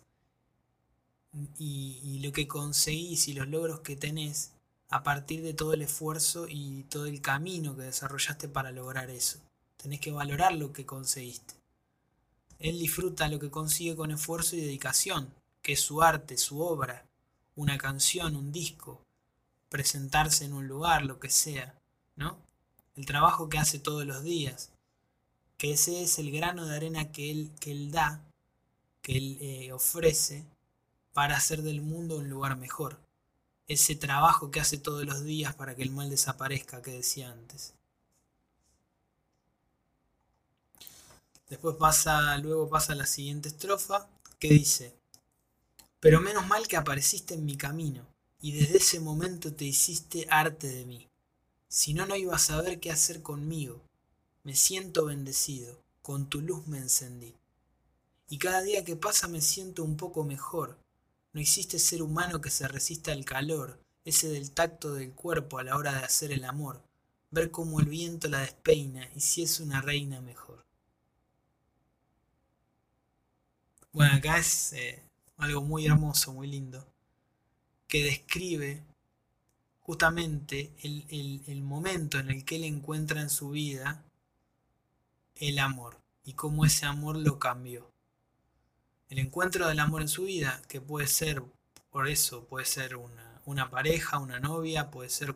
y, 1.58 2.00
y, 2.02 2.18
lo 2.20 2.32
que 2.32 2.48
conseguís 2.48 3.28
y 3.28 3.34
los 3.34 3.48
logros 3.48 3.80
que 3.80 3.96
tenés 3.96 4.52
a 4.90 5.04
partir 5.04 5.42
de 5.42 5.54
todo 5.54 5.72
el 5.72 5.82
esfuerzo 5.82 6.46
y 6.48 6.82
todo 6.84 7.06
el 7.06 7.20
camino 7.20 7.76
que 7.76 7.82
desarrollaste 7.82 8.48
para 8.48 8.72
lograr 8.72 9.08
eso. 9.08 9.38
Tenés 9.76 10.00
que 10.00 10.10
valorar 10.10 10.54
lo 10.54 10.72
que 10.72 10.84
conseguiste. 10.84 11.54
Él 12.58 12.78
disfruta 12.78 13.28
lo 13.28 13.38
que 13.38 13.50
consigue 13.50 13.96
con 13.96 14.10
esfuerzo 14.10 14.56
y 14.56 14.60
dedicación, 14.60 15.32
que 15.62 15.72
es 15.72 15.80
su 15.80 16.02
arte, 16.02 16.36
su 16.36 16.60
obra, 16.60 17.06
una 17.54 17.78
canción, 17.78 18.36
un 18.36 18.52
disco, 18.52 19.00
presentarse 19.68 20.44
en 20.44 20.52
un 20.52 20.66
lugar, 20.66 21.04
lo 21.04 21.20
que 21.20 21.30
sea, 21.30 21.74
¿no? 22.16 22.36
El 22.96 23.06
trabajo 23.06 23.48
que 23.48 23.58
hace 23.58 23.78
todos 23.78 24.04
los 24.04 24.22
días, 24.24 24.70
que 25.56 25.72
ese 25.72 26.02
es 26.02 26.18
el 26.18 26.32
grano 26.32 26.66
de 26.66 26.76
arena 26.76 27.12
que 27.12 27.30
él, 27.30 27.50
que 27.60 27.70
él 27.70 27.92
da, 27.92 28.22
que 29.02 29.16
él 29.16 29.38
eh, 29.40 29.72
ofrece 29.72 30.44
para 31.12 31.36
hacer 31.36 31.62
del 31.62 31.80
mundo 31.80 32.18
un 32.18 32.28
lugar 32.28 32.56
mejor. 32.56 32.98
Ese 33.70 33.94
trabajo 33.94 34.50
que 34.50 34.58
hace 34.58 34.78
todos 34.78 35.04
los 35.04 35.22
días 35.22 35.54
para 35.54 35.76
que 35.76 35.84
el 35.84 35.92
mal 35.92 36.10
desaparezca, 36.10 36.82
que 36.82 36.90
decía 36.90 37.30
antes. 37.30 37.72
Después 41.48 41.76
pasa, 41.76 42.36
luego 42.38 42.68
pasa 42.68 42.96
la 42.96 43.06
siguiente 43.06 43.48
estrofa 43.48 44.08
que 44.40 44.48
dice, 44.48 44.92
pero 46.00 46.20
menos 46.20 46.48
mal 46.48 46.66
que 46.66 46.76
apareciste 46.76 47.34
en 47.34 47.44
mi 47.44 47.56
camino 47.56 48.04
y 48.40 48.58
desde 48.58 48.78
ese 48.78 48.98
momento 48.98 49.54
te 49.54 49.66
hiciste 49.66 50.26
arte 50.28 50.66
de 50.66 50.84
mí. 50.84 51.08
Si 51.68 51.94
no, 51.94 52.06
no 52.06 52.16
iba 52.16 52.34
a 52.34 52.40
saber 52.40 52.80
qué 52.80 52.90
hacer 52.90 53.22
conmigo. 53.22 53.80
Me 54.42 54.56
siento 54.56 55.04
bendecido, 55.04 55.80
con 56.02 56.28
tu 56.28 56.40
luz 56.40 56.66
me 56.66 56.78
encendí. 56.78 57.36
Y 58.28 58.38
cada 58.38 58.62
día 58.62 58.84
que 58.84 58.96
pasa 58.96 59.28
me 59.28 59.40
siento 59.40 59.84
un 59.84 59.96
poco 59.96 60.24
mejor. 60.24 60.76
No 61.32 61.40
hiciste 61.40 61.78
ser 61.78 62.02
humano 62.02 62.40
que 62.40 62.50
se 62.50 62.66
resista 62.66 63.12
al 63.12 63.24
calor, 63.24 63.78
ese 64.04 64.28
del 64.28 64.50
tacto 64.50 64.94
del 64.94 65.12
cuerpo 65.12 65.58
a 65.58 65.64
la 65.64 65.76
hora 65.76 65.92
de 65.92 66.04
hacer 66.04 66.32
el 66.32 66.44
amor, 66.44 66.82
ver 67.30 67.50
cómo 67.50 67.80
el 67.80 67.86
viento 67.86 68.28
la 68.28 68.40
despeina 68.40 69.08
y 69.14 69.20
si 69.20 69.42
es 69.42 69.60
una 69.60 69.80
reina 69.80 70.20
mejor. 70.20 70.64
Bueno, 73.92 74.14
acá 74.14 74.38
es 74.38 74.72
eh, 74.72 75.02
algo 75.36 75.62
muy 75.62 75.86
hermoso, 75.86 76.32
muy 76.32 76.46
lindo, 76.46 76.86
que 77.88 78.04
describe 78.04 78.82
justamente 79.80 80.72
el, 80.82 81.42
el, 81.46 81.62
momento 81.62 82.18
en 82.18 82.30
el 82.30 82.44
que 82.44 82.56
él 82.56 82.64
encuentra 82.64 83.20
en 83.20 83.30
su 83.30 83.50
vida 83.50 84.04
el 85.34 85.58
amor 85.58 85.98
y 86.24 86.34
cómo 86.34 86.64
ese 86.64 86.86
amor 86.86 87.16
lo 87.16 87.40
cambió. 87.40 87.89
El 89.10 89.18
encuentro 89.18 89.66
del 89.66 89.80
amor 89.80 90.02
en 90.02 90.08
su 90.08 90.22
vida, 90.22 90.62
que 90.68 90.80
puede 90.80 91.08
ser, 91.08 91.42
por 91.90 92.06
eso, 92.06 92.44
puede 92.44 92.64
ser 92.64 92.96
una, 93.44 93.68
pareja, 93.68 94.18
una 94.18 94.38
novia, 94.38 94.88
puede 94.92 95.10
ser, 95.10 95.34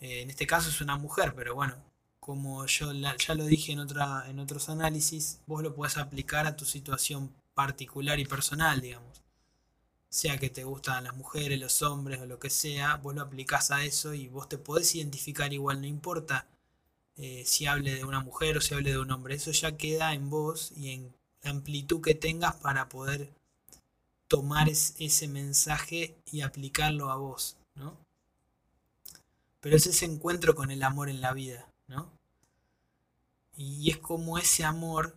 eh, 0.00 0.22
en 0.22 0.30
este 0.30 0.46
caso 0.46 0.70
es 0.70 0.80
una 0.80 0.96
mujer, 0.96 1.34
pero 1.36 1.54
bueno, 1.54 1.76
como 2.20 2.64
yo 2.66 2.90
ya 2.92 3.34
lo 3.34 3.44
dije 3.44 3.72
en, 3.72 3.80
otra, 3.80 4.24
en 4.30 4.38
otros 4.38 4.70
análisis, 4.70 5.40
vos 5.46 5.62
lo 5.62 5.74
puedes 5.74 5.98
aplicar 5.98 6.46
a 6.46 6.56
tu 6.56 6.64
situación 6.64 7.34
particular 7.52 8.18
y 8.18 8.24
personal, 8.24 8.80
digamos. 8.80 9.22
Sea 10.08 10.38
que 10.38 10.48
te 10.48 10.64
gustan 10.64 11.04
las 11.04 11.16
mujeres, 11.16 11.60
los 11.60 11.82
hombres 11.82 12.20
o 12.20 12.26
lo 12.26 12.38
que 12.38 12.48
sea, 12.48 12.96
vos 12.96 13.14
lo 13.14 13.20
aplicás 13.20 13.70
a 13.70 13.84
eso 13.84 14.14
y 14.14 14.28
vos 14.28 14.48
te 14.48 14.56
podés 14.56 14.94
identificar 14.94 15.52
igual, 15.52 15.82
no 15.82 15.86
importa 15.86 16.46
eh, 17.16 17.44
si 17.44 17.66
hable 17.66 17.94
de 17.94 18.04
una 18.04 18.20
mujer 18.20 18.56
o 18.56 18.62
si 18.62 18.74
hable 18.74 18.92
de 18.92 18.98
un 18.98 19.10
hombre, 19.10 19.34
eso 19.34 19.52
ya 19.52 19.76
queda 19.76 20.14
en 20.14 20.30
vos 20.30 20.72
y 20.76 20.92
en 20.92 21.14
la 21.42 21.50
amplitud 21.50 22.00
que 22.00 22.14
tengas 22.14 22.56
para 22.56 22.88
poder 22.88 23.32
tomar 24.28 24.68
ese 24.68 25.28
mensaje 25.28 26.16
y 26.30 26.40
aplicarlo 26.40 27.10
a 27.10 27.16
vos, 27.16 27.56
¿no? 27.74 27.96
Pero 29.60 29.76
es 29.76 29.86
ese 29.86 30.06
encuentro 30.06 30.54
con 30.54 30.70
el 30.70 30.82
amor 30.82 31.08
en 31.08 31.20
la 31.20 31.32
vida. 31.32 31.68
Y 33.56 33.90
es 33.90 33.98
como 33.98 34.38
ese 34.38 34.64
amor 34.64 35.14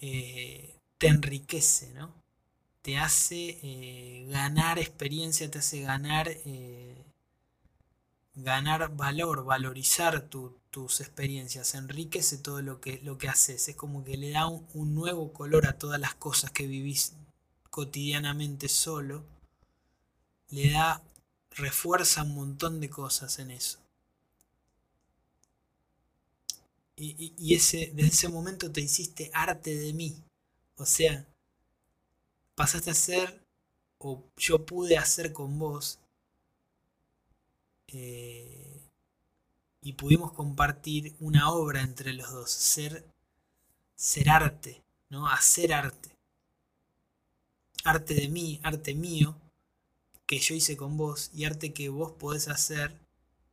eh, 0.00 0.74
te 0.98 1.08
enriquece, 1.08 1.92
¿no? 1.92 2.12
Te 2.82 2.98
hace 2.98 3.58
eh, 3.62 4.26
ganar 4.28 4.78
experiencia, 4.78 5.50
te 5.50 5.58
hace 5.58 5.82
ganar, 5.82 6.28
eh, 6.28 7.04
ganar 8.36 8.94
valor, 8.94 9.44
valorizar 9.44 10.28
tus 10.28 11.00
experiencias, 11.00 11.74
enriquece 11.74 12.38
todo 12.38 12.62
lo 12.62 12.80
que, 12.80 13.00
lo 13.02 13.18
que 13.18 13.28
haces. 13.28 13.68
Es 13.68 13.76
como 13.76 14.04
que 14.04 14.16
le 14.16 14.30
da 14.30 14.46
un, 14.46 14.94
nuevo 14.94 15.32
color 15.32 15.66
a 15.66 15.78
todas 15.78 15.98
las 15.98 16.14
cosas 16.14 16.50
que 16.50 16.66
vivís 16.66 17.14
cotidianamente 17.70 18.68
solo. 18.68 19.24
Le 20.50 20.70
da, 20.70 21.02
refuerza 21.50 22.22
un 22.22 22.34
montón 22.34 22.80
de 22.80 22.90
cosas 22.90 23.38
en 23.38 23.50
eso. 23.50 23.78
y, 26.98 27.54
ese, 27.54 27.92
desde 27.94 28.08
ese 28.08 28.28
momento 28.28 28.72
te 28.72 28.80
hiciste 28.80 29.30
arte 29.34 29.74
de 29.76 29.92
mí. 29.92 30.16
O 30.76 30.86
sea, 30.86 31.26
pasaste 32.54 32.90
a 32.90 32.94
ser, 32.94 33.42
o 33.98 34.22
yo 34.36 34.64
pude 34.64 34.96
hacer 34.96 35.32
con 35.32 35.58
vos, 35.58 35.98
eh, 37.88 38.82
y 39.80 39.92
pudimos 39.92 40.32
compartir 40.32 41.14
una 41.20 41.50
obra 41.50 41.82
entre 41.82 42.12
los 42.12 42.32
dos, 42.32 42.50
ser, 42.50 43.04
ser 43.94 44.30
arte, 44.30 44.82
¿no? 45.10 45.28
Hacer 45.28 45.72
arte. 45.72 46.10
Arte 47.84 48.14
de 48.14 48.28
mí, 48.28 48.60
arte 48.64 48.94
mío, 48.94 49.36
que 50.26 50.40
yo 50.40 50.54
hice 50.54 50.76
con 50.76 50.96
vos, 50.96 51.30
y 51.32 51.44
arte 51.44 51.72
que 51.72 51.88
vos 51.88 52.12
podés 52.12 52.48
hacer 52.48 52.98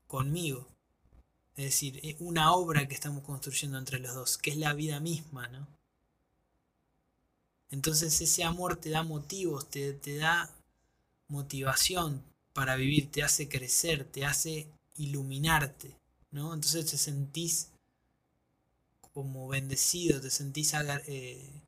conmigo. 0.08 0.68
Es 1.56 1.66
decir, 1.66 2.00
es 2.02 2.16
una 2.20 2.52
obra 2.54 2.88
que 2.88 2.96
estamos 2.96 3.24
construyendo 3.24 3.78
entre 3.78 4.00
los 4.00 4.16
dos, 4.16 4.40
que 4.40 4.50
es 4.50 4.58
la 4.58 4.74
vida 4.74 5.00
misma, 5.00 5.48
¿no? 5.50 5.68
Entonces 7.70 8.20
ese 8.22 8.44
amor 8.44 8.78
te 8.78 8.90
da 8.90 9.04
motivos, 9.04 9.70
te, 9.70 9.94
te 9.94 10.18
da 10.18 10.50
motivación 11.28 12.24
para 12.54 12.76
vivir, 12.76 13.12
te 13.12 13.24
hace 13.24 13.50
crecer, 13.50 14.06
te 14.06 14.26
hace 14.26 14.68
iluminarte, 14.98 15.96
¿no? 16.32 16.54
Entonces 16.54 16.86
te 16.90 16.98
sentís 16.98 17.70
como 19.14 19.48
bendecido, 19.48 20.22
te 20.22 20.30
sentís 20.30 20.74
eh, 21.08 21.62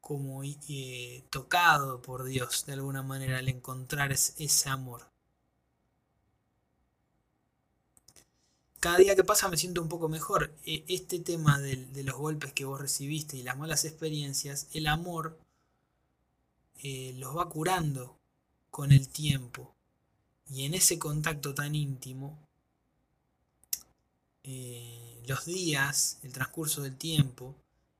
como 0.00 0.42
eh, 0.44 1.24
tocado 1.30 2.00
por 2.02 2.24
Dios 2.24 2.66
de 2.66 2.74
alguna 2.74 3.02
manera 3.02 3.38
al 3.38 3.48
encontrar 3.48 4.12
ese 4.12 4.68
amor. 4.68 5.02
cada 8.86 8.98
día 8.98 9.16
que 9.16 9.24
pasa 9.24 9.48
me 9.48 9.56
siento 9.56 9.82
un 9.82 9.88
poco 9.88 10.08
mejor. 10.08 10.54
E, 10.64 10.84
este 10.86 11.18
tema 11.18 11.58
de, 11.60 12.04
los 12.04 12.16
golpes 12.16 12.52
que 12.52 12.64
vos 12.64 12.80
recibiste 12.80 13.36
y 13.36 13.42
las 13.42 13.58
malas 13.58 13.84
experiencias, 13.84 14.68
el 14.74 14.86
amor 14.86 15.38
eh, 16.82 17.12
los 17.16 17.36
va 17.36 17.48
curando 17.48 18.15
con 18.76 18.92
el 18.92 19.08
tiempo. 19.08 19.74
Y 20.50 20.66
en 20.66 20.74
ese 20.74 20.98
contacto 20.98 21.54
tan 21.54 21.74
íntimo, 21.74 22.38
eh, 24.42 25.22
los 25.26 25.46
días, 25.46 26.18
el 26.22 26.34
transcurso 26.34 26.82
del 26.82 26.94
tiempo, 26.94 27.54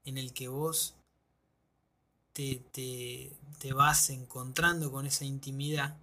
en 0.05 0.19
el 0.19 0.35
que 0.35 0.49
vos 0.49 0.93
te, 2.35 2.61
te 2.75 3.73
vas 3.73 4.11
encontrando 4.11 4.93
con 4.93 5.07
esa 5.07 5.25
intimidad 5.25 5.97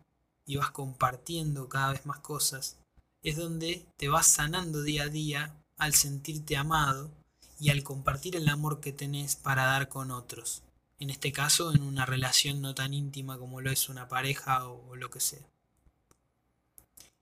y 0.47 0.55
vas 0.55 0.71
compartiendo 0.71 1.69
cada 1.69 1.91
vez 1.91 2.07
más 2.07 2.21
cosas, 2.21 2.77
es 3.21 3.37
donde 3.37 3.85
te 3.95 4.09
vas 4.09 4.25
sanando 4.25 4.81
día 4.81 5.03
a 5.03 5.09
día 5.09 5.55
al 5.77 5.93
sentirte 5.93 6.57
amado 6.57 7.11
y 7.59 7.69
al 7.69 7.83
compartir 7.83 8.35
el 8.35 8.49
amor 8.49 8.79
que 8.79 8.91
tenés 8.91 9.35
para 9.35 9.65
dar 9.65 9.87
con 9.87 10.09
otros. 10.09 10.63
En 11.03 11.09
este 11.09 11.34
caso, 11.34 11.73
en 11.73 11.81
una 11.84 12.05
relación 12.05 12.61
no 12.61 12.73
tan 12.73 12.93
íntima 12.93 13.38
como 13.38 13.59
lo 13.59 13.69
es 13.69 13.89
una 13.89 14.07
pareja 14.07 14.69
o, 14.69 14.95
lo 14.95 15.09
que 15.09 15.19
sea. 15.19 15.45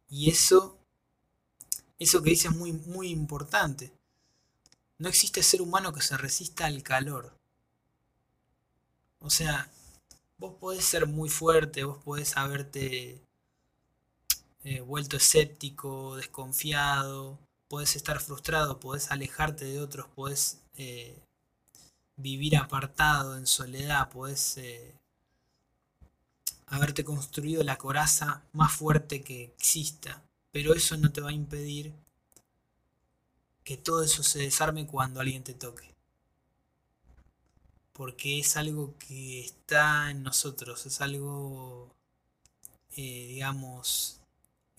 Y 0.07 0.29
eso, 0.29 0.77
eso 1.97 2.21
que 2.21 2.29
dice 2.29 2.49
es 2.49 2.55
muy, 2.55 2.73
muy 2.73 3.09
importante. 3.09 3.91
No 4.99 5.09
existe 5.09 5.41
ser 5.41 5.63
humano 5.63 5.93
que 5.93 6.03
se 6.03 6.15
resista 6.15 6.67
al 6.67 6.83
calor. 6.83 7.35
O 9.17 9.31
sea, 9.31 9.71
vos 10.37 10.53
podés 10.59 10.85
ser 10.85 11.07
muy 11.07 11.29
fuerte, 11.29 11.83
vos 11.83 11.97
podés 12.03 12.37
haberte 12.37 13.19
eh, 14.63 14.81
vuelto 14.81 15.17
escéptico, 15.17 16.17
desconfiado, 16.17 17.39
podés 17.67 17.95
estar 17.95 18.19
frustrado, 18.19 18.79
podés 18.79 19.09
alejarte 19.09 19.65
de 19.65 19.79
otros, 19.79 20.05
podés 20.09 20.61
eh, 20.75 21.19
vivir 22.21 22.57
apartado, 22.57 23.37
en 23.37 23.47
soledad, 23.47 24.09
podés 24.09 24.57
eh, 24.57 24.95
haberte 26.67 27.03
construido 27.03 27.63
la 27.63 27.77
coraza 27.77 28.43
más 28.53 28.71
fuerte 28.73 29.21
que 29.21 29.43
exista, 29.43 30.23
pero 30.51 30.73
eso 30.73 30.97
no 30.97 31.11
te 31.11 31.21
va 31.21 31.29
a 31.29 31.33
impedir 31.33 31.93
que 33.63 33.77
todo 33.77 34.03
eso 34.03 34.23
se 34.23 34.39
desarme 34.39 34.87
cuando 34.87 35.19
alguien 35.19 35.43
te 35.43 35.53
toque. 35.53 35.93
Porque 37.93 38.39
es 38.39 38.57
algo 38.57 38.95
que 38.97 39.41
está 39.41 40.09
en 40.11 40.23
nosotros, 40.23 40.85
es 40.85 41.01
algo, 41.01 41.93
eh, 42.95 43.27
digamos, 43.27 44.21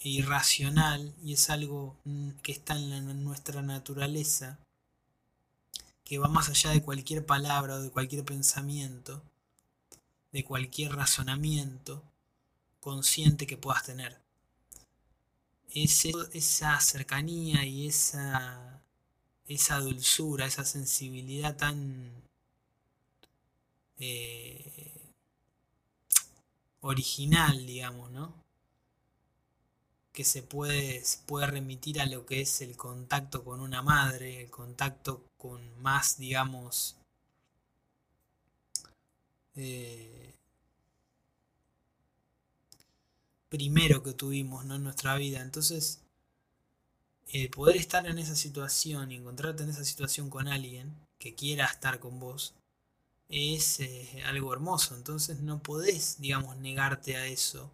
irracional 0.04 1.14
y 1.22 1.34
es 1.34 1.50
algo 1.50 1.96
mm, 2.04 2.30
que 2.42 2.52
está 2.52 2.76
en, 2.76 3.24
nuestra 3.24 3.62
naturaleza, 3.62 4.58
que 6.12 6.18
va 6.18 6.28
más 6.28 6.50
allá 6.50 6.72
de 6.72 6.82
cualquier 6.82 7.24
palabra 7.24 7.76
o 7.76 7.80
de 7.80 7.90
cualquier 7.90 8.22
pensamiento, 8.22 9.22
de 10.30 10.44
cualquier 10.44 10.94
razonamiento 10.94 12.04
consciente 12.80 13.46
que 13.46 13.56
puedas 13.56 13.84
tener. 13.84 14.20
esa 15.72 16.78
cercanía 16.80 17.64
y 17.64 17.86
esa 17.88 18.82
esa 19.46 19.80
dulzura, 19.80 20.44
esa 20.44 20.66
sensibilidad 20.66 21.56
tan 21.56 22.12
eh, 23.98 25.14
original, 26.80 27.66
digamos, 27.66 28.10
¿no? 28.10 28.34
Que 30.12 30.24
se 30.24 30.42
puede, 30.42 31.02
puede 31.24 31.46
remitir 31.46 32.02
a 32.02 32.06
lo 32.06 32.26
que 32.26 32.42
es 32.42 32.60
el 32.60 32.76
contacto 32.76 33.44
con 33.44 33.60
una 33.60 33.80
madre, 33.80 34.42
el 34.42 34.50
contacto 34.50 35.31
con 35.42 35.60
más, 35.82 36.18
digamos, 36.18 36.94
eh, 39.56 40.36
primero 43.48 44.04
que 44.04 44.12
tuvimos 44.12 44.64
¿no? 44.64 44.76
en 44.76 44.84
nuestra 44.84 45.16
vida. 45.16 45.42
Entonces, 45.42 46.00
el 47.26 47.50
poder 47.50 47.76
estar 47.76 48.06
en 48.06 48.18
esa 48.20 48.36
situación 48.36 49.10
y 49.10 49.16
encontrarte 49.16 49.64
en 49.64 49.70
esa 49.70 49.84
situación 49.84 50.30
con 50.30 50.46
alguien 50.46 50.94
que 51.18 51.34
quiera 51.34 51.66
estar 51.66 51.98
con 51.98 52.20
vos 52.20 52.54
es 53.28 53.80
eh, 53.80 54.22
algo 54.26 54.52
hermoso. 54.52 54.94
Entonces 54.94 55.40
no 55.40 55.60
podés, 55.60 56.20
digamos, 56.20 56.56
negarte 56.58 57.16
a 57.16 57.26
eso 57.26 57.72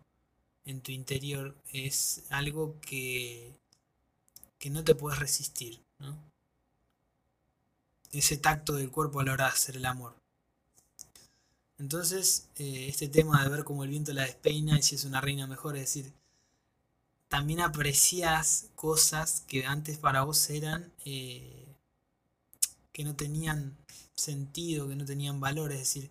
en 0.64 0.80
tu 0.80 0.90
interior. 0.92 1.54
Es 1.70 2.24
algo 2.30 2.80
que, 2.80 3.52
que 4.58 4.70
no 4.70 4.84
te 4.84 4.94
puedes 4.94 5.18
resistir, 5.18 5.82
¿no? 5.98 6.27
Ese 8.12 8.36
tacto 8.36 8.74
del 8.74 8.90
cuerpo 8.90 9.20
a 9.20 9.24
la 9.24 9.32
hora 9.32 9.44
de 9.44 9.50
hacer 9.50 9.76
el 9.76 9.84
amor. 9.84 10.14
Entonces, 11.78 12.48
eh, 12.56 12.86
este 12.88 13.08
tema 13.08 13.42
de 13.42 13.50
ver 13.50 13.64
cómo 13.64 13.84
el 13.84 13.90
viento 13.90 14.12
la 14.12 14.22
despeina 14.22 14.78
y 14.78 14.82
si 14.82 14.96
es 14.96 15.04
una 15.04 15.20
reina 15.20 15.46
mejor, 15.46 15.76
es 15.76 15.82
decir, 15.82 16.12
también 17.28 17.60
aprecias 17.60 18.66
cosas 18.74 19.44
que 19.46 19.66
antes 19.66 19.98
para 19.98 20.22
vos 20.22 20.50
eran 20.50 20.92
eh, 21.04 21.76
que 22.92 23.04
no 23.04 23.14
tenían 23.14 23.76
sentido, 24.16 24.88
que 24.88 24.96
no 24.96 25.04
tenían 25.04 25.38
valor. 25.38 25.70
Es 25.72 25.78
decir, 25.78 26.10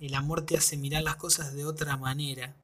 el 0.00 0.14
amor 0.14 0.46
te 0.46 0.56
hace 0.56 0.76
mirar 0.76 1.02
las 1.02 1.16
cosas 1.16 1.52
de 1.52 1.66
otra 1.66 1.96
manera 1.96 2.56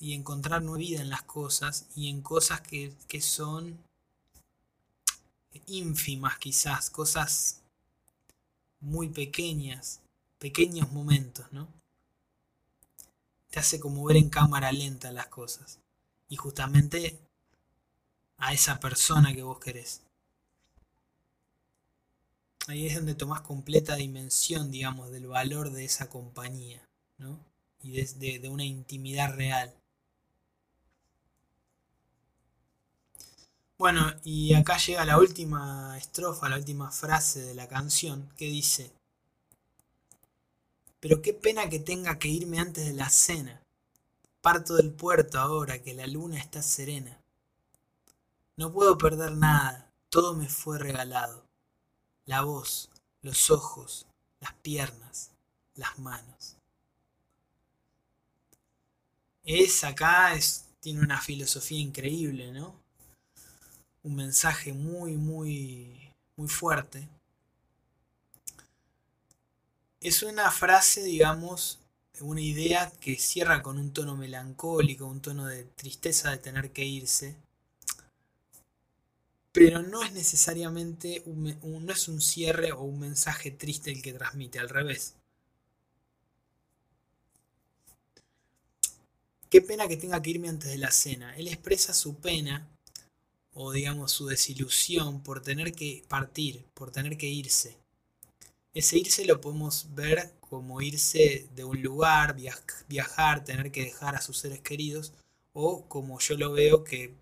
y 0.00 0.14
encontrar 0.14 0.62
nueva 0.62 0.78
vida 0.78 1.00
en 1.00 1.10
las 1.10 1.22
cosas 1.22 1.86
y 1.94 2.08
en 2.08 2.22
cosas 2.22 2.60
que, 2.60 2.94
que 3.06 3.20
son 3.20 3.78
ínfimas 5.66 6.38
quizás, 6.38 6.90
cosas 6.90 7.60
muy 8.80 9.08
pequeñas, 9.08 10.00
pequeños 10.38 10.90
momentos, 10.92 11.46
¿no? 11.52 11.68
te 13.50 13.60
hace 13.60 13.80
como 13.80 14.04
ver 14.04 14.16
en 14.16 14.30
cámara 14.30 14.72
lenta 14.72 15.12
las 15.12 15.28
cosas. 15.28 15.78
Y 16.28 16.36
justamente 16.36 17.18
a 18.36 18.52
esa 18.52 18.78
persona 18.80 19.34
que 19.34 19.42
vos 19.42 19.58
querés. 19.58 20.02
Ahí 22.66 22.86
es 22.86 22.96
donde 22.96 23.14
tomás 23.14 23.40
completa 23.40 23.96
dimensión, 23.96 24.70
digamos, 24.70 25.10
del 25.10 25.26
valor 25.26 25.70
de 25.70 25.86
esa 25.86 26.10
compañía, 26.10 26.86
¿no? 27.16 27.40
Y 27.82 27.92
de, 27.92 28.38
de 28.38 28.48
una 28.48 28.64
intimidad 28.64 29.34
real. 29.34 29.74
Bueno, 33.78 34.12
y 34.24 34.54
acá 34.54 34.76
llega 34.76 35.04
la 35.04 35.18
última 35.18 35.96
estrofa, 35.96 36.48
la 36.48 36.56
última 36.56 36.90
frase 36.90 37.42
de 37.42 37.54
la 37.54 37.68
canción, 37.68 38.28
que 38.36 38.46
dice, 38.46 38.90
pero 40.98 41.22
qué 41.22 41.32
pena 41.32 41.68
que 41.68 41.78
tenga 41.78 42.18
que 42.18 42.26
irme 42.26 42.58
antes 42.58 42.84
de 42.86 42.92
la 42.92 43.08
cena. 43.08 43.62
Parto 44.40 44.74
del 44.74 44.90
puerto 44.90 45.38
ahora 45.38 45.80
que 45.80 45.94
la 45.94 46.08
luna 46.08 46.38
está 46.38 46.60
serena. 46.60 47.20
No 48.56 48.72
puedo 48.72 48.98
perder 48.98 49.30
nada, 49.36 49.88
todo 50.08 50.34
me 50.34 50.48
fue 50.48 50.80
regalado. 50.80 51.44
La 52.24 52.42
voz, 52.42 52.90
los 53.22 53.48
ojos, 53.48 54.06
las 54.40 54.54
piernas, 54.54 55.30
las 55.76 56.00
manos. 56.00 56.56
Es 59.44 59.84
acá, 59.84 60.34
es, 60.34 60.66
tiene 60.80 61.00
una 61.00 61.20
filosofía 61.20 61.78
increíble, 61.78 62.50
¿no? 62.50 62.87
Un 64.08 64.16
mensaje 64.16 64.72
muy, 64.72 65.18
muy, 65.18 66.14
muy 66.34 66.48
fuerte 66.48 67.06
es 70.00 70.22
una 70.22 70.50
frase, 70.50 71.02
digamos, 71.02 71.78
una 72.20 72.40
idea 72.40 72.90
que 73.00 73.16
cierra 73.16 73.62
con 73.62 73.76
un 73.78 73.92
tono 73.92 74.16
melancólico, 74.16 75.04
un 75.04 75.20
tono 75.20 75.44
de 75.46 75.64
tristeza 75.64 76.30
de 76.30 76.38
tener 76.38 76.70
que 76.70 76.86
irse, 76.86 77.36
pero 79.52 79.82
no 79.82 80.02
es 80.02 80.12
necesariamente 80.12 81.22
un, 81.26 81.58
no 81.84 81.92
es 81.92 82.08
un 82.08 82.22
cierre 82.22 82.72
o 82.72 82.82
un 82.84 83.00
mensaje 83.00 83.50
triste 83.50 83.90
el 83.90 84.00
que 84.00 84.14
transmite, 84.14 84.58
al 84.58 84.70
revés. 84.70 85.16
Qué 89.50 89.60
pena 89.60 89.86
que 89.86 89.98
tenga 89.98 90.22
que 90.22 90.30
irme 90.30 90.48
antes 90.48 90.70
de 90.70 90.78
la 90.78 90.90
cena. 90.90 91.36
Él 91.36 91.48
expresa 91.48 91.92
su 91.92 92.14
pena 92.16 92.66
o 93.60 93.72
digamos 93.72 94.12
su 94.12 94.26
desilusión 94.26 95.20
por 95.22 95.42
tener 95.42 95.72
que 95.72 96.04
partir, 96.08 96.64
por 96.74 96.92
tener 96.92 97.18
que 97.18 97.26
irse. 97.26 97.76
Ese 98.72 98.98
irse 98.98 99.24
lo 99.24 99.40
podemos 99.40 99.88
ver 99.94 100.34
como 100.40 100.80
irse 100.80 101.48
de 101.56 101.64
un 101.64 101.82
lugar, 101.82 102.36
viajar, 102.88 103.44
tener 103.44 103.72
que 103.72 103.84
dejar 103.84 104.14
a 104.14 104.20
sus 104.20 104.38
seres 104.38 104.60
queridos, 104.60 105.12
o 105.52 105.88
como 105.88 106.20
yo 106.20 106.36
lo 106.36 106.52
veo 106.52 106.84
que 106.84 107.16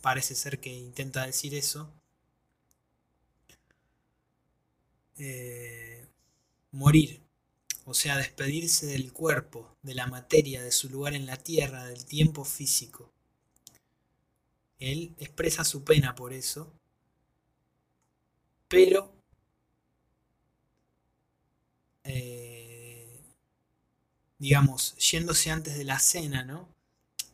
parece 0.00 0.36
ser 0.36 0.60
que 0.60 0.72
intenta 0.72 1.26
decir 1.26 1.52
eso, 1.54 1.92
eh, 5.18 6.06
morir, 6.70 7.20
o 7.84 7.94
sea, 7.94 8.16
despedirse 8.18 8.86
del 8.86 9.12
cuerpo, 9.12 9.76
de 9.82 9.94
la 9.94 10.06
materia, 10.06 10.62
de 10.62 10.72
su 10.72 10.88
lugar 10.88 11.14
en 11.14 11.26
la 11.26 11.38
tierra, 11.38 11.86
del 11.86 12.04
tiempo 12.04 12.44
físico. 12.44 13.11
Él 14.82 15.14
expresa 15.18 15.64
su 15.64 15.84
pena 15.84 16.14
por 16.14 16.32
eso, 16.32 16.72
pero 18.68 19.12
eh, 22.04 23.20
digamos, 24.38 24.96
yéndose 24.96 25.50
antes 25.52 25.76
de 25.78 25.84
la 25.84 26.00
cena, 26.00 26.44
¿no? 26.44 26.68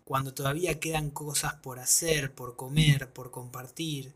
Cuando 0.05 0.35
todavía 0.35 0.79
quedan 0.79 1.11
cosas 1.11 1.55
por 1.55 1.79
hacer, 1.79 2.35
por 2.35 2.55
comer, 2.57 3.13
por 3.15 3.31
compartir, 3.31 4.13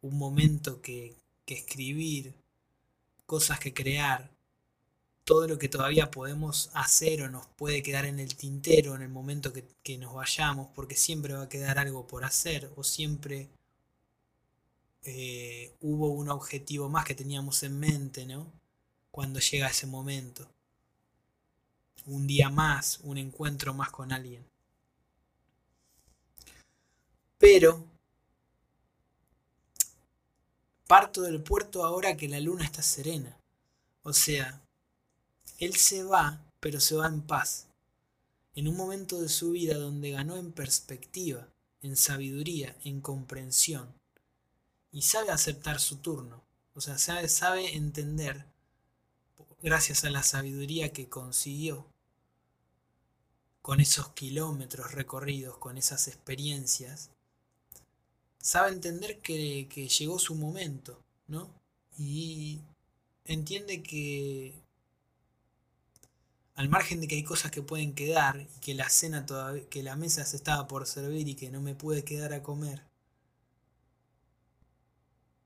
un 0.00 0.16
momento 0.18 0.80
que, 0.80 1.16
escribir, 1.46 2.34
cosas 3.26 3.58
que 3.58 3.74
crear, 3.74 4.30
todo 5.30 5.46
lo 5.46 5.60
que 5.60 5.68
todavía 5.68 6.10
podemos 6.10 6.70
hacer 6.74 7.22
o 7.22 7.30
nos 7.30 7.46
puede 7.46 7.84
quedar 7.84 8.04
en 8.04 8.18
el 8.18 8.34
tintero 8.34 8.96
en 8.96 9.02
el 9.02 9.10
momento 9.10 9.52
que, 9.52 9.96
nos 9.96 10.12
vayamos, 10.12 10.66
porque 10.74 10.96
siempre 10.96 11.34
va 11.34 11.42
a 11.42 11.48
quedar 11.48 11.78
algo 11.78 12.04
por 12.04 12.24
hacer 12.24 12.68
o 12.74 12.82
siempre 12.82 13.48
eh, 15.04 15.72
hubo 15.82 16.10
un 16.10 16.30
objetivo 16.30 16.88
más 16.88 17.04
que 17.04 17.14
teníamos 17.14 17.62
en 17.62 17.78
mente, 17.78 18.26
¿no? 18.26 18.50
cuando 19.12 19.38
llega 19.38 19.68
ese 19.68 19.86
momento. 19.86 20.48
Un 22.06 22.26
día 22.26 22.48
más, 22.48 22.98
un 23.04 23.16
encuentro 23.16 23.72
más 23.72 23.92
con 23.92 24.10
alguien. 24.10 24.44
Pero 27.38 27.84
parto 30.88 31.22
del 31.22 31.40
puerto 31.40 31.84
ahora 31.84 32.16
que 32.16 32.28
la 32.28 32.40
luna 32.40 32.64
está 32.64 32.82
serena. 32.82 33.38
O 34.02 34.12
sea, 34.12 34.60
él 35.60 35.76
se 35.76 36.02
va, 36.02 36.42
pero 36.58 36.80
se 36.80 36.96
va 36.96 37.06
en 37.06 37.22
paz. 37.22 37.66
en 38.56 38.66
un 38.66 38.76
momento 38.76 39.20
de 39.20 39.28
su 39.28 39.52
vida 39.52 39.76
donde 39.76 40.10
ganó 40.10 40.36
en 40.36 40.50
perspectiva, 40.52 41.48
en 41.82 41.96
sabiduría, 41.96 42.76
en 42.84 43.00
comprensión, 43.00 43.94
y 44.90 45.02
sabe 45.02 45.30
aceptar 45.30 45.78
su 45.78 45.98
turno, 45.98 46.42
o 46.74 46.80
sea, 46.80 46.98
sabe, 46.98 47.28
sabe 47.28 47.76
entender, 47.76 48.44
gracias 49.62 50.04
a 50.04 50.10
la 50.10 50.24
sabiduría 50.24 50.92
que 50.92 51.08
consiguió, 51.08 51.86
con 53.62 53.80
esos 53.80 54.08
kilómetros 54.10 54.92
recorridos, 54.92 55.58
con 55.58 55.78
esas 55.78 56.08
experiencias, 56.08 57.10
sabe 58.40 58.72
entender 58.72 59.20
que, 59.20 59.68
que 59.70 59.88
llegó 59.88 60.18
su 60.18 60.34
momento, 60.34 60.98
¿no? 61.28 61.48
Y 61.96 62.60
entiende 63.24 63.82
que 63.82 64.54
al 66.60 66.68
margen 66.68 67.00
de 67.00 67.08
que 67.08 67.14
hay 67.14 67.24
cosas 67.24 67.50
que 67.50 67.62
pueden 67.62 67.94
quedar 67.94 68.38
y 68.38 68.60
que 68.60 68.74
la 68.74 68.90
cena 68.90 69.24
todavía, 69.24 69.66
que 69.70 69.82
la 69.82 69.96
mesa 69.96 70.26
se 70.26 70.36
estaba 70.36 70.68
por 70.68 70.86
servir 70.86 71.26
y 71.26 71.34
que 71.34 71.50
no 71.50 71.62
me 71.62 71.74
pude 71.74 72.04
quedar 72.04 72.34
a 72.34 72.42
comer, 72.42 72.82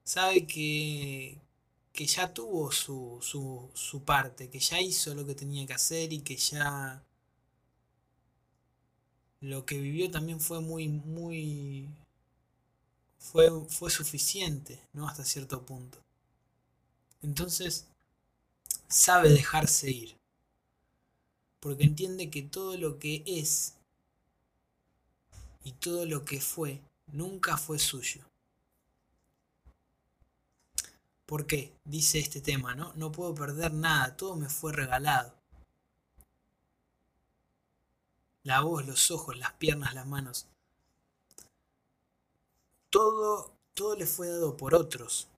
sabe 0.03 0.45
que, 0.45 1.39
que 1.93 2.07
ya 2.07 2.35
tuvo 2.35 2.73
su, 2.73 3.19
su, 3.23 3.71
su 3.75 4.03
parte, 4.03 4.51
que 4.51 4.59
ya 4.59 4.81
hizo 4.81 5.15
lo 5.15 5.25
que 5.25 5.37
tenía 5.37 5.65
que 5.69 5.75
hacer 5.75 6.13
y 6.13 6.19
que 6.23 6.37
ya 6.37 7.01
lo 9.41 9.65
que 9.65 9.79
vivió 9.79 10.11
también 10.11 10.41
fue 10.41 10.61
muy, 10.61 10.89
muy, 10.89 11.89
fue, 13.21 13.49
fue 13.69 13.89
suficiente, 13.89 14.81
¿no? 14.93 15.07
Hasta 15.07 15.25
cierto 15.25 15.65
punto. 15.65 15.99
Entonces, 17.23 17.87
sabe 18.89 19.29
dejarse 19.29 19.93
ir. 19.93 20.24
Porque 21.65 21.85
entiende 21.85 22.29
que 22.29 22.43
todo 22.43 22.77
lo 22.77 22.99
que 22.99 23.23
es 23.27 23.73
y 25.65 25.73
todo 25.73 26.05
lo 26.05 26.23
que 26.27 26.39
fue 26.39 26.83
nunca 27.07 27.57
fue 27.57 27.79
suyo. 27.79 28.21
¿Por 31.25 31.47
qué? 31.47 31.73
Dice 31.87 32.19
este 32.19 32.43
tema, 32.43 32.75
¿no? 32.75 32.93
No 32.97 33.11
puedo 33.11 33.35
perder 33.35 33.73
nada, 33.73 34.15
todo 34.15 34.37
me 34.37 34.51
fue 34.51 34.75
regalado. 34.75 35.33
La 38.43 38.61
voz, 38.61 38.87
los 38.87 39.11
ojos, 39.11 39.39
las 39.39 39.55
piernas, 39.55 39.95
las 39.95 40.07
manos. 40.07 40.47
Todo, 42.91 43.55
todo 43.73 43.97
le 43.97 44.05
fue 44.05 44.29
dado 44.29 44.55
por 44.55 44.75
otros. 44.75 45.29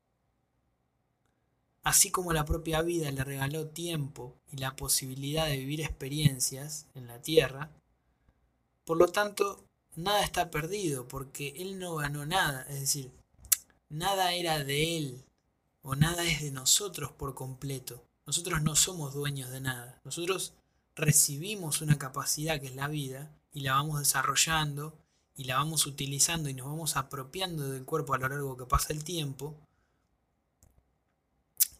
Así 1.86 2.10
como 2.10 2.32
la 2.32 2.44
propia 2.44 2.82
vida 2.82 3.12
le 3.12 3.22
regaló 3.22 3.68
tiempo 3.68 4.34
y 4.50 4.56
la 4.56 4.74
posibilidad 4.74 5.46
de 5.46 5.58
vivir 5.58 5.80
experiencias 5.80 6.88
en 6.96 7.06
la 7.06 7.22
tierra, 7.22 7.70
por 8.84 8.96
lo 8.96 9.06
tanto, 9.06 9.62
nada 9.94 10.24
está 10.24 10.50
perdido 10.50 11.06
porque 11.06 11.54
él 11.58 11.78
no 11.78 11.94
ganó 11.94 12.26
nada, 12.26 12.66
es 12.68 12.80
decir, 12.80 13.12
nada 13.88 14.32
era 14.32 14.64
de 14.64 14.98
él 14.98 15.24
o 15.82 15.94
nada 15.94 16.24
es 16.24 16.42
de 16.42 16.50
nosotros 16.50 17.12
por 17.12 17.36
completo. 17.36 18.02
Nosotros 18.26 18.62
no 18.62 18.74
somos 18.74 19.14
dueños 19.14 19.50
de 19.50 19.60
nada. 19.60 20.00
Nosotros 20.02 20.54
recibimos 20.96 21.82
una 21.82 21.98
capacidad 21.98 22.60
que 22.60 22.66
es 22.66 22.74
la 22.74 22.88
vida 22.88 23.30
y 23.52 23.60
la 23.60 23.74
vamos 23.74 24.00
desarrollando 24.00 24.98
y 25.36 25.44
la 25.44 25.58
vamos 25.58 25.86
utilizando 25.86 26.48
y 26.48 26.54
nos 26.54 26.66
vamos 26.66 26.96
apropiando 26.96 27.68
del 27.68 27.84
cuerpo 27.84 28.14
a 28.14 28.18
lo 28.18 28.28
largo 28.28 28.56
que 28.56 28.66
pasa 28.66 28.92
el 28.92 29.04
tiempo 29.04 29.54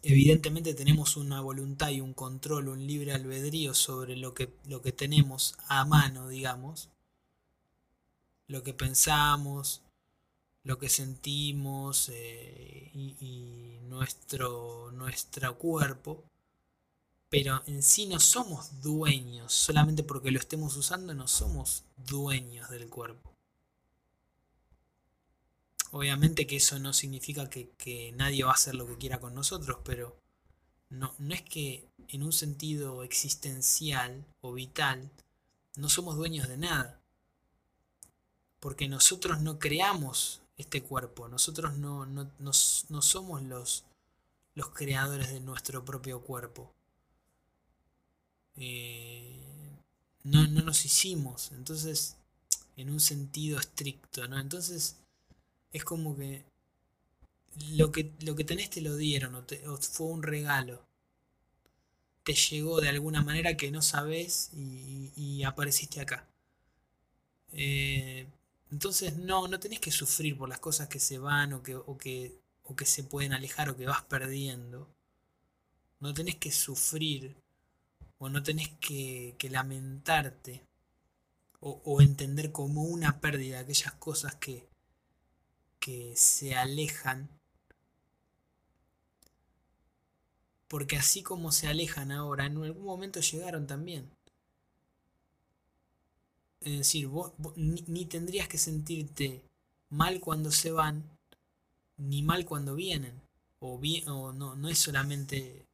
evidentemente 0.03 0.73
tenemos 0.73 1.17
una 1.17 1.41
voluntad 1.41 1.89
y 1.89 2.01
un 2.01 2.13
control, 2.13 2.69
un 2.69 2.85
libre 2.85 3.13
albedrío 3.13 3.73
sobre 3.73 4.15
lo 4.15 4.33
que, 4.33 4.49
lo 4.65 4.81
que 4.81 4.91
tenemos 4.91 5.55
a 5.67 5.85
mano, 5.85 6.29
digamos, 6.29 6.89
lo 8.47 8.63
que 8.63 8.73
pensamos, 8.73 9.81
lo 10.63 10.77
que 10.79 10.89
sentimos 10.89 12.09
eh, 12.13 12.91
y, 12.93 13.79
nuestro, 13.83 14.91
nuestro 14.91 15.57
cuerpo, 15.57 16.23
pero 17.29 17.63
en 17.67 17.81
sí 17.81 18.05
no 18.05 18.19
somos 18.19 18.81
dueños, 18.81 19.53
solamente 19.53 20.03
porque 20.03 20.29
lo 20.29 20.39
estemos 20.39 20.75
usando 20.75 21.13
no 21.13 21.27
somos 21.27 21.83
dueños 21.95 22.69
del 22.69 22.89
cuerpo. 22.89 23.36
Obviamente 25.97 26.45
que 26.45 26.57
eso 26.57 26.77
no 26.77 26.93
significa 26.93 27.49
que, 27.49 28.13
nadie 28.15 28.43
va 28.43 28.51
a 28.51 28.53
hacer 28.53 28.75
lo 28.75 28.85
que 28.85 28.99
quiera 28.99 29.19
con 29.19 29.33
nosotros, 29.33 29.79
pero 29.83 30.15
no, 30.91 31.15
no 31.17 31.33
es 31.33 31.41
que 31.41 31.87
en 32.09 32.21
un 32.21 32.31
sentido 32.31 33.01
existencial 33.01 34.23
o 34.41 34.53
vital 34.53 35.09
no 35.75 35.89
somos 35.89 36.15
dueños 36.15 36.47
de 36.49 36.57
nada. 36.57 37.01
Porque 38.59 38.87
nosotros 38.87 39.41
no 39.41 39.57
creamos 39.57 40.43
este 40.55 40.83
cuerpo, 40.83 41.29
nosotros 41.29 41.79
no, 41.79 42.05
no, 42.05 42.53
somos 42.53 43.41
los, 43.41 43.83
los, 44.53 44.69
creadores 44.69 45.31
de 45.31 45.39
nuestro 45.39 45.83
propio 45.83 46.21
cuerpo. 46.21 46.71
Eh, 48.55 49.41
no, 50.21 50.45
no 50.45 50.61
nos 50.61 50.85
hicimos, 50.85 51.51
entonces, 51.53 52.17
en 52.75 52.91
un 52.91 52.99
sentido 52.99 53.59
estricto, 53.59 54.27
¿no? 54.27 54.37
Entonces, 54.39 54.97
es 55.71 55.83
como 55.83 56.15
que 56.17 56.45
lo 57.71 57.91
que, 57.91 58.13
lo 58.21 58.35
que 58.35 58.43
tenés 58.43 58.69
te 58.69 58.81
lo 58.81 58.95
dieron 58.95 59.35
o, 59.35 59.43
fue 59.77 60.07
un 60.07 60.23
regalo. 60.23 60.85
Te 62.23 62.33
llegó 62.33 62.81
de 62.81 62.89
alguna 62.89 63.21
manera 63.21 63.55
que 63.55 63.71
no 63.71 63.81
sabes 63.81 64.51
y, 64.53 65.43
apareciste 65.43 66.01
acá. 66.01 66.27
Eh, 67.53 68.27
entonces 68.69 69.15
no, 69.17 69.47
no 69.47 69.59
tenés 69.59 69.79
que 69.79 69.91
sufrir 69.91 70.37
por 70.37 70.49
las 70.49 70.59
cosas 70.59 70.89
que 70.89 70.99
se 70.99 71.17
van 71.17 71.53
o 71.53 71.63
que, 71.63 71.75
o 71.75 71.97
que, 71.97 72.37
o 72.63 72.75
que 72.75 72.85
se 72.85 73.03
pueden 73.03 73.33
alejar 73.33 73.69
o 73.69 73.77
que 73.77 73.85
vas 73.85 74.03
perdiendo. 74.03 74.89
No 75.99 76.13
tenés 76.13 76.35
que 76.35 76.51
sufrir 76.51 77.35
o 78.19 78.29
no 78.29 78.43
tenés 78.43 78.69
que, 78.79 79.35
que 79.37 79.49
lamentarte 79.49 80.63
o, 81.59 81.81
o 81.85 82.01
entender 82.01 82.51
como 82.51 82.83
una 82.83 83.21
pérdida 83.21 83.59
aquellas 83.61 83.93
cosas 83.93 84.35
que, 84.35 84.67
que 85.79 86.15
se 86.15 86.55
alejan, 86.55 87.29
porque 90.67 90.97
así 90.97 91.23
como 91.23 91.51
se 91.51 91.67
alejan 91.67 92.11
ahora, 92.11 92.45
en 92.45 92.57
algún 92.57 92.85
momento 92.85 93.19
llegaron 93.21 93.67
también. 93.67 94.09
Es 96.61 96.77
decir, 96.79 97.07
vos, 97.07 97.31
ni, 97.55 98.05
tendrías 98.05 98.47
que 98.47 98.57
sentirte 98.57 99.43
mal 99.89 100.19
cuando 100.19 100.51
se 100.51 100.71
van, 100.71 101.03
ni 101.97 102.21
mal 102.23 102.45
cuando 102.45 102.75
vienen. 102.75 103.21
O, 103.59 103.77
bien, 103.77 104.07
o 104.09 104.33
no, 104.33 104.55
no 104.55 104.69
es 104.69 104.79
solamente 104.79 105.65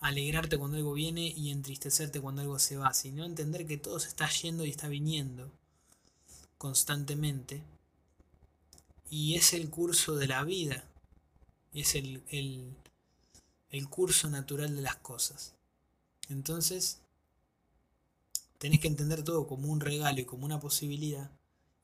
alegrarte 0.00 0.58
cuando 0.58 0.78
algo 0.78 0.94
viene 0.94 1.28
y 1.28 1.50
entristecerte 1.50 2.20
cuando 2.20 2.42
algo 2.42 2.58
se 2.58 2.76
va, 2.76 2.94
sino 2.94 3.24
entender 3.24 3.66
que 3.66 3.76
todo 3.76 4.00
se 4.00 4.08
está 4.08 4.28
yendo 4.28 4.64
y 4.64 4.70
está 4.70 4.88
viniendo 4.88 5.52
constantemente 6.58 7.62
y 9.10 9.34
es 9.34 9.52
el 9.52 9.68
curso 9.68 10.14
de 10.14 10.28
la 10.28 10.44
vida, 10.44 10.84
es 11.72 11.96
el, 11.96 12.22
el, 12.30 13.88
curso 13.88 14.30
natural 14.30 14.76
de 14.76 14.82
las 14.82 14.96
cosas. 14.96 15.54
Entonces, 16.28 17.00
tenés 18.58 18.78
que 18.78 18.86
entender 18.86 19.24
todo 19.24 19.48
como 19.48 19.68
un 19.68 19.80
regalo 19.80 20.20
y 20.20 20.24
como 20.24 20.46
una 20.46 20.60
posibilidad 20.60 21.28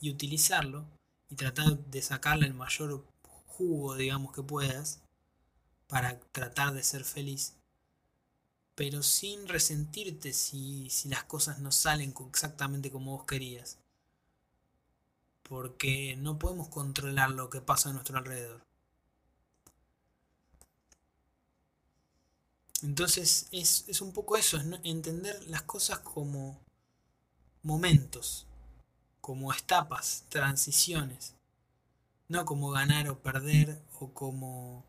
y 0.01 0.11
utilizarlo 0.11 0.86
y 1.28 1.35
tratar 1.35 1.77
de 1.86 2.01
sacarle 2.01 2.47
el 2.47 2.55
mayor 2.55 3.05
jugo, 3.47 3.97
digamos, 3.97 4.32
que 4.32 4.44
puedas 4.44 5.01
para 5.89 6.20
tratar 6.31 6.74
de 6.74 6.85
ser 6.85 7.05
feliz. 7.05 7.55
Pero 8.77 9.03
sin 9.03 9.48
resentirte 9.48 10.32
si, 10.32 10.90
si 10.90 11.09
las 11.09 11.24
cosas 11.24 11.59
no 11.59 11.73
salen 11.73 12.15
exactamente 12.28 12.93
como 12.93 13.16
vos 13.16 13.27
querías 13.27 13.78
porque 15.48 16.16
no 16.16 16.39
podemos 16.39 16.68
controlar 16.68 17.31
lo 17.31 17.51
que 17.51 17.60
pasa 17.60 17.90
a 17.90 17.93
nuestro 17.93 18.18
alrededor. 18.18 18.62
Entonces 22.82 23.48
es, 23.52 24.01
un 24.01 24.12
poco 24.12 24.36
eso, 24.36 24.59
es 24.59 24.66
entender 24.85 25.43
las 25.48 25.62
cosas 25.62 26.01
como 26.01 26.60
momentos, 27.62 28.47
como 29.20 29.52
etapas, 29.52 30.24
transiciones, 30.28 31.35
no 32.28 32.44
como 32.44 32.70
ganar 32.70 33.09
o 33.09 33.18
perder 33.18 33.81
o 34.01 34.12
como, 34.12 34.85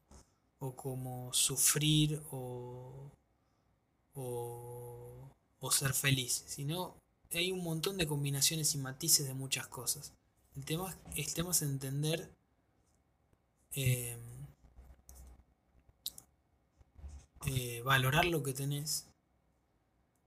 o 0.59 0.75
como 0.75 1.33
sufrir 1.33 2.21
o, 2.31 3.11
o, 4.15 5.29
o 5.59 5.71
ser 5.71 5.93
feliz, 5.93 6.43
sino 6.47 6.95
hay 7.31 7.51
un 7.51 7.63
montón 7.63 7.97
de 7.97 8.07
combinaciones 8.07 8.73
y 8.75 8.77
matices 8.77 9.27
de 9.27 9.33
muchas 9.33 9.67
cosas. 9.67 10.13
El 10.57 10.65
tema, 10.65 10.97
es 11.51 11.61
entender 11.61 12.31
eh, 13.73 14.17
eh, 17.45 17.81
valorar 17.85 18.25
lo 18.25 18.41
que 18.41 18.53
tenés, 18.53 19.05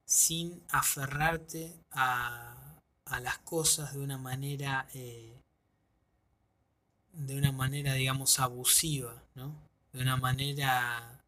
sin 0.04 0.62
aferrarte 0.68 1.74
a, 1.90 2.80
las 3.20 3.38
cosas 3.38 3.92
de 3.92 3.98
una 3.98 4.18
manera, 4.18 4.88
eh, 4.94 5.36
de 7.12 7.36
una 7.36 7.50
manera, 7.50 7.94
digamos, 7.94 8.38
abusiva, 8.38 9.24
¿no? 9.34 9.52
De 9.92 10.00
una 10.00 10.16
manera 10.16 11.24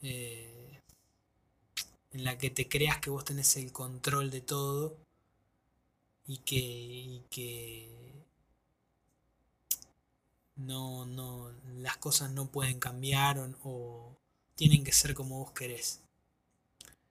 eh, 0.00 0.80
en 2.10 2.24
la 2.24 2.38
que 2.38 2.48
te 2.48 2.70
creas 2.70 3.00
que 3.00 3.10
vos 3.10 3.26
tenés 3.26 3.54
el 3.58 3.70
control 3.70 4.30
de 4.30 4.40
todo 4.40 5.03
y 6.26 6.38
que, 6.38 6.56
y 6.56 7.24
que 7.30 8.24
no, 10.56 11.04
no, 11.06 11.52
las 11.78 11.96
cosas 11.96 12.30
no 12.30 12.46
pueden 12.46 12.78
cambiar 12.78 13.38
o, 13.62 14.16
tienen 14.54 14.84
que 14.84 14.92
ser 14.92 15.14
como 15.14 15.40
vos 15.40 15.52
querés. 15.52 16.00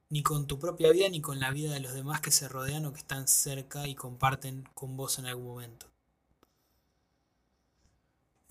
Ni 0.09 0.23
con 0.23 0.47
tu 0.47 0.59
propia 0.59 0.91
vida 0.91 1.09
ni 1.09 1.21
con 1.21 1.39
la 1.39 1.51
vida 1.51 1.73
de 1.73 1.79
los 1.79 1.93
demás 1.93 2.21
que 2.21 2.31
se 2.31 2.47
rodean 2.47 2.85
o 2.85 2.93
que 2.93 2.99
están 2.99 3.27
cerca 3.27 3.87
y 3.87 3.95
comparten 3.95 4.63
con 4.73 4.95
vos 4.95 5.19
en 5.19 5.25
algún 5.25 5.47
momento. 5.47 5.87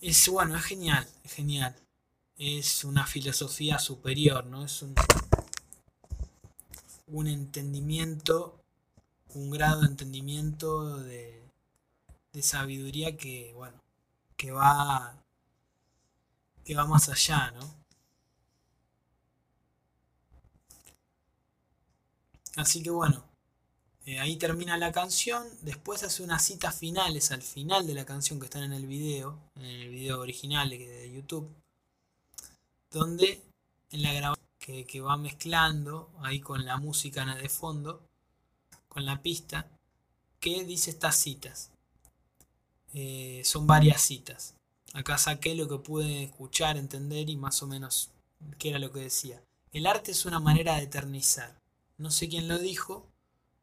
Es 0.00 0.28
bueno, 0.28 0.56
es 0.56 0.64
genial, 0.64 1.08
es 1.24 1.32
genial. 1.32 1.76
Es 2.36 2.84
una 2.84 3.06
filosofía 3.06 3.78
superior, 3.78 4.44
¿no? 4.46 4.64
Es 4.64 4.82
un, 4.82 4.94
un 7.06 7.28
entendimiento, 7.28 8.61
un 9.34 9.50
grado 9.50 9.82
de 9.82 9.88
entendimiento 9.88 10.98
de, 10.98 11.42
de 12.32 12.42
sabiduría 12.42 13.16
que, 13.16 13.52
bueno, 13.54 13.80
que 14.36 14.52
va 14.52 15.16
que 16.64 16.74
va 16.74 16.86
más 16.86 17.08
allá, 17.08 17.50
¿no? 17.52 17.74
Así 22.56 22.82
que 22.82 22.90
bueno, 22.90 23.24
eh, 24.04 24.18
ahí 24.20 24.36
termina 24.36 24.76
la 24.76 24.92
canción, 24.92 25.46
después 25.62 26.02
hace 26.02 26.22
unas 26.22 26.44
citas 26.44 26.76
finales 26.76 27.30
al 27.32 27.42
final 27.42 27.86
de 27.86 27.94
la 27.94 28.04
canción 28.04 28.38
que 28.38 28.46
están 28.46 28.64
en 28.64 28.72
el 28.72 28.86
video, 28.86 29.38
en 29.56 29.64
el 29.64 29.88
video 29.90 30.20
original 30.20 30.68
de 30.70 31.10
YouTube, 31.12 31.48
donde 32.90 33.42
en 33.90 34.02
la 34.02 34.12
grabación 34.12 34.46
que, 34.58 35.00
va 35.00 35.16
mezclando 35.16 36.10
ahí 36.20 36.40
con 36.40 36.64
la 36.64 36.76
música 36.76 37.24
de 37.34 37.48
fondo, 37.48 38.02
con 38.92 39.06
la 39.06 39.22
pista, 39.22 39.66
que 40.38 40.64
dice 40.64 40.90
estas 40.90 41.16
citas. 41.16 41.70
Eh, 42.92 43.40
son 43.42 43.66
varias 43.66 44.02
citas. 44.02 44.54
Acá 44.92 45.16
saqué 45.16 45.54
lo 45.54 45.66
que 45.66 45.78
pude 45.78 46.24
escuchar, 46.24 46.76
entender 46.76 47.30
y 47.30 47.36
más 47.36 47.62
o 47.62 47.66
menos 47.66 48.10
qué 48.58 48.68
era 48.68 48.78
lo 48.78 48.92
que 48.92 49.00
decía. 49.00 49.42
El 49.72 49.86
arte 49.86 50.10
es 50.10 50.26
una 50.26 50.40
manera 50.40 50.76
de 50.76 50.82
eternizar. 50.82 51.58
No 51.96 52.10
sé 52.10 52.28
quién 52.28 52.48
lo 52.48 52.58
dijo, 52.58 53.08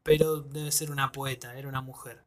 pero 0.02 0.40
debe 0.40 0.72
ser 0.72 0.90
una 0.90 1.12
poeta, 1.12 1.56
era 1.56 1.68
una 1.68 1.80
mujer. 1.80 2.24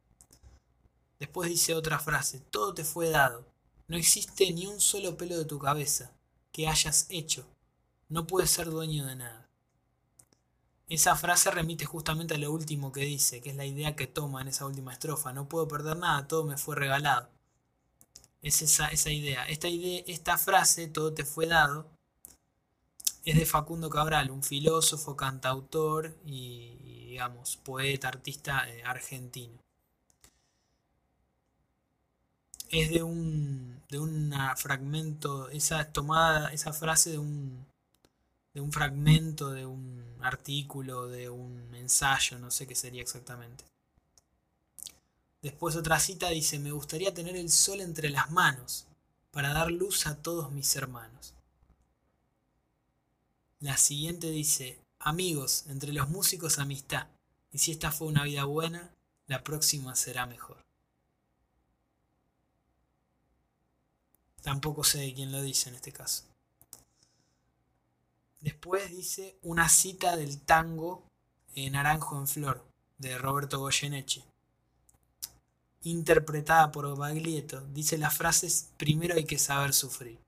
Después 1.18 1.50
dice 1.50 1.74
otra 1.74 1.98
frase, 1.98 2.40
todo 2.40 2.72
te 2.72 2.84
fue 2.84 3.10
dado. 3.10 3.44
No 3.86 3.98
existe 3.98 4.50
ni 4.50 4.66
un 4.66 4.80
solo 4.80 5.18
pelo 5.18 5.36
de 5.36 5.44
tu 5.44 5.58
cabeza 5.58 6.10
que 6.52 6.68
hayas 6.68 7.04
hecho. 7.10 7.44
No 8.08 8.26
puedes 8.26 8.50
ser 8.50 8.70
dueño 8.70 9.04
de 9.04 9.16
nada. 9.16 9.43
Esa 10.88 11.16
frase 11.16 11.50
remite 11.50 11.84
justamente 11.86 12.34
a 12.34 12.38
lo 12.38 12.52
último 12.52 12.92
que 12.92 13.02
dice, 13.02 13.40
que 13.40 13.50
es 13.50 13.56
la 13.56 13.64
idea 13.66 13.96
que 13.96 14.06
toma 14.06 14.42
en 14.42 14.48
esa 14.48 14.66
última 14.66 14.92
estrofa. 14.92 15.32
No 15.32 15.48
puedo 15.48 15.66
perder 15.68 15.96
nada, 15.96 16.26
todo 16.28 16.44
me 16.44 16.56
fue 16.58 16.76
regalado. 16.76 17.28
Es 18.42 18.62
esa, 18.62 18.88
esa 18.88 19.10
idea. 19.10 19.46
Esta 19.48 19.68
idea. 19.68 20.02
Esta 20.06 20.38
frase, 20.38 20.88
todo 20.88 21.14
te 21.14 21.24
fue 21.24 21.46
dado, 21.46 21.90
es 23.24 23.36
de 23.36 23.46
Facundo 23.46 23.88
Cabral, 23.88 24.30
un 24.30 24.42
filósofo, 24.42 25.16
cantautor 25.16 26.14
y, 26.26 26.76
digamos, 27.08 27.56
poeta, 27.56 28.08
artista 28.08 28.68
eh, 28.68 28.82
argentino. 28.84 29.58
Es 32.70 32.90
de 32.90 33.02
un, 33.02 33.82
de 33.88 33.98
un 33.98 34.34
fragmento, 34.56 35.48
esa 35.48 35.90
tomada, 35.92 36.52
esa 36.52 36.72
frase 36.72 37.10
de 37.12 37.18
un, 37.18 37.66
de 38.54 38.60
un 38.60 38.72
fragmento 38.72 39.50
de 39.50 39.66
un 39.66 40.16
artículo, 40.20 41.08
de 41.08 41.28
un 41.28 41.74
ensayo, 41.74 42.38
no 42.38 42.50
sé 42.50 42.66
qué 42.66 42.76
sería 42.76 43.02
exactamente. 43.02 43.64
Después 45.42 45.76
otra 45.76 45.98
cita 45.98 46.30
dice, 46.30 46.58
me 46.58 46.70
gustaría 46.70 47.12
tener 47.12 47.36
el 47.36 47.50
sol 47.50 47.80
entre 47.80 48.08
las 48.08 48.30
manos 48.30 48.86
para 49.32 49.52
dar 49.52 49.70
luz 49.70 50.06
a 50.06 50.16
todos 50.16 50.52
mis 50.52 50.74
hermanos. 50.76 51.34
La 53.58 53.76
siguiente 53.76 54.30
dice, 54.30 54.78
amigos, 55.00 55.64
entre 55.68 55.92
los 55.92 56.08
músicos 56.08 56.58
amistad, 56.58 57.08
y 57.50 57.58
si 57.58 57.72
esta 57.72 57.90
fue 57.90 58.06
una 58.06 58.22
vida 58.22 58.44
buena, 58.44 58.94
la 59.26 59.42
próxima 59.42 59.96
será 59.96 60.26
mejor. 60.26 60.64
Tampoco 64.42 64.84
sé 64.84 64.98
de 64.98 65.14
quién 65.14 65.32
lo 65.32 65.42
dice 65.42 65.70
en 65.70 65.74
este 65.74 65.92
caso. 65.92 66.33
Después 68.44 68.90
dice 68.90 69.38
una 69.40 69.70
cita 69.70 70.18
del 70.18 70.38
tango 70.38 71.02
Naranjo 71.56 72.18
en 72.18 72.28
Flor, 72.28 72.62
de 72.98 73.16
Roberto 73.16 73.58
Goyeneche. 73.58 74.22
Interpretada 75.84 76.70
por 76.70 76.94
Baglietto, 76.94 77.62
dice 77.72 77.96
las 77.96 78.14
frases, 78.14 78.68
primero 78.76 79.14
hay 79.14 79.24
que 79.24 79.38
saber 79.38 79.72
sufrir. 79.72 80.18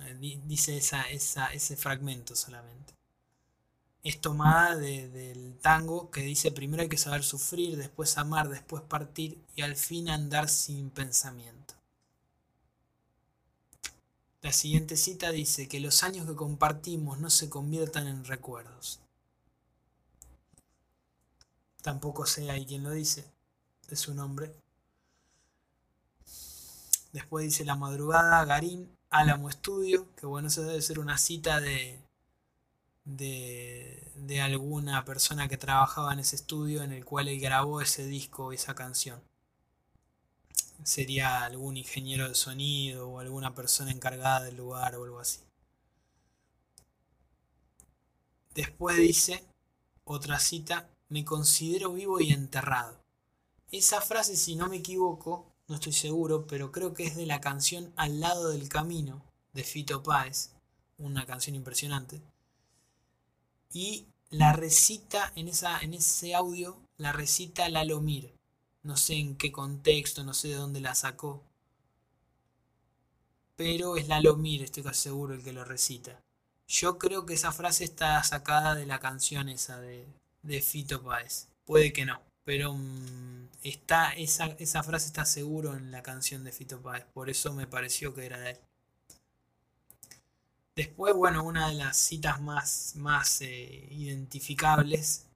Eh, 0.00 0.40
dice 0.44 0.76
esa, 0.76 1.00
ese 1.08 1.76
fragmento 1.78 2.36
solamente. 2.36 2.92
Es 4.02 4.20
tomada 4.20 4.76
del 4.76 5.56
tango 5.62 6.10
que 6.10 6.20
dice 6.20 6.52
primero 6.52 6.82
hay 6.82 6.90
que 6.90 6.98
saber 6.98 7.24
sufrir, 7.24 7.78
después 7.78 8.18
amar, 8.18 8.50
después 8.50 8.82
partir 8.82 9.42
y 9.56 9.62
al 9.62 9.76
fin 9.76 10.10
andar 10.10 10.50
sin 10.50 10.90
pensamiento. 10.90 11.77
La 14.40 14.52
siguiente 14.52 14.96
cita 14.96 15.32
dice 15.32 15.66
que 15.66 15.80
los 15.80 16.04
años 16.04 16.26
que 16.26 16.36
compartimos 16.36 17.18
no 17.18 17.28
se 17.28 17.48
conviertan 17.50 18.06
en 18.06 18.24
recuerdos. 18.24 19.00
Tampoco 21.82 22.24
sé 22.24 22.48
ahí 22.50 22.64
quién 22.64 22.84
lo 22.84 22.92
dice, 22.92 23.24
es 23.88 23.98
su 23.98 24.14
nombre. 24.14 24.54
Después 27.12 27.46
dice 27.46 27.64
la 27.64 27.74
madrugada, 27.74 28.44
Garín, 28.44 28.88
Álamo 29.10 29.48
Estudio, 29.48 30.06
que 30.14 30.26
bueno, 30.26 30.48
eso 30.48 30.62
debe 30.62 30.82
ser 30.82 31.00
una 31.00 31.18
cita 31.18 31.58
de, 31.60 31.98
de, 33.04 34.12
de 34.14 34.40
alguna 34.40 35.04
persona 35.04 35.48
que 35.48 35.56
trabajaba 35.56 36.12
en 36.12 36.20
ese 36.20 36.36
estudio 36.36 36.82
en 36.84 36.92
el 36.92 37.04
cual 37.04 37.26
él 37.26 37.40
grabó 37.40 37.80
ese 37.80 38.06
disco, 38.06 38.52
esa 38.52 38.74
canción 38.76 39.20
sería 40.84 41.44
algún 41.44 41.76
ingeniero 41.76 42.28
de 42.28 42.34
sonido 42.34 43.08
o 43.08 43.20
alguna 43.20 43.54
persona 43.54 43.90
encargada 43.90 44.44
del 44.44 44.56
lugar 44.56 44.96
o 44.96 45.04
algo 45.04 45.18
así. 45.18 45.40
Después 48.54 48.96
dice, 48.96 49.44
otra 50.04 50.40
cita, 50.40 50.88
me 51.08 51.24
considero 51.24 51.92
vivo 51.92 52.20
y 52.20 52.32
enterrado. 52.32 52.98
Esa 53.70 54.00
frase, 54.00 54.36
si 54.36 54.56
no 54.56 54.68
me 54.68 54.76
equivoco, 54.76 55.52
no 55.68 55.76
estoy 55.76 55.92
seguro, 55.92 56.46
pero 56.46 56.72
creo 56.72 56.94
que 56.94 57.04
es 57.04 57.16
de 57.16 57.26
la 57.26 57.40
canción 57.40 57.92
Al 57.96 58.20
lado 58.20 58.48
del 58.50 58.68
camino 58.68 59.22
de 59.52 59.64
Fito 59.64 60.02
Páez, 60.02 60.52
una 60.96 61.26
canción 61.26 61.54
impresionante. 61.54 62.22
Y 63.72 64.06
la 64.30 64.52
recita 64.52 65.32
en, 65.36 65.48
esa, 65.48 65.78
en 65.80 65.94
ese 65.94 66.34
audio, 66.34 66.80
la 66.96 67.12
recita 67.12 67.68
Lalomir 67.68 68.37
no 68.88 68.96
sé 68.96 69.16
en 69.16 69.36
qué 69.36 69.52
contexto, 69.52 70.24
no 70.24 70.32
sé 70.32 70.48
de 70.48 70.54
dónde 70.54 70.80
la 70.80 70.94
sacó. 70.94 71.44
Pero 73.54 73.98
es 73.98 74.08
Lalomir, 74.08 74.62
estoy 74.62 74.82
casi 74.82 75.02
seguro, 75.02 75.34
el 75.34 75.44
que 75.44 75.52
lo 75.52 75.62
recita. 75.62 76.22
Yo 76.66 76.96
creo 76.96 77.26
que 77.26 77.34
esa 77.34 77.52
frase 77.52 77.84
está 77.84 78.22
sacada 78.24 78.74
de 78.74 78.86
la 78.86 78.98
canción 78.98 79.50
esa 79.50 79.78
de, 79.78 80.06
de 80.42 80.62
Fito 80.62 81.02
Páez. 81.02 81.48
Puede 81.66 81.92
que 81.92 82.06
no, 82.06 82.22
pero 82.44 82.72
mm, 82.72 83.48
está, 83.62 84.12
esa, 84.14 84.46
esa, 84.58 84.82
frase 84.82 85.08
está 85.08 85.26
seguro 85.26 85.76
en 85.76 85.90
la 85.90 86.02
canción 86.02 86.42
de 86.42 86.52
Fito 86.52 86.80
Páez. 86.80 87.04
Por 87.12 87.28
eso 87.28 87.52
me 87.52 87.66
pareció 87.66 88.14
que 88.14 88.24
era 88.24 88.38
de 88.38 88.50
él. 88.52 88.58
Después, 90.74 91.14
bueno, 91.14 91.44
una 91.44 91.68
de 91.68 91.74
las 91.74 91.98
citas 91.98 92.40
más, 92.40 92.94
más 92.96 93.42
eh, 93.42 93.88
identificables 93.90 95.26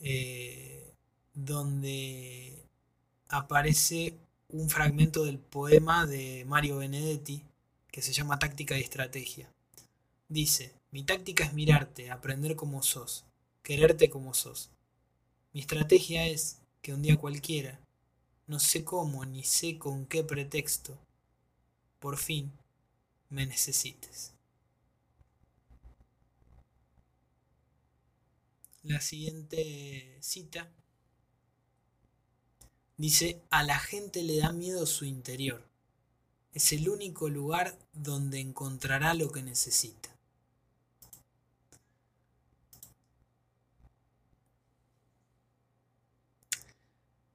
eh, 0.00 0.81
donde 1.34 2.66
aparece 3.28 4.18
un 4.48 4.68
fragmento 4.68 5.24
del 5.24 5.38
poema 5.38 6.06
de 6.06 6.44
Mario 6.46 6.78
Benedetti 6.78 7.42
que 7.90 8.02
se 8.02 8.12
llama 8.12 8.38
Táctica 8.38 8.78
y 8.78 8.82
Estrategia. 8.82 9.52
Dice, 10.28 10.74
mi 10.90 11.02
táctica 11.04 11.44
es 11.44 11.52
mirarte, 11.52 12.10
aprender 12.10 12.56
como 12.56 12.82
sos, 12.82 13.24
quererte 13.62 14.10
como 14.10 14.34
sos. 14.34 14.70
Mi 15.52 15.60
estrategia 15.60 16.26
es 16.26 16.58
que 16.80 16.94
un 16.94 17.02
día 17.02 17.16
cualquiera, 17.16 17.80
no 18.46 18.58
sé 18.58 18.84
cómo 18.84 19.24
ni 19.24 19.44
sé 19.44 19.78
con 19.78 20.06
qué 20.06 20.24
pretexto, 20.24 20.98
por 21.98 22.16
fin 22.16 22.52
me 23.28 23.46
necesites. 23.46 24.32
la 28.82 29.00
siguiente 29.00 30.16
cita 30.20 30.68
dice, 32.96 33.42
a 33.50 33.62
la 33.62 33.78
gente 33.78 34.22
le 34.22 34.38
da 34.38 34.52
miedo 34.52 34.86
su 34.86 35.04
interior. 35.04 35.66
Es 36.52 36.72
el 36.72 36.88
único 36.88 37.28
lugar 37.28 37.78
donde 37.92 38.40
encontrará 38.40 39.14
lo 39.14 39.30
que 39.30 39.42
necesita. 39.42 40.10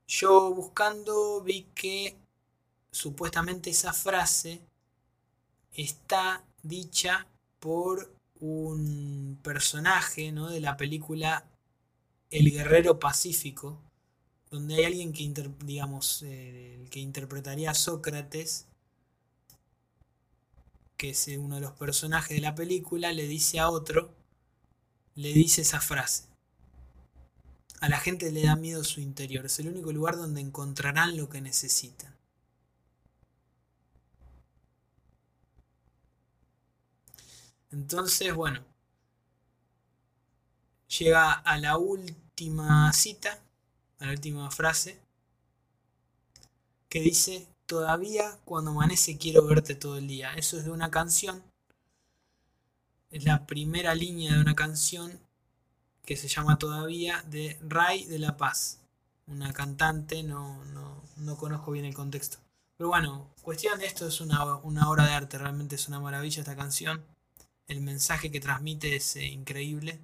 Yo 0.08 0.54
buscando 0.54 1.42
vi 1.42 1.64
que 1.76 2.18
supuestamente 2.92 3.70
esa 3.70 3.94
frase 3.94 4.62
está 5.74 6.44
dicha 6.64 7.28
por 7.60 8.12
un 8.40 9.40
personaje 9.44 10.32
¿no? 10.32 10.50
de 10.50 10.60
la 10.62 10.78
película 10.78 11.46
El 12.32 12.52
Guerrero 12.52 13.00
Pacífico, 13.00 13.82
donde 14.50 14.76
hay 14.76 14.86
alguien 14.86 15.14
que, 15.14 15.32
digamos, 15.66 16.24
eh, 16.26 16.88
que 16.90 17.00
interpretaría 17.00 17.72
a 17.72 17.74
Sócrates, 17.74 18.66
que 20.98 21.12
es 21.12 21.28
uno 21.38 21.56
de 21.56 21.62
los 21.62 21.74
personajes 21.74 22.36
de 22.36 22.42
la 22.42 22.56
película, 22.56 23.12
le 23.14 23.28
dice 23.28 23.60
a 23.60 23.70
otro, 23.70 24.14
le 25.16 25.34
dice 25.34 25.62
esa 25.62 25.82
frase. 25.82 26.24
A 27.80 27.90
la 27.90 28.00
gente 28.00 28.32
le 28.32 28.44
da 28.44 28.56
miedo 28.56 28.84
su 28.84 29.02
interior, 29.02 29.46
es 29.46 29.60
el 29.60 29.68
único 29.70 29.92
lugar 29.92 30.18
donde 30.18 30.42
encontrarán 30.42 31.16
lo 31.18 31.30
que 31.30 31.42
necesitan. 31.42 32.16
Entonces, 37.72 38.34
bueno, 38.34 38.66
llega 40.88 41.32
a 41.34 41.58
la 41.58 41.78
última 41.78 42.92
cita, 42.94 43.40
a 44.00 44.06
la 44.06 44.12
última 44.12 44.50
frase, 44.52 45.00
que 46.90 47.02
dice, 47.02 47.48
todavía 47.66 48.38
cuando 48.46 48.72
amanece 48.72 49.18
quiero 49.18 49.46
verte 49.46 49.76
todo 49.76 49.98
el 49.98 50.08
día. 50.08 50.34
Eso 50.36 50.58
es 50.58 50.66
de 50.66 50.72
una 50.72 50.92
canción, 50.92 51.44
es 53.12 53.24
la 53.24 53.46
primera 53.46 53.96
línea 53.96 54.34
de 54.34 54.42
una 54.42 54.56
canción 54.56 55.20
que 56.06 56.18
se 56.18 56.28
llama 56.28 56.58
Todavía 56.58 57.24
de 57.28 57.58
Ray 57.62 58.06
de 58.06 58.20
la 58.20 58.38
Paz, 58.38 58.80
una 59.28 59.52
cantante, 59.54 60.24
no, 60.24 60.64
no, 60.66 61.04
no 61.18 61.38
conozco 61.38 61.72
bien 61.72 61.86
el 61.86 61.94
contexto. 61.94 62.38
Pero 62.78 62.90
bueno, 62.90 63.28
cuestión 63.42 63.80
de 63.80 63.88
esto 63.88 64.08
es 64.08 64.22
una, 64.22 64.56
una 64.58 64.90
obra 64.90 65.06
de 65.06 65.14
arte, 65.14 65.38
realmente 65.38 65.76
es 65.76 65.88
una 65.88 66.00
maravilla 66.00 66.42
esta 66.42 66.56
canción 66.56 67.04
el 67.68 67.82
mensaje 67.82 68.32
que 68.32 68.40
transmite 68.40 68.96
es 68.96 69.16
eh, 69.18 69.26
increíble. 69.26 70.00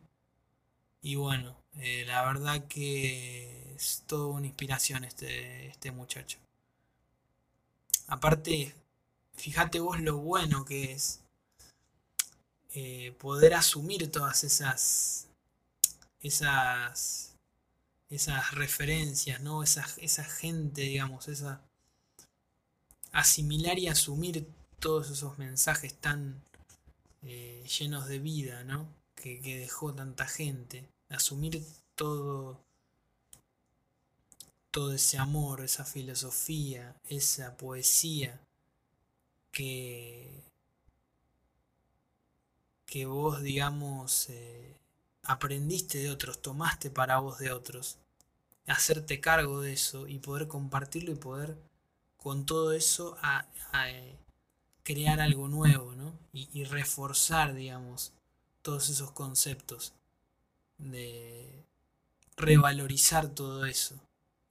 Y 1.01 1.15
bueno, 1.15 1.55
eh, 1.75 2.03
la 2.07 2.25
verdad 2.25 2.67
que 2.67 3.62
es 3.75 4.03
toda 4.07 4.27
una 4.27 4.47
inspiración 4.47 5.03
este, 5.03 5.67
este 5.67 5.91
muchacho. 5.91 6.39
Aparte, 8.07 8.75
fíjate 9.33 9.79
vos 9.79 9.99
lo 9.99 10.17
bueno 10.17 10.65
que 10.65 10.91
es 10.93 11.21
eh, 12.75 13.15
poder 13.19 13.53
asumir 13.53 14.11
todas 14.11 14.43
esas 14.43 15.27
esas 16.21 17.33
esas 18.09 18.51
referencias, 18.51 19.41
¿no? 19.41 19.63
Esa, 19.63 19.83
gente, 19.83 20.81
digamos, 20.81 21.27
esa 21.27 21.61
asimilar 23.11 23.79
y 23.79 23.87
asumir 23.87 24.47
todos 24.79 25.09
esos 25.09 25.37
mensajes 25.37 25.95
tan 25.95 26.43
eh, 27.23 27.63
llenos 27.79 28.07
de 28.07 28.19
vida, 28.19 28.63
¿no? 28.63 28.87
Que, 29.15 29.39
dejó 29.41 29.93
tanta 29.93 30.27
gente. 30.27 30.87
Asumir 31.09 31.63
todo, 31.95 32.63
todo 34.73 34.91
ese 34.93 35.19
amor, 35.19 35.61
esa 35.61 35.85
filosofía, 35.85 36.95
esa 37.07 37.55
poesía 37.57 38.41
que, 39.51 40.41
que 42.87 43.05
vos, 43.05 43.43
digamos, 43.43 44.29
eh, 44.29 44.75
aprendiste 45.21 45.99
de 45.99 46.09
otros, 46.09 46.41
tomaste 46.41 46.89
para 46.89 47.19
vos 47.19 47.37
de 47.37 47.51
otros, 47.51 47.99
hacerte 48.65 49.21
cargo 49.21 49.61
de 49.61 49.73
eso 49.73 50.07
y 50.07 50.17
poder 50.17 50.47
compartirlo 50.47 51.11
y 51.11 51.17
poder 51.17 51.55
con 52.17 52.47
todo 52.47 52.73
eso 52.73 53.15
a, 53.21 53.45
eh, 53.87 54.17
crear 54.81 55.21
algo 55.21 55.47
nuevo, 55.49 55.93
¿no? 55.93 56.17
Y, 56.33 56.63
reforzar, 56.63 57.53
digamos, 57.53 58.11
todos 58.63 58.89
esos 58.89 59.11
conceptos 59.11 59.93
de 60.79 61.63
revalorizar 62.37 63.29
todo 63.29 63.65
eso 63.65 64.02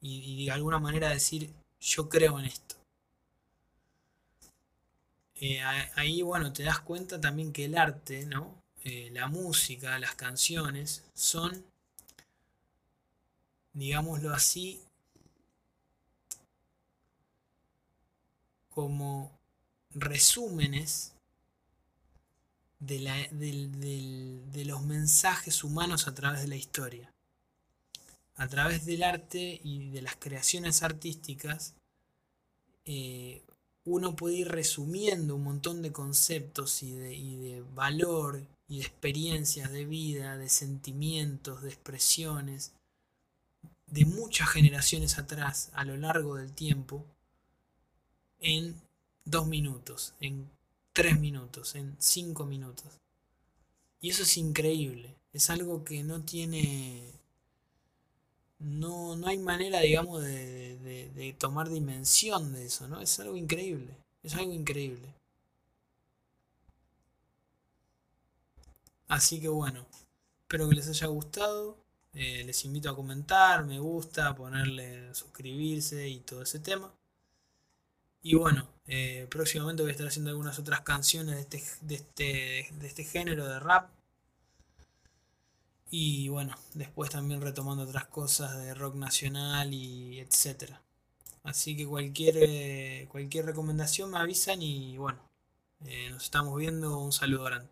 y, 0.03 0.45
de 0.47 0.51
alguna 0.51 0.79
manera 0.79 1.09
decir 1.09 1.51
yo 1.81 2.09
creo 2.09 2.39
en 2.39 2.47
esto. 2.47 2.77
Eh, 5.37 5.61
ahí, 5.97 6.23
bueno, 6.23 6.53
te 6.53 6.63
das 6.63 6.81
cuenta 6.81 7.21
también 7.21 7.53
que 7.53 7.65
el 7.65 7.77
arte, 7.77 8.27
¿no? 8.27 8.63
Eh, 8.85 9.11
la 9.13 9.27
música, 9.29 9.99
las 9.99 10.15
canciones, 10.15 11.05
son, 11.15 11.65
digámoslo 13.73 14.33
así, 14.33 14.81
como 18.71 19.31
resúmenes 19.91 21.13
de, 22.81 24.65
los 24.67 24.83
mensajes 24.83 25.63
humanos 25.63 26.09
a 26.09 26.15
través 26.15 26.41
de 26.43 26.49
la 26.49 26.57
historia. 26.57 27.12
A 28.37 28.49
través 28.49 28.87
del 28.87 29.03
arte 29.03 29.61
y 29.63 29.91
de 29.91 30.03
las 30.03 30.17
creaciones 30.17 30.83
artísticas, 30.83 31.75
eh, 32.85 33.43
uno 33.85 34.17
puede 34.17 34.37
ir 34.37 34.49
resumiendo 34.49 35.37
un 35.37 35.45
montón 35.45 35.83
de 35.83 35.93
conceptos 35.93 36.83
y 36.83 36.93
de, 36.93 37.15
y 37.15 37.37
de 37.37 37.63
valor 37.75 38.47
y 38.69 38.79
de 38.79 38.85
experiencias 38.85 39.71
de 39.71 39.85
vida, 39.85 40.37
de 40.37 40.49
sentimientos, 40.49 41.63
de 41.63 41.69
expresiones, 41.69 42.73
de 43.87 44.07
muchas 44.07 44.49
generaciones 44.49 45.19
atrás, 45.19 45.71
a 45.75 45.85
lo 45.85 45.97
largo 45.97 46.37
del 46.37 46.53
tiempo, 46.53 47.05
en 48.41 48.81
dos 49.25 49.47
minutos, 49.47 50.15
en 50.21 50.51
tres 50.93 51.21
minutos, 51.21 51.75
en 51.75 51.97
cinco 51.99 52.47
minutos. 52.47 53.01
Y 54.01 54.11
eso 54.11 54.23
es 54.23 54.37
increíble. 54.37 55.15
Es 55.33 55.51
algo 55.51 55.85
que 55.85 56.03
no 56.03 56.23
tiene... 56.23 57.03
No, 58.63 59.17
no 59.17 59.27
hay 59.27 59.39
manera, 59.39 59.81
digamos, 59.81 60.23
de, 60.23 60.79
de, 61.15 61.33
tomar 61.35 61.69
dimensión 61.69 62.53
de 62.53 62.67
eso, 62.67 62.87
¿no? 62.89 63.01
Es 63.01 63.19
algo 63.21 63.37
increíble. 63.37 63.97
Es 64.23 64.35
algo 64.35 64.53
increíble. 64.53 65.09
Así 69.09 69.41
que 69.41 69.49
bueno, 69.49 69.85
espero 70.43 70.69
que 70.69 70.77
les 70.77 70.89
haya 70.89 71.07
gustado. 71.09 71.77
Eh, 72.15 72.45
les 72.45 72.65
invito 72.65 72.91
a 72.91 72.97
comentar, 72.97 73.65
me 73.65 73.79
gusta, 73.79 74.35
ponerle 74.35 75.15
suscribirse 75.15 76.09
y 76.09 76.21
todo 76.21 76.43
ese 76.43 76.61
tema. 76.61 76.93
Y 78.23 78.37
bueno, 78.37 78.69
eh, 78.87 79.27
próximamente 79.31 79.83
voy 79.83 79.91
a 79.91 79.93
estar 79.93 80.07
haciendo 80.07 80.31
algunas 80.31 80.59
otras 80.59 80.83
canciones 80.83 81.35
de 81.37 81.41
este, 81.41 81.63
de 81.81 81.95
este, 81.97 82.69
de 82.79 82.87
este 82.87 83.05
género 83.05 83.49
de 83.49 83.59
rap. 83.59 83.91
Y 85.95 86.29
bueno, 86.31 86.57
después 86.73 87.11
también 87.11 87.43
retomando 87.43 87.85
otras 87.85 88.07
cosas 88.07 88.57
de 88.57 88.73
rock 88.73 88.95
nacional 88.95 89.75
y 89.75 90.21
etcétera. 90.21 90.81
Así 91.45 91.77
que 91.77 91.87
cualquier, 91.87 92.37
eh, 92.39 93.07
cualquier 93.11 93.45
recomendación 93.47 94.11
me 94.11 94.19
avisan 94.19 94.63
y 94.63 94.97
bueno, 94.97 95.19
eh, 95.85 96.09
nos 96.11 96.25
estamos 96.25 96.59
viendo. 96.59 96.99
Un 96.99 97.13
saludo 97.13 97.45
grande. 97.45 97.69